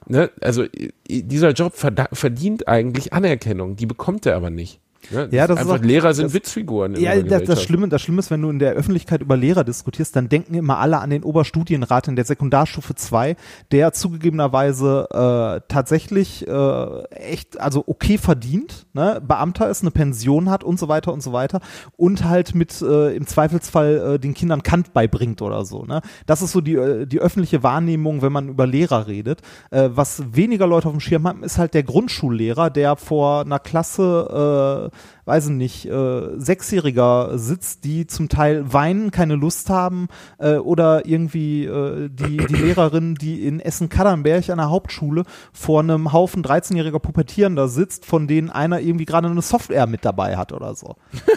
Ne? 0.07 0.29
Also 0.41 0.65
dieser 1.09 1.51
Job 1.51 1.73
verdient 1.75 2.67
eigentlich 2.67 3.13
Anerkennung, 3.13 3.75
die 3.75 3.85
bekommt 3.85 4.25
er 4.25 4.35
aber 4.35 4.49
nicht. 4.49 4.79
Ne? 5.11 5.29
Ja, 5.31 5.47
das 5.47 5.57
Einfach 5.59 5.79
auch- 5.79 5.83
Lehrer 5.83 6.13
sind 6.13 6.25
das- 6.25 6.33
Witzfiguren. 6.33 6.95
Ja, 6.95 7.19
das, 7.21 7.43
das. 7.43 7.63
Schlimme, 7.63 7.87
das 7.87 8.01
Schlimme 8.01 8.19
ist, 8.19 8.29
wenn 8.31 8.41
du 8.41 8.49
in 8.49 8.59
der 8.59 8.73
Öffentlichkeit 8.73 9.21
über 9.21 9.37
Lehrer 9.37 9.63
diskutierst, 9.63 10.15
dann 10.15 10.29
denken 10.29 10.53
immer 10.53 10.77
alle 10.77 10.99
an 10.99 11.09
den 11.09 11.23
Oberstudienrat 11.23 12.07
in 12.07 12.15
der 12.15 12.25
Sekundarstufe 12.25 12.95
2, 12.95 13.35
der 13.71 13.93
zugegebenerweise 13.93 15.07
äh, 15.11 15.61
tatsächlich 15.67 16.47
äh, 16.47 17.03
echt, 17.11 17.59
also 17.59 17.83
okay 17.87 18.17
verdient, 18.17 18.85
ne? 18.93 19.21
Beamter 19.25 19.69
ist, 19.69 19.81
eine 19.81 19.91
Pension 19.91 20.49
hat 20.49 20.63
und 20.63 20.79
so 20.79 20.87
weiter 20.87 21.13
und 21.13 21.21
so 21.23 21.33
weiter 21.33 21.59
und 21.97 22.25
halt 22.25 22.55
mit 22.55 22.81
äh, 22.81 23.15
im 23.15 23.25
Zweifelsfall 23.27 24.15
äh, 24.15 24.19
den 24.19 24.33
Kindern 24.33 24.63
Kant 24.63 24.93
beibringt 24.93 25.41
oder 25.41 25.65
so. 25.65 25.83
Ne? 25.85 26.01
Das 26.25 26.41
ist 26.41 26.51
so 26.51 26.61
die, 26.61 26.75
äh, 26.75 27.05
die 27.05 27.19
öffentliche 27.19 27.63
Wahrnehmung, 27.63 28.21
wenn 28.21 28.31
man 28.31 28.49
über 28.49 28.67
Lehrer 28.67 29.07
redet. 29.07 29.41
Äh, 29.71 29.89
was 29.93 30.23
weniger 30.35 30.67
Leute 30.67 30.87
auf 30.87 30.93
dem 30.93 30.99
Schirm 30.99 31.27
haben, 31.27 31.43
ist 31.43 31.57
halt 31.57 31.73
der 31.73 31.83
Grundschullehrer, 31.83 32.69
der 32.69 32.95
vor 32.95 33.41
einer 33.41 33.59
Klasse, 33.59 34.88
äh, 34.88 34.88
weiß 35.25 35.45
ich 35.45 35.51
nicht, 35.51 35.85
äh, 35.85 36.21
Sechsjähriger 36.37 37.37
sitzt, 37.37 37.83
die 37.83 38.07
zum 38.07 38.29
Teil 38.29 38.71
weinen, 38.73 39.11
keine 39.11 39.35
Lust 39.35 39.69
haben 39.69 40.07
äh, 40.39 40.55
oder 40.55 41.05
irgendwie 41.05 41.65
äh, 41.65 42.09
die, 42.09 42.37
die 42.37 42.55
Lehrerin, 42.55 43.15
die 43.15 43.45
in 43.45 43.59
Essen-Kadernberg 43.59 44.49
an 44.49 44.57
der 44.57 44.69
Hauptschule 44.69 45.23
vor 45.53 45.81
einem 45.81 46.13
Haufen 46.13 46.43
13-jähriger 46.43 46.99
Pubertierender 46.99 47.67
sitzt, 47.67 48.05
von 48.05 48.27
denen 48.27 48.49
einer 48.49 48.79
irgendwie 48.79 49.05
gerade 49.05 49.27
eine 49.27 49.41
Software 49.41 49.87
mit 49.87 50.05
dabei 50.05 50.37
hat 50.37 50.51
oder 50.53 50.75
so. 50.75 50.95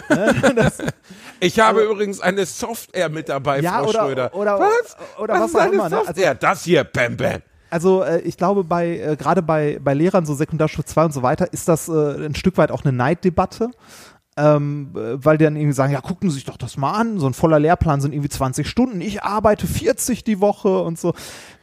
Ne? 0.09 0.33
das, 0.55 0.77
Ich 1.39 1.59
habe 1.59 1.81
übrigens 1.83 2.19
eine 2.19 2.45
Software 2.45 3.09
mit 3.09 3.29
dabei, 3.29 3.59
Ja, 3.61 3.79
Frau 3.79 3.89
oder- 3.89 3.99
Schröder. 4.05 4.35
oder- 4.35 4.59
was? 4.59 4.97
oder 5.19 5.33
was 5.35 5.49
ist 5.51 5.55
auch 5.55 5.65
immer, 5.71 5.89
ne? 5.89 5.95
Also- 5.97 6.05
Software? 6.05 6.35
das 6.35 6.63
hier, 6.63 6.83
bam, 6.83 7.17
bam. 7.17 7.41
Also 7.73 8.03
äh, 8.03 8.19
ich 8.21 8.37
glaube, 8.37 8.63
bei 8.63 8.97
äh, 8.99 9.15
gerade 9.17 9.41
bei, 9.41 9.79
bei 9.83 9.93
Lehrern, 9.93 10.25
so 10.25 10.33
Sekundarstufe 10.35 10.85
2 10.85 11.05
und 11.05 11.13
so 11.13 11.23
weiter, 11.23 11.51
ist 11.51 11.67
das 11.67 11.89
äh, 11.89 12.25
ein 12.25 12.35
Stück 12.35 12.57
weit 12.57 12.71
auch 12.71 12.83
eine 12.85 12.93
Neiddebatte. 12.95 13.71
Ähm, 14.35 14.93
äh, 14.95 15.23
weil 15.23 15.37
die 15.37 15.43
dann 15.43 15.55
irgendwie 15.55 15.75
sagen, 15.75 15.93
ja, 15.93 16.01
gucken 16.01 16.29
Sie 16.31 16.35
sich 16.35 16.45
doch 16.45 16.57
das 16.57 16.75
mal 16.75 16.93
an, 16.93 17.19
so 17.19 17.27
ein 17.27 17.35
voller 17.35 17.59
Lehrplan 17.59 18.01
sind 18.01 18.13
irgendwie 18.13 18.29
20 18.29 18.67
Stunden, 18.67 18.99
ich 18.99 19.21
arbeite 19.21 19.67
40 19.67 20.23
die 20.23 20.39
Woche 20.41 20.79
und 20.81 20.97
so. 20.97 21.13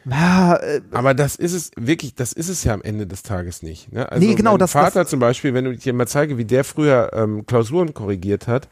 Ja, 0.09 0.55
äh, 0.55 0.81
Aber 0.93 1.13
das 1.15 1.35
ist 1.35 1.53
es 1.53 1.73
wirklich, 1.77 2.15
das 2.15 2.33
ist 2.33 2.49
es 2.49 2.63
ja 2.63 2.73
am 2.73 2.83
Ende 2.83 3.09
des 3.09 3.25
Tages 3.25 3.65
nicht. 3.65 3.93
Ne? 3.93 4.09
Also 4.11 4.25
Nee, 4.25 4.37
genau, 4.37 4.53
mein 4.53 4.61
das- 4.61 4.71
Vater 4.71 5.01
das- 5.01 5.11
zum 5.11 5.19
Beispiel, 5.19 5.53
wenn 5.53 5.65
du 5.65 5.77
dir 5.77 5.93
mal 5.93 6.07
zeige, 6.07 6.39
wie 6.39 6.45
der 6.45 6.63
früher 6.63 7.11
ähm, 7.13 7.45
Klausuren 7.45 7.93
korrigiert 7.93 8.47
hat, 8.47 8.69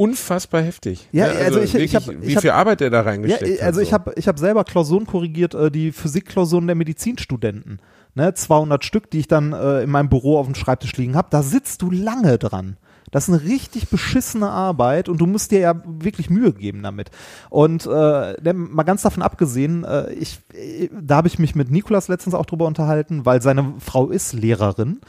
unfassbar 0.00 0.62
heftig. 0.62 1.08
Ja, 1.12 1.26
ne? 1.28 1.38
also 1.40 1.58
ich- 1.60 1.74
ich 1.74 1.74
wirklich, 1.74 1.94
hab- 1.94 2.08
wie 2.22 2.26
ich 2.26 2.36
hab- 2.36 2.42
viel 2.42 2.50
Arbeit 2.50 2.80
der 2.80 2.90
da 2.90 2.98
ja, 2.98 3.02
reingesteckt 3.04 3.60
hat. 3.60 3.66
also 3.66 3.80
ich 3.80 3.88
so. 3.88 3.94
habe 3.94 4.12
ich 4.16 4.26
hab 4.28 4.38
selber 4.38 4.64
Klausuren 4.64 5.06
korrigiert, 5.06 5.54
äh, 5.54 5.70
die 5.70 5.92
Physikklausuren 5.92 6.66
der 6.66 6.76
Medizinstudenten. 6.76 7.80
Ne, 8.14 8.34
200 8.34 8.84
Stück, 8.84 9.08
die 9.10 9.20
ich 9.20 9.28
dann 9.28 9.52
äh, 9.52 9.82
in 9.82 9.90
meinem 9.90 10.08
Büro 10.08 10.36
auf 10.38 10.46
dem 10.46 10.56
Schreibtisch 10.56 10.96
liegen 10.96 11.14
habe. 11.14 11.28
Da 11.30 11.42
sitzt 11.42 11.80
du 11.82 11.90
lange 11.92 12.38
dran. 12.38 12.76
Das 13.12 13.28
ist 13.28 13.34
eine 13.34 13.42
richtig 13.48 13.88
beschissene 13.88 14.48
Arbeit 14.50 15.08
und 15.08 15.18
du 15.20 15.26
musst 15.26 15.50
dir 15.50 15.58
ja 15.60 15.74
wirklich 15.84 16.30
Mühe 16.30 16.52
geben 16.52 16.82
damit. 16.82 17.10
Und 17.50 17.86
äh, 17.86 18.34
der- 18.40 18.54
mal 18.54 18.82
ganz 18.84 19.02
davon 19.02 19.22
abgesehen, 19.22 19.84
äh, 19.84 20.12
ich, 20.12 20.40
äh, 20.54 20.88
da 21.00 21.16
habe 21.16 21.28
ich 21.28 21.38
mich 21.38 21.54
mit 21.54 21.70
Nikolas 21.70 22.08
letztens 22.08 22.34
auch 22.34 22.46
drüber 22.46 22.66
unterhalten, 22.66 23.26
weil 23.26 23.42
seine 23.42 23.74
Frau 23.78 24.08
ist 24.10 24.32
Lehrerin. 24.32 25.00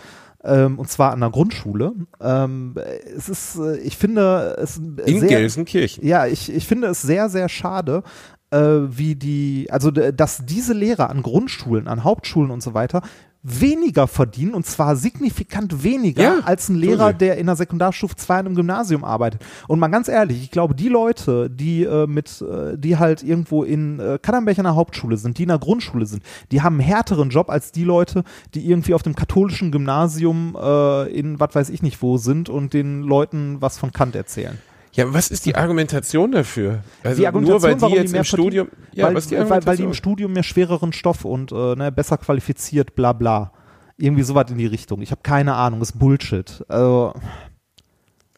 Ähm, 0.43 0.79
und 0.79 0.89
zwar 0.89 1.11
an 1.11 1.19
der 1.19 1.29
Grundschule. 1.29 1.93
Ähm, 2.19 2.75
es 3.15 3.29
ist, 3.29 3.57
äh, 3.57 3.77
ich 3.77 3.97
finde 3.97 4.55
es 4.59 4.77
in 4.77 4.97
sehr, 5.19 5.29
Gelsenkirchen. 5.29 6.05
ja, 6.05 6.25
ich, 6.25 6.51
ich 6.51 6.67
finde 6.67 6.87
es 6.87 7.01
sehr, 7.01 7.29
sehr 7.29 7.47
schade, 7.47 8.03
wie 8.51 9.15
die, 9.15 9.67
also 9.71 9.91
dass 9.91 10.45
diese 10.45 10.73
Lehrer 10.73 11.09
an 11.09 11.21
Grundschulen, 11.21 11.87
an 11.87 12.03
Hauptschulen 12.03 12.51
und 12.51 12.61
so 12.61 12.73
weiter 12.73 13.01
weniger 13.43 14.07
verdienen 14.07 14.53
und 14.53 14.65
zwar 14.65 14.95
signifikant 14.95 15.83
weniger 15.83 16.21
Ja, 16.21 16.39
als 16.43 16.69
ein 16.69 16.75
Lehrer, 16.75 17.09
sie. 17.11 17.17
der 17.17 17.37
in 17.37 17.47
der 17.47 17.55
Sekundarstufe 17.55 18.15
2 18.15 18.39
in 18.39 18.45
einem 18.45 18.55
Gymnasium 18.55 19.03
arbeitet. 19.03 19.41
Und 19.67 19.79
mal 19.79 19.87
ganz 19.87 20.07
ehrlich, 20.07 20.43
ich 20.43 20.51
glaube, 20.51 20.75
die 20.75 20.89
Leute, 20.89 21.49
die 21.49 21.83
äh, 21.83 22.05
mit, 22.05 22.41
äh, 22.41 22.77
die 22.77 22.97
halt 22.97 23.23
irgendwo 23.23 23.63
in 23.63 23.99
äh, 23.99 24.19
Kadernberg 24.21 24.59
an 24.59 24.65
der 24.65 24.75
Hauptschule 24.75 25.17
sind, 25.17 25.37
die 25.37 25.43
in 25.43 25.49
der 25.49 25.59
Grundschule 25.59 26.05
sind, 26.05 26.23
die 26.51 26.61
haben 26.61 26.79
einen 26.79 26.87
härteren 26.87 27.29
Job 27.29 27.49
als 27.49 27.71
die 27.71 27.83
Leute, 27.83 28.23
die 28.53 28.69
irgendwie 28.69 28.93
auf 28.93 29.01
dem 29.01 29.15
katholischen 29.15 29.71
Gymnasium 29.71 30.55
äh, 30.61 31.11
in 31.11 31.39
was 31.39 31.55
weiß 31.55 31.69
ich 31.69 31.81
nicht 31.81 32.01
wo 32.01 32.17
sind 32.17 32.49
und 32.49 32.73
den 32.73 33.01
Leuten 33.01 33.57
was 33.59 33.79
von 33.79 33.91
Kant 33.91 34.15
erzählen. 34.15 34.59
Ja, 34.93 35.13
was 35.13 35.31
ist 35.31 35.45
die 35.45 35.55
Argumentation 35.55 36.31
dafür? 36.31 36.83
Also 37.03 37.21
die 37.21 37.27
Argumentation, 37.27 37.79
nur 37.79 37.81
weil 37.81 37.89
die 37.89 37.95
jetzt 37.95 38.11
mehr 38.11 38.21
im 38.21 38.25
Studium, 38.25 38.67
ja, 38.93 39.07
weil, 39.07 39.15
was 39.15 39.27
die 39.27 39.37
weil, 39.37 39.65
weil 39.65 39.77
die 39.77 39.83
im 39.83 39.93
Studium 39.93 40.33
mehr 40.33 40.43
schwereren 40.43 40.91
Stoff 40.91 41.23
und 41.23 41.51
äh, 41.51 41.75
ne, 41.75 41.91
besser 41.91 42.17
qualifiziert, 42.17 42.95
bla 42.95 43.13
bla. 43.13 43.53
Irgendwie 43.97 44.23
sowas 44.23 44.49
in 44.49 44.57
die 44.57 44.65
Richtung. 44.65 45.01
Ich 45.01 45.11
habe 45.11 45.21
keine 45.23 45.53
Ahnung, 45.53 45.81
ist 45.81 45.97
Bullshit. 45.97 46.65
Also, 46.67 47.13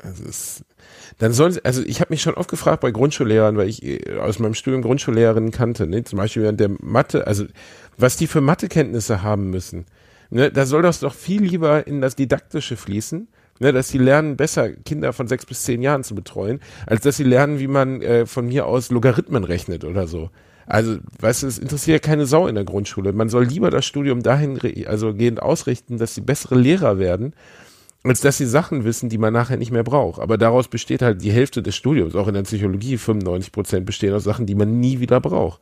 Also 0.03 0.25
es, 0.25 0.63
dann 1.17 1.33
sollen 1.33 1.57
also 1.63 1.81
ich 1.83 2.01
habe 2.01 2.11
mich 2.11 2.21
schon 2.21 2.33
oft 2.33 2.49
gefragt 2.49 2.81
bei 2.81 2.91
Grundschullehrern, 2.91 3.57
weil 3.57 3.69
ich 3.69 3.83
äh, 3.83 4.17
aus 4.17 4.39
meinem 4.39 4.53
Studium 4.53 4.81
Grundschullehrerinnen 4.81 5.51
kannte, 5.51 5.87
ne? 5.87 6.03
zum 6.03 6.17
Beispiel 6.17 6.43
während 6.43 6.59
der 6.59 6.69
Mathe, 6.81 7.25
also 7.25 7.45
was 7.97 8.17
die 8.17 8.27
für 8.27 8.41
Mathekenntnisse 8.41 9.23
haben 9.23 9.49
müssen. 9.49 9.85
Ne? 10.29 10.51
Da 10.51 10.65
soll 10.65 10.81
das 10.81 10.99
doch 10.99 11.13
viel 11.13 11.43
lieber 11.43 11.87
in 11.87 12.01
das 12.01 12.15
Didaktische 12.15 12.75
fließen, 12.75 13.27
ne? 13.59 13.71
dass 13.71 13.89
sie 13.89 13.97
lernen, 13.97 14.37
besser 14.37 14.71
Kinder 14.71 15.13
von 15.13 15.27
sechs 15.27 15.45
bis 15.45 15.63
zehn 15.63 15.81
Jahren 15.81 16.03
zu 16.03 16.15
betreuen, 16.15 16.59
als 16.85 17.01
dass 17.01 17.17
sie 17.17 17.23
lernen, 17.23 17.59
wie 17.59 17.67
man 17.67 18.01
äh, 18.01 18.25
von 18.25 18.47
mir 18.47 18.65
aus 18.65 18.91
Logarithmen 18.91 19.43
rechnet 19.43 19.83
oder 19.83 20.07
so. 20.07 20.29
Also, 20.65 20.97
weißt 21.19 21.43
du, 21.43 21.47
es 21.47 21.57
interessiert 21.57 22.03
ja 22.03 22.07
keine 22.07 22.25
Sau 22.25 22.47
in 22.47 22.55
der 22.55 22.63
Grundschule. 22.63 23.11
Man 23.11 23.29
soll 23.29 23.43
lieber 23.45 23.69
das 23.69 23.85
Studium 23.85 24.23
dahin, 24.23 24.59
also 24.87 25.13
gehend 25.13 25.41
ausrichten, 25.41 25.97
dass 25.97 26.15
sie 26.15 26.21
bessere 26.21 26.55
Lehrer 26.55 26.99
werden, 26.99 27.33
als 28.03 28.21
dass 28.21 28.37
sie 28.37 28.45
Sachen 28.45 28.83
wissen, 28.85 29.09
die 29.09 29.17
man 29.17 29.33
nachher 29.33 29.57
nicht 29.57 29.71
mehr 29.71 29.83
braucht. 29.83 30.21
Aber 30.21 30.37
daraus 30.37 30.67
besteht 30.67 31.01
halt 31.01 31.21
die 31.21 31.31
Hälfte 31.31 31.61
des 31.61 31.75
Studiums, 31.75 32.15
auch 32.15 32.27
in 32.27 32.33
der 32.33 32.43
Psychologie, 32.43 32.97
95 32.97 33.51
Prozent 33.51 33.85
bestehen 33.85 34.13
aus 34.13 34.23
Sachen, 34.23 34.45
die 34.45 34.55
man 34.55 34.79
nie 34.79 34.99
wieder 34.99 35.19
braucht. 35.19 35.59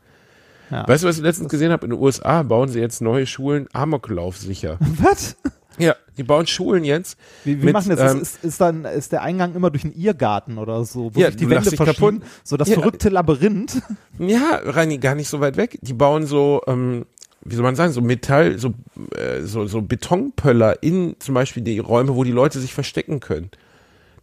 Ja. 0.69 0.87
Weißt 0.87 1.03
du, 1.03 1.07
was 1.07 1.17
ich 1.17 1.23
letztens 1.23 1.49
gesehen 1.49 1.71
habe? 1.71 1.85
In 1.85 1.91
den 1.91 1.99
USA 1.99 2.43
bauen 2.43 2.69
sie 2.69 2.79
jetzt 2.79 3.01
neue 3.01 3.25
Schulen 3.25 3.67
Amoklauf 3.73 4.37
sicher. 4.37 4.77
was? 5.01 5.35
Ja, 5.77 5.95
die 6.17 6.23
bauen 6.23 6.47
Schulen 6.47 6.83
jetzt. 6.83 7.17
Wie, 7.43 7.61
wie 7.61 7.65
mit, 7.65 7.73
machen 7.73 7.95
das? 7.95 8.13
ähm, 8.13 8.21
ist, 8.21 8.43
ist, 8.43 8.61
dann 8.61 8.85
ist 8.85 9.11
der 9.11 9.21
Eingang 9.21 9.55
immer 9.55 9.69
durch 9.71 9.83
einen 9.83 9.93
Irrgarten 9.93 10.57
oder 10.57 10.83
so, 10.85 11.15
wo 11.15 11.19
Ja, 11.19 11.27
sich 11.27 11.37
die 11.37 11.49
Wände 11.49 11.71
kaputt. 11.75 12.21
so 12.43 12.57
das 12.57 12.67
Ja. 12.69 12.75
verrückte 12.75 13.09
Labyrinth. 13.09 13.81
Ja, 14.19 14.59
Reini, 14.63 14.97
gar 14.97 15.15
nicht 15.15 15.29
so 15.29 15.39
weit 15.39 15.57
weg. 15.57 15.79
Die 15.81 15.93
bauen 15.93 16.25
so, 16.25 16.61
ähm, 16.67 17.05
wie 17.43 17.55
soll 17.55 17.63
man 17.63 17.75
sagen, 17.75 17.91
so 17.93 18.01
Metall, 18.01 18.59
so, 18.59 18.73
äh, 19.15 19.41
so, 19.41 19.65
so 19.65 19.81
Betonpöller 19.81 20.83
in 20.83 21.15
zum 21.19 21.33
Beispiel 21.35 21.63
die 21.63 21.79
Räume, 21.79 22.15
wo 22.15 22.23
die 22.23 22.31
Leute 22.31 22.59
sich 22.59 22.73
verstecken 22.73 23.19
können. 23.19 23.49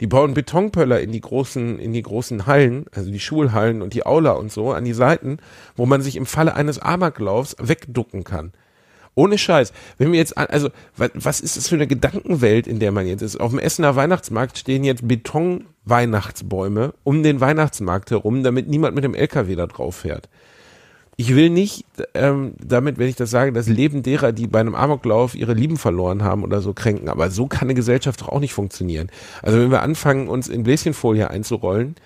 Die 0.01 0.07
bauen 0.07 0.35
Betonpöller 0.35 1.01
in 1.01 1.11
die 1.11 1.21
großen, 1.21 1.81
in 1.81 1.93
die 1.93 2.03
großen 2.03 2.47
Hallen, 2.47 2.87
also 2.95 3.11
die 3.11 3.19
Schulhallen 3.19 3.83
und 3.83 3.95
die 3.95 4.07
Aula 4.07 4.33
und 4.33 4.53
so, 4.53 4.71
an 4.73 4.85
die 4.85 4.93
Seiten, 4.93 5.39
wo 5.75 5.87
man 5.87 6.03
sich 6.03 6.15
im 6.15 6.27
Falle 6.27 6.55
eines 6.55 6.79
Amoklaufs 6.79 7.57
wegducken 7.59 8.23
kann. 8.23 8.53
Ohne 9.19 9.37
Scheiß. 9.37 9.73
Wenn 9.99 10.13
wir 10.13 10.19
jetzt, 10.21 10.39
also, 10.39 10.71
was, 10.97 11.11
was 11.15 11.41
ist 11.41 11.57
das 11.57 11.67
für 11.69 11.75
eine 11.75 11.89
Gedankenwelt, 11.89 12.69
in 12.69 12.79
der 12.79 12.93
man 12.93 13.05
jetzt 13.05 13.23
ist? 13.23 13.41
Auf 13.41 13.51
dem 13.51 13.59
Essener 13.59 13.97
Weihnachtsmarkt 13.97 14.57
stehen 14.57 14.85
jetzt 14.85 15.09
Beton-Weihnachtsbäume 15.09 16.95
um 17.03 17.25
den 17.25 17.41
Weihnachtsmarkt 17.41 18.13
herum, 18.13 18.45
damit 18.45 18.69
niemand 18.69 18.95
mit 18.95 19.03
dem 19.03 19.15
LKW 19.15 19.57
da 19.57 19.67
drauf 19.67 19.97
fährt. 19.97 20.29
Ich 21.17 21.35
will 21.35 21.51
nicht 21.51 21.85
ähm, 22.15 22.53
damit, 22.65 22.99
wenn 22.99 23.09
ich 23.09 23.17
das 23.17 23.31
sage, 23.31 23.53
das 23.53 23.67
Leben 23.67 24.05
derer, 24.05 24.31
die 24.31 24.47
bei 24.47 24.61
einem 24.61 24.77
Amoklauf 24.77 25.35
ihre 25.35 25.55
Lieben 25.55 25.79
verloren 25.79 26.23
haben 26.23 26.45
oder 26.45 26.61
so 26.61 26.73
kränken. 26.73 27.09
Aber 27.09 27.29
so 27.33 27.49
kann 27.49 27.67
eine 27.67 27.75
Gesellschaft 27.75 28.21
doch 28.21 28.29
auch 28.29 28.39
nicht 28.39 28.55
funktionieren. 28.55 29.11
Also 29.43 29.59
wenn 29.59 29.73
wir 29.73 29.83
anfangen, 29.83 30.29
uns 30.29 30.47
in 30.47 30.63
Bläschenfolie 30.63 31.29
einzurollen, 31.29 31.97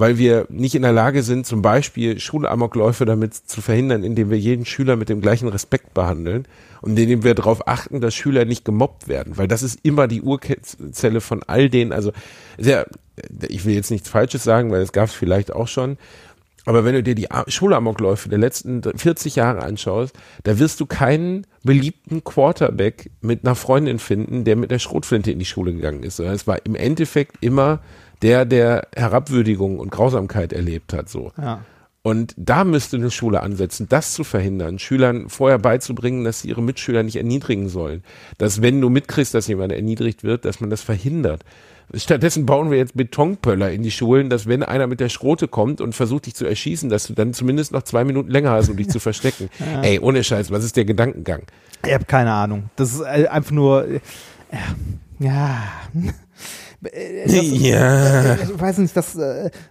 weil 0.00 0.16
wir 0.16 0.46
nicht 0.48 0.74
in 0.74 0.82
der 0.82 0.92
Lage 0.92 1.22
sind, 1.22 1.46
zum 1.46 1.60
Beispiel 1.60 2.18
Schulamokläufe 2.18 3.04
damit 3.04 3.34
zu 3.34 3.60
verhindern, 3.60 4.02
indem 4.02 4.30
wir 4.30 4.38
jeden 4.38 4.64
Schüler 4.64 4.96
mit 4.96 5.10
dem 5.10 5.20
gleichen 5.20 5.46
Respekt 5.48 5.92
behandeln 5.92 6.46
und 6.80 6.98
indem 6.98 7.22
wir 7.22 7.34
darauf 7.34 7.68
achten, 7.68 8.00
dass 8.00 8.14
Schüler 8.14 8.46
nicht 8.46 8.64
gemobbt 8.64 9.08
werden, 9.08 9.36
weil 9.36 9.46
das 9.46 9.62
ist 9.62 9.78
immer 9.82 10.08
die 10.08 10.22
Urzelle 10.22 11.20
von 11.20 11.42
all 11.46 11.68
denen, 11.68 11.92
also 11.92 12.12
sehr, 12.56 12.86
ich 13.46 13.66
will 13.66 13.74
jetzt 13.74 13.90
nichts 13.90 14.08
Falsches 14.08 14.42
sagen, 14.42 14.70
weil 14.70 14.80
das 14.80 14.92
gab 14.92 15.08
es 15.08 15.14
vielleicht 15.14 15.52
auch 15.52 15.68
schon, 15.68 15.98
aber 16.66 16.84
wenn 16.84 16.94
du 16.94 17.02
dir 17.02 17.14
die 17.14 17.28
Schulamokläufe 17.48 18.28
der 18.28 18.38
letzten 18.38 18.82
40 18.82 19.36
Jahre 19.36 19.62
anschaust, 19.62 20.14
da 20.42 20.58
wirst 20.58 20.80
du 20.80 20.86
keinen 20.86 21.46
beliebten 21.62 22.22
Quarterback 22.24 23.10
mit 23.20 23.44
einer 23.44 23.54
Freundin 23.54 23.98
finden, 23.98 24.44
der 24.44 24.56
mit 24.56 24.70
der 24.70 24.78
Schrotflinte 24.78 25.30
in 25.30 25.38
die 25.38 25.44
Schule 25.44 25.72
gegangen 25.72 26.02
ist. 26.02 26.16
Sondern 26.16 26.34
es 26.34 26.46
war 26.46 26.64
im 26.64 26.74
Endeffekt 26.74 27.36
immer 27.40 27.80
der, 28.22 28.44
der 28.44 28.88
Herabwürdigung 28.94 29.78
und 29.78 29.90
Grausamkeit 29.90 30.52
erlebt 30.52 30.92
hat, 30.92 31.08
so. 31.08 31.32
Ja. 31.38 31.64
Und 32.02 32.34
da 32.38 32.64
müsste 32.64 32.96
eine 32.96 33.10
Schule 33.10 33.42
ansetzen, 33.42 33.86
das 33.88 34.14
zu 34.14 34.24
verhindern, 34.24 34.78
Schülern 34.78 35.28
vorher 35.28 35.58
beizubringen, 35.58 36.24
dass 36.24 36.40
sie 36.40 36.48
ihre 36.48 36.62
Mitschüler 36.62 37.02
nicht 37.02 37.16
erniedrigen 37.16 37.68
sollen. 37.68 38.02
Dass 38.38 38.62
wenn 38.62 38.80
du 38.80 38.88
mitkriegst, 38.88 39.34
dass 39.34 39.48
jemand 39.48 39.72
erniedrigt 39.72 40.24
wird, 40.24 40.46
dass 40.46 40.60
man 40.60 40.70
das 40.70 40.80
verhindert. 40.80 41.44
Stattdessen 41.94 42.46
bauen 42.46 42.70
wir 42.70 42.78
jetzt 42.78 42.96
Betonpöller 42.96 43.70
in 43.72 43.82
die 43.82 43.90
Schulen, 43.90 44.30
dass 44.30 44.46
wenn 44.46 44.62
einer 44.62 44.86
mit 44.86 45.00
der 45.00 45.08
Schrote 45.08 45.48
kommt 45.48 45.80
und 45.80 45.94
versucht 45.94 46.26
dich 46.26 46.34
zu 46.34 46.46
erschießen, 46.46 46.88
dass 46.88 47.06
du 47.06 47.14
dann 47.14 47.34
zumindest 47.34 47.72
noch 47.72 47.82
zwei 47.82 48.04
Minuten 48.04 48.30
länger 48.30 48.50
hast, 48.52 48.68
um 48.68 48.76
dich 48.76 48.88
zu 48.88 49.00
verstecken. 49.00 49.50
Ey, 49.82 49.98
ohne 49.98 50.22
Scheiß, 50.22 50.50
was 50.50 50.64
ist 50.64 50.76
der 50.76 50.84
Gedankengang? 50.84 51.42
Ich 51.84 51.92
habe 51.92 52.04
keine 52.04 52.32
Ahnung. 52.32 52.70
Das 52.76 52.92
ist 52.92 53.00
äh, 53.00 53.26
einfach 53.26 53.50
nur, 53.52 53.88
äh, 53.88 54.00
ja. 55.18 55.62
Äh, 56.82 57.26
Das, 57.26 57.34
Ja. 57.42 58.34
Ich 58.36 58.58
weiß 58.58 58.78
nicht, 58.78 58.96
dass, 58.96 59.18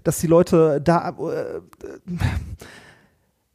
dass 0.03 0.20
die 0.20 0.28
Leute 0.28 0.80
da, 0.80 1.15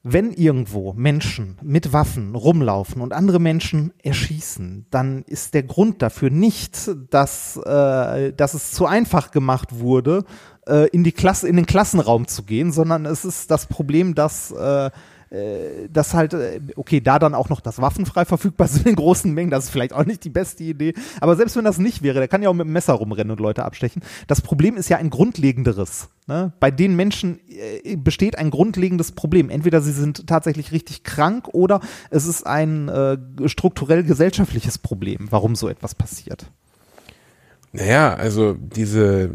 wenn 0.07 0.33
irgendwo 0.33 0.93
Menschen 0.93 1.57
mit 1.63 1.95
Waffen 1.95 2.35
rumlaufen 2.35 3.01
und 3.01 3.15
andere 3.15 3.41
Menschen 3.41 3.95
erschießen, 4.03 4.85
dann 4.91 5.23
ist 5.27 5.55
der 5.55 5.63
Grund 5.63 6.03
dafür 6.03 6.29
nicht, 6.29 6.91
dass, 7.09 7.57
äh, 7.57 8.35
dass 8.35 8.53
es 8.53 8.73
zu 8.73 8.85
einfach 8.85 9.31
gemacht 9.31 9.81
wurde, 9.81 10.25
äh, 10.69 10.89
in 10.91 11.05
die 11.05 11.13
Klasse, 11.13 11.49
in 11.49 11.57
den 11.57 11.65
Klassenraum 11.65 12.29
zu 12.29 12.43
gehen, 12.43 12.71
sondern 12.71 13.07
es 13.07 13.25
ist 13.25 13.51
das 13.51 13.65
Problem, 13.65 14.15
dass 14.15 14.51
äh, 14.51 14.91
äh, 15.35 15.89
dass 15.93 16.14
halt, 16.14 16.32
äh, 16.32 16.61
okay, 16.76 17.01
da 17.01 17.18
dann 17.18 17.35
auch 17.35 17.49
noch 17.49 17.61
das 17.61 17.80
waffenfrei 17.80 18.24
verfügbar 18.24 18.66
ist 18.72 18.87
in 18.87 18.95
großen 18.95 19.32
Mengen, 19.32 19.51
das 19.51 19.64
ist 19.64 19.70
vielleicht 19.70 19.93
auch 19.93 20.05
nicht 20.05 20.22
die 20.22 20.30
beste 20.30 20.62
Idee. 20.62 20.95
Aber 21.20 21.35
selbst 21.35 21.57
wenn 21.57 21.64
das 21.64 21.78
nicht 21.78 22.03
wäre, 22.03 22.20
der 22.20 22.28
kann 22.28 22.43
ja 22.43 22.49
auch 22.49 22.55
mit 22.55 22.66
dem 22.66 22.72
Messer 22.72 22.95
rumrennen 22.95 23.32
und 23.32 23.41
Leute 23.41 23.64
abstechen. 23.64 24.03
Das 24.28 24.41
Problem 24.41 24.76
ist 24.76 24.89
ja 24.89 24.99
ein 24.99 25.11
grundlegenderes. 25.11 26.09
Ne? 26.28 26.53
Bei 26.61 26.70
den 26.70 26.95
Menschen 26.95 27.41
äh, 27.49 27.97
besteht 27.97 28.39
ein 28.39 28.51
grundlegendes 28.51 29.12
Problem. 29.12 29.51
Entweder 29.51 29.80
sie 29.80 29.93
sind 29.93 30.26
tatsächlich 30.28 30.70
richtig 30.70 31.03
krank 31.03 31.49
oder 31.53 31.80
es 32.11 32.26
ist 32.26 32.47
ein 32.47 32.89
äh, 32.89 33.18
strukturell 33.47 34.05
gesellschaftliches 34.05 34.78
Problem, 34.78 35.26
warum 35.30 35.57
so 35.57 35.68
etwas 35.68 35.97
passiert. 35.97 36.47
Naja, 37.72 38.14
also 38.14 38.55
diese, 38.55 39.30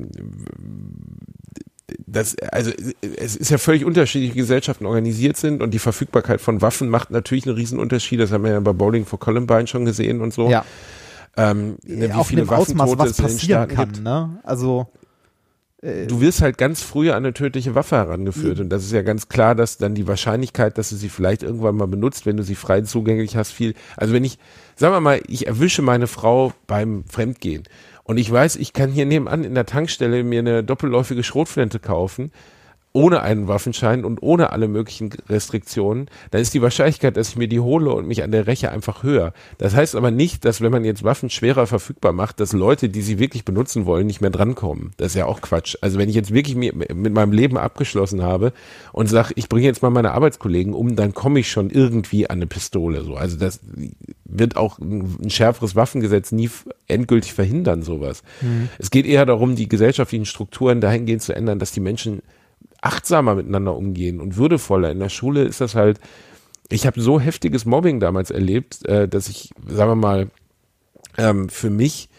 das, 2.12 2.36
also 2.52 2.72
es 3.18 3.36
ist 3.36 3.52
ja 3.52 3.58
völlig 3.58 3.86
unterschiedlich, 3.86 4.34
wie 4.34 4.40
Gesellschaften 4.40 4.86
organisiert 4.86 5.38
sind 5.38 5.62
und 5.62 5.74
die 5.74 5.80
Verfügbarkeit 5.80 6.42
von 6.42 6.62
Waffen 6.62 6.90
macht 6.90 7.12
natürlich 7.12 7.46
einen 7.46 7.56
riesen 7.56 7.80
Unterschied. 7.80 8.20
Das 8.20 8.32
haben 8.32 8.44
wir 8.44 8.52
ja 8.52 8.60
bei 8.60 8.74
Bowling 8.74 9.06
for 9.06 9.20
Columbine 9.20 9.68
schon 9.68 9.86
gesehen 9.86 10.22
und 10.22 10.34
so. 10.34 10.50
Ja, 10.50 10.66
Ähm, 11.38 11.78
ne, 11.84 12.10
wie 12.10 12.14
auch 12.14 12.30
in 12.32 12.46
viele 12.46 12.50
Ausmaß, 12.50 12.98
was 12.98 13.14
passieren 13.18 13.68
kann. 13.68 13.92
Ne? 14.04 14.40
Also 14.44 14.88
Du 15.82 16.20
wirst 16.20 16.42
halt 16.42 16.58
ganz 16.58 16.82
früh 16.82 17.10
an 17.10 17.18
eine 17.24 17.34
tödliche 17.34 17.74
Waffe 17.74 17.96
herangeführt 17.96 18.60
und 18.60 18.68
das 18.68 18.84
ist 18.84 18.92
ja 18.92 19.02
ganz 19.02 19.30
klar, 19.30 19.56
dass 19.56 19.78
dann 19.78 19.96
die 19.96 20.08
Wahrscheinlichkeit, 20.08 20.78
dass 20.78 20.90
du 20.90 20.98
sie 20.98 21.08
vielleicht 21.08 21.42
irgendwann 21.42 21.78
mal 21.78 21.88
benutzt, 21.88 22.26
wenn 22.26 22.36
du 22.36 22.44
sie 22.44 22.56
frei 22.56 22.82
zugänglich 22.82 23.38
hast, 23.38 23.52
viel. 23.52 23.76
Also 23.96 24.14
wenn 24.14 24.26
ich, 24.26 24.40
sagen 24.76 24.94
wir 24.94 25.00
mal, 25.00 25.22
ich 25.26 25.48
erwische 25.48 25.82
meine 25.82 26.08
Frau 26.08 26.52
beim 26.68 27.06
Fremdgehen 27.06 27.64
und 28.10 28.18
ich 28.18 28.32
weiß, 28.32 28.56
ich 28.56 28.74
kann 28.74 28.90
hier 28.90 29.06
nebenan 29.06 29.44
in 29.44 29.54
der 29.54 29.68
Tankstelle 29.68 30.24
mir 30.24 30.40
eine 30.40 30.64
doppelläufige 30.64 31.22
Schrotflinte 31.22 31.78
kaufen, 31.78 32.32
ohne 32.92 33.22
einen 33.22 33.48
Waffenschein 33.48 34.04
und 34.04 34.22
ohne 34.24 34.52
alle 34.52 34.68
möglichen 34.68 35.12
Restriktionen, 35.30 36.10
dann 36.32 36.42
ist 36.42 36.54
die 36.54 36.62
Wahrscheinlichkeit, 36.62 37.18
dass 37.18 37.30
ich 37.30 37.36
mir 37.36 37.48
die 37.48 37.60
hole 37.60 37.92
und 37.92 38.08
mich 38.08 38.24
an 38.24 38.32
der 38.32 38.48
Räche 38.48 38.72
einfach 38.72 39.04
höher. 39.04 39.34
Das 39.60 39.76
heißt 39.76 39.96
aber 39.96 40.10
nicht, 40.10 40.44
dass 40.44 40.62
wenn 40.62 40.72
man 40.72 40.84
jetzt 40.84 41.04
Waffen 41.04 41.30
schwerer 41.30 41.68
verfügbar 41.68 42.14
macht, 42.14 42.40
dass 42.40 42.52
Leute, 42.52 42.90
die 42.90 43.02
sie 43.02 43.20
wirklich 43.20 43.46
benutzen 43.46 43.86
wollen, 43.86 44.08
nicht 44.08 44.22
mehr 44.22 44.32
drankommen. 44.32 44.92
Das 44.98 45.10
ist 45.10 45.16
ja 45.16 45.26
auch 45.26 45.42
Quatsch. 45.42 45.78
Also 45.82 46.00
wenn 46.00 46.10
ich 46.10 46.16
jetzt 46.16 46.34
wirklich 46.34 46.56
mit 46.56 47.14
meinem 47.14 47.32
Leben 47.32 47.58
abgeschlossen 47.58 48.24
habe 48.24 48.54
und 48.92 49.08
sage, 49.08 49.34
ich 49.36 49.50
bringe 49.50 49.68
jetzt 49.68 49.84
mal 49.84 49.92
meine 49.92 50.12
Arbeitskollegen 50.12 50.74
um, 50.74 50.96
dann 50.96 51.14
komme 51.14 51.40
ich 51.42 51.52
schon 51.52 51.70
irgendwie 51.70 52.30
an 52.30 52.38
eine 52.38 52.48
Pistole. 52.48 53.04
So, 53.04 53.16
also 53.16 53.38
das 53.38 53.60
wird 54.26 54.58
auch 54.58 54.80
ein, 54.80 55.30
schärferes 55.30 55.76
Waffengesetz 55.76 56.32
nie 56.32 56.50
endgültig 56.88 57.34
verhindern, 57.34 57.84
sowas. 57.84 58.24
Es 58.80 58.90
geht 58.90 59.06
eher 59.06 59.26
darum, 59.26 59.56
die 59.56 59.70
gesellschaftlichen 59.70 60.26
Strukturen 60.26 60.82
dahingehend 60.82 61.22
zu 61.22 61.36
ändern, 61.36 61.60
dass 61.60 61.72
die 61.72 61.80
Menschen 61.82 62.22
achtsamer 62.82 63.36
miteinander 63.36 63.76
umgehen 63.76 64.20
und 64.20 64.38
würdevoller. 64.38 64.92
In 64.92 65.00
der 65.00 65.10
Schule 65.10 65.44
ist 65.44 65.62
das 65.62 65.76
halt, 65.76 66.00
ich 66.70 66.86
habe 66.86 67.02
so 67.02 67.20
heftiges 67.20 67.66
Mobbing 67.66 68.00
damals 68.00 68.32
erlebt, 68.32 68.86
äh, 68.86 69.08
dass 69.08 69.28
ich, 69.28 69.52
sagen 69.68 69.92
wir 69.92 69.96
mal, 69.96 70.32
ähm, 71.18 71.50
für 71.50 71.70
mich, 71.70 72.10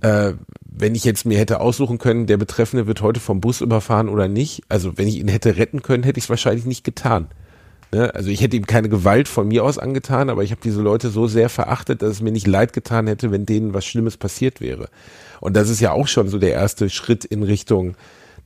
äh, 0.00 0.32
wenn 0.60 0.94
ich 0.94 1.04
jetzt 1.04 1.24
mir 1.24 1.38
hätte 1.38 1.60
aussuchen 1.60 1.98
können, 1.98 2.26
der 2.26 2.36
Betreffende 2.36 2.86
wird 2.86 3.00
heute 3.00 3.20
vom 3.20 3.40
Bus 3.40 3.60
überfahren 3.60 4.08
oder 4.08 4.28
nicht, 4.28 4.62
also 4.68 4.98
wenn 4.98 5.08
ich 5.08 5.16
ihn 5.16 5.28
hätte 5.28 5.56
retten 5.56 5.82
können, 5.82 6.02
hätte 6.02 6.18
ich 6.18 6.24
es 6.24 6.30
wahrscheinlich 6.30 6.66
nicht 6.66 6.84
getan. 6.84 7.28
Ne? 7.92 8.14
Also 8.14 8.30
ich 8.30 8.40
hätte 8.40 8.56
ihm 8.56 8.66
keine 8.66 8.88
Gewalt 8.88 9.28
von 9.28 9.48
mir 9.48 9.64
aus 9.64 9.78
angetan, 9.78 10.28
aber 10.28 10.42
ich 10.42 10.50
habe 10.50 10.60
diese 10.62 10.82
Leute 10.82 11.08
so 11.08 11.28
sehr 11.28 11.48
verachtet, 11.48 12.02
dass 12.02 12.10
es 12.10 12.20
mir 12.20 12.32
nicht 12.32 12.46
leid 12.46 12.72
getan 12.72 13.06
hätte, 13.06 13.30
wenn 13.30 13.46
denen 13.46 13.72
was 13.72 13.86
Schlimmes 13.86 14.16
passiert 14.16 14.60
wäre. 14.60 14.88
Und 15.40 15.56
das 15.56 15.70
ist 15.70 15.80
ja 15.80 15.92
auch 15.92 16.08
schon 16.08 16.28
so 16.28 16.38
der 16.38 16.52
erste 16.52 16.90
Schritt 16.90 17.24
in 17.24 17.42
Richtung, 17.42 17.94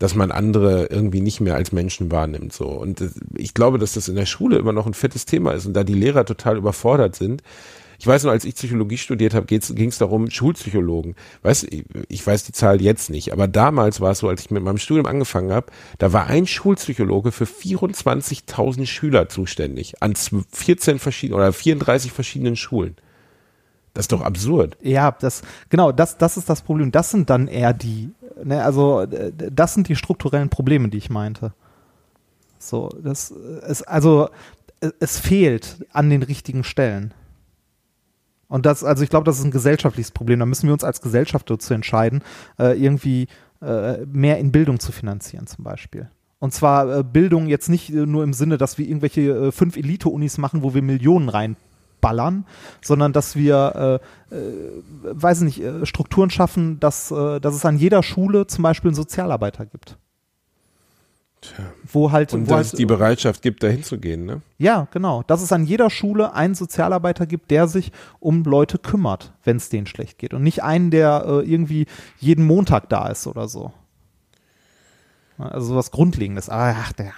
dass 0.00 0.14
man 0.14 0.32
andere 0.32 0.86
irgendwie 0.86 1.20
nicht 1.20 1.40
mehr 1.40 1.54
als 1.54 1.70
Menschen 1.70 2.10
wahrnimmt. 2.10 2.52
So. 2.52 2.66
Und 2.66 3.00
das, 3.00 3.12
ich 3.36 3.54
glaube, 3.54 3.78
dass 3.78 3.92
das 3.92 4.08
in 4.08 4.16
der 4.16 4.26
Schule 4.26 4.58
immer 4.58 4.72
noch 4.72 4.86
ein 4.86 4.94
fettes 4.94 5.26
Thema 5.26 5.52
ist 5.52 5.66
und 5.66 5.74
da 5.74 5.84
die 5.84 5.94
Lehrer 5.94 6.24
total 6.24 6.56
überfordert 6.56 7.14
sind. 7.14 7.42
Ich 7.98 8.06
weiß 8.06 8.22
nur, 8.22 8.32
als 8.32 8.46
ich 8.46 8.54
Psychologie 8.54 8.96
studiert 8.96 9.34
habe, 9.34 9.44
ging 9.44 9.88
es 9.88 9.98
darum, 9.98 10.30
Schulpsychologen. 10.30 11.16
Weißt, 11.42 11.68
ich 12.08 12.26
weiß 12.26 12.44
die 12.44 12.52
Zahl 12.52 12.80
jetzt 12.80 13.10
nicht, 13.10 13.30
aber 13.30 13.46
damals 13.46 14.00
war 14.00 14.12
es 14.12 14.20
so, 14.20 14.28
als 14.30 14.40
ich 14.40 14.50
mit 14.50 14.62
meinem 14.62 14.78
Studium 14.78 15.04
angefangen 15.04 15.52
habe, 15.52 15.66
da 15.98 16.14
war 16.14 16.26
ein 16.28 16.46
Schulpsychologe 16.46 17.30
für 17.30 17.44
24.000 17.44 18.86
Schüler 18.86 19.28
zuständig 19.28 20.02
an 20.02 20.14
14 20.16 20.98
verschiedenen 20.98 21.40
oder 21.40 21.52
34 21.52 22.10
verschiedenen 22.10 22.56
Schulen. 22.56 22.96
Das 23.94 24.04
ist 24.04 24.12
doch 24.12 24.22
absurd. 24.22 24.76
Ja, 24.82 25.10
das 25.10 25.42
genau, 25.68 25.92
das 25.92 26.16
das 26.16 26.36
ist 26.36 26.48
das 26.48 26.62
Problem. 26.62 26.92
Das 26.92 27.10
sind 27.10 27.28
dann 27.28 27.48
eher 27.48 27.72
die, 27.72 28.10
ne, 28.42 28.62
also 28.62 29.00
äh, 29.02 29.32
das 29.36 29.74
sind 29.74 29.88
die 29.88 29.96
strukturellen 29.96 30.48
Probleme, 30.48 30.88
die 30.88 30.98
ich 30.98 31.10
meinte. 31.10 31.52
So, 32.58 32.88
das 33.02 33.30
ist 33.30 33.82
also 33.82 34.28
es 34.98 35.18
fehlt 35.18 35.84
an 35.92 36.08
den 36.08 36.22
richtigen 36.22 36.64
Stellen. 36.64 37.12
Und 38.48 38.66
das, 38.66 38.82
also 38.82 39.04
ich 39.04 39.10
glaube, 39.10 39.24
das 39.24 39.38
ist 39.38 39.44
ein 39.44 39.50
gesellschaftliches 39.50 40.10
Problem. 40.10 40.40
Da 40.40 40.46
müssen 40.46 40.66
wir 40.66 40.72
uns 40.72 40.82
als 40.82 41.00
Gesellschaft 41.00 41.48
dazu 41.50 41.72
entscheiden, 41.72 42.22
äh, 42.58 42.82
irgendwie 42.82 43.28
äh, 43.62 44.04
mehr 44.06 44.38
in 44.38 44.50
Bildung 44.50 44.80
zu 44.80 44.90
finanzieren, 44.90 45.46
zum 45.46 45.64
Beispiel. 45.64 46.10
Und 46.40 46.54
zwar 46.54 47.04
Bildung 47.04 47.46
jetzt 47.46 47.68
nicht 47.68 47.90
nur 47.90 48.24
im 48.24 48.32
Sinne, 48.32 48.56
dass 48.56 48.78
wir 48.78 48.86
irgendwelche 48.88 49.52
fünf 49.52 49.76
Elite-Unis 49.76 50.38
machen, 50.38 50.62
wo 50.62 50.74
wir 50.74 50.80
Millionen 50.80 51.28
reinballern, 52.00 52.44
sondern 52.80 53.12
dass 53.12 53.36
wir, 53.36 54.00
äh, 54.30 54.34
weiß 55.02 55.42
nicht, 55.42 55.62
Strukturen 55.84 56.30
schaffen, 56.30 56.80
dass, 56.80 57.08
dass 57.08 57.54
es 57.54 57.64
an 57.64 57.76
jeder 57.76 58.02
Schule 58.02 58.46
zum 58.46 58.62
Beispiel 58.62 58.88
einen 58.88 58.96
Sozialarbeiter 58.96 59.66
gibt. 59.66 59.98
Tja. 61.40 61.64
Wo 61.90 62.12
halt, 62.12 62.34
Und 62.34 62.48
wo 62.48 62.50
dass 62.50 62.66
es 62.66 62.72
halt, 62.72 62.80
die 62.80 62.86
Bereitschaft 62.86 63.40
gibt, 63.40 63.62
dahin 63.62 63.82
zu 63.82 63.98
gehen, 63.98 64.26
ne? 64.26 64.42
Ja, 64.58 64.88
genau. 64.90 65.22
Dass 65.26 65.40
es 65.40 65.52
an 65.52 65.64
jeder 65.64 65.88
Schule 65.88 66.34
einen 66.34 66.54
Sozialarbeiter 66.54 67.26
gibt, 67.26 67.50
der 67.50 67.66
sich 67.66 67.92
um 68.18 68.44
Leute 68.44 68.78
kümmert, 68.78 69.32
wenn 69.42 69.56
es 69.56 69.70
denen 69.70 69.86
schlecht 69.86 70.18
geht. 70.18 70.34
Und 70.34 70.42
nicht 70.42 70.62
einen, 70.62 70.90
der 70.90 71.24
äh, 71.26 71.50
irgendwie 71.50 71.86
jeden 72.18 72.44
Montag 72.44 72.90
da 72.90 73.08
ist 73.08 73.26
oder 73.26 73.48
so. 73.48 73.72
Also 75.38 75.74
was 75.74 75.90
Grundlegendes. 75.90 76.50
Ah, 76.50 76.76
Ach, 76.78 76.92
der. 76.92 77.12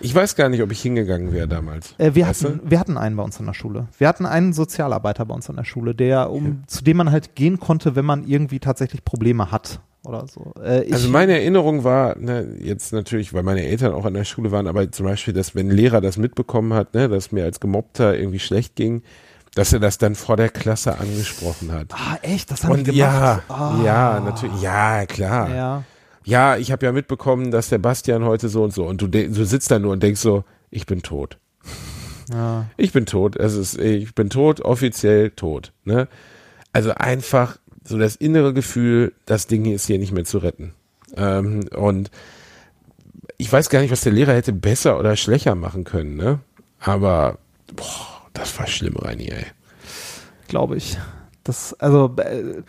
Ich 0.00 0.14
weiß 0.14 0.36
gar 0.36 0.48
nicht, 0.48 0.62
ob 0.62 0.70
ich 0.72 0.80
hingegangen 0.80 1.32
wäre 1.32 1.48
damals. 1.48 1.94
Äh, 1.98 2.14
wir, 2.14 2.26
Weißt 2.26 2.44
hatten, 2.44 2.60
wir 2.64 2.78
hatten 2.78 2.96
einen 2.96 3.16
bei 3.16 3.22
uns 3.22 3.38
an 3.38 3.46
der 3.46 3.54
Schule. 3.54 3.88
Wir 3.98 4.08
hatten 4.08 4.26
einen 4.26 4.52
Sozialarbeiter 4.52 5.24
bei 5.24 5.34
uns 5.34 5.48
an 5.48 5.56
der 5.56 5.64
Schule, 5.64 5.94
der, 5.94 6.30
um, 6.30 6.62
zu 6.66 6.84
dem 6.84 6.96
man 6.98 7.10
halt 7.10 7.34
gehen 7.34 7.58
konnte, 7.60 7.96
wenn 7.96 8.04
man 8.04 8.26
irgendwie 8.26 8.60
tatsächlich 8.60 9.04
Probleme 9.04 9.50
hat 9.50 9.80
oder 10.04 10.26
so. 10.26 10.52
Äh, 10.62 10.92
Also 10.92 11.08
meine 11.08 11.32
Erinnerung 11.32 11.84
war, 11.84 12.16
ne, 12.18 12.46
jetzt 12.60 12.92
natürlich, 12.92 13.34
weil 13.34 13.42
meine 13.42 13.64
Eltern 13.64 13.92
auch 13.92 14.04
an 14.04 14.14
der 14.14 14.24
Schule 14.24 14.52
waren, 14.52 14.66
aber 14.66 14.90
zum 14.92 15.06
Beispiel, 15.06 15.34
dass 15.34 15.54
wenn 15.54 15.68
ein 15.68 15.76
Lehrer 15.76 16.00
das 16.00 16.16
mitbekommen 16.16 16.74
hat, 16.74 16.94
ne, 16.94 17.08
dass 17.08 17.32
mir 17.32 17.44
als 17.44 17.60
Gemobbter 17.60 18.16
irgendwie 18.16 18.38
schlecht 18.38 18.76
ging, 18.76 19.02
dass 19.54 19.72
er 19.72 19.80
das 19.80 19.96
dann 19.98 20.14
vor 20.14 20.36
der 20.36 20.50
Klasse 20.50 20.98
angesprochen 20.98 21.72
hat. 21.72 21.86
ah, 21.92 22.18
echt? 22.22 22.50
Das 22.50 22.64
haben 22.64 22.72
Und 22.72 22.86
die 22.86 22.92
ja, 22.92 23.40
gemacht? 23.46 23.50
Ah. 23.50 23.80
ja, 23.84 24.20
natürlich, 24.20 24.60
ja, 24.60 25.06
klar. 25.06 25.54
Ja. 25.54 25.84
Ja, 26.26 26.56
ich 26.56 26.72
habe 26.72 26.84
ja 26.84 26.90
mitbekommen, 26.90 27.52
dass 27.52 27.68
der 27.68 27.78
Bastian 27.78 28.24
heute 28.24 28.48
so 28.48 28.64
und 28.64 28.74
so 28.74 28.84
und 28.84 29.00
du, 29.00 29.06
du 29.06 29.46
sitzt 29.46 29.70
da 29.70 29.78
nur 29.78 29.92
und 29.92 30.02
denkst 30.02 30.20
so, 30.20 30.44
ich 30.70 30.84
bin 30.84 31.02
tot. 31.02 31.38
Ja. 32.32 32.66
Ich 32.76 32.92
bin 32.92 33.06
tot. 33.06 33.36
Es 33.36 33.54
ist, 33.54 33.78
ich 33.78 34.12
bin 34.12 34.28
tot, 34.28 34.60
offiziell 34.60 35.30
tot. 35.30 35.72
Ne? 35.84 36.08
Also 36.72 36.90
einfach 36.90 37.58
so 37.84 37.96
das 37.96 38.16
innere 38.16 38.52
Gefühl, 38.52 39.12
das 39.24 39.46
Ding 39.46 39.66
ist 39.66 39.86
hier 39.86 40.00
nicht 40.00 40.10
mehr 40.10 40.24
zu 40.24 40.38
retten. 40.38 40.74
Ähm, 41.16 41.68
und 41.72 42.10
ich 43.36 43.52
weiß 43.52 43.68
gar 43.70 43.80
nicht, 43.80 43.92
was 43.92 44.00
der 44.00 44.12
Lehrer 44.12 44.34
hätte 44.34 44.52
besser 44.52 44.98
oder 44.98 45.14
schlechter 45.14 45.54
machen 45.54 45.84
können, 45.84 46.16
ne? 46.16 46.40
Aber 46.80 47.38
boah, 47.72 48.22
das 48.32 48.58
war 48.58 48.66
schlimm, 48.66 48.96
Reini, 48.96 49.28
ey. 49.28 49.46
glaube 50.48 50.76
ich. 50.76 50.98
Das, 51.44 51.74
also, 51.74 52.12
äh, 52.18 52.62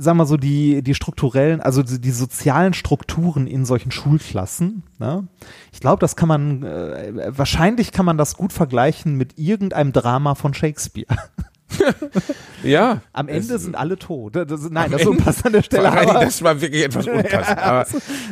sagen 0.00 0.18
wir 0.18 0.26
so, 0.26 0.36
die, 0.36 0.82
die 0.82 0.94
strukturellen, 0.94 1.60
also 1.60 1.82
die, 1.82 2.00
die 2.00 2.10
sozialen 2.10 2.74
Strukturen 2.74 3.46
in 3.46 3.64
solchen 3.64 3.90
Schulklassen, 3.90 4.82
ne? 4.98 5.26
ich 5.72 5.80
glaube, 5.80 6.00
das 6.00 6.16
kann 6.16 6.28
man, 6.28 6.62
äh, 6.62 7.30
wahrscheinlich 7.36 7.92
kann 7.92 8.06
man 8.06 8.18
das 8.18 8.36
gut 8.36 8.52
vergleichen 8.52 9.16
mit 9.16 9.38
irgendeinem 9.38 9.92
Drama 9.92 10.34
von 10.34 10.54
Shakespeare. 10.54 11.06
Ja. 12.64 13.02
Am 13.12 13.28
Ende 13.28 13.58
sind 13.58 13.76
alle 13.76 13.98
tot. 13.98 14.34
Das, 14.34 14.68
nein, 14.70 14.90
das 14.90 15.02
ist 15.02 15.06
unpassend 15.06 15.46
an 15.46 15.52
der 15.52 15.62
Stelle. 15.62 15.92
Aber- 15.92 16.24
das 16.24 16.42
war 16.42 16.60
wirklich 16.60 16.82
etwas 16.84 17.06
unpassend. 17.06 17.58
aber 17.58 17.86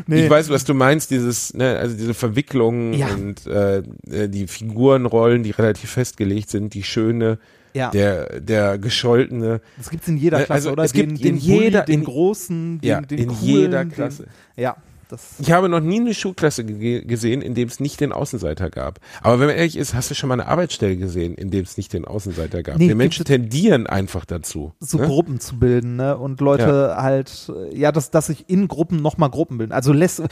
nee. 0.06 0.24
Ich 0.24 0.30
weiß, 0.30 0.48
was 0.48 0.64
du 0.64 0.74
meinst, 0.74 1.10
dieses, 1.10 1.54
ne, 1.54 1.76
also 1.78 1.96
diese 1.96 2.14
Verwicklungen 2.14 2.94
Ja. 2.94 3.08
und 3.08 3.46
äh, 3.46 3.78
äh, 4.10 4.28
die 4.28 4.46
Figurenrollen, 4.46 5.42
die 5.42 5.52
relativ 5.52 5.90
festgelegt 5.90 6.50
sind, 6.50 6.74
die 6.74 6.82
schöne, 6.82 7.38
Ja. 7.76 7.90
der, 7.90 8.40
der 8.40 8.78
gescholtene. 8.78 9.60
Das 9.76 9.90
gibt's 9.90 10.08
in 10.08 10.16
jeder 10.16 10.38
Ne, 10.38 10.44
Klasse, 10.46 10.56
also 10.68 10.72
oder? 10.72 10.84
es 10.84 10.92
gibt 10.92 11.10
den, 11.10 11.16
in 11.16 11.22
den 11.22 11.34
Bulli, 11.46 11.64
jeder- 11.64 11.82
den 11.82 12.00
in- 12.00 12.04
großen, 12.04 12.80
den, 12.80 12.88
Ja, 12.88 13.00
den 13.00 13.18
in 13.18 13.28
coolen, 13.28 13.40
jeder 13.42 13.84
den- 13.84 13.92
Klasse. 13.92 14.26
Ja, 14.56 14.76
das. 15.08 15.34
Ich 15.38 15.52
habe 15.52 15.68
noch 15.68 15.78
nie 15.78 16.00
eine 16.00 16.14
Schulklasse 16.14 16.64
ge 16.64 17.04
gesehen, 17.04 17.40
in 17.40 17.54
dem 17.54 17.68
es 17.68 17.78
nicht 17.78 18.00
den 18.00 18.10
Außenseiter 18.12 18.70
gab. 18.70 18.98
Aber 19.22 19.38
wenn 19.38 19.46
man 19.46 19.54
ehrlich 19.56 19.76
ist, 19.76 19.94
hast 19.94 20.10
du 20.10 20.14
schon 20.16 20.26
mal 20.28 20.34
eine 20.40 20.46
Arbeitsstelle 20.48 20.96
gesehen, 20.96 21.34
in 21.36 21.50
dem 21.50 21.62
es 21.62 21.76
nicht 21.76 21.92
den 21.92 22.04
Außenseiter 22.06 22.64
gab. 22.64 22.78
Nee, 22.78 22.88
Wir 22.88 22.96
Menschen 22.96 23.24
tendieren 23.24 23.86
einfach 23.86 24.24
dazu. 24.24 24.72
so 24.80 24.98
ne? 24.98 25.06
Gruppen 25.06 25.38
zu 25.38 25.60
bilden, 25.60 25.94
ne? 25.94 26.16
Und 26.16 26.40
Leute 26.40 26.96
halt, 26.96 27.52
äh, 27.54 27.78
ja, 27.78 27.92
dass, 27.92 28.10
dass 28.10 28.26
sich 28.26 28.48
in 28.50 28.66
Gruppen 28.66 29.00
nochmal 29.00 29.30
Gruppen 29.30 29.58
bilden. 29.58 29.72
Also 29.72 29.92
lässt, 29.92 30.18
äh, 30.20 30.26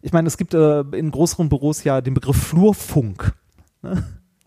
ich 0.00 0.12
meine, 0.12 0.26
es 0.26 0.36
gibt 0.36 0.54
äh, 0.54 0.80
in 0.80 1.12
größeren 1.12 1.48
Büros 1.48 1.84
ja 1.84 2.00
den 2.00 2.14
Begriff 2.14 2.36
Flurfunk. 2.36 3.34
Ne? 3.82 4.02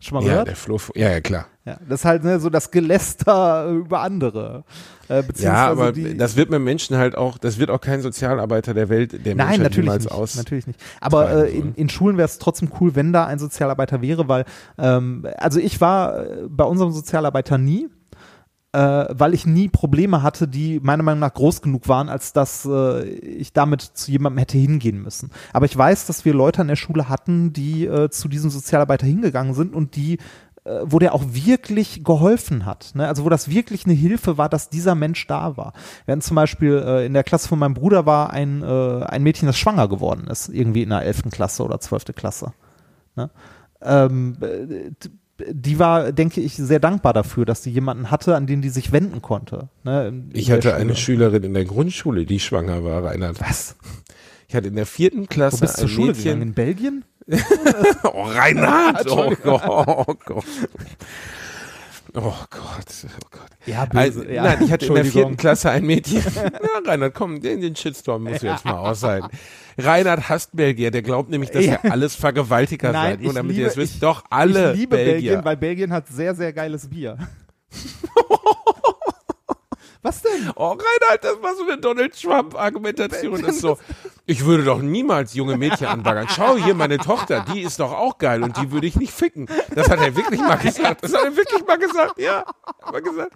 Schon 0.05 0.17
mal 0.19 0.23
Ja, 0.23 0.31
gehört? 0.33 0.47
der 0.49 0.55
Flo, 0.55 0.79
ja, 0.93 1.09
ja, 1.09 1.19
klar. 1.19 1.47
Ja, 1.65 1.77
das 1.89 2.01
ist 2.01 2.05
halt 2.05 2.23
ne, 2.23 2.39
so 2.39 2.51
das 2.51 2.69
Geläster 2.69 3.67
über 3.69 4.01
andere. 4.01 4.63
Äh, 5.09 5.23
Ja, 5.37 5.65
aber 5.67 5.93
die, 5.93 6.15
das 6.15 6.35
wird 6.35 6.51
mit 6.51 6.61
Menschen 6.61 6.95
halt 6.95 7.15
auch, 7.17 7.39
das 7.39 7.57
wird 7.57 7.71
auch 7.71 7.81
kein 7.81 8.01
Sozialarbeiter 8.01 8.75
der 8.75 8.89
Welt, 8.89 9.13
der 9.13 9.33
Nein, 9.33 9.47
Menschheit 9.47 9.59
natürlich 9.61 9.85
niemals 9.85 10.03
nicht, 10.03 10.13
aus. 10.13 10.35
natürlich 10.35 10.67
nicht. 10.67 10.79
Aber 11.01 11.23
treiben 11.25 11.45
äh, 11.45 11.49
in, 11.57 11.73
in 11.73 11.89
Schulen 11.89 12.17
wäre 12.17 12.27
es 12.27 12.37
trotzdem 12.37 12.69
cool, 12.79 12.93
wenn 12.93 13.13
da 13.13 13.25
ein 13.25 13.39
Sozialarbeiter 13.39 14.03
wäre, 14.03 14.27
weil 14.27 14.45
ähm, 14.77 15.25
also 15.37 15.59
ich 15.59 15.81
war 15.81 16.19
äh, 16.19 16.43
bei 16.49 16.65
unserem 16.65 16.91
Sozialarbeiter 16.91 17.57
nie, 17.57 17.89
äh, 18.75 19.07
weil 19.17 19.33
ich 19.33 19.45
nie 19.45 19.69
Probleme 19.69 20.21
hatte, 20.21 20.49
die 20.49 20.81
meiner 20.81 21.01
Meinung 21.01 21.21
nach 21.21 21.33
groß 21.33 21.61
genug 21.61 21.87
waren, 21.87 22.09
als 22.09 22.33
dass 22.33 22.65
äh, 22.65 23.05
ich 23.05 23.53
damit 23.53 23.81
zu 23.81 24.11
jemandem 24.11 24.39
hätte 24.39 24.57
hingehen 24.57 25.01
müssen. 25.01 25.31
Aber 25.53 25.65
ich 25.65 25.77
weiß, 25.77 26.07
dass 26.07 26.25
wir 26.25 26.33
Leute 26.33 26.61
an 26.61 26.67
der 26.67 26.75
Schule 26.75 27.07
hatten, 27.07 27.53
die 27.53 27.85
äh, 27.85 28.09
zu 28.09 28.27
diesem 28.27 28.49
Sozialarbeiter 28.49 29.07
hingegangen 29.07 29.53
sind 29.53 29.73
und 29.73 29.95
die 29.95 30.17
äh, 30.65 30.81
wo 30.83 30.99
der 30.99 31.13
auch 31.13 31.23
wirklich 31.25 32.03
geholfen 32.03 32.65
hat. 32.65 32.91
Ne? 32.95 33.07
Also 33.07 33.23
wo 33.23 33.29
das 33.29 33.49
wirklich 33.49 33.85
eine 33.85 33.93
Hilfe 33.93 34.37
war, 34.37 34.49
dass 34.49 34.69
dieser 34.69 34.93
Mensch 34.93 35.25
da 35.27 35.55
war. 35.55 35.71
Hatten 36.05 36.21
zum 36.21 36.35
Beispiel 36.35 36.83
äh, 36.85 37.05
in 37.05 37.13
der 37.13 37.23
Klasse 37.23 37.47
von 37.47 37.59
meinem 37.59 37.75
Bruder 37.75 38.05
war 38.05 38.31
ein, 38.31 38.61
äh, 38.61 39.03
ein 39.05 39.23
Mädchen, 39.23 39.45
das 39.45 39.57
schwanger 39.57 39.87
geworden 39.87 40.27
ist, 40.27 40.49
irgendwie 40.49 40.83
in 40.83 40.89
der 40.89 41.03
11. 41.03 41.29
Klasse 41.31 41.63
oder 41.63 41.79
12. 41.79 42.13
Klasse. 42.15 42.51
Ne? 43.15 43.29
Ähm, 43.81 44.37
äh, 44.41 44.91
die 45.49 45.79
war, 45.79 46.11
denke 46.11 46.39
ich, 46.41 46.55
sehr 46.55 46.79
dankbar 46.79 47.11
dafür, 47.13 47.45
dass 47.45 47.61
sie 47.63 47.69
jemanden 47.71 48.09
hatte, 48.11 48.35
an 48.35 48.47
den 48.47 48.61
die 48.61 48.69
sich 48.69 48.91
wenden 48.91 49.21
konnte. 49.21 49.69
Ne, 49.83 50.07
in- 50.07 50.29
Ich 50.33 50.47
in 50.49 50.55
hatte 50.55 50.69
Schule. 50.69 50.75
eine 50.75 50.95
Schülerin 50.95 51.43
in 51.43 51.53
der 51.53 51.65
Grundschule, 51.65 52.25
die 52.25 52.39
schwanger 52.39 52.83
war, 52.83 53.03
Reinhard. 53.03 53.39
Was? 53.41 53.75
Ich 54.47 54.55
hatte 54.55 54.67
in 54.69 54.75
der 54.75 54.85
vierten 54.85 55.27
Klasse 55.27 55.59
bist 55.61 55.75
du 55.77 55.81
zur 55.81 55.87
ein 55.89 55.91
Schule 55.93 56.07
Mädchen. 56.09 56.23
gegangen? 56.23 56.41
In 56.43 56.53
Belgien? 56.53 57.05
Oh, 58.03 58.23
Reinhard! 58.23 59.05
Oh 59.09 59.33
Gott, 59.43 59.63
oh 59.67 60.13
Gott. 60.25 60.45
Oh 62.17 62.33
Gott, 62.49 62.85
oh 63.05 63.27
Gott. 63.29 63.41
Ja, 63.65 63.85
Also, 63.93 64.21
böse, 64.21 64.33
ja. 64.33 64.43
Nein, 64.43 64.63
ich 64.63 64.71
hatte 64.71 64.85
in 64.85 64.95
der 64.95 65.05
vierten 65.05 65.35
Klasse 65.37 65.69
ein 65.71 65.85
Mädchen. 65.85 66.23
Ja, 66.35 66.51
Reinhard, 66.91 67.13
komm, 67.13 67.41
den, 67.41 67.59
den 67.61 67.75
Shitstorm 67.75 68.23
musst 68.23 68.41
du 68.41 68.47
jetzt 68.47 68.63
mal 68.65 68.77
aushalten. 68.77 69.27
Reinhard 69.77 70.29
hasst 70.29 70.51
Belgier, 70.53 70.91
der 70.91 71.01
glaubt 71.01 71.29
nämlich, 71.29 71.51
dass 71.51 71.65
Ja. 71.65 71.79
ihr 71.83 71.91
alles 71.91 72.15
Vergewaltiger 72.15 72.91
Nein, 72.93 73.11
seid. 73.13 73.21
Nur 73.21 73.33
damit 73.33 73.51
liebe, 73.51 73.61
ihr 73.63 73.67
das 73.67 73.77
wisst. 73.77 73.95
ich, 73.95 73.99
Doch, 73.99 74.23
alle 74.29 74.71
ich 74.73 74.79
liebe 74.79 74.95
Belgier. 74.95 75.13
Belgien, 75.13 75.45
weil 75.45 75.57
Belgien 75.57 75.91
hat 75.91 76.07
sehr, 76.07 76.33
sehr 76.35 76.53
geiles 76.53 76.87
Bier. 76.89 77.17
Was 80.05 80.21
denn? 80.21 80.51
Oh, 80.55 80.67
Reinhard, 80.69 81.23
das 81.23 81.41
war 81.41 81.55
so 81.55 81.63
eine 81.63 81.77
Donald 81.79 82.13
Trump-Argumentation. 82.21 83.43
Ist 83.45 83.61
so, 83.61 83.77
ich 84.27 84.45
würde 84.45 84.63
doch 84.63 84.81
niemals 84.81 85.33
junge 85.33 85.57
Mädchen 85.57 85.87
anbaggern. 85.87 86.27
Schau 86.29 86.55
hier, 86.57 86.73
meine 86.75 86.97
Tochter, 86.97 87.45
die 87.53 87.61
ist 87.61 87.79
doch 87.79 87.91
auch 87.91 88.17
geil 88.17 88.43
und 88.43 88.55
die 88.57 88.71
würde 88.71 88.87
ich 88.87 88.95
nicht 88.95 89.13
ficken. 89.13 89.47
Das 89.73 89.89
hat 89.89 89.99
er 89.99 90.15
wirklich 90.15 90.39
mal 90.41 90.57
gesagt. 90.57 91.03
Das 91.03 91.13
hat 91.13 91.23
er 91.23 91.35
wirklich 91.35 91.65
mal 91.65 91.77
gesagt, 91.77 92.19
ja. 92.19 92.45
Er 92.93 93.01
gesagt. 93.01 93.31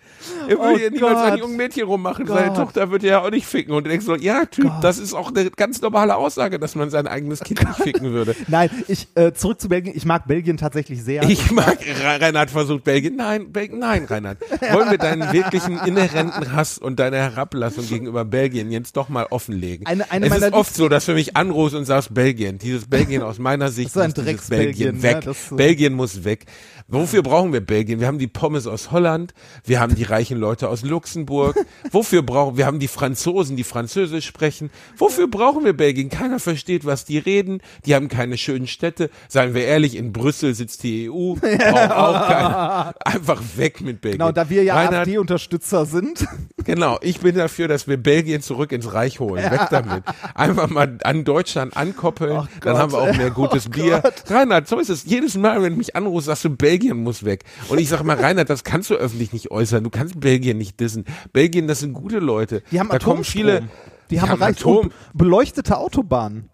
Er 0.47 0.57
würde 0.59 0.73
Oh 0.75 0.77
hier 0.77 0.91
niemals 0.91 1.15
Gott. 1.15 1.31
an 1.31 1.37
jungen 1.39 1.57
Mädchen 1.57 1.83
rummachen. 1.85 2.27
Seine 2.27 2.47
Gott. 2.49 2.57
Tochter 2.57 2.91
würde 2.91 3.07
ja 3.07 3.21
auch 3.23 3.31
nicht 3.31 3.45
ficken. 3.47 3.73
Und 3.73 3.85
du 3.85 3.89
denkst 3.89 4.05
so, 4.05 4.15
ja, 4.15 4.45
Typ, 4.45 4.71
das 4.81 4.99
ist 4.99 5.13
auch 5.13 5.29
eine 5.29 5.49
ganz 5.51 5.81
normale 5.81 6.15
Aussage, 6.15 6.59
dass 6.59 6.75
man 6.75 6.89
sein 6.91 7.07
eigenes 7.07 7.39
Kind 7.41 7.61
nicht 7.67 7.75
ficken 7.81 8.11
würde. 8.13 8.35
Nein, 8.47 8.69
ich, 8.87 9.07
äh, 9.15 9.33
zurück 9.33 9.59
zu 9.59 9.69
Belgien. 9.69 9.95
Ich 9.95 10.05
mag 10.05 10.27
Belgien 10.27 10.57
tatsächlich 10.57 11.03
sehr. 11.03 11.23
Ich 11.23 11.51
mag, 11.51 11.79
Re- 11.81 12.21
Reinhard 12.21 12.51
versucht 12.51 12.83
Belgien. 12.83 13.15
Nein, 13.15 13.51
Belgien, 13.51 13.79
nein, 13.79 14.05
Reinhard. 14.05 14.37
Wollen 14.71 14.91
wir 14.91 14.97
deinen 14.99 15.31
wirklichen 15.33 15.79
inhärenten 15.85 16.55
Hass 16.59 16.77
und 16.77 16.99
deine 16.99 17.15
Herablassung 17.17 17.87
gegenüber 17.87 18.25
Belgien 18.25 18.69
jetzt 18.71 18.97
doch 18.97 19.07
mal 19.07 19.25
offenlegen? 19.29 19.85
Eine- 19.85 20.11
eine 20.11 20.27
es 20.27 20.35
ist 20.37 20.53
oft 20.53 20.75
so, 20.75 20.89
dass 20.89 21.05
du 21.05 21.13
mich 21.13 21.37
anrufst 21.37 21.73
und 21.75 21.85
sagst 21.85 22.13
Belgien. 22.13 22.57
Dieses 22.57 22.85
Belgien 22.87 23.21
aus 23.21 23.39
meiner 23.39 23.69
Sicht 23.71 23.95
Das 23.95 23.95
ist 23.95 24.01
ein 24.01 24.07
muss 24.07 24.13
dieses 24.15 24.25
Drecks-Belgien, 24.25 25.01
weg. 25.01 25.21
Das, 25.21 25.51
äh, 25.51 25.55
Belgien 25.55 25.93
muss 25.93 26.23
weg. 26.25 26.45
Wofür 26.89 27.21
brauchen 27.23 27.53
wir 27.53 27.61
Belgien? 27.61 27.99
Wir 27.99 28.07
haben 28.07 28.17
die 28.17 28.27
Pommes 28.27 28.65
aus 28.67 28.91
Holland, 28.91 29.33
wir 29.63 29.79
haben 29.79 29.95
die 29.95 30.03
reichen 30.03 30.37
Leute 30.37 30.67
aus 30.69 30.81
Luxemburg. 30.81 31.55
Wofür 31.91 32.23
brauchen 32.23 32.57
wir 32.57 32.65
haben 32.65 32.79
die 32.79 32.87
Franzosen, 32.87 33.55
die 33.55 33.63
Französisch 33.63 34.25
sprechen. 34.25 34.69
Wofür 34.97 35.27
brauchen 35.27 35.63
wir 35.63 35.73
Belgien? 35.73 36.09
Keiner 36.09 36.39
versteht, 36.39 36.85
was 36.85 37.05
die 37.05 37.19
reden. 37.19 37.61
Die 37.85 37.95
haben 37.95 38.09
keine 38.09 38.37
schönen 38.37 38.67
Städte. 38.67 39.09
Seien 39.27 39.53
wir 39.53 39.65
ehrlich, 39.65 39.95
in 39.95 40.11
Brüssel 40.11 40.53
sitzt 40.55 40.83
die 40.83 41.09
EU. 41.09 41.33
Braucht 41.39 41.91
auch 41.91 42.27
keiner. 42.27 42.93
Einfach 43.05 43.41
weg 43.55 43.81
mit 43.81 44.01
Belgien. 44.01 44.19
Genau, 44.19 44.31
da 44.31 44.49
wir 44.49 44.63
ja 44.63 44.75
AfD-Unterstützer 44.75 45.85
sind. 45.85 46.25
Genau, 46.65 46.97
ich 47.01 47.19
bin 47.19 47.35
dafür, 47.35 47.67
dass 47.67 47.87
wir 47.87 47.97
Belgien 47.97 48.41
zurück 48.41 48.71
ins 48.71 48.93
Reich 48.93 49.19
holen. 49.19 49.43
Weg 49.49 49.61
damit. 49.71 50.03
Einfach 50.35 50.69
mal 50.69 50.97
an 51.03 51.23
Deutschland 51.23 51.75
ankoppeln, 51.75 52.37
Ach 52.37 52.47
dann 52.61 52.77
haben 52.77 52.91
wir 52.91 52.99
auch 52.99 53.15
mehr 53.15 53.31
gutes 53.31 53.67
Oh 53.67 53.71
Bier. 53.71 53.99
Gott. 54.01 54.23
Reinhard, 54.29 54.67
so 54.67 54.77
ist 54.79 54.89
es. 54.89 55.05
Jedes 55.05 55.35
Mal, 55.37 55.61
wenn 55.63 55.73
du 55.73 55.77
mich 55.77 55.95
anrufst, 55.95 56.27
sagst 56.27 56.45
du, 56.45 56.49
Belgien 56.49 56.97
muss 56.97 57.23
weg. 57.25 57.43
Und 57.69 57.79
ich 57.79 57.89
sag 57.89 58.03
mal, 58.03 58.17
Reinhard, 58.17 58.49
das 58.49 58.63
kannst 58.63 58.89
du 58.89 58.95
öffentlich 58.95 59.33
nicht 59.33 59.51
äußern. 59.51 59.83
Du 59.83 59.89
kannst 59.89 60.19
Belgien 60.19 60.57
nicht 60.57 60.79
dissen. 60.79 61.05
Belgien, 61.33 61.67
das 61.67 61.79
sind 61.79 61.93
gute 61.93 62.19
Leute. 62.19 62.61
Die 62.71 62.79
haben 62.79 62.89
da 62.89 62.99
kommen 62.99 63.23
viele, 63.23 63.63
die 64.11 64.21
haben, 64.21 64.41
reich 64.41 64.57
Atom. 64.57 64.91
beleuchtete 65.13 65.77
Autobahnen. 65.77 66.49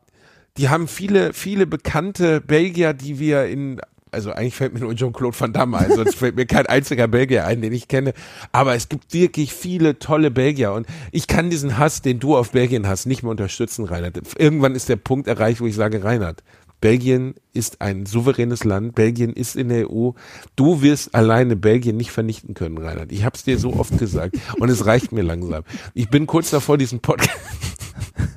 die 0.57 0.69
haben 0.69 0.88
viele, 0.88 1.33
viele 1.33 1.65
bekannte 1.67 2.41
Belgier, 2.41 2.93
die 2.93 3.19
wir 3.19 3.45
in 3.45 3.81
also 4.16 4.32
eigentlich 4.32 4.55
fällt 4.55 4.74
mir 4.74 4.80
nur 4.80 4.95
Jean-Claude 4.95 5.39
Van 5.39 5.53
Damme 5.53 5.78
ein, 5.78 5.91
sonst 5.91 6.16
fällt 6.16 6.36
mir 6.36 6.45
kein 6.45 6.66
einziger 6.66 7.07
Belgier 7.07 7.45
ein, 7.45 7.61
den 7.61 7.74
ich 7.74 7.88
kenne. 7.88 8.13
Aber 8.53 8.74
es 8.74 8.89
gibt 8.89 9.13
wirklich 9.13 9.53
viele 9.53 9.99
tolle 9.99 10.32
Belgier 10.32 10.72
und 10.72 10.88
ich 11.11 11.28
kann 11.28 11.49
diesen 11.49 11.78
Hass, 11.78 12.01
den 12.01 12.20
du 12.20 12.36
auf 12.38 12.51
Belgien 12.51 12.88
hast, 12.88 13.05
nicht 13.05 13.22
mehr 13.22 13.32
unterstützen, 13.32 13.86
Reinhard. 13.86 14.18
Irgendwann 14.38 14.74
ist 14.74 14.89
der 14.89 14.95
Punkt 14.95 15.28
erreicht, 15.28 15.59
wo 15.59 15.68
ich 15.68 15.76
sage, 15.76 16.03
Reinhard, 16.03 16.43
Belgien 16.80 17.36
ist 17.53 17.82
ein 17.82 18.05
souveränes 18.05 18.63
Land, 18.63 18.95
Belgien 18.95 19.34
ist 19.34 19.55
in 19.55 19.70
der 19.70 19.89
EU. 19.89 20.11
Du 20.55 20.82
wirst 20.82 21.13
alleine 21.16 21.55
Belgien 21.55 21.97
nicht 21.97 22.11
vernichten 22.11 22.53
können, 22.53 22.78
Reinhard. 22.78 23.11
Ich 23.11 23.26
habe 23.26 23.36
es 23.36 23.43
dir 23.43 23.57
so 23.57 23.74
oft 23.74 23.97
gesagt 23.97 24.38
und 24.59 24.70
es 24.70 24.86
reicht 24.86 25.11
mir 25.11 25.24
langsam. 25.24 25.63
Ich 25.93 26.09
bin 26.09 26.26
kurz 26.26 26.51
davor, 26.51 26.78
diesen 26.78 26.99
Podcast 26.99 27.74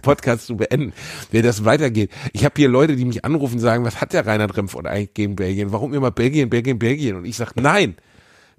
Podcast 0.03 0.47
zu 0.47 0.57
beenden, 0.57 0.93
wer 1.31 1.43
das 1.43 1.65
weitergeht. 1.65 2.11
Ich 2.33 2.45
habe 2.45 2.55
hier 2.57 2.69
Leute, 2.69 2.97
die 2.97 3.05
mich 3.05 3.25
anrufen 3.25 3.55
und 3.55 3.61
sagen, 3.61 3.85
was 3.85 4.01
hat 4.01 4.13
der 4.13 4.27
Reinhard 4.27 4.57
Remford 4.57 4.87
eigentlich 4.87 5.15
gegen 5.15 5.37
Belgien? 5.37 5.73
Warum 5.73 5.95
immer 5.95 6.11
Belgien, 6.11 6.51
Belgien, 6.51 6.79
Belgien? 6.79 7.17
Und 7.17 7.25
ich 7.25 7.37
sage, 7.37 7.53
nein, 7.57 7.97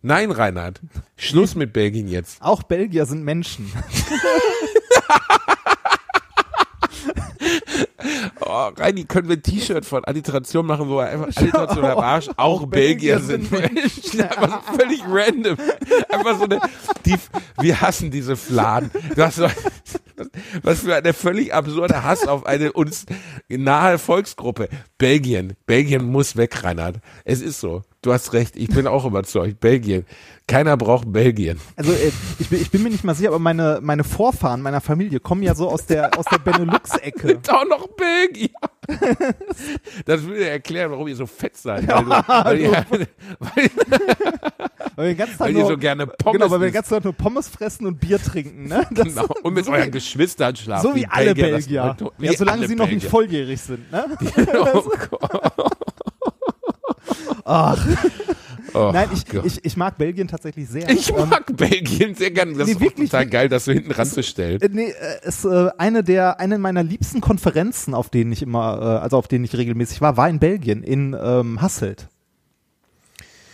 nein, 0.01 0.31
Reinhard, 0.31 0.81
Schluss 1.17 1.55
mit 1.55 1.73
Belgien 1.73 2.07
jetzt. 2.07 2.41
Auch 2.41 2.63
Belgier 2.63 3.05
sind 3.05 3.23
Menschen. 3.23 3.71
Oh, 8.41 8.69
Reini, 8.77 9.03
können 9.03 9.27
wir 9.27 9.35
ein 9.35 9.43
T-Shirt 9.43 9.85
von 9.85 10.03
Alliteration 10.05 10.65
machen, 10.65 10.89
wo 10.89 10.97
wir 10.97 11.07
einfach 11.09 11.35
Alliteration 11.35 11.83
am 11.85 11.99
Arsch, 11.99 12.29
auch, 12.37 12.61
Auch 12.61 12.65
Belgier 12.65 13.17
Belgier 13.17 13.19
sind 13.19 13.51
Menschen. 13.51 14.21
Einfach 14.29 14.63
so 14.65 14.77
völlig 14.77 15.01
random. 15.05 15.57
Einfach 16.09 16.37
so 16.37 16.45
eine, 16.45 16.59
die, 17.05 17.15
wir 17.59 17.81
hassen 17.81 18.09
diese 18.09 18.35
Fladen. 18.37 18.89
Was, 19.15 19.35
so- 19.35 19.47
was 20.63 20.79
für 20.79 20.95
eine 20.95 21.13
völlig 21.13 21.53
absurde 21.53 22.03
Hass 22.03 22.25
auf 22.27 22.45
eine 22.45 22.71
uns 22.71 23.05
nahe 23.49 23.97
Volksgruppe. 23.99 24.69
Belgien. 24.97 25.53
Belgien 25.65 26.05
muss 26.05 26.35
weg, 26.37 26.63
Reinhard. 26.63 26.97
Es 27.25 27.41
ist 27.41 27.59
so. 27.59 27.83
Du 28.01 28.13
hast 28.13 28.31
recht. 28.33 28.55
Ich 28.55 28.69
bin 28.69 28.87
auch 28.87 29.05
überzeugt. 29.05 29.59
Belgien. 29.59 30.05
Keiner 30.49 30.77
braucht 30.77 31.13
Belgien. 31.13 31.59
Also 31.75 31.91
äh, 31.91 32.11
ich, 32.39 32.49
bin, 32.49 32.59
ich 32.59 32.71
bin 32.71 32.81
mir 32.81 32.89
nicht 32.89 33.03
mal 33.03 33.13
sicher, 33.13 33.29
aber 33.29 33.37
meine, 33.37 33.79
meine 33.83 34.03
Vorfahren 34.03 34.63
meiner 34.63 34.81
Familie 34.81 35.19
kommen 35.19 35.43
ja 35.43 35.53
so 35.53 35.69
aus 35.69 35.85
der, 35.85 36.17
aus 36.17 36.25
der 36.25 36.39
Benelux-Ecke. 36.39 37.33
Ist 37.33 37.49
auch 37.53 37.67
noch 37.67 37.87
Belgier. 37.89 38.49
Das 40.05 40.23
würde 40.23 40.49
erklären, 40.49 40.89
warum 40.89 41.07
ihr 41.07 41.15
so 41.15 41.27
fett 41.27 41.55
seid. 41.55 41.87
Weil, 41.87 42.03
du, 42.03 42.09
weil, 42.09 42.59
ihr, 42.59 42.71
weil, 43.39 43.69
Weil 44.95 45.05
wir 45.05 45.13
den 45.13 45.17
ganzen 45.17 45.37
Tag 45.37 45.47
weil 45.47 45.55
ihr 45.55 45.65
so 45.65 45.77
gerne 45.77 46.07
Pommes 46.07 46.39
Genau, 46.39 46.51
weil 46.51 46.61
wir 46.61 46.67
den 46.69 46.73
ganzen 46.73 46.89
Tag 46.95 47.03
nur 47.03 47.13
Pommes 47.13 47.47
fressen 47.47 47.85
und 47.85 47.99
Bier 47.99 48.17
trinken. 48.17 48.67
Ne? 48.67 48.87
Das 48.89 49.07
Genau. 49.07 49.27
Und 49.43 49.53
mit 49.53 49.65
so 49.65 49.71
euren 49.71 49.91
Geschwistern 49.91 50.55
schlafen. 50.55 50.89
So 50.89 50.95
wie 50.95 51.01
die 51.01 51.07
alle 51.07 51.35
Belgier, 51.35 51.95
das. 51.99 52.09
Wie 52.17 52.25
Ja, 52.25 52.33
solange 52.33 52.67
sie 52.67 52.75
noch 52.75 52.89
nicht 52.89 53.05
volljährig 53.05 53.61
sind. 53.61 53.91
Ne? 53.91 54.05
Oh 54.57 54.89
Gott. 55.09 55.53
Ach. 57.45 57.87
Oh 58.73 58.91
Nein, 58.93 59.09
ich, 59.13 59.23
ich, 59.43 59.65
ich 59.65 59.77
mag 59.77 59.97
Belgien 59.97 60.27
tatsächlich 60.27 60.67
sehr. 60.69 60.89
Ich 60.89 61.09
Ähm, 61.09 61.29
mag 61.29 61.45
Belgien 61.55 62.15
sehr 62.15 62.31
gerne. 62.31 62.53
Das 62.53 62.67
nee, 62.67 62.73
ist 62.73 62.79
wirklich, 62.79 63.09
total 63.09 63.27
geil, 63.27 63.49
das 63.49 63.65
so 63.65 63.71
hinten 63.71 63.91
ranzustellen. 63.91 64.61
Äh, 64.61 64.69
nee, 64.71 64.89
äh, 64.91 65.27
ist 65.27 65.45
äh, 65.45 65.69
eine 65.77 66.03
der 66.03 66.39
eine 66.39 66.57
meiner 66.57 66.83
liebsten 66.83 67.21
Konferenzen, 67.21 67.93
auf 67.93 68.09
denen 68.09 68.31
ich 68.31 68.41
immer, 68.41 68.79
äh, 68.81 69.03
also 69.03 69.17
auf 69.17 69.27
denen 69.27 69.45
ich 69.45 69.55
regelmäßig 69.55 70.01
war, 70.01 70.17
war 70.17 70.29
in 70.29 70.39
Belgien 70.39 70.83
in 70.83 71.15
ähm, 71.21 71.61
Hasselt. 71.61 72.07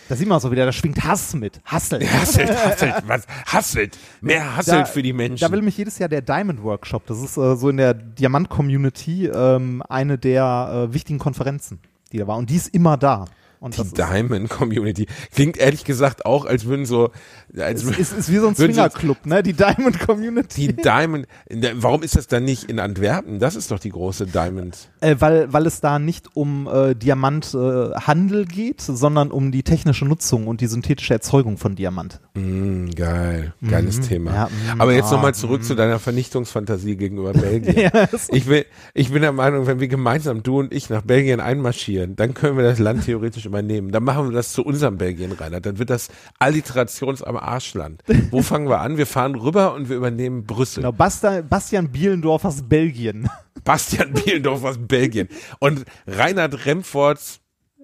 Da 0.08 0.16
sieht 0.16 0.28
man 0.28 0.38
auch 0.38 0.42
so 0.42 0.52
wieder, 0.52 0.66
da 0.66 0.72
schwingt 0.72 1.04
Hass 1.04 1.34
mit. 1.34 1.60
Hasselt. 1.66 2.04
Hasselt, 2.14 2.50
hasselt, 2.52 2.94
was? 3.08 3.24
Hasselt. 3.48 3.98
Mehr 4.22 4.56
Hasselt 4.56 4.82
Da- 4.82 4.86
für 4.86 5.02
die 5.02 5.14
Menschen. 5.14 5.42
Da 5.42 5.52
will 5.52 5.64
mich 5.64 5.78
jedes 5.78 5.98
Jahr 5.98 6.10
der 6.10 6.22
Diamond 6.22 6.62
Workshop. 6.62 7.08
Das 7.08 7.20
ist 7.20 7.38
äh, 7.38 7.56
so 7.56 7.70
in 7.70 7.78
der 7.78 7.96
Diamant 7.96 8.50
Community 8.50 9.26
ähm, 9.26 9.82
eine 9.90 10.20
der 10.20 10.88
äh, 10.90 10.94
wichtigen 10.94 11.18
Konferenzen, 11.18 11.80
die 12.12 12.20
da 12.20 12.28
war. 12.28 12.38
Und 12.38 12.52
die 12.52 12.56
ist 12.56 12.68
immer 12.74 12.98
da. 12.98 13.26
Und 13.66 13.76
die 13.80 13.94
Diamond 13.96 14.48
Community. 14.48 15.08
Klingt 15.34 15.58
ehrlich 15.58 15.86
gesagt 15.86 16.24
auch, 16.28 16.46
als 16.46 16.66
würden 16.66 16.86
so, 16.86 17.10
als 17.58 17.82
ist, 17.82 17.98
ist, 17.98 18.14
ist 18.14 18.32
wie 18.32 18.38
so 18.38 18.50
ein 18.50 18.56
Swingerclub, 18.56 19.26
ne? 19.26 19.42
Die 19.42 19.54
Diamond 19.54 20.00
Community. 20.02 20.68
die 20.68 20.76
Diamond, 20.76 21.26
warum 21.74 22.04
ist 22.04 22.16
das 22.16 22.28
dann 22.28 22.44
nicht 22.44 22.66
in 22.66 22.80
Antwerpen? 22.80 23.40
Das 23.40 23.56
ist 23.56 23.72
doch 23.72 23.80
die 23.80 23.90
große 23.90 24.28
Diamond. 24.28 24.90
Äh, 25.02 25.16
weil, 25.18 25.52
weil 25.52 25.66
es 25.66 25.82
da 25.82 25.98
nicht 25.98 26.36
um 26.36 26.68
äh, 26.68 26.94
Diamanthandel 26.94 28.42
äh, 28.44 28.46
geht, 28.46 28.82
sondern 28.82 29.32
um 29.32 29.52
die 29.52 29.64
technische 29.64 30.06
Nutzung 30.06 30.46
und 30.46 30.62
die 30.62 30.68
synthetische 30.68 31.16
Erzeugung 31.16 31.58
von 31.58 31.76
Diamant. 31.76 32.20
Mm, 32.36 32.90
geil, 32.92 33.56
geiles 33.68 34.00
Thema. 34.02 34.32
Ja, 34.32 34.46
mm, 34.46 34.80
Aber 34.82 34.94
jetzt 34.94 35.08
ah, 35.08 35.14
nochmal 35.14 35.34
zurück 35.34 35.64
zu 35.64 35.74
deiner 35.74 35.98
Vernichtungsfantasie 35.98 36.98
gegenüber 36.98 37.34
Belgien. 37.34 37.80
Ja, 37.80 38.10
ich, 38.30 38.46
will, 38.46 38.66
ich 38.94 39.12
bin 39.12 39.24
der 39.24 39.32
Meinung, 39.32 39.66
wenn 39.66 39.80
wir 39.80 39.88
gemeinsam, 39.88 40.44
du 40.44 40.60
und 40.60 40.72
ich, 40.72 40.92
nach 40.92 41.02
Belgien 41.02 41.40
einmarschieren, 41.40 42.16
dann 42.16 42.36
können 42.36 42.58
wir 42.58 42.64
das 42.64 42.78
Land 42.78 43.06
theoretisch 43.06 43.48
übernehmen. 43.56 43.92
Dann 43.92 44.04
machen 44.04 44.30
wir 44.30 44.32
das 44.34 44.52
zu 44.52 44.64
unserem 44.64 44.98
Belgien, 44.98 45.32
Reinhard. 45.32 45.66
Dann 45.66 45.80
wird 45.80 45.90
das 45.90 46.10
Alliterations 46.40 47.24
am 47.24 47.38
Arschland. 47.38 48.04
Wo 48.32 48.42
fangen 48.42 48.68
wir 48.68 48.82
an? 48.82 48.98
Wir 48.98 49.06
fahren 49.06 49.36
rüber 49.36 49.74
und 49.74 49.90
wir 49.90 49.96
übernehmen 49.96 50.46
Brüssel. 50.46 50.82
Genau, 50.82 50.92
Basta, 50.92 51.42
Bastian 51.42 51.90
Bielendorf 51.90 52.44
aus 52.46 52.62
Belgien. 52.62 53.30
Bastian 53.64 54.14
Bielendorf 54.14 54.64
aus 54.64 54.78
Belgien. 54.78 55.30
Und 55.60 55.86
Reinhard 56.06 56.66
Remforts 56.66 57.40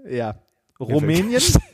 ja. 0.07 0.36
Rumänien? 0.80 1.41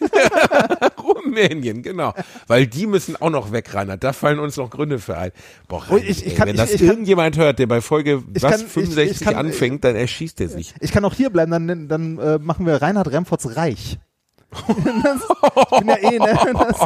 Rumänien, 1.38 1.82
genau. 1.84 2.14
Weil 2.48 2.68
die 2.68 2.88
müssen 2.88 3.16
auch 3.16 3.30
noch 3.30 3.52
weg, 3.52 3.74
Reinhard. 3.74 4.04
Da 4.04 4.14
fallen 4.14 4.40
uns 4.40 4.58
noch 4.58 4.70
Gründe 4.70 5.00
für 5.00 5.18
ein. 5.18 5.32
Boah, 5.68 5.84
Oh, 5.90 5.94
Reinhard, 5.96 6.10
ich- 6.10 6.26
ich 6.26 6.32
ey, 6.34 6.36
kann- 6.36 6.48
wenn 6.48 6.56
ich- 6.56 6.62
das 6.62 6.72
ich 6.72 6.80
kann- 6.80 6.90
irgendjemand 6.90 7.38
hört, 7.38 7.60
der 7.60 7.68
bei 7.68 7.82
Folge 7.82 8.24
was 8.28 8.42
kann- 8.42 8.62
ich- 8.62 8.68
65 8.68 9.22
ich 9.22 9.26
kann- 9.28 9.36
anfängt, 9.36 9.84
dann 9.84 9.96
erschießt 9.96 10.42
er 10.42 10.50
sich. 10.50 10.74
Ich 10.80 10.92
kann 10.92 11.06
auch 11.06 11.14
hier 11.14 11.30
bleiben, 11.30 11.52
dann, 11.52 11.88
dann 11.88 12.18
äh, 12.20 12.40
machen 12.40 12.66
wir 12.66 12.82
Reinhard 12.82 13.12
Remforts 13.12 13.56
Reich. 13.56 14.00
das, 14.52 15.22
ich 15.72 15.80
bin 15.80 15.88
ja 15.90 15.96
eh, 15.98 16.20
ne? 16.20 16.38
Das, 16.54 16.80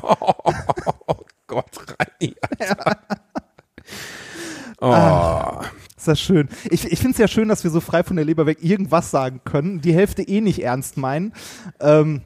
Gott, 1.47 1.65
Reini, 2.21 2.35
Alter. 2.59 2.97
Oh. 4.79 5.61
ist 5.95 6.07
das 6.07 6.19
schön. 6.19 6.49
Ich, 6.71 6.91
ich 6.91 6.97
finde 6.99 7.11
es 7.11 7.17
ja 7.19 7.27
schön, 7.27 7.47
dass 7.49 7.63
wir 7.63 7.69
so 7.71 7.81
frei 7.81 8.03
von 8.03 8.15
der 8.15 8.25
Leber 8.25 8.45
weg 8.47 8.57
irgendwas 8.61 9.11
sagen 9.11 9.41
können, 9.43 9.81
die 9.81 9.93
Hälfte 9.93 10.23
eh 10.23 10.41
nicht 10.41 10.63
ernst 10.63 10.97
meinen. 10.97 11.33
Ähm, 11.79 12.21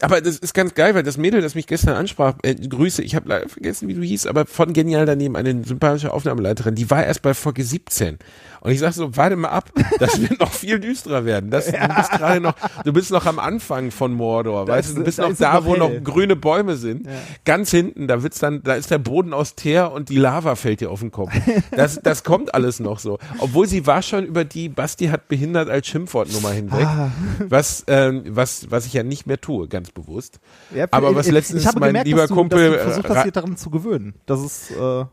Aber 0.00 0.20
das 0.20 0.36
ist 0.36 0.52
ganz 0.52 0.74
geil, 0.74 0.94
weil 0.94 1.02
das 1.02 1.16
Mädel, 1.16 1.40
das 1.40 1.54
mich 1.54 1.66
gestern 1.66 1.96
ansprach, 1.96 2.34
äh, 2.42 2.54
Grüße, 2.54 3.02
ich 3.02 3.14
habe 3.14 3.28
leider 3.28 3.48
vergessen, 3.48 3.88
wie 3.88 3.94
du 3.94 4.02
hieß, 4.02 4.26
aber 4.26 4.44
von 4.44 4.74
Genial 4.74 5.06
daneben, 5.06 5.36
eine 5.36 5.64
sympathische 5.64 6.12
Aufnahmeleiterin, 6.12 6.74
die 6.74 6.90
war 6.90 7.04
erst 7.04 7.22
bei 7.22 7.32
Folge 7.32 7.64
17. 7.64 8.18
Und 8.66 8.72
ich 8.72 8.80
sag 8.80 8.92
so, 8.94 9.16
warte 9.16 9.36
mal 9.36 9.50
ab, 9.50 9.70
das 10.00 10.20
wird 10.28 10.40
noch 10.40 10.50
viel 10.50 10.80
düsterer 10.80 11.24
werden. 11.24 11.50
Das, 11.50 11.66
Du 11.66 11.72
bist 11.94 12.10
gerade 12.10 12.40
noch, 12.40 12.54
du 12.84 12.92
bist 12.92 13.12
noch 13.12 13.24
am 13.26 13.38
Anfang 13.38 13.92
von 13.92 14.12
Mordor, 14.12 14.66
weißt 14.66 14.90
du, 14.90 14.94
du 14.96 15.04
bist 15.04 15.18
noch 15.18 15.32
da, 15.36 15.54
noch 15.54 15.64
wo 15.66 15.76
noch 15.76 15.90
grüne 16.02 16.34
Bäume 16.34 16.74
sind. 16.74 17.08
Ganz 17.44 17.70
hinten, 17.70 18.08
da 18.08 18.24
wird's 18.24 18.40
dann, 18.40 18.64
da 18.64 18.74
ist 18.74 18.90
der 18.90 18.98
Boden 18.98 19.32
aus 19.32 19.54
Teer 19.54 19.92
und 19.92 20.08
die 20.08 20.16
Lava 20.16 20.56
fällt 20.56 20.80
dir 20.80 20.90
auf 20.90 20.98
den 20.98 21.12
Kopf. 21.12 21.30
Das, 21.70 22.00
das 22.02 22.24
kommt 22.24 22.54
alles 22.56 22.80
noch 22.80 22.98
so. 22.98 23.18
Obwohl 23.38 23.68
sie 23.68 23.86
war 23.86 24.02
schon 24.02 24.24
über 24.26 24.44
die 24.44 24.68
Basti 24.68 25.06
hat 25.06 25.28
behindert 25.28 25.70
als 25.70 25.86
Schimpfwortnummer 25.86 26.50
hinweg, 26.50 26.86
Ah. 26.86 27.12
was, 27.38 27.84
ähm, 27.86 28.24
was, 28.26 28.68
was 28.70 28.86
ich 28.86 28.94
ja 28.94 29.04
nicht 29.04 29.26
mehr 29.28 29.40
tue, 29.40 29.68
ganz 29.68 29.92
bewusst. 29.92 30.40
ja, 30.74 30.86
Aber 30.90 31.14
was 31.14 31.30
letztens 31.30 31.62
ich 31.62 31.68
habe 31.68 31.78
mein 31.78 31.90
gemerkt, 31.90 32.08
lieber 32.08 32.20
dass 32.22 32.28
du, 32.30 32.34
Kumpel, 32.34 32.70
dass 32.70 32.78
du 32.78 32.84
versucht 32.90 33.10
äh, 33.10 33.14
hast, 33.14 33.24
dir 33.26 33.30
daran 33.32 33.56
zu 33.56 33.70
gewöhnen. 33.70 34.14
Das 34.26 34.40
ist, 34.42 34.72
äh, 34.72 35.04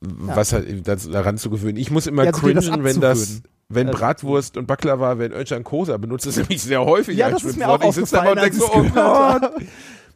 was 0.00 0.52
hat, 0.52 0.64
das, 0.84 1.08
daran 1.10 1.38
zu 1.38 1.50
gewöhnen. 1.50 1.76
Ich 1.76 1.90
muss 1.90 2.06
immer 2.06 2.24
Ja, 2.24 2.30
also 2.30 2.40
cringen, 2.40 2.84
wenn 2.84 3.00
das, 3.00 3.42
wenn 3.68 3.88
Äh, 3.88 3.92
Bratwurst 3.92 4.56
und 4.56 4.66
Baklava, 4.66 5.18
wenn 5.18 5.32
Özcan 5.32 5.64
Kosa 5.64 5.96
benutzt, 5.96 6.26
das 6.26 6.36
nämlich 6.36 6.62
sehr 6.62 6.84
häufig. 6.84 7.16
Ja, 7.18 7.26
als 7.26 7.42
das 7.42 7.44
ist 7.44 7.56
mir 7.56 7.64
Schimpfwort. 7.64 7.82
auch 7.82 7.88
Ich 7.88 7.94
sitze 7.94 8.16
da 8.16 8.30
und 8.30 8.40
denke 8.40 8.56
so, 8.56 8.72
oh 8.72 8.84
Gott, 8.94 9.52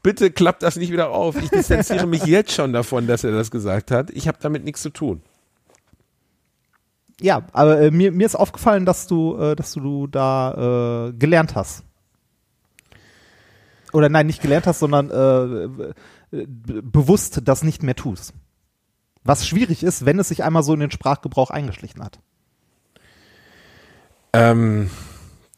bitte 0.02 0.30
klappt 0.30 0.62
das 0.62 0.76
nicht 0.76 0.92
wieder 0.92 1.10
auf. 1.10 1.36
Ich 1.42 1.50
distanziere 1.50 2.06
mich 2.06 2.24
jetzt 2.24 2.52
schon 2.52 2.72
davon, 2.72 3.06
dass 3.06 3.24
er 3.24 3.32
das 3.32 3.50
gesagt 3.50 3.90
hat. 3.90 4.10
Ich 4.10 4.28
habe 4.28 4.38
damit 4.40 4.64
nichts 4.64 4.82
zu 4.82 4.90
tun. 4.90 5.22
Ja, 7.20 7.42
aber 7.52 7.80
äh, 7.80 7.90
mir, 7.90 8.10
mir 8.10 8.26
ist 8.26 8.34
aufgefallen, 8.34 8.84
dass 8.84 9.06
du, 9.06 9.36
äh, 9.36 9.54
dass 9.54 9.72
du 9.72 10.06
da 10.06 11.08
äh, 11.08 11.12
gelernt 11.12 11.54
hast. 11.54 11.84
Oder 13.92 14.08
nein, 14.08 14.26
nicht 14.26 14.40
gelernt 14.42 14.66
hast, 14.66 14.78
sondern 14.78 15.10
äh, 15.10 16.36
äh, 16.36 16.46
bewusst 16.48 17.42
das 17.44 17.62
nicht 17.62 17.82
mehr 17.82 17.94
tust. 17.94 18.32
Was 19.24 19.46
schwierig 19.46 19.82
ist, 19.82 20.04
wenn 20.04 20.18
es 20.18 20.28
sich 20.28 20.42
einmal 20.42 20.62
so 20.62 20.74
in 20.74 20.80
den 20.80 20.90
Sprachgebrauch 20.90 21.50
eingeschlichen 21.50 22.02
hat. 22.02 22.18
Ähm, 24.32 24.90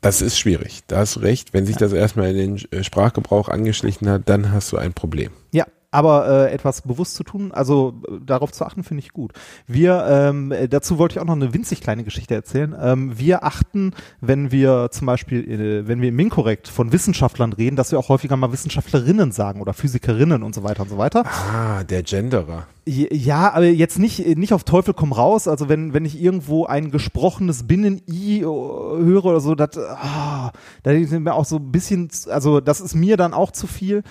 das 0.01 0.21
ist 0.21 0.39
schwierig. 0.39 0.83
Da 0.87 0.99
hast 0.99 1.23
recht. 1.23 1.55
Wenn 1.55 1.65
sich 1.65 1.77
das 1.77 1.93
erstmal 1.93 2.31
in 2.31 2.37
den 2.37 2.73
äh, 2.73 2.85
Sprachgebrauch 2.85 3.49
angeschlichen 3.49 4.09
hat, 4.09 4.29
dann 4.29 4.53
hast 4.53 4.73
du 4.73 4.77
ein 4.77 4.93
Problem. 4.93 5.31
Ja, 5.53 5.67
aber 5.95 6.27
äh, 6.27 6.53
etwas 6.53 6.83
bewusst 6.83 7.15
zu 7.15 7.23
tun, 7.23 7.53
also 7.53 7.95
äh, 8.09 8.19
darauf 8.27 8.51
zu 8.51 8.65
achten, 8.67 8.83
finde 8.83 9.03
ich 9.03 9.13
gut. 9.13 9.33
Wir, 9.69 10.05
ähm, 10.09 10.51
äh, 10.51 10.69
dazu 10.69 10.99
wollte 10.99 11.15
ich 11.15 11.21
auch 11.21 11.27
noch 11.27 11.37
eine 11.37 11.55
winzig 11.55 11.81
kleine 11.81 12.03
Geschichte 12.03 12.35
erzählen. 12.35 12.75
Ähm, 12.81 13.17
wir 13.17 13.45
achten, 13.45 13.93
wenn 14.21 14.51
wir 14.51 14.89
zum 14.91 15.07
Beispiel, 15.07 15.49
äh, 15.49 15.87
wenn 15.87 16.01
wir 16.01 16.09
im 16.09 16.19
Inkorrekt 16.19 16.67
von 16.67 16.93
Wissenschaftlern 16.93 17.53
reden, 17.53 17.77
dass 17.77 17.93
wir 17.93 18.01
auch 18.01 18.09
häufiger 18.09 18.37
mal 18.37 18.51
Wissenschaftlerinnen 18.51 19.31
sagen 19.31 19.61
oder 19.61 19.73
Physikerinnen 19.73 20.43
und 20.43 20.53
so 20.53 20.65
weiter 20.65 20.83
und 20.83 20.89
so 20.89 20.99
weiter. 20.99 21.25
Ah, 21.27 21.85
der 21.85 22.03
Genderer. 22.03 22.67
Ja, 22.87 23.53
aber 23.53 23.65
jetzt 23.65 23.99
nicht, 23.99 24.37
nicht 24.37 24.53
auf 24.53 24.65
Teufel 24.65 24.93
komm 24.93 25.13
raus. 25.13 25.49
Also 25.49 25.69
wenn, 25.69 25.95
wenn 25.95 26.05
ich 26.05 26.21
irgendwo 26.21 26.67
ein 26.67 26.91
gesprochenes 26.91 27.67
Binnen-I 27.67 28.41
äh, 28.41 28.43
höre 28.43 29.25
oder 29.25 29.41
so, 29.41 29.55
das, 29.55 29.79
ah, 29.79 30.51
da 30.83 30.91
sind 30.91 31.23
mir 31.23 31.35
auch 31.35 31.47
so 31.47 31.57
ein 31.57 31.71
bisschen, 31.71 32.11
also 32.29 32.61
das 32.61 32.81
ist 32.81 32.95
mir 32.95 33.17
dann 33.17 33.33
auch 33.33 33.53
zu 33.53 33.69
viel. 33.69 34.03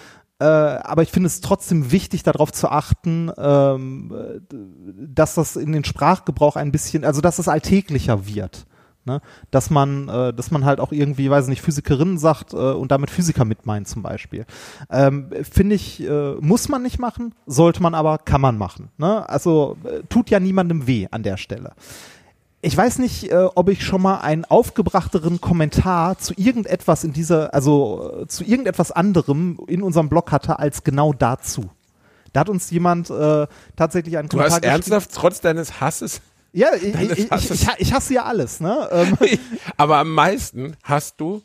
Äh, 0.44 0.46
aber 0.46 1.04
ich 1.04 1.12
finde 1.12 1.28
es 1.28 1.40
trotzdem 1.40 1.94
wichtig, 1.94 2.22
darauf 2.24 2.52
zu 2.52 2.68
achten, 2.68 3.32
ähm, 3.38 4.14
dass 4.98 5.36
das 5.36 5.56
in 5.56 5.72
den 5.72 5.86
Sprachgebrauch 5.86 6.58
ein 6.58 6.74
bisschen, 6.74 7.06
also 7.06 7.22
dass 7.22 7.40
es 7.40 7.48
alltäglicher 7.48 8.28
wird. 8.28 8.66
Ne? 9.06 9.22
Dass 9.52 9.70
man, 9.70 10.10
äh, 10.10 10.34
dass 10.34 10.52
man 10.52 10.66
halt 10.66 10.82
auch 10.82 10.92
irgendwie, 10.92 11.30
weiß 11.30 11.48
nicht, 11.48 11.62
Physikerinnen 11.62 12.18
sagt 12.18 12.54
äh, 12.54 12.58
und 12.58 12.92
damit 12.92 13.10
Physiker 13.10 13.46
mit 13.46 13.66
meint 13.66 13.88
zum 13.88 14.04
Beispiel. 14.04 14.46
Ähm, 14.90 15.30
Finde 15.50 15.76
ich, 15.76 16.04
äh, 16.04 16.34
muss 16.42 16.68
man 16.68 16.84
nicht 16.84 17.00
machen, 17.00 17.34
sollte 17.46 17.82
man 17.82 17.96
aber, 17.96 18.18
kann 18.18 18.42
man 18.42 18.58
machen. 18.58 18.90
Ne? 18.98 19.28
Also 19.30 19.78
äh, 19.86 20.02
tut 20.10 20.30
ja 20.30 20.42
niemandem 20.42 20.88
weh 20.88 21.08
an 21.10 21.24
der 21.24 21.38
Stelle. 21.38 21.72
Ich 22.66 22.78
weiß 22.78 23.00
nicht, 23.00 23.30
äh, 23.30 23.50
ob 23.56 23.68
ich 23.68 23.84
schon 23.84 24.02
mal 24.02 24.22
einen 24.22 24.46
aufgebrachteren 24.46 25.42
Kommentar 25.42 26.18
zu 26.18 26.34
irgendetwas 26.38 27.04
in 27.04 27.12
dieser, 27.12 27.54
also 27.54 28.22
äh, 28.22 28.28
zu 28.28 28.46
irgendetwas 28.46 28.90
anderem 28.94 29.60
in 29.68 29.84
unserem 29.84 30.08
Blog 30.08 30.32
hatte 30.32 30.60
als 30.60 30.86
genau 30.86 31.12
dazu. 31.12 31.70
Da 32.32 32.40
hat 32.40 32.48
uns 32.50 32.72
jemand 32.72 33.10
äh, 33.10 33.48
tatsächlich 33.76 34.18
einen 34.18 34.30
Du 34.30 34.38
Kommentar 34.38 34.60
hast 34.60 34.64
ernsthaft 34.64 35.12
trotz 35.14 35.42
deines 35.42 35.82
Hasses, 35.82 36.22
Ja, 36.54 36.70
ich, 36.74 36.94
Deines 36.94 37.18
ich, 37.18 37.26
ich, 37.26 37.32
Hasses. 37.32 37.62
ich, 37.64 37.70
ich 37.80 37.94
hasse 37.94 38.14
ja 38.14 38.24
alles, 38.24 38.62
ne? 38.62 38.88
Ähm, 38.92 39.18
aber 39.78 39.98
am 39.98 40.12
meisten 40.12 40.78
hast 40.84 41.20
du 41.20 41.42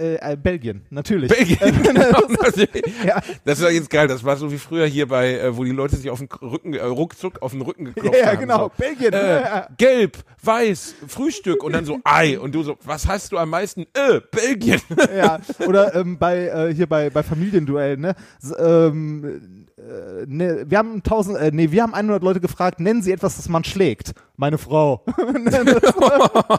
äh, 0.00 0.32
äh, 0.32 0.36
Belgien, 0.36 0.82
natürlich. 0.90 1.30
Belgien. 1.30 1.58
genau, 1.82 2.22
das, 2.42 2.56
Ja. 3.06 3.20
das 3.44 3.60
ist 3.60 3.70
jetzt 3.72 3.90
geil. 3.90 4.08
Das 4.08 4.24
war 4.24 4.36
so 4.36 4.50
wie 4.50 4.58
früher 4.58 4.86
hier 4.86 5.06
bei, 5.06 5.34
äh, 5.38 5.56
wo 5.56 5.64
die 5.64 5.70
Leute 5.72 5.96
sich 5.96 6.08
auf 6.10 6.18
den 6.18 6.28
Rücken, 6.42 6.74
äh, 6.74 6.82
ruckzuck 6.82 7.42
auf 7.42 7.52
den 7.52 7.60
Rücken 7.62 7.84
geklopft 7.86 8.14
Ja, 8.18 8.24
ja, 8.24 8.32
haben. 8.32 8.40
genau. 8.40 8.58
So. 8.64 8.72
Belgien. 8.78 9.12
Äh, 9.12 9.62
gelb, 9.76 10.16
weiß, 10.42 10.94
Frühstück 11.06 11.62
und 11.62 11.72
dann 11.72 11.84
so 11.84 11.98
Ei. 12.04 12.38
Und 12.38 12.54
du 12.54 12.62
so, 12.62 12.76
was 12.84 13.06
hast 13.06 13.32
du 13.32 13.38
am 13.38 13.50
meisten? 13.50 13.82
Äh, 13.94 14.20
Belgien. 14.30 14.80
ja, 15.16 15.38
oder 15.66 15.94
ähm, 15.94 16.18
bei 16.18 16.46
äh, 16.48 16.74
hier 16.74 16.86
bei 16.86 17.10
bei 17.10 17.22
Familienduellen, 17.22 18.00
ne? 18.00 18.14
S 18.42 18.54
ähm, 18.58 19.66
äh, 19.80 20.26
ne, 20.26 20.64
wir 20.68 20.78
haben 20.78 20.96
1000 20.96 21.38
äh, 21.38 21.50
nee, 21.52 21.70
wir 21.70 21.82
haben 21.82 21.94
100 21.94 22.22
Leute 22.22 22.40
gefragt, 22.40 22.80
nennen 22.80 23.02
Sie 23.02 23.12
etwas, 23.12 23.36
das 23.36 23.48
man 23.48 23.64
schlägt. 23.64 24.12
Meine 24.36 24.58
Frau. 24.58 25.04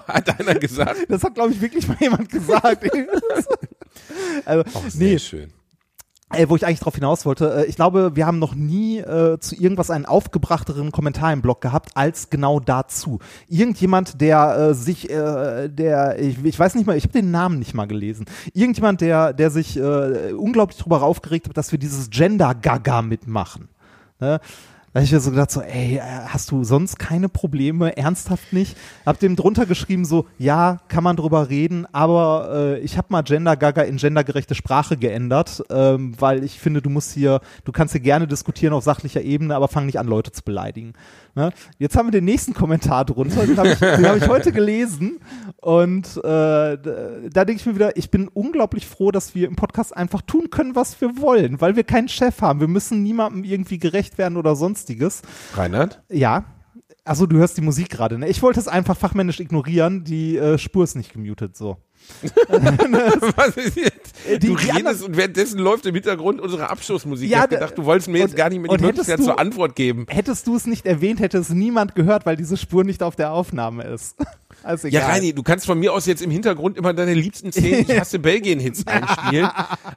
Hat 0.08 0.40
einer 0.40 0.56
gesagt. 0.56 0.98
Das 1.10 1.24
hat 1.24 1.36
glaube 1.36 1.52
ich 1.52 1.62
wirklich 1.62 1.88
mal 1.88 1.98
jemand 2.00 2.30
gesagt. 2.30 2.84
also, 4.46 4.64
nee, 4.98 5.18
schön. 5.20 5.52
Äh, 6.34 6.50
wo 6.50 6.56
ich 6.56 6.66
eigentlich 6.66 6.80
drauf 6.80 6.96
hinaus 6.96 7.26
wollte, 7.26 7.64
äh, 7.64 7.66
ich 7.66 7.76
glaube, 7.76 8.16
wir 8.16 8.26
haben 8.26 8.40
noch 8.40 8.56
nie 8.56 9.00
äh, 9.00 9.38
zu 9.40 9.56
irgendwas 9.56 9.90
einen 9.90 10.06
aufgebrachteren 10.06 10.92
Kommentar 10.92 11.34
im 11.34 11.42
Blog 11.42 11.62
gehabt, 11.62 11.92
als 11.96 12.30
genau 12.30 12.60
dazu. 12.60 13.20
Irgendjemand, 13.48 14.22
der 14.22 14.58
äh, 14.58 14.74
sich, 14.74 15.10
äh, 15.10 15.70
der, 15.70 16.20
ich, 16.20 16.44
ich 16.44 16.60
weiß 16.60 16.76
nicht 16.76 16.88
mal, 16.88 16.96
ich 16.96 17.04
habe 17.04 17.14
den 17.14 17.32
Namen 17.32 17.60
nicht 17.60 17.74
mal 17.74 17.88
gelesen. 17.88 18.26
Irgendjemand, 18.54 19.02
der, 19.02 19.34
der 19.34 19.50
sich 19.50 19.78
äh, 19.78 20.34
unglaublich 20.34 20.78
darüber 20.78 21.04
aufgeregt 21.04 21.50
hat, 21.50 21.58
dass 21.58 21.72
wir 21.72 21.80
dieses 21.80 22.10
Gender-Gaga 22.10 23.02
mitmachen. 23.02 23.68
Ne? 24.20 24.40
Da 24.94 25.00
hab 25.00 25.06
ich 25.06 25.14
mir 25.14 25.22
so 25.22 25.32
gedacht, 25.32 25.52
so, 25.52 25.62
ey, 25.62 25.96
äh, 25.96 26.02
hast 26.02 26.52
du 26.52 26.66
sonst 26.66 27.00
keine 27.00 27.30
Probleme? 27.30 27.96
Ernsthaft 27.96 28.52
nicht? 28.52 28.76
Hab 29.06 29.20
dem 29.20 29.38
drunter 29.38 29.66
geschrieben, 29.66 30.04
so, 30.04 30.26
ja, 30.38 30.80
kann 30.90 31.02
man 31.02 31.16
drüber 31.16 31.50
reden, 31.50 31.88
aber 31.94 32.50
äh, 32.54 32.80
ich 32.80 32.98
habe 32.98 33.08
mal 33.10 33.22
Gender 33.22 33.56
Gaga 33.56 33.84
in 33.84 33.96
gendergerechte 33.96 34.54
Sprache 34.54 34.98
geändert, 34.98 35.64
ähm, 35.70 36.14
weil 36.20 36.44
ich 36.44 36.60
finde, 36.60 36.82
du 36.82 36.90
musst 36.90 37.14
hier, 37.14 37.40
du 37.64 37.72
kannst 37.72 37.94
hier 37.94 38.02
gerne 38.02 38.28
diskutieren 38.28 38.74
auf 38.74 38.84
sachlicher 38.84 39.22
Ebene, 39.22 39.56
aber 39.56 39.70
fang 39.70 39.86
nicht 39.86 39.98
an, 39.98 40.08
Leute 40.08 40.34
zu 40.34 40.44
beleidigen. 40.44 40.92
Ne? 41.36 41.54
Jetzt 41.80 41.96
haben 41.96 42.08
wir 42.08 42.12
den 42.12 42.26
nächsten 42.26 42.54
Kommentar 42.54 43.06
drunter, 43.06 43.48
den 43.48 43.58
habe 43.58 43.70
ich, 43.70 43.82
hab 43.82 44.18
ich 44.18 44.28
heute 44.28 44.52
gelesen 44.52 45.22
und 45.62 46.18
äh, 46.18 46.22
da 46.22 47.46
denke 47.46 47.54
ich 47.54 47.66
mir 47.66 47.76
wieder, 47.76 47.96
ich 47.96 48.12
bin 48.12 48.28
unglaublich 48.28 48.86
froh, 48.86 49.12
dass 49.12 49.36
wir 49.36 49.48
im 49.48 49.56
Podcast 49.56 49.96
einfach 49.96 50.22
tun 50.22 50.50
können, 50.50 50.76
was 50.76 51.00
wir 51.00 51.22
wollen, 51.22 51.62
weil 51.62 51.78
wir 51.78 51.86
keinen 51.86 52.10
Chef 52.10 52.42
haben. 52.42 52.60
Wir 52.60 52.68
müssen 52.68 53.04
niemandem 53.04 53.46
irgendwie 53.46 53.78
gerecht 53.78 54.18
werden 54.18 54.36
oder 54.36 54.58
sonstiges. 54.86 55.22
Reinhard? 55.56 56.02
Ja. 56.10 56.46
Also 57.04 57.26
du 57.26 57.38
hörst 57.38 57.58
die 57.58 57.62
Musik 57.62 57.90
gerade, 57.90 58.18
ne? 58.20 58.28
Ich 58.30 58.42
wollte 58.44 58.60
es 58.60 58.68
einfach 58.68 58.96
fachmännisch 58.96 59.40
ignorieren, 59.40 60.04
die 60.04 60.38
äh, 60.38 60.58
Spur 60.60 60.84
ist 60.84 60.96
nicht 60.96 61.12
gemutet, 61.14 61.58
so. 61.58 61.78
Was 63.36 63.58
ist 63.58 63.76
jetzt? 63.76 64.14
Äh, 64.28 64.38
die- 64.40 64.48
du 64.48 64.56
die 64.56 64.70
redest 64.70 65.04
und 65.04 65.18
währenddessen 65.18 65.60
läuft 65.60 65.86
im 65.88 65.96
Hintergrund 65.96 66.40
unsere 66.42 66.70
Abschlussmusik. 66.70 67.30
Ja, 67.30 67.38
ich 67.38 67.44
hab 67.44 67.50
d- 67.50 67.56
gedacht, 67.56 67.78
du 67.78 67.86
wolltest 67.86 68.08
mir 68.10 68.20
jetzt 68.20 68.32
und- 68.32 68.38
gar 68.38 68.50
nicht 68.50 68.60
mehr 68.62 68.76
die 68.78 68.84
Möglichkeit 68.84 69.20
du- 69.20 69.24
zur 69.24 69.40
Antwort 69.40 69.76
geben. 69.76 70.06
Hättest 70.10 70.46
du 70.48 70.56
es 70.56 70.66
nicht 70.68 70.86
erwähnt, 70.86 71.20
hätte 71.20 71.38
es 71.40 71.50
niemand 71.50 71.96
gehört, 71.96 72.26
weil 72.28 72.36
diese 72.38 72.56
Spur 72.58 72.84
nicht 72.84 73.02
auf 73.04 73.16
der 73.16 73.32
Aufnahme 73.32 73.84
ist. 73.84 74.16
Also 74.64 74.88
Ja. 74.88 75.08
Reini, 75.08 75.34
du 75.34 75.44
kannst 75.44 75.66
von 75.66 75.80
mir 75.80 75.92
aus 75.94 76.06
jetzt 76.06 76.22
im 76.22 76.30
Hintergrund 76.32 76.78
immer 76.78 76.94
deine 76.94 77.14
liebsten 77.14 77.52
zehn 77.52 77.80
Ich 77.88 78.00
hasse 78.00 78.20
Belgien-Hits 78.20 78.84
einspielen. 78.88 79.50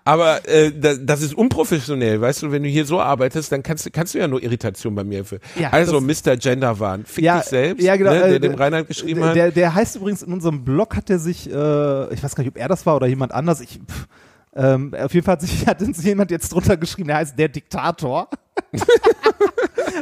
Aber 0.05 0.49
äh, 0.49 0.73
das, 0.73 0.99
das 1.03 1.23
ist 1.23 1.35
unprofessionell, 1.35 2.21
weißt 2.21 2.43
du, 2.43 2.53
wenn 2.53 2.63
du 2.63 2.69
hier 2.69 2.87
so 2.87 3.01
arbeitest, 3.01 3.53
dann 3.53 3.63
kannst, 3.63 3.87
du- 3.87 3.91
kannst 3.91 4.15
du 4.15 4.19
ja 4.19 4.29
nur 4.29 4.43
Irritation 4.43 4.95
bei 4.95 5.05
mir 5.05 5.25
für. 5.25 5.39
Ja, 5.59 5.71
also, 5.71 6.01
Mr. 6.01 6.37
Genderwahn, 6.37 7.05
fick 7.05 7.25
ja, 7.25 7.39
dich 7.41 7.49
selbst, 7.49 7.83
ja, 7.85 7.97
genau, 7.97 8.13
ne, 8.13 8.19
der 8.21 8.29
äh, 8.35 8.41
dem 8.41 8.55
Reinhard 8.55 8.89
geschrieben 8.89 9.23
hat. 9.25 9.37
Der, 9.37 9.51
der 9.51 9.75
heißt 9.75 9.97
übrigens 9.97 10.23
in 10.23 10.33
unserem 10.33 10.65
Blog 10.65 10.97
hat 10.97 11.11
er 11.11 11.19
sich, 11.19 11.47
äh, 11.51 12.15
ich 12.15 12.23
weiß 12.23 12.35
gar 12.35 12.43
nicht, 12.45 12.51
ob 12.53 12.57
er 12.59 12.69
das 12.69 12.87
war 12.87 12.97
oder 12.97 13.07
jemand 13.07 13.33
anders. 13.33 13.61
Ich, 13.61 13.79
pff, 13.87 14.07
ähm, 14.57 14.95
auf 14.95 15.13
jeden 15.13 15.25
Fall 15.25 15.33
hat 15.33 15.41
sich 15.43 15.67
hat 15.67 15.83
uns 15.83 16.03
jemand 16.05 16.31
jetzt 16.31 16.53
drunter 16.53 16.77
geschrieben, 16.77 17.09
der 17.09 17.17
heißt 17.19 17.39
der 17.39 17.49
Diktator. 17.49 18.29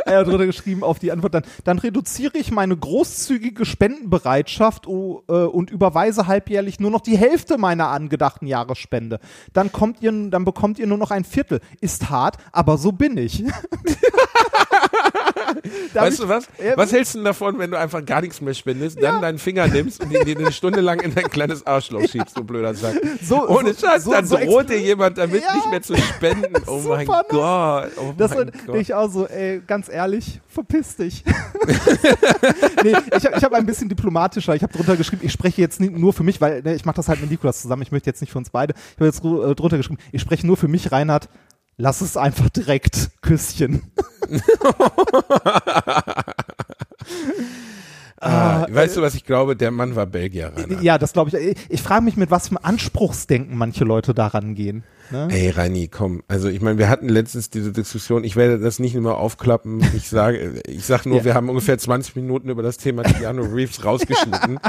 er 0.06 0.18
hat 0.18 0.26
drunter 0.26 0.46
geschrieben 0.46 0.82
auf 0.82 0.98
die 0.98 1.12
Antwort 1.12 1.34
dann, 1.34 1.44
dann 1.64 1.78
reduziere 1.78 2.38
ich 2.38 2.50
meine 2.50 2.76
großzügige 2.76 3.64
Spendenbereitschaft 3.64 4.86
oh, 4.86 5.22
äh, 5.28 5.32
und 5.32 5.70
überweise 5.70 6.26
halbjährlich 6.26 6.80
nur 6.80 6.90
noch 6.90 7.00
die 7.00 7.16
Hälfte 7.16 7.58
meiner 7.58 7.88
angedachten 7.88 8.46
Jahresspende. 8.46 9.20
Dann 9.52 9.72
kommt 9.72 10.02
ihr, 10.02 10.12
dann 10.30 10.44
bekommt 10.44 10.78
ihr 10.78 10.86
nur 10.86 10.98
noch 10.98 11.10
ein 11.10 11.24
Viertel. 11.24 11.60
Ist 11.80 12.10
hart, 12.10 12.36
aber 12.52 12.78
so 12.78 12.92
bin 12.92 13.16
ich. 13.16 13.44
Weißt 15.94 16.18
du 16.20 16.28
was? 16.28 16.46
Ja, 16.62 16.76
Was 16.76 16.92
hältst 16.92 17.14
du 17.14 17.18
denn 17.18 17.24
davon, 17.26 17.58
wenn 17.58 17.70
du 17.70 17.78
einfach 17.78 18.04
gar 18.04 18.20
nichts 18.20 18.40
mehr 18.40 18.54
spendest, 18.54 19.02
dann 19.02 19.20
deinen 19.20 19.38
Finger 19.38 19.66
nimmst 19.68 20.02
und 20.02 20.10
ihn 20.12 20.24
dir 20.24 20.38
eine 20.38 20.52
Stunde 20.52 20.80
lang 20.80 21.00
in 21.00 21.14
dein 21.14 21.28
kleines 21.30 21.66
Arschloch 21.66 22.02
schiebst, 22.08 22.36
du 22.36 22.44
blöder 22.44 22.74
Sack. 22.74 22.94
So- 23.22 23.48
Ohne 23.48 23.72
so- 23.74 23.86
Scheiß, 23.86 24.04
so- 24.04 24.12
dann 24.12 24.26
so 24.26 24.36
droht 24.36 24.70
dir 24.70 24.80
jemand 24.80 25.18
damit 25.18 25.42
Ja. 25.42 25.54
nicht 25.54 25.70
mehr 25.70 25.82
zu 25.82 25.96
spenden. 25.96 26.54
Oh 26.66 26.80
mein 26.86 27.06
Super, 27.06 27.18
ne? 27.22 27.24
Gott. 27.28 27.90
Oh 27.96 28.12
Das 28.16 28.34
mein 28.34 28.50
Gott. 28.66 28.76
ich 28.76 28.94
auch 28.94 29.10
so, 29.10 29.26
ey, 29.26 29.62
ganz 29.66 29.88
ehrlich, 29.88 30.40
verpiss 30.48 30.96
dich. 30.96 31.24
nee, 32.84 32.94
ich 33.16 33.24
habe 33.26 33.36
hab 33.40 33.52
ein 33.54 33.66
bisschen 33.66 33.88
diplomatischer. 33.88 34.54
Ich 34.54 34.62
habe 34.62 34.72
drunter 34.72 34.96
geschrieben, 34.96 35.22
ich 35.24 35.32
spreche 35.32 35.60
jetzt 35.60 35.80
nicht 35.80 35.92
nur 35.96 36.12
für 36.12 36.22
mich, 36.22 36.40
weil 36.40 36.62
ne, 36.62 36.74
ich 36.74 36.84
mache 36.84 36.96
das 36.96 37.08
halt 37.08 37.20
mit 37.20 37.30
Nikolas 37.30 37.62
zusammen. 37.62 37.82
Ich 37.82 37.92
möchte 37.92 38.08
jetzt 38.10 38.20
nicht 38.20 38.32
für 38.32 38.38
uns 38.38 38.50
beide. 38.50 38.74
Ich 38.74 38.96
habe 38.96 39.06
jetzt 39.06 39.18
äh, 39.24 39.54
drunter 39.54 39.76
geschrieben, 39.76 39.98
ich 40.12 40.20
spreche 40.20 40.46
nur 40.46 40.56
für 40.56 40.68
mich, 40.68 40.92
Reinhard. 40.92 41.28
Lass 41.82 42.00
es 42.00 42.16
einfach 42.16 42.48
direkt. 42.48 43.10
Küsschen. 43.22 43.82
Ah, 48.24 48.68
weißt 48.70 48.96
du, 48.96 49.02
was 49.02 49.16
ich 49.16 49.24
glaube? 49.24 49.56
Der 49.56 49.72
Mann 49.72 49.96
war 49.96 50.06
Belgier. 50.06 50.52
Rainer. 50.54 50.80
Ja, 50.80 50.96
das 50.96 51.12
glaube 51.12 51.30
ich. 51.30 51.34
Ich, 51.34 51.56
ich 51.68 51.82
frage 51.82 52.04
mich, 52.04 52.16
mit 52.16 52.30
was 52.30 52.46
für 52.46 52.54
einem 52.56 52.64
Anspruchsdenken 52.64 53.58
manche 53.58 53.82
Leute 53.82 54.14
daran 54.14 54.54
gehen. 54.54 54.84
Ne? 55.10 55.26
Ey, 55.28 55.50
Reini, 55.50 55.88
komm. 55.88 56.22
Also 56.28 56.48
ich 56.48 56.60
meine, 56.60 56.78
wir 56.78 56.88
hatten 56.88 57.08
letztens 57.08 57.50
diese 57.50 57.72
Diskussion. 57.72 58.22
Ich 58.22 58.36
werde 58.36 58.60
das 58.60 58.78
nicht 58.78 58.94
immer 58.94 59.16
aufklappen. 59.16 59.82
Ich 59.96 60.08
sage, 60.08 60.62
ich 60.68 60.86
sag 60.86 61.04
nur, 61.04 61.18
Ja. 61.18 61.24
wir 61.24 61.34
haben 61.34 61.48
ungefähr 61.48 61.76
20 61.78 62.14
Minuten 62.14 62.48
über 62.48 62.62
das 62.62 62.76
Thema 62.76 63.02
Keanu 63.02 63.42
Reeves 63.42 63.84
rausgeschnitten, 63.84 64.60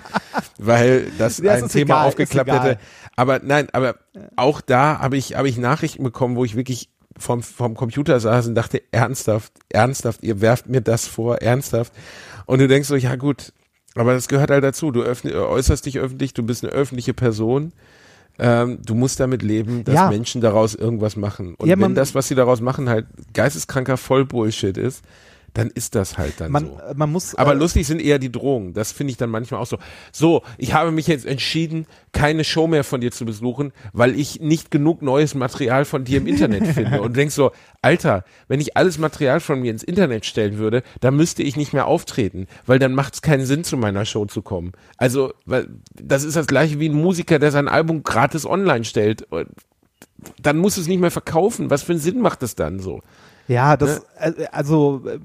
weil 0.58 1.12
das 1.20 1.38
Ja, 1.38 1.54
es 1.54 1.62
ein 1.62 1.70
Thema 1.70 1.94
egal, 1.94 2.08
aufgeklappt 2.08 2.52
hätte. 2.52 2.80
Aber 3.16 3.40
nein, 3.44 3.68
aber 3.72 3.98
auch 4.36 4.62
da 4.62 4.98
habe 4.98 5.16
ich, 5.16 5.36
habe 5.36 5.48
ich 5.48 5.60
Nachrichten 5.60 6.02
bekommen, 6.04 6.36
wo 6.38 6.44
ich 6.44 6.56
wirklich 6.56 6.90
vom, 7.18 7.42
vom 7.44 7.76
Computer 7.76 8.20
saß 8.20 8.48
und 8.48 8.56
dachte, 8.56 8.82
ernsthaft, 8.92 9.54
ernsthaft, 9.70 10.24
ihr 10.24 10.42
werft 10.42 10.68
mir 10.68 10.82
das 10.82 11.08
vor, 11.08 11.38
ernsthaft. 11.38 11.94
Und 12.46 12.60
du 12.60 12.68
denkst 12.68 12.88
so, 12.88 12.96
ja 12.96 13.16
gut, 13.16 13.54
aber 13.96 14.14
das 14.14 14.28
gehört 14.28 14.50
halt 14.52 14.64
dazu. 14.64 14.92
Du 14.92 15.04
öffn- 15.04 15.34
äußerst 15.34 15.86
dich 15.86 16.00
öffentlich, 16.00 16.34
du 16.34 16.44
bist 16.44 16.64
eine 16.64 16.74
öffentliche 16.74 17.14
Person. 17.14 17.72
Ähm, 18.40 18.80
du 18.84 18.96
musst 18.96 19.20
damit 19.20 19.44
leben, 19.44 19.84
dass 19.84 19.94
Ja. 19.94 20.10
Menschen 20.10 20.42
daraus 20.42 20.74
irgendwas 20.74 21.16
machen. 21.16 21.54
Und 21.56 21.70
Ja, 21.70 21.80
wenn 21.80 21.94
das, 21.94 22.16
was 22.16 22.28
sie 22.28 22.34
daraus 22.36 22.62
machen, 22.62 22.90
halt 22.90 23.06
geisteskranker 23.34 23.96
Vollbullshit 23.98 24.76
ist, 24.76 25.04
dann 25.54 25.70
ist 25.70 25.96
das 25.96 26.18
halt 26.18 26.40
dann 26.40 26.52
Man, 26.52 26.66
so. 26.66 26.80
man 26.96 27.12
muss. 27.12 27.36
Aber 27.36 27.54
äh, 27.54 27.58
lustig 27.58 27.86
sind 27.86 28.02
eher 28.02 28.20
die 28.20 28.32
Drohungen. 28.32 28.74
Das 28.74 28.92
finde 28.92 29.12
ich 29.12 29.18
dann 29.18 29.30
manchmal 29.30 29.62
auch 29.62 29.68
so. 29.68 29.78
So, 30.12 30.42
ich 30.58 30.74
habe 30.74 30.92
mich 30.92 31.08
jetzt 31.08 31.26
entschieden, 31.26 31.86
keine 32.12 32.44
Show 32.44 32.68
mehr 32.68 32.84
von 32.84 33.02
dir 33.02 33.12
zu 33.12 33.26
besuchen, 33.26 33.72
weil 33.92 34.20
ich 34.20 34.40
nicht 34.40 34.72
genug 34.72 35.02
neues 35.02 35.36
Material 35.36 35.86
von 35.86 36.06
dir 36.06 36.18
im 36.18 36.28
Internet 36.28 36.68
finde. 36.74 37.02
Und 37.02 37.16
denkst 37.16 37.36
so, 37.36 37.52
Alter, 37.82 38.24
wenn 38.48 38.62
ich 38.62 38.76
alles 38.78 38.98
Material 38.98 39.40
von 39.40 39.62
mir 39.62 39.72
ins 39.72 39.84
Internet 39.84 40.26
stellen 40.26 40.58
würde, 40.58 40.84
dann 41.02 41.16
müsste 41.16 41.44
ich 41.44 41.56
nicht 41.56 41.74
mehr 41.74 41.88
auftreten, 41.88 42.48
weil 42.66 42.80
dann 42.80 42.94
macht 42.94 43.16
es 43.16 43.22
keinen 43.22 43.46
Sinn, 43.46 43.64
zu 43.64 43.78
meiner 43.78 44.06
Show 44.06 44.26
zu 44.26 44.42
kommen. 44.42 44.72
Also, 44.98 45.34
weil 45.46 45.68
das 45.94 46.24
ist 46.24 46.36
das 46.36 46.48
gleiche 46.48 46.80
wie 46.80 46.90
ein 46.90 46.96
Musiker, 46.96 47.40
der 47.40 47.52
sein 47.52 47.68
Album 47.68 48.04
gratis 48.04 48.46
online 48.46 48.86
stellt. 48.86 49.24
Und 49.32 49.50
Dann 50.42 50.58
muss 50.58 50.78
es 50.78 50.88
nicht 50.88 51.00
mehr 51.00 51.12
verkaufen. 51.12 51.70
Was 51.70 51.84
für 51.84 51.94
einen 51.94 52.02
Sinn 52.02 52.20
macht 52.22 52.42
es 52.44 52.56
dann 52.56 52.80
so? 52.80 53.02
Ja, 53.48 53.76
das, 53.78 54.02
äh, 54.20 54.46
also 54.52 55.02
äh, 55.08 55.20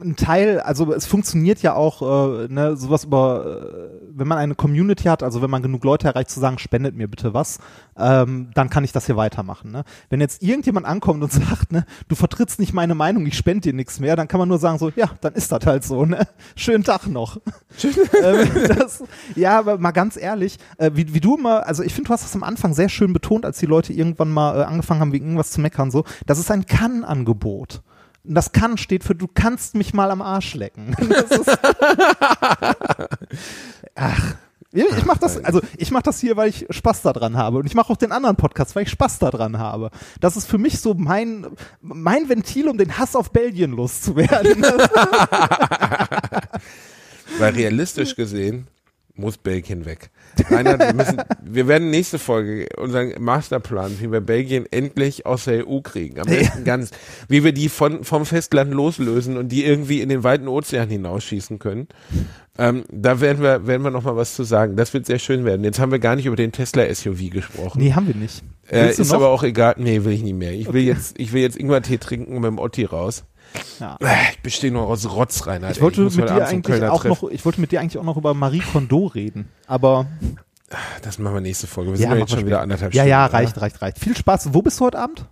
ein 0.00 0.16
Teil, 0.16 0.60
also 0.60 0.92
es 0.92 1.06
funktioniert 1.06 1.62
ja 1.62 1.74
auch, 1.74 2.02
äh, 2.02 2.48
ne, 2.48 2.76
sowas 2.76 3.04
über, 3.04 3.90
äh, 3.90 4.08
wenn 4.10 4.28
man 4.28 4.38
eine 4.38 4.54
Community 4.54 5.04
hat, 5.04 5.22
also 5.22 5.42
wenn 5.42 5.50
man 5.50 5.62
genug 5.62 5.84
Leute 5.84 6.08
erreicht, 6.08 6.30
zu 6.30 6.40
sagen, 6.40 6.58
spendet 6.58 6.94
mir 6.94 7.08
bitte 7.08 7.34
was, 7.34 7.58
ähm, 7.98 8.50
dann 8.54 8.70
kann 8.70 8.84
ich 8.84 8.92
das 8.92 9.06
hier 9.06 9.16
weitermachen. 9.16 9.72
Ne? 9.72 9.84
Wenn 10.08 10.20
jetzt 10.20 10.42
irgendjemand 10.42 10.86
ankommt 10.86 11.22
und 11.22 11.32
sagt, 11.32 11.72
ne, 11.72 11.84
du 12.08 12.14
vertrittst 12.14 12.58
nicht 12.58 12.72
meine 12.72 12.94
Meinung, 12.94 13.26
ich 13.26 13.36
spende 13.36 13.62
dir 13.62 13.72
nichts 13.72 14.00
mehr, 14.00 14.16
dann 14.16 14.28
kann 14.28 14.38
man 14.38 14.48
nur 14.48 14.58
sagen 14.58 14.78
so, 14.78 14.90
ja, 14.94 15.10
dann 15.20 15.34
ist 15.34 15.52
das 15.52 15.64
halt 15.66 15.84
so, 15.84 16.04
ne? 16.04 16.26
Schönen 16.54 16.84
Tag 16.84 17.06
noch. 17.06 17.38
ähm, 18.22 18.48
das, 18.68 19.02
ja, 19.34 19.58
aber 19.58 19.78
mal 19.78 19.92
ganz 19.92 20.16
ehrlich, 20.16 20.58
äh, 20.78 20.90
wie, 20.94 21.12
wie 21.14 21.20
du 21.20 21.36
immer, 21.36 21.66
also 21.66 21.82
ich 21.82 21.94
finde, 21.94 22.08
du 22.08 22.14
hast 22.14 22.24
das 22.24 22.34
am 22.34 22.42
Anfang 22.42 22.74
sehr 22.74 22.88
schön 22.88 23.12
betont, 23.12 23.44
als 23.44 23.58
die 23.58 23.66
Leute 23.66 23.92
irgendwann 23.92 24.30
mal 24.30 24.60
äh, 24.60 24.64
angefangen 24.64 25.00
haben, 25.00 25.12
wegen 25.12 25.26
irgendwas 25.26 25.50
zu 25.50 25.60
meckern, 25.60 25.90
so, 25.90 26.04
das 26.26 26.38
ist 26.38 26.50
ein 26.50 26.66
Kann-Angebot. 26.66 27.82
Und 28.26 28.34
das 28.34 28.52
Kann 28.52 28.78
steht 28.78 29.04
für, 29.04 29.14
du 29.14 29.28
kannst 29.32 29.74
mich 29.74 29.94
mal 29.94 30.10
am 30.10 30.22
Arsch 30.22 30.54
lecken. 30.54 30.96
Ach. 33.94 34.34
Ich 34.72 35.04
mach 35.06 35.16
das, 35.16 35.42
also 35.42 35.62
ich 35.78 35.90
mach 35.90 36.02
das 36.02 36.20
hier, 36.20 36.36
weil 36.36 36.50
ich 36.50 36.66
Spaß 36.68 37.00
daran 37.02 37.36
habe. 37.36 37.58
Und 37.58 37.66
ich 37.66 37.74
mache 37.74 37.90
auch 37.90 37.96
den 37.96 38.12
anderen 38.12 38.36
Podcast, 38.36 38.76
weil 38.76 38.82
ich 38.82 38.90
Spaß 38.90 39.18
daran 39.18 39.58
habe. 39.58 39.90
Das 40.20 40.36
ist 40.36 40.46
für 40.46 40.58
mich 40.58 40.80
so 40.80 40.92
mein, 40.92 41.46
mein 41.80 42.28
Ventil, 42.28 42.68
um 42.68 42.76
den 42.76 42.98
Hass 42.98 43.16
auf 43.16 43.32
Belgien 43.32 43.72
loszuwerden. 43.72 44.62
Weil 47.38 47.54
realistisch 47.54 48.16
gesehen 48.16 48.66
muss 49.16 49.38
Belgien 49.38 49.84
weg. 49.84 50.10
Reinhard, 50.50 50.80
wir, 50.80 50.94
müssen, 50.94 51.22
wir 51.42 51.68
werden 51.68 51.90
nächste 51.90 52.18
Folge 52.18 52.68
unseren 52.76 53.12
Masterplan, 53.18 53.96
wie 54.00 54.12
wir 54.12 54.20
Belgien 54.20 54.66
endlich 54.70 55.26
aus 55.26 55.44
der 55.44 55.66
EU 55.66 55.80
kriegen. 55.80 56.20
Am 56.20 56.26
besten 56.26 56.64
ganz, 56.64 56.90
wie 57.28 57.44
wir 57.44 57.52
die 57.52 57.68
von, 57.68 58.04
vom 58.04 58.26
Festland 58.26 58.72
loslösen 58.72 59.36
und 59.36 59.48
die 59.48 59.64
irgendwie 59.64 60.00
in 60.00 60.08
den 60.08 60.24
weiten 60.24 60.48
Ozean 60.48 60.88
hinausschießen 60.88 61.58
können. 61.58 61.88
Ähm, 62.58 62.84
da 62.90 63.20
werden 63.20 63.42
wir, 63.42 63.66
werden 63.66 63.82
wir 63.82 63.90
noch 63.90 64.04
mal 64.04 64.16
was 64.16 64.34
zu 64.34 64.44
sagen. 64.44 64.76
Das 64.76 64.94
wird 64.94 65.06
sehr 65.06 65.18
schön 65.18 65.44
werden. 65.44 65.64
Jetzt 65.64 65.78
haben 65.78 65.92
wir 65.92 65.98
gar 65.98 66.16
nicht 66.16 66.26
über 66.26 66.36
den 66.36 66.52
Tesla 66.52 66.82
SUV 66.92 67.30
gesprochen. 67.30 67.80
nee, 67.80 67.92
haben 67.92 68.06
wir 68.06 68.14
nicht. 68.14 68.42
äh, 68.70 68.90
ist 68.90 68.98
noch? 68.98 69.16
aber 69.16 69.28
auch 69.28 69.42
egal. 69.42 69.74
Nee, 69.78 70.04
will 70.04 70.12
ich 70.12 70.22
nicht 70.22 70.36
mehr. 70.36 70.52
Ich 70.52 70.72
will 70.72 70.82
jetzt, 70.82 71.18
ich 71.18 71.32
will 71.32 71.42
jetzt 71.42 71.56
Ingwertee 71.56 71.98
trinken 71.98 72.34
und 72.34 72.42
mit 72.42 72.48
dem 72.48 72.58
Otti 72.58 72.84
raus. 72.84 73.24
Ja. 73.80 73.96
Äh, 74.00 74.32
Ich 74.32 74.42
bestehe 74.42 74.72
nur 74.72 74.86
aus 74.86 75.08
Rotz, 75.10 75.46
Reinhard. 75.46 75.76
Ich 75.76 75.82
wollte 75.82 76.00
ey. 76.00 76.04
muss 76.04 76.16
mit 76.16 76.28
dir 76.28 76.46
eigentlich 76.46 76.82
auch 76.84 77.04
noch, 77.04 77.22
ich 77.30 77.44
wollte 77.44 77.60
mit 77.60 77.72
dir 77.72 77.80
eigentlich 77.80 77.98
auch 77.98 78.04
noch 78.04 78.16
über 78.16 78.34
Marie 78.34 78.60
Kondo 78.60 79.06
reden. 79.06 79.48
Aber 79.66 80.06
Das 81.02 81.18
machen 81.18 81.34
wir 81.34 81.40
nächste 81.40 81.66
Folge. 81.66 81.92
Wir 81.92 81.98
ja, 81.98 82.02
sind 82.08 82.10
ja 82.12 82.16
jetzt 82.18 82.30
schon 82.32 82.46
wieder 82.46 82.60
anderthalb 82.60 82.92
ja, 82.94 83.02
Stunden. 83.02 83.10
ja, 83.10 83.24
oder? 83.26 83.34
reicht, 83.34 83.60
reicht, 83.60 83.82
reicht. 83.82 83.98
Viel 83.98 84.16
Spaß. 84.16 84.52
Wo 84.54 84.62
bist 84.62 84.80
du 84.80 84.86
heute 84.86 84.98
Abend? 84.98 85.26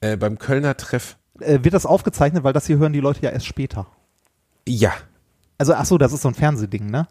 Äh, 0.00 0.16
beim 0.16 0.38
Kölner 0.38 0.76
Treff. 0.76 1.16
Äh, 1.40 1.60
wird 1.62 1.74
das 1.74 1.86
aufgezeichnet, 1.86 2.44
weil 2.44 2.52
das 2.52 2.66
hier 2.66 2.78
hören 2.78 2.92
die 2.92 3.00
Leute 3.00 3.22
ja 3.22 3.30
erst 3.30 3.46
später. 3.46 3.86
Ja. 4.66 4.92
Also, 5.58 5.74
ach 5.74 5.84
so, 5.84 5.98
das 5.98 6.12
ist 6.12 6.22
so 6.22 6.28
ein 6.28 6.34
Fernsehding, 6.34 6.86
ne? 6.90 7.06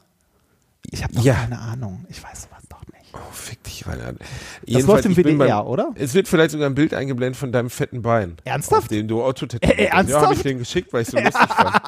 Ich 0.90 1.04
habe 1.04 1.14
Ja. 1.20 1.36
keine 1.36 1.60
Ahnung. 1.60 2.06
Ich 2.10 2.22
weiß. 2.24 2.50
Oh, 3.14 3.18
fick 3.32 3.64
dich, 3.64 3.86
Reinhard. 3.88 4.18
Das 4.68 4.84
läuft 4.86 5.06
im 5.06 5.16
WDR, 5.16 5.36
beim- 5.38 5.68
oder? 5.68 5.92
Es 5.96 6.14
wird 6.14 6.28
vielleicht 6.28 6.52
sogar 6.52 6.70
ein 6.70 6.76
Bild 6.76 6.94
eingeblendet 6.94 7.38
von 7.38 7.52
deinem 7.52 7.70
fetten 7.70 8.02
Bein. 8.02 8.38
Ernsthaft? 8.46 8.84
Auf 8.84 8.88
dem 8.88 9.08
du 9.08 9.22
Otto 9.24 9.46
Äh, 9.60 9.68
äh, 9.86 9.90
hast. 9.90 9.90
Ja, 9.90 9.92
habe 9.92 10.04
ich 10.06 10.12
ernsthaft? 10.12 10.46
den 10.46 10.58
geschickt, 10.60 10.94
weil 10.94 11.02
ich 11.02 11.10
so 11.10 11.18
lustig 11.18 11.34
fand. 11.50 11.82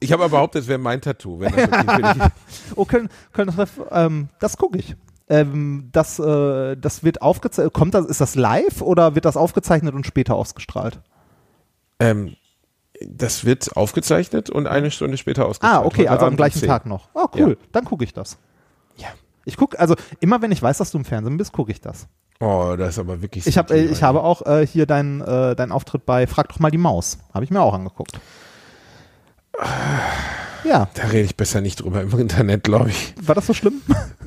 Ich 0.00 0.12
habe 0.12 0.22
aber 0.24 0.30
behauptet, 0.36 0.62
es 0.62 0.68
wäre 0.68 0.78
mein 0.78 1.00
Tattoo. 1.00 1.40
Wenn 1.40 1.52
das 1.52 2.14
dich 2.16 2.22
Oh, 2.76 2.84
Köln 2.84 3.08
Treff, 3.34 3.80
ähm, 3.90 4.28
das 4.38 4.56
gucke 4.56 4.78
ich. 4.78 4.94
Ähm, 5.28 5.88
das, 5.92 6.18
äh, 6.20 6.76
das 6.76 7.02
wird 7.02 7.20
aufgezeichnet. 7.20 7.74
Kommt 7.74 7.94
das, 7.94 8.06
ist 8.06 8.20
das 8.20 8.34
live 8.36 8.80
oder 8.80 9.14
wird 9.16 9.24
das 9.24 9.36
aufgezeichnet 9.36 9.94
und 9.94 10.06
später 10.06 10.34
ausgestrahlt? 10.36 11.00
ähm, 12.00 12.36
das 13.06 13.44
wird 13.44 13.76
aufgezeichnet 13.76 14.50
und 14.50 14.66
eine 14.66 14.90
Stunde 14.90 15.16
später 15.18 15.46
ausgestrahlt. 15.46 15.84
Ah, 15.84 15.86
okay, 15.86 16.08
also 16.08 16.26
am 16.26 16.36
gleichen 16.36 16.58
10. 16.60 16.68
Tag 16.68 16.86
noch. 16.86 17.08
Oh, 17.14 17.26
cool. 17.36 17.50
Ja. 17.60 17.66
Dann 17.72 17.84
gucke 17.84 18.02
ich 18.04 18.12
das. 18.12 18.38
Ich 19.48 19.56
gucke, 19.56 19.78
also 19.80 19.94
immer 20.20 20.42
wenn 20.42 20.52
ich 20.52 20.62
weiß, 20.62 20.78
dass 20.78 20.90
du 20.90 20.98
im 20.98 21.04
Fernsehen 21.04 21.36
bist, 21.38 21.52
gucke 21.52 21.72
ich 21.72 21.80
das. 21.80 22.06
Oh, 22.40 22.74
das 22.78 22.90
ist 22.90 22.98
aber 23.00 23.20
wirklich 23.22 23.46
Ich, 23.46 23.58
hab, 23.58 23.70
äh, 23.70 23.84
ich 23.86 24.02
habe 24.02 24.22
auch 24.22 24.42
äh, 24.46 24.66
hier 24.66 24.86
deinen 24.86 25.20
äh, 25.22 25.56
deinen 25.56 25.72
Auftritt 25.72 26.06
bei 26.06 26.26
Frag 26.26 26.48
doch 26.48 26.60
mal 26.60 26.70
die 26.70 26.78
Maus. 26.78 27.18
Habe 27.34 27.44
ich 27.44 27.50
mir 27.50 27.60
auch 27.60 27.74
angeguckt. 27.74 28.20
Ja, 30.64 30.88
Da 30.94 31.02
rede 31.04 31.24
ich 31.24 31.36
besser 31.36 31.60
nicht 31.60 31.76
drüber 31.82 32.02
im 32.02 32.16
Internet, 32.18 32.62
glaube 32.64 32.90
ich. 32.90 33.14
war 33.20 33.34
das 33.34 33.46
so 33.46 33.54
schlimm? 33.54 33.80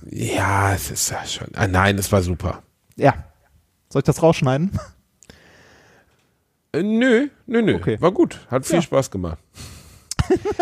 Ja, 0.09 0.73
es 0.73 0.91
ist 0.91 1.09
ja 1.11 1.23
schon. 1.25 1.47
Ah, 1.55 1.67
nein, 1.67 1.97
es 1.97 2.11
war 2.11 2.21
super. 2.21 2.63
ja. 2.97 3.13
Soll 3.89 3.99
ich 3.99 4.05
das 4.05 4.23
rausschneiden? 4.23 4.71
Äh, 6.73 6.81
nö, 6.83 7.27
nö, 7.45 7.61
nö. 7.61 7.75
Okay. 7.75 7.99
War 7.99 8.11
gut. 8.13 8.39
Hat 8.49 8.65
viel 8.65 8.77
Ja. 8.77 8.81
Spaß 8.81 9.11
gemacht. 9.11 9.37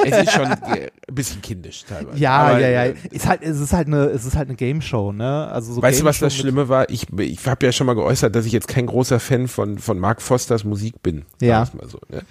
Es 0.06 0.18
ist 0.24 0.32
schon 0.32 0.46
ein 0.46 0.88
bisschen 1.12 1.42
kindisch 1.42 1.84
teilweise. 1.88 2.18
Ja, 2.18 2.32
Aber, 2.38 2.60
ja, 2.60 2.70
ja. 2.70 2.84
äh, 2.86 2.96
Ist 3.12 3.28
halt, 3.28 3.42
es 3.44 3.60
ist 3.60 3.74
halt 3.74 3.88
eine, 3.88 4.06
es 4.06 4.26
ist 4.26 4.36
halt 4.36 4.48
eine 4.50 4.56
Game 4.56 4.82
Show, 4.82 5.12
ne? 5.12 5.48
Also 5.52 5.74
so 5.74 5.82
Weißt 5.82 6.02
du, 6.02 6.06
was 6.06 6.20
das 6.20 6.36
Schlimme 6.36 6.70
war? 6.70 6.90
Ich, 6.90 7.08
ich 7.18 7.48
habe 7.48 7.66
ja 7.66 7.72
schon 7.72 7.88
mal 7.88 7.96
geäußert, 7.96 8.36
dass 8.36 8.46
ich 8.46 8.52
jetzt 8.52 8.68
kein 8.68 8.86
großer 8.86 9.20
Fan 9.20 9.48
von, 9.48 9.78
von 9.80 10.00
Mark 10.00 10.22
Fosters 10.22 10.64
Musik 10.64 11.02
bin. 11.04 11.26
Ja. 11.42 11.68
Mal 11.74 11.88
so, 11.88 12.00
ne? 12.10 12.22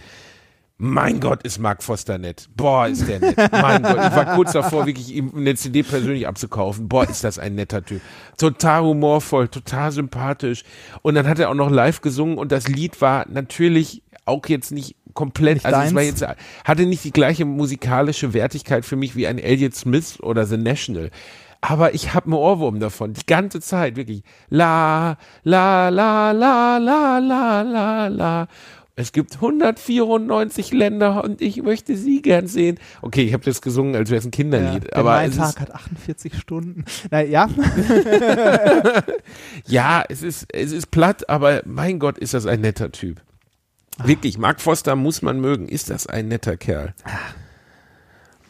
Mein 0.80 1.18
Gott, 1.18 1.42
ist 1.42 1.58
Mark 1.58 1.82
Foster 1.82 2.18
nett. 2.18 2.48
Boah, 2.56 2.86
ist 2.86 3.08
der 3.08 3.18
nett. 3.18 3.36
Mein 3.50 3.82
Gott, 3.82 3.96
ich 3.96 4.14
war 4.14 4.36
kurz 4.36 4.52
davor, 4.52 4.86
wirklich 4.86 5.12
ihm 5.12 5.32
eine 5.34 5.56
CD 5.56 5.82
persönlich 5.82 6.28
abzukaufen. 6.28 6.88
Boah, 6.88 7.08
ist 7.08 7.24
das 7.24 7.40
ein 7.40 7.56
netter 7.56 7.84
Typ. 7.84 8.00
Total 8.36 8.82
humorvoll, 8.82 9.48
total 9.48 9.90
sympathisch. 9.90 10.62
Und 11.02 11.16
dann 11.16 11.26
hat 11.26 11.40
er 11.40 11.50
auch 11.50 11.54
noch 11.54 11.70
live 11.70 12.00
gesungen 12.00 12.38
und 12.38 12.52
das 12.52 12.68
Lied 12.68 13.00
war 13.00 13.26
natürlich 13.28 14.04
auch 14.24 14.46
jetzt 14.46 14.70
nicht 14.70 14.94
komplett, 15.14 15.54
Nicht 15.56 15.66
also 15.66 15.80
es 15.80 15.94
war 15.94 16.02
deins? 16.02 16.20
jetzt, 16.20 16.36
hatte 16.64 16.86
nicht 16.86 17.02
die 17.02 17.10
gleiche 17.12 17.44
musikalische 17.44 18.32
Wertigkeit 18.32 18.84
für 18.84 18.94
mich 18.94 19.16
wie 19.16 19.26
ein 19.26 19.38
Elliott 19.38 19.74
Smith 19.74 20.20
oder 20.20 20.46
The 20.46 20.58
National. 20.58 21.10
Aber 21.60 21.92
ich 21.92 22.14
habe 22.14 22.26
einen 22.26 22.34
Ohrwurm 22.34 22.78
davon, 22.78 23.14
die 23.14 23.26
ganze 23.26 23.60
Zeit, 23.60 23.96
wirklich. 23.96 24.22
La, 24.48 25.16
la, 25.42 25.88
la, 25.88 26.30
la, 26.30 26.78
la, 26.78 27.18
la, 27.18 27.62
la, 27.62 28.06
la. 28.06 28.46
Es 29.00 29.12
gibt 29.12 29.36
194 29.36 30.72
Länder 30.72 31.22
und 31.22 31.40
ich 31.40 31.62
möchte 31.62 31.96
sie 31.96 32.20
gern 32.20 32.48
sehen. 32.48 32.80
Okay, 33.00 33.22
ich 33.22 33.32
habe 33.32 33.44
das 33.44 33.62
gesungen, 33.62 33.94
als 33.94 34.10
wäre 34.10 34.18
es 34.18 34.24
ein 34.24 34.32
Ja, 34.32 34.36
Kinderlied. 34.36 34.84
denn 34.86 34.92
aber 34.94 35.10
mein 35.10 35.30
Tag 35.30 35.60
hat 35.60 35.72
48 35.72 36.36
Stunden. 36.36 36.84
Na 37.12 37.20
ja, 37.22 37.48
ja, 39.68 40.02
es 40.08 40.24
ist, 40.24 40.46
es 40.52 40.72
ist 40.72 40.90
platt, 40.90 41.28
aber 41.28 41.62
mein 41.64 42.00
Gott, 42.00 42.18
ist 42.18 42.34
das 42.34 42.44
ein 42.46 42.60
netter 42.60 42.90
Typ. 42.90 43.22
Wirklich, 44.02 44.36
Mark 44.36 44.60
Foster 44.60 44.96
muss 44.96 45.22
man 45.22 45.40
mögen. 45.40 45.68
Ist 45.68 45.90
das 45.90 46.08
ein 46.08 46.26
netter 46.26 46.56
Kerl? 46.56 46.92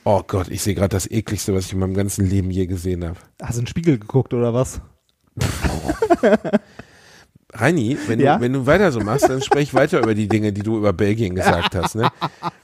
Oh 0.05 0.23
Gott, 0.27 0.49
ich 0.49 0.63
sehe 0.63 0.75
gerade 0.75 0.89
das 0.97 1.11
ekligste, 1.11 1.53
was 1.55 1.67
ich 1.67 1.75
in 1.75 1.79
meinem 1.81 1.93
ganzen 1.95 2.25
Leben 2.27 2.51
je 2.51 2.65
gesehen 2.67 3.05
habe. 3.05 3.19
hast 3.43 3.57
du 3.57 3.61
in 3.61 3.65
den 3.67 3.71
Spiegel 3.71 3.99
geguckt 3.99 4.33
oder 4.33 4.55
was? 4.55 4.81
Reini, 7.61 7.99
wenn, 8.07 8.21
Ja? 8.21 8.37
du, 8.37 8.43
wenn 8.43 8.53
du 8.53 8.67
weiter 8.67 8.93
so 8.93 9.01
machst, 9.01 9.29
dann 9.29 9.43
sprech 9.43 9.75
weiter 9.75 9.99
über 10.01 10.15
die 10.15 10.29
Dinge, 10.29 10.53
die 10.53 10.63
du 10.63 10.77
über 10.79 10.93
Belgien 10.93 11.35
gesagt 11.35 11.75
hast. 11.75 11.95
Ne? 11.95 12.09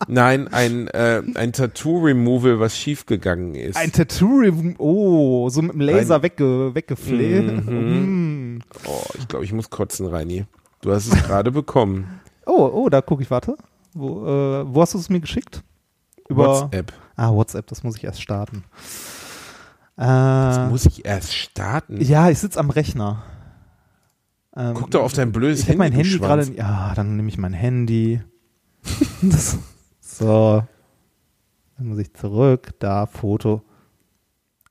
Nein, 0.09 0.49
ein, 0.53 0.89
äh, 0.89 1.23
ein 1.35 1.53
Tattoo-Removal, 1.53 2.61
was 2.61 2.77
schiefgegangen 2.77 3.55
ist. 3.55 3.77
Ein 3.77 3.93
Tattoo, 3.93 4.43
oh, 4.79 5.49
so 5.51 5.62
mit 5.62 5.73
dem 5.73 5.81
Laser 5.81 6.23
wegge, 6.23 6.75
weggefleht. 6.75 7.66
Mhm. 7.66 8.57
Mm. 8.57 8.59
oh, 8.87 9.03
ich 9.19 9.27
glaube, 9.29 9.45
ich 9.45 9.53
muss 9.53 9.71
kotzen, 9.71 10.07
Reini. 10.07 10.45
Du 10.81 10.93
hast 10.93 11.07
es 11.12 11.23
gerade 11.25 11.51
bekommen. 11.51 12.21
Oh, 12.47 12.71
oh, 12.73 12.89
da 12.89 13.01
gucke 13.01 13.23
ich, 13.23 13.31
warte. 13.31 13.57
Wo, 13.95 14.27
äh, 14.27 14.65
wo 14.75 14.83
hast 14.83 14.95
du 14.95 14.99
es 14.99 15.09
mir 15.09 15.21
geschickt? 15.21 15.62
Über 16.29 16.47
WhatsApp. 16.49 16.93
Ah, 17.16 17.33
WhatsApp, 17.33 17.66
das 17.69 17.83
muss 17.83 17.97
ich 17.97 18.05
erst 18.05 18.21
starten. 18.21 18.65
Das 19.97 20.57
Äh, 20.59 20.69
muss 20.71 20.87
ich 20.87 21.05
erst 21.05 21.33
starten. 21.35 22.01
ja, 22.03 22.29
ich 22.29 22.39
sitze 22.41 22.59
am 22.59 22.71
Rechner. 22.71 23.23
Ähm, 24.56 24.74
Guck 24.74 24.90
doch 24.93 25.02
auf 25.02 25.12
dein 25.12 25.32
blödes 25.32 25.60
ich 25.62 25.68
hab 25.68 25.76
mein 25.76 25.93
Handy 25.93 26.18
gerade. 26.18 26.44
Ja, 26.55 26.93
dann 26.94 27.16
nehme 27.16 27.28
ich 27.28 27.39
mein 27.39 27.52
Handy. 27.52 28.20
Das- 29.22 29.59
so. 30.01 30.62
Dann 31.76 31.86
muss 31.89 31.98
ich 31.98 32.12
zurück. 32.14 32.74
Da, 32.78 33.06
Foto. 33.06 33.62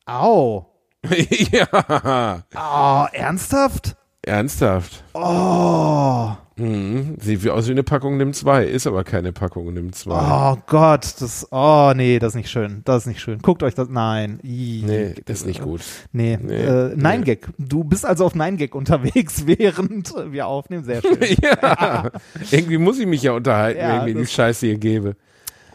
Au. 0.05 0.69
ja, 1.51 2.43
Oh, 2.55 3.05
ernsthaft? 3.11 3.97
Ernsthaft. 4.25 5.03
Oh. 5.13 6.31
Mhm. 6.55 7.15
Sieht 7.19 7.43
wie 7.43 7.49
aus 7.49 7.67
wie 7.67 7.71
eine 7.71 7.81
Packung 7.81 8.17
Nimm 8.17 8.31
2, 8.31 8.65
ist 8.65 8.85
aber 8.85 9.03
keine 9.03 9.31
Packung 9.33 9.73
Nimm 9.73 9.91
2. 9.91 10.11
Oh 10.13 10.57
Gott, 10.67 11.15
das, 11.19 11.47
oh 11.51 11.93
nee, 11.95 12.19
das 12.19 12.29
ist 12.33 12.35
nicht 12.35 12.49
schön, 12.51 12.81
das 12.85 13.03
ist 13.03 13.07
nicht 13.07 13.21
schön. 13.21 13.39
Guckt 13.39 13.63
euch 13.63 13.73
das, 13.73 13.89
nein. 13.89 14.39
Ih. 14.43 14.83
Nee, 14.85 15.15
das 15.25 15.39
ist 15.41 15.45
nicht 15.47 15.61
gut. 15.63 15.81
Nee, 16.11 16.37
Nee, 16.41 16.53
äh. 16.55 16.93
Nein 16.95 17.23
Gag. 17.23 17.47
Du 17.57 17.83
bist 17.83 18.05
also 18.05 18.25
auf 18.25 18.35
Nein 18.35 18.57
Gag 18.57 18.75
unterwegs, 18.75 19.43
während 19.47 20.13
wir 20.31 20.45
aufnehmen. 20.45 20.83
Sehr 20.83 21.01
schön. 21.01 21.17
ja, 21.41 22.11
irgendwie 22.51 22.77
muss 22.77 22.99
ich 22.99 23.07
mich 23.07 23.23
ja 23.23 23.31
unterhalten, 23.31 23.79
Ja, 23.79 24.05
wenn 24.05 24.19
ich 24.19 24.27
die 24.29 24.33
Scheiße 24.35 24.67
hier 24.67 24.77
gebe. 24.77 25.15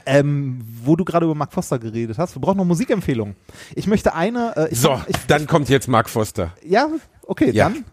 ähm, 0.07 0.61
wo 0.85 0.95
du 0.95 1.05
gerade 1.05 1.27
über 1.27 1.35
Mark 1.35 1.53
Foster 1.53 1.81
geredet 1.81 2.19
hast, 2.19 2.37
wir 2.37 2.41
brauchen 2.41 2.57
noch 2.59 2.65
Musikempfehlungen. 2.65 3.35
Ich 3.75 3.89
möchte 3.89 4.15
eine. 4.15 4.57
Äh, 4.57 4.69
ich, 4.71 4.81
So, 4.81 5.01
ich, 5.09 5.17
dann 5.27 5.49
kommt 5.49 5.69
jetzt 5.69 5.89
Mark 5.89 6.09
Foster. 6.09 6.53
ja, 6.65 6.87
okay, 7.27 7.51
Ja. 7.51 7.69
dann. 7.69 7.85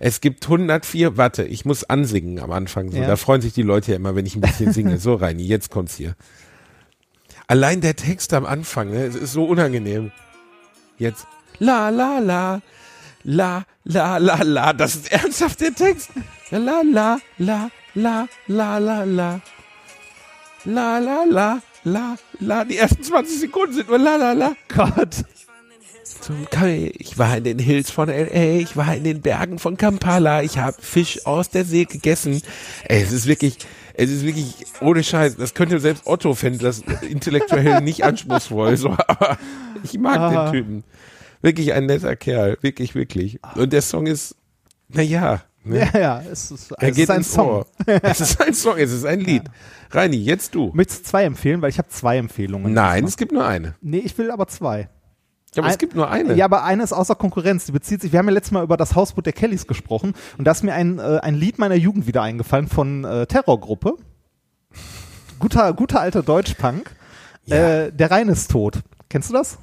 Es 0.00 0.20
gibt 0.20 0.44
104, 0.44 1.16
warte, 1.16 1.44
ich 1.44 1.64
muss 1.64 1.84
ansingen 1.84 2.38
am 2.40 2.52
Anfang. 2.52 2.90
So. 2.90 2.98
Ja. 2.98 3.06
Da 3.06 3.16
freuen 3.16 3.40
sich 3.40 3.52
die 3.52 3.62
Leute 3.62 3.92
ja 3.92 3.96
immer, 3.96 4.14
wenn 4.14 4.26
ich 4.26 4.34
ein 4.34 4.40
bisschen 4.40 4.72
singe. 4.72 4.98
So, 4.98 5.14
Reini, 5.14 5.42
jetzt 5.42 5.70
kommt's 5.70 5.96
hier. 5.96 6.14
Allein 7.46 7.80
der 7.80 7.94
Text 7.96 8.32
am 8.34 8.44
Anfang, 8.44 8.90
ne, 8.90 9.04
es 9.04 9.14
ist 9.14 9.32
so 9.32 9.44
unangenehm. 9.44 10.10
Jetzt. 10.98 11.26
La, 11.58 11.90
la, 11.90 12.18
la. 12.18 12.60
La, 13.22 13.64
la, 13.84 14.18
la, 14.18 14.42
la. 14.42 14.72
Das 14.72 14.94
ist 14.94 15.12
ernsthaft 15.12 15.60
der 15.60 15.74
Text. 15.74 16.10
La, 16.50 16.58
la, 16.58 16.82
la, 16.82 17.18
la, 17.38 17.70
la, 17.94 18.28
la, 18.46 18.78
la, 18.78 19.04
la. 19.04 19.40
La, 20.64 20.98
la, 20.98 21.24
la, 21.28 21.62
la, 21.84 22.16
la. 22.40 22.64
Die 22.64 22.76
ersten 22.76 23.02
20 23.02 23.40
Sekunden 23.40 23.74
sind 23.74 23.88
nur 23.88 23.98
la, 23.98 24.16
la, 24.16 24.32
la. 24.32 24.54
Gott. 24.68 25.24
Zum. 26.20 26.46
Ich 26.98 27.18
war 27.18 27.36
in 27.36 27.44
den 27.44 27.58
Hills 27.58 27.90
von 27.90 28.08
L.A., 28.08 28.60
ich 28.60 28.76
war 28.76 28.94
in 28.94 29.04
den 29.04 29.20
Bergen 29.20 29.58
von 29.58 29.76
Kampala, 29.76 30.42
ich 30.42 30.58
habe 30.58 30.76
Fisch 30.80 31.26
aus 31.26 31.50
der 31.50 31.64
See 31.64 31.84
gegessen. 31.84 32.42
Ey, 32.88 33.02
es 33.02 33.12
ist 33.12 33.26
wirklich, 33.26 33.58
es 33.94 34.10
ist 34.10 34.24
wirklich 34.24 34.66
ohne 34.80 35.02
Scheiß. 35.02 35.36
Das 35.36 35.54
könnte 35.54 35.78
selbst 35.80 36.06
Otto 36.06 36.34
fände 36.34 36.58
das 36.58 36.82
intellektuell 37.08 37.80
nicht 37.82 38.04
anspruchsvoll, 38.04 38.76
so, 38.76 38.90
aber 39.06 39.38
ich 39.82 39.98
mag 39.98 40.18
Ah. 40.18 40.50
den 40.50 40.52
Typen. 40.52 40.84
Wirklich 41.42 41.72
ein 41.74 41.86
netter 41.86 42.16
Kerl, 42.16 42.56
wirklich, 42.62 42.94
wirklich. 42.94 43.38
Und 43.54 43.72
der 43.72 43.82
Song 43.82 44.06
ist, 44.06 44.34
naja, 44.88 45.42
ne? 45.64 45.88
Ja, 45.92 45.98
ja, 46.00 46.22
es 46.30 46.50
ist, 46.50 46.72
er 46.72 46.88
es 46.88 46.96
geht 46.96 47.04
ist 47.04 47.10
ein 47.10 47.22
Song. 47.24 47.48
Ohr. 47.48 47.66
Es 48.02 48.20
ist 48.20 48.40
ein 48.40 48.54
Song, 48.54 48.78
es 48.78 48.90
ist 48.92 49.04
ein 49.04 49.20
Lied. 49.20 49.42
Reini, 49.90 50.16
jetzt 50.16 50.54
du. 50.54 50.70
Möchtest 50.74 51.00
du 51.06 51.10
zwei 51.10 51.24
empfehlen, 51.24 51.62
weil 51.62 51.70
ich 51.70 51.78
habe 51.78 51.88
zwei 51.88 52.16
Empfehlungen. 52.16 52.72
Nein, 52.72 53.04
es 53.04 53.16
gibt 53.16 53.32
nur 53.32 53.46
eine. 53.46 53.74
Nee, 53.82 53.98
ich 53.98 54.16
will 54.18 54.30
aber 54.30 54.48
zwei. 54.48 54.88
Ja, 55.56 55.62
aber 55.62 55.70
es 55.70 55.78
gibt 55.78 55.94
nur 55.94 56.10
eine. 56.10 56.34
Ja, 56.34 56.44
aber 56.44 56.64
eine 56.64 56.82
ist 56.82 56.92
außer 56.92 57.14
Konkurrenz. 57.14 57.64
Die 57.64 57.72
bezieht 57.72 58.02
sich, 58.02 58.12
wir 58.12 58.18
haben 58.18 58.26
ja 58.26 58.32
letztes 58.32 58.52
Mal 58.52 58.62
über 58.62 58.76
das 58.76 58.94
Hausboot 58.94 59.26
der 59.26 59.32
Kellys 59.32 59.66
gesprochen 59.66 60.14
und 60.38 60.44
da 60.44 60.52
ist 60.52 60.62
mir 60.62 60.74
ein, 60.74 60.98
äh, 60.98 61.18
ein 61.22 61.34
Lied 61.34 61.58
meiner 61.58 61.74
Jugend 61.74 62.06
wieder 62.06 62.22
eingefallen 62.22 62.68
von 62.68 63.04
äh, 63.04 63.26
Terrorgruppe. 63.26 63.94
Guter, 65.38 65.72
guter 65.72 66.00
alter 66.00 66.22
Deutschpunk. 66.22 66.94
Ja. 67.46 67.56
Äh, 67.56 67.92
der 67.92 68.10
Rhein 68.10 68.28
ist 68.28 68.50
tot. 68.50 68.80
Kennst 69.08 69.30
du 69.30 69.34
das? 69.34 69.58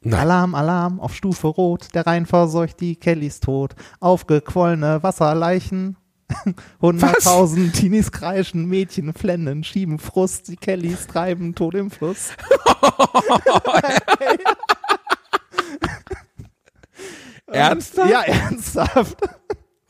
Nein. 0.00 0.20
Alarm, 0.20 0.54
Alarm, 0.54 1.00
auf 1.00 1.14
Stufe 1.14 1.48
Rot, 1.48 1.94
der 1.94 2.06
Rhein 2.06 2.26
verseucht 2.26 2.80
die 2.80 2.96
Kellys 2.96 3.40
tot. 3.40 3.74
Aufgequollene 4.00 5.02
Wasserleichen. 5.02 5.96
Hunderttausend 6.82 7.74
Teenies 7.74 8.12
kreischen, 8.12 8.66
Mädchen 8.66 9.14
flennen, 9.14 9.64
schieben 9.64 9.98
Frust, 9.98 10.48
die 10.48 10.56
Kellys 10.56 11.06
treiben 11.06 11.54
tot 11.54 11.74
im 11.74 11.90
Fluss. 11.90 12.32
Ernsthaft? 17.52 18.10
Ja, 18.10 18.22
ernsthaft. 18.26 19.16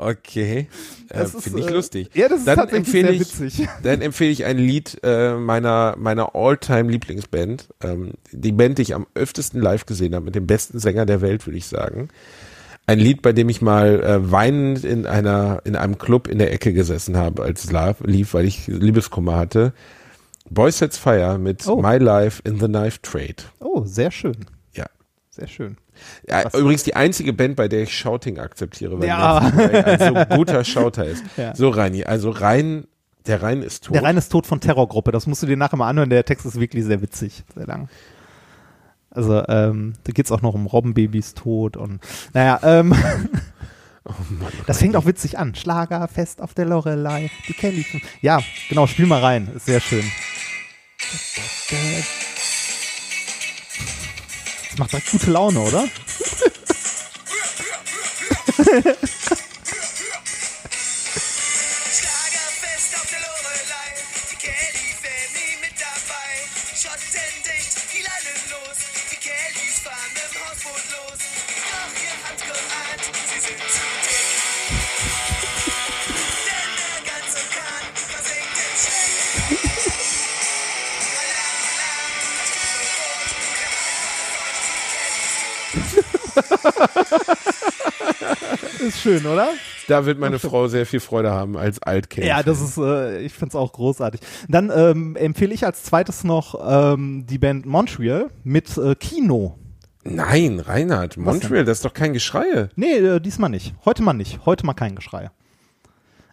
Okay, 0.00 0.68
äh, 1.08 1.24
finde 1.26 1.58
ich 1.58 1.66
äh, 1.66 1.70
lustig. 1.72 2.10
ja, 2.14 2.28
das 2.28 2.38
ist 2.40 2.46
dann 2.46 2.56
tatsächlich 2.56 2.86
empfehle 2.86 3.08
sehr 3.08 3.20
ich, 3.20 3.40
witzig. 3.40 3.68
Dann 3.82 4.00
empfehle 4.00 4.30
ich 4.30 4.44
ein 4.44 4.56
Lied 4.56 4.98
äh, 5.02 5.34
meiner 5.34 5.96
meiner 5.98 6.36
All-Time 6.36 6.88
Lieblingsband, 6.92 7.66
ähm, 7.82 8.12
die 8.30 8.52
Band, 8.52 8.78
die 8.78 8.82
ich 8.82 8.94
am 8.94 9.08
öftesten 9.14 9.60
live 9.60 9.86
gesehen 9.86 10.14
habe, 10.14 10.24
mit 10.24 10.36
dem 10.36 10.46
besten 10.46 10.78
Sänger 10.78 11.04
der 11.04 11.20
Welt, 11.20 11.46
würde 11.48 11.58
ich 11.58 11.66
sagen. 11.66 12.10
Ein 12.86 13.00
Lied, 13.00 13.22
bei 13.22 13.32
dem 13.32 13.48
ich 13.48 13.60
mal 13.60 14.00
äh, 14.00 14.30
weinend 14.30 14.84
in 14.84 15.04
einer 15.04 15.62
in 15.64 15.74
einem 15.74 15.98
Club 15.98 16.28
in 16.28 16.38
der 16.38 16.52
Ecke 16.52 16.72
gesessen 16.72 17.16
habe, 17.16 17.42
als 17.42 17.64
es 17.64 17.72
lief, 18.04 18.34
weil 18.34 18.44
ich 18.44 18.68
Liebeskummer 18.68 19.34
hatte. 19.34 19.72
Boys 20.48 20.78
Sets 20.78 20.96
Fire 20.96 21.38
mit 21.38 21.66
Oh. 21.66 21.82
My 21.82 21.98
Life 21.98 22.40
in 22.44 22.60
the 22.60 22.66
Knife 22.66 23.00
Trade. 23.02 23.42
Oh, 23.58 23.84
sehr 23.84 24.12
schön. 24.12 24.36
Sehr 25.38 25.46
schön. 25.48 25.76
Ja, 26.28 26.44
Was- 26.44 26.54
übrigens 26.54 26.82
die 26.82 26.96
einzige 26.96 27.32
Band, 27.32 27.54
bei 27.56 27.68
der 27.68 27.82
ich 27.82 27.96
Shouting 27.96 28.38
akzeptiere, 28.38 28.98
weil 28.98 29.06
Ja. 29.08 29.38
Ein 29.38 29.98
so 30.28 30.36
guter 30.36 30.64
Shouter 30.64 31.04
ist. 31.06 31.22
Ja. 31.36 31.54
So, 31.54 31.68
Reini, 31.68 32.04
also 32.04 32.30
Rhein, 32.30 32.86
der 33.26 33.42
Rhein 33.42 33.62
ist 33.62 33.84
tot. 33.84 33.94
Der 33.94 34.02
Rhein 34.02 34.16
ist 34.16 34.30
tot 34.30 34.46
von 34.46 34.60
Terrorgruppe. 34.60 35.12
Das 35.12 35.26
musst 35.26 35.42
du 35.42 35.46
dir 35.46 35.56
nachher 35.56 35.76
mal 35.76 35.88
anhören. 35.88 36.10
Der 36.10 36.24
Text 36.24 36.44
ist 36.46 36.58
wirklich 36.58 36.84
sehr 36.84 37.00
witzig. 37.02 37.44
Sehr 37.54 37.66
lang. 37.66 37.88
Also, 39.10 39.42
ähm, 39.48 39.94
da 40.04 40.12
geht's 40.12 40.30
auch 40.32 40.42
noch 40.42 40.54
um 40.54 40.66
Robbenbabys 40.66 41.34
Tod 41.34 41.76
und, 41.76 42.00
naja, 42.34 42.60
ähm, 42.62 42.94
Oh 44.04 44.12
Mann, 44.30 44.52
das 44.66 44.78
fängt 44.78 44.96
auch 44.96 45.06
witzig 45.06 45.38
an. 45.38 45.54
Schlagerfest 45.54 46.40
auf 46.42 46.54
der 46.54 46.64
Lorelei, 46.64 47.30
die 47.46 47.52
Kelly. 47.52 47.84
Ja, 48.22 48.40
genau, 48.68 48.86
spiel 48.86 49.06
mal 49.06 49.20
rein. 49.20 49.50
Ist 49.54 49.66
sehr 49.66 49.80
schön. 49.80 50.04
Das 54.70 54.78
macht 54.78 54.92
direkt 54.92 55.10
gute 55.10 55.30
Laune, 55.30 55.60
oder? 55.60 55.88
Los, 68.50 68.78
die 69.10 69.16
Kellys 69.16 69.78
fahren 69.80 70.14
im 70.14 70.32
Hausboot 70.40 70.84
los. 70.90 71.20
Doch 71.68 71.92
ihr 72.02 72.16
habt 72.24 72.40
geahnt, 72.40 73.04
sie 73.28 73.40
sind 73.40 73.58
zu 73.58 73.84
dick. 74.04 74.37
Ist 88.80 89.00
schön, 89.00 89.24
oder? 89.26 89.48
Da 89.88 90.04
wird 90.06 90.18
meine 90.18 90.38
Frau 90.38 90.68
sehr 90.68 90.86
viel 90.86 91.00
Freude 91.00 91.30
haben 91.30 91.56
als 91.56 91.82
Altkind. 91.82 92.26
Ja, 92.26 92.42
das 92.42 92.60
ist, 92.60 92.78
äh, 92.78 93.20
ich 93.20 93.32
find's 93.32 93.54
auch 93.54 93.72
großartig. 93.72 94.20
Dann 94.48 94.70
ähm, 94.74 95.16
empfehle 95.16 95.54
ich 95.54 95.64
als 95.64 95.82
zweites 95.82 96.24
noch 96.24 96.54
ähm, 96.94 97.24
die 97.28 97.38
Band 97.38 97.66
Montreal 97.66 98.26
mit 98.44 98.76
äh, 98.76 98.94
Kino. 98.94 99.58
Nein, 100.04 100.60
Reinhard, 100.60 101.16
Montreal, 101.16 101.64
das 101.64 101.78
ist 101.78 101.84
doch 101.84 101.94
kein 101.94 102.12
Geschrei. 102.12 102.68
Nee, 102.76 102.96
äh, 102.98 103.20
diesmal 103.20 103.50
nicht. 103.50 103.74
Heute 103.84 104.02
mal 104.02 104.12
nicht. 104.12 104.40
Heute 104.46 104.64
mal 104.64 104.74
kein 104.74 104.94
Geschrei. 104.94 105.30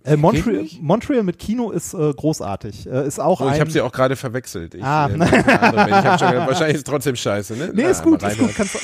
Äh, 0.03 0.17
Montreal? 0.17 0.65
Montreal 0.81 1.23
mit 1.23 1.39
Kino 1.39 1.71
ist 1.71 1.93
äh, 1.95 2.13
großartig. 2.13 2.87
Äh, 2.87 3.07
ist 3.07 3.19
auch 3.19 3.41
Oh, 3.41 3.45
ein. 3.47 3.55
ich 3.55 3.59
habe 3.59 3.71
sie 3.71 3.81
auch 3.81 3.91
gerade 3.91 4.15
verwechselt. 4.15 4.75
Ich, 4.75 4.83
Ah. 4.83 5.07
äh, 5.07 5.13
ich 5.15 5.19
gedacht, 5.19 6.21
wahrscheinlich 6.21 6.75
ist 6.75 6.81
es 6.81 6.83
trotzdem 6.83 7.15
scheiße, 7.15 7.55
ne? 7.55 7.71
nee, 7.73 7.81
Na, 7.83 7.89
ist 7.89 8.03
gut, 8.03 8.21
ist 8.21 8.37
gut. 8.37 8.53
Kannst 8.55 8.75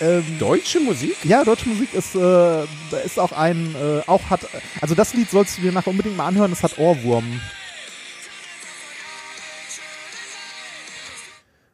ähm, 0.00 0.24
Deutsche 0.38 0.80
Musik? 0.80 1.16
ja, 1.24 1.44
deutsche 1.44 1.68
Musik 1.68 1.92
ist, 1.94 2.14
äh, 2.14 2.64
ist 3.04 3.18
auch 3.18 3.32
ein, 3.32 3.74
äh, 3.74 4.02
auch 4.06 4.30
hat, 4.30 4.40
also 4.80 4.94
das 4.94 5.14
Lied 5.14 5.30
sollst 5.30 5.58
du 5.58 5.62
dir 5.62 5.72
nachher 5.72 5.90
unbedingt 5.90 6.16
mal 6.16 6.26
anhören, 6.26 6.52
es 6.52 6.62
hat 6.62 6.78
Ohrwurm. 6.78 7.40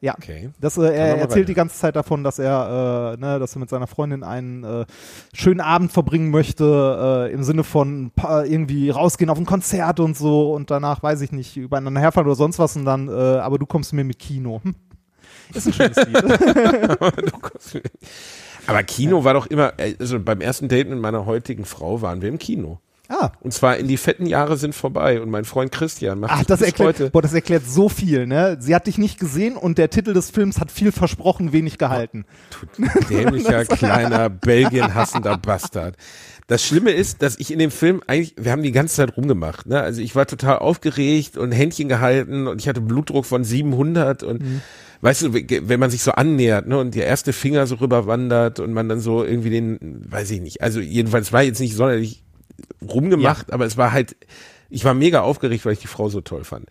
Ja. 0.04 0.14
Okay. 0.18 0.50
Das, 0.60 0.76
äh, 0.76 0.82
er 0.82 1.16
erzählt 1.16 1.48
die 1.48 1.54
ganze 1.54 1.78
Zeit 1.78 1.96
davon, 1.96 2.24
dass 2.24 2.38
er, 2.38 3.14
äh, 3.14 3.20
ne, 3.20 3.38
dass 3.38 3.56
er 3.56 3.60
mit 3.60 3.70
seiner 3.70 3.86
Freundin 3.86 4.22
einen 4.22 4.62
äh, 4.62 4.84
schönen 5.32 5.62
Abend 5.62 5.92
verbringen 5.92 6.30
möchte, 6.30 7.28
äh, 7.30 7.32
im 7.32 7.42
Sinne 7.42 7.64
von 7.64 8.12
irgendwie 8.44 8.90
rausgehen 8.90 9.30
auf 9.30 9.38
ein 9.38 9.46
Konzert 9.46 10.00
und 10.00 10.14
so 10.14 10.52
und 10.52 10.70
danach, 10.70 11.02
weiß 11.02 11.22
ich 11.22 11.32
nicht, 11.32 11.56
übereinander 11.56 12.02
herfahren 12.02 12.26
oder 12.26 12.36
sonst 12.36 12.58
was 12.58 12.76
und 12.76 12.84
dann, 12.84 13.08
äh, 13.08 13.12
aber 13.12 13.58
du 13.58 13.64
kommst 13.64 13.94
mir 13.94 14.04
mit 14.04 14.18
Kino. 14.18 14.60
Hm. 14.62 14.74
Ist 15.52 15.66
ein 15.66 15.72
schönes 15.72 15.96
Lied. 15.96 16.22
Du 18.66 18.70
Aber 18.70 18.82
Kino 18.82 19.24
war 19.24 19.34
doch 19.34 19.46
immer, 19.46 19.74
also 19.98 20.18
beim 20.20 20.40
ersten 20.40 20.68
Date 20.68 20.88
mit 20.88 20.98
meiner 20.98 21.26
heutigen 21.26 21.66
Frau 21.66 22.00
waren 22.00 22.22
wir 22.22 22.30
im 22.30 22.38
Kino. 22.38 22.80
Ah. 23.08 23.32
Und 23.40 23.52
zwar 23.52 23.76
in 23.76 23.86
die 23.86 23.98
fetten 23.98 24.24
Jahre 24.24 24.56
sind 24.56 24.74
vorbei. 24.74 25.20
Und 25.20 25.30
mein 25.30 25.44
Freund 25.44 25.70
Christian 25.70 26.20
macht 26.20 26.32
Ach, 26.34 26.44
das 26.44 26.60
bis 26.60 26.68
erklärt, 26.68 27.00
heute. 27.00 27.10
boah, 27.10 27.20
das 27.20 27.34
erklärt 27.34 27.64
so 27.66 27.90
viel, 27.90 28.26
ne? 28.26 28.56
Sie 28.60 28.74
hat 28.74 28.86
dich 28.86 28.96
nicht 28.96 29.20
gesehen 29.20 29.56
und 29.56 29.76
der 29.76 29.90
Titel 29.90 30.14
des 30.14 30.30
Films 30.30 30.58
hat 30.58 30.72
viel 30.72 30.90
versprochen, 30.90 31.52
wenig 31.52 31.76
gehalten. 31.76 32.24
dämlicher, 33.10 33.64
kleiner, 33.66 34.30
Belgien 34.30 34.94
hassender 34.94 35.36
Bastard. 35.36 35.96
Das 36.46 36.64
Schlimme 36.64 36.92
ist, 36.92 37.22
dass 37.22 37.38
ich 37.38 37.52
in 37.52 37.58
dem 37.58 37.70
Film 37.70 38.02
eigentlich, 38.06 38.34
wir 38.38 38.52
haben 38.52 38.62
die 38.62 38.72
ganze 38.72 38.96
Zeit 38.96 39.16
rumgemacht, 39.16 39.66
ne? 39.66 39.80
Also 39.80 40.00
ich 40.00 40.14
war 40.16 40.26
total 40.26 40.58
aufgeregt 40.58 41.36
und 41.36 41.52
Händchen 41.52 41.88
gehalten 41.88 42.46
und 42.46 42.60
ich 42.60 42.68
hatte 42.68 42.80
Blutdruck 42.80 43.26
von 43.26 43.44
700 43.44 44.22
und 44.22 44.62
weißt 45.04 45.22
du, 45.22 45.34
wenn 45.34 45.80
man 45.80 45.90
sich 45.90 46.02
so 46.02 46.12
annähert, 46.12 46.66
ne, 46.66 46.78
und 46.78 46.94
der 46.94 47.06
erste 47.06 47.34
Finger 47.34 47.66
so 47.66 47.74
rüberwandert 47.74 48.58
und 48.58 48.72
man 48.72 48.88
dann 48.88 49.00
so 49.00 49.22
irgendwie 49.22 49.50
den, 49.50 49.78
weiß 50.08 50.30
ich 50.30 50.40
nicht, 50.40 50.62
also 50.62 50.80
jedenfalls 50.80 51.30
war 51.30 51.42
jetzt 51.42 51.60
nicht 51.60 51.76
sonderlich 51.76 52.22
rumgemacht, 52.82 53.52
aber 53.52 53.66
es 53.66 53.76
war 53.76 53.92
halt, 53.92 54.16
ich 54.70 54.86
war 54.86 54.94
mega 54.94 55.20
aufgeregt, 55.20 55.66
weil 55.66 55.74
ich 55.74 55.80
die 55.80 55.88
Frau 55.88 56.08
so 56.08 56.22
toll 56.22 56.44
fand. 56.44 56.70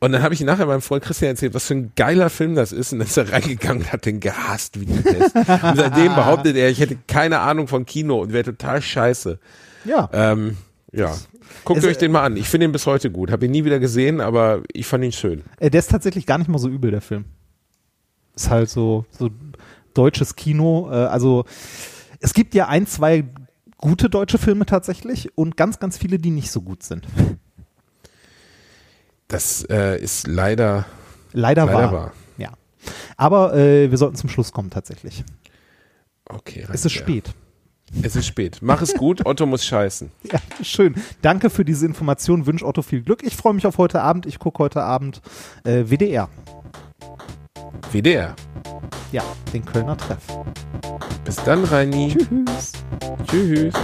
Und 0.00 0.10
dann 0.10 0.22
habe 0.22 0.34
ich 0.34 0.40
nachher 0.40 0.66
meinem 0.66 0.80
Freund 0.80 1.04
Christian 1.04 1.30
erzählt, 1.30 1.54
was 1.54 1.66
für 1.66 1.74
ein 1.74 1.92
geiler 1.94 2.30
Film 2.30 2.56
das 2.56 2.72
ist. 2.72 2.92
Und 2.92 3.00
dann 3.00 3.08
ist 3.08 3.16
er 3.16 3.32
reingegangen 3.32 3.82
und 3.82 3.92
hat 3.92 4.06
den 4.06 4.20
gehasst 4.20 4.80
wie 4.80 4.86
die 4.86 5.00
Pest. 5.00 5.34
Und 5.34 5.76
seitdem 5.76 6.14
behauptet 6.14 6.56
er, 6.56 6.70
ich 6.70 6.78
hätte 6.78 6.96
keine 7.08 7.40
Ahnung 7.40 7.66
von 7.66 7.84
Kino 7.84 8.20
und 8.22 8.32
wäre 8.32 8.44
total 8.44 8.80
scheiße. 8.80 9.40
Ja. 9.84 10.08
Ähm, 10.12 10.56
ja. 10.92 11.16
Guckt 11.64 11.84
euch 11.84 11.98
den 11.98 12.12
mal 12.12 12.22
an. 12.22 12.36
Ich 12.36 12.48
finde 12.48 12.66
ihn 12.66 12.72
bis 12.72 12.86
heute 12.86 13.10
gut. 13.10 13.32
Habe 13.32 13.46
ihn 13.46 13.50
nie 13.50 13.64
wieder 13.64 13.80
gesehen, 13.80 14.20
aber 14.20 14.62
ich 14.72 14.86
fand 14.86 15.04
ihn 15.04 15.12
schön. 15.12 15.42
Äh, 15.58 15.70
der 15.70 15.80
ist 15.80 15.90
tatsächlich 15.90 16.26
gar 16.26 16.38
nicht 16.38 16.48
mal 16.48 16.58
so 16.58 16.68
übel, 16.68 16.92
der 16.92 17.00
Film. 17.00 17.24
Ist 18.38 18.50
halt 18.50 18.70
so, 18.70 19.04
so 19.10 19.30
deutsches 19.94 20.36
Kino. 20.36 20.88
Äh, 20.92 20.94
also 20.94 21.44
es 22.20 22.34
gibt 22.34 22.54
ja 22.54 22.68
ein, 22.68 22.86
zwei 22.86 23.24
gute 23.78 24.08
deutsche 24.08 24.38
Filme 24.38 24.64
tatsächlich 24.64 25.36
und 25.36 25.56
ganz, 25.56 25.80
ganz 25.80 25.98
viele, 25.98 26.20
die 26.20 26.30
nicht 26.30 26.52
so 26.52 26.62
gut 26.62 26.84
sind. 26.84 27.04
Das 29.26 29.64
äh, 29.68 30.00
ist 30.00 30.28
leider. 30.28 30.86
Leider, 31.32 31.66
Leider 31.66 31.78
wahr. 31.82 31.92
wahr. 31.92 32.12
Ja. 32.36 32.50
Aber 33.16 33.54
äh, 33.56 33.90
wir 33.90 33.98
sollten 33.98 34.14
zum 34.14 34.28
Schluss 34.30 34.52
kommen 34.52 34.70
tatsächlich. 34.70 35.24
Okay. 36.26 36.64
Es 36.72 36.84
ist 36.84 36.96
Reinbär. 36.96 37.22
spät. 37.22 37.34
Es 38.02 38.14
ist 38.14 38.26
spät. 38.26 38.58
Mach 38.60 38.82
es 38.82 38.94
gut. 38.94 39.26
Otto 39.26 39.46
muss 39.46 39.64
scheißen. 39.64 40.12
Ja, 40.30 40.38
schön. 40.62 40.94
Danke 41.22 41.50
für 41.50 41.64
diese 41.64 41.86
Information. 41.86 42.46
Wünsche 42.46 42.64
Otto 42.64 42.82
viel 42.82 43.02
Glück. 43.02 43.24
Ich 43.24 43.36
freue 43.36 43.54
mich 43.54 43.66
auf 43.66 43.78
heute 43.78 44.00
Abend. 44.00 44.26
Ich 44.26 44.38
gucke 44.38 44.60
heute 44.60 44.82
Abend 44.84 45.22
äh, 45.64 45.84
WDR. 45.90 46.28
WDR. 47.92 48.34
Ja, 49.12 49.22
den 49.52 49.64
Kölner 49.64 49.96
Treff. 49.96 50.18
Bis 51.24 51.36
dann, 51.36 51.64
Reini. 51.64 52.16
Tschüss. 52.16 52.72
Tschüss. 53.30 53.74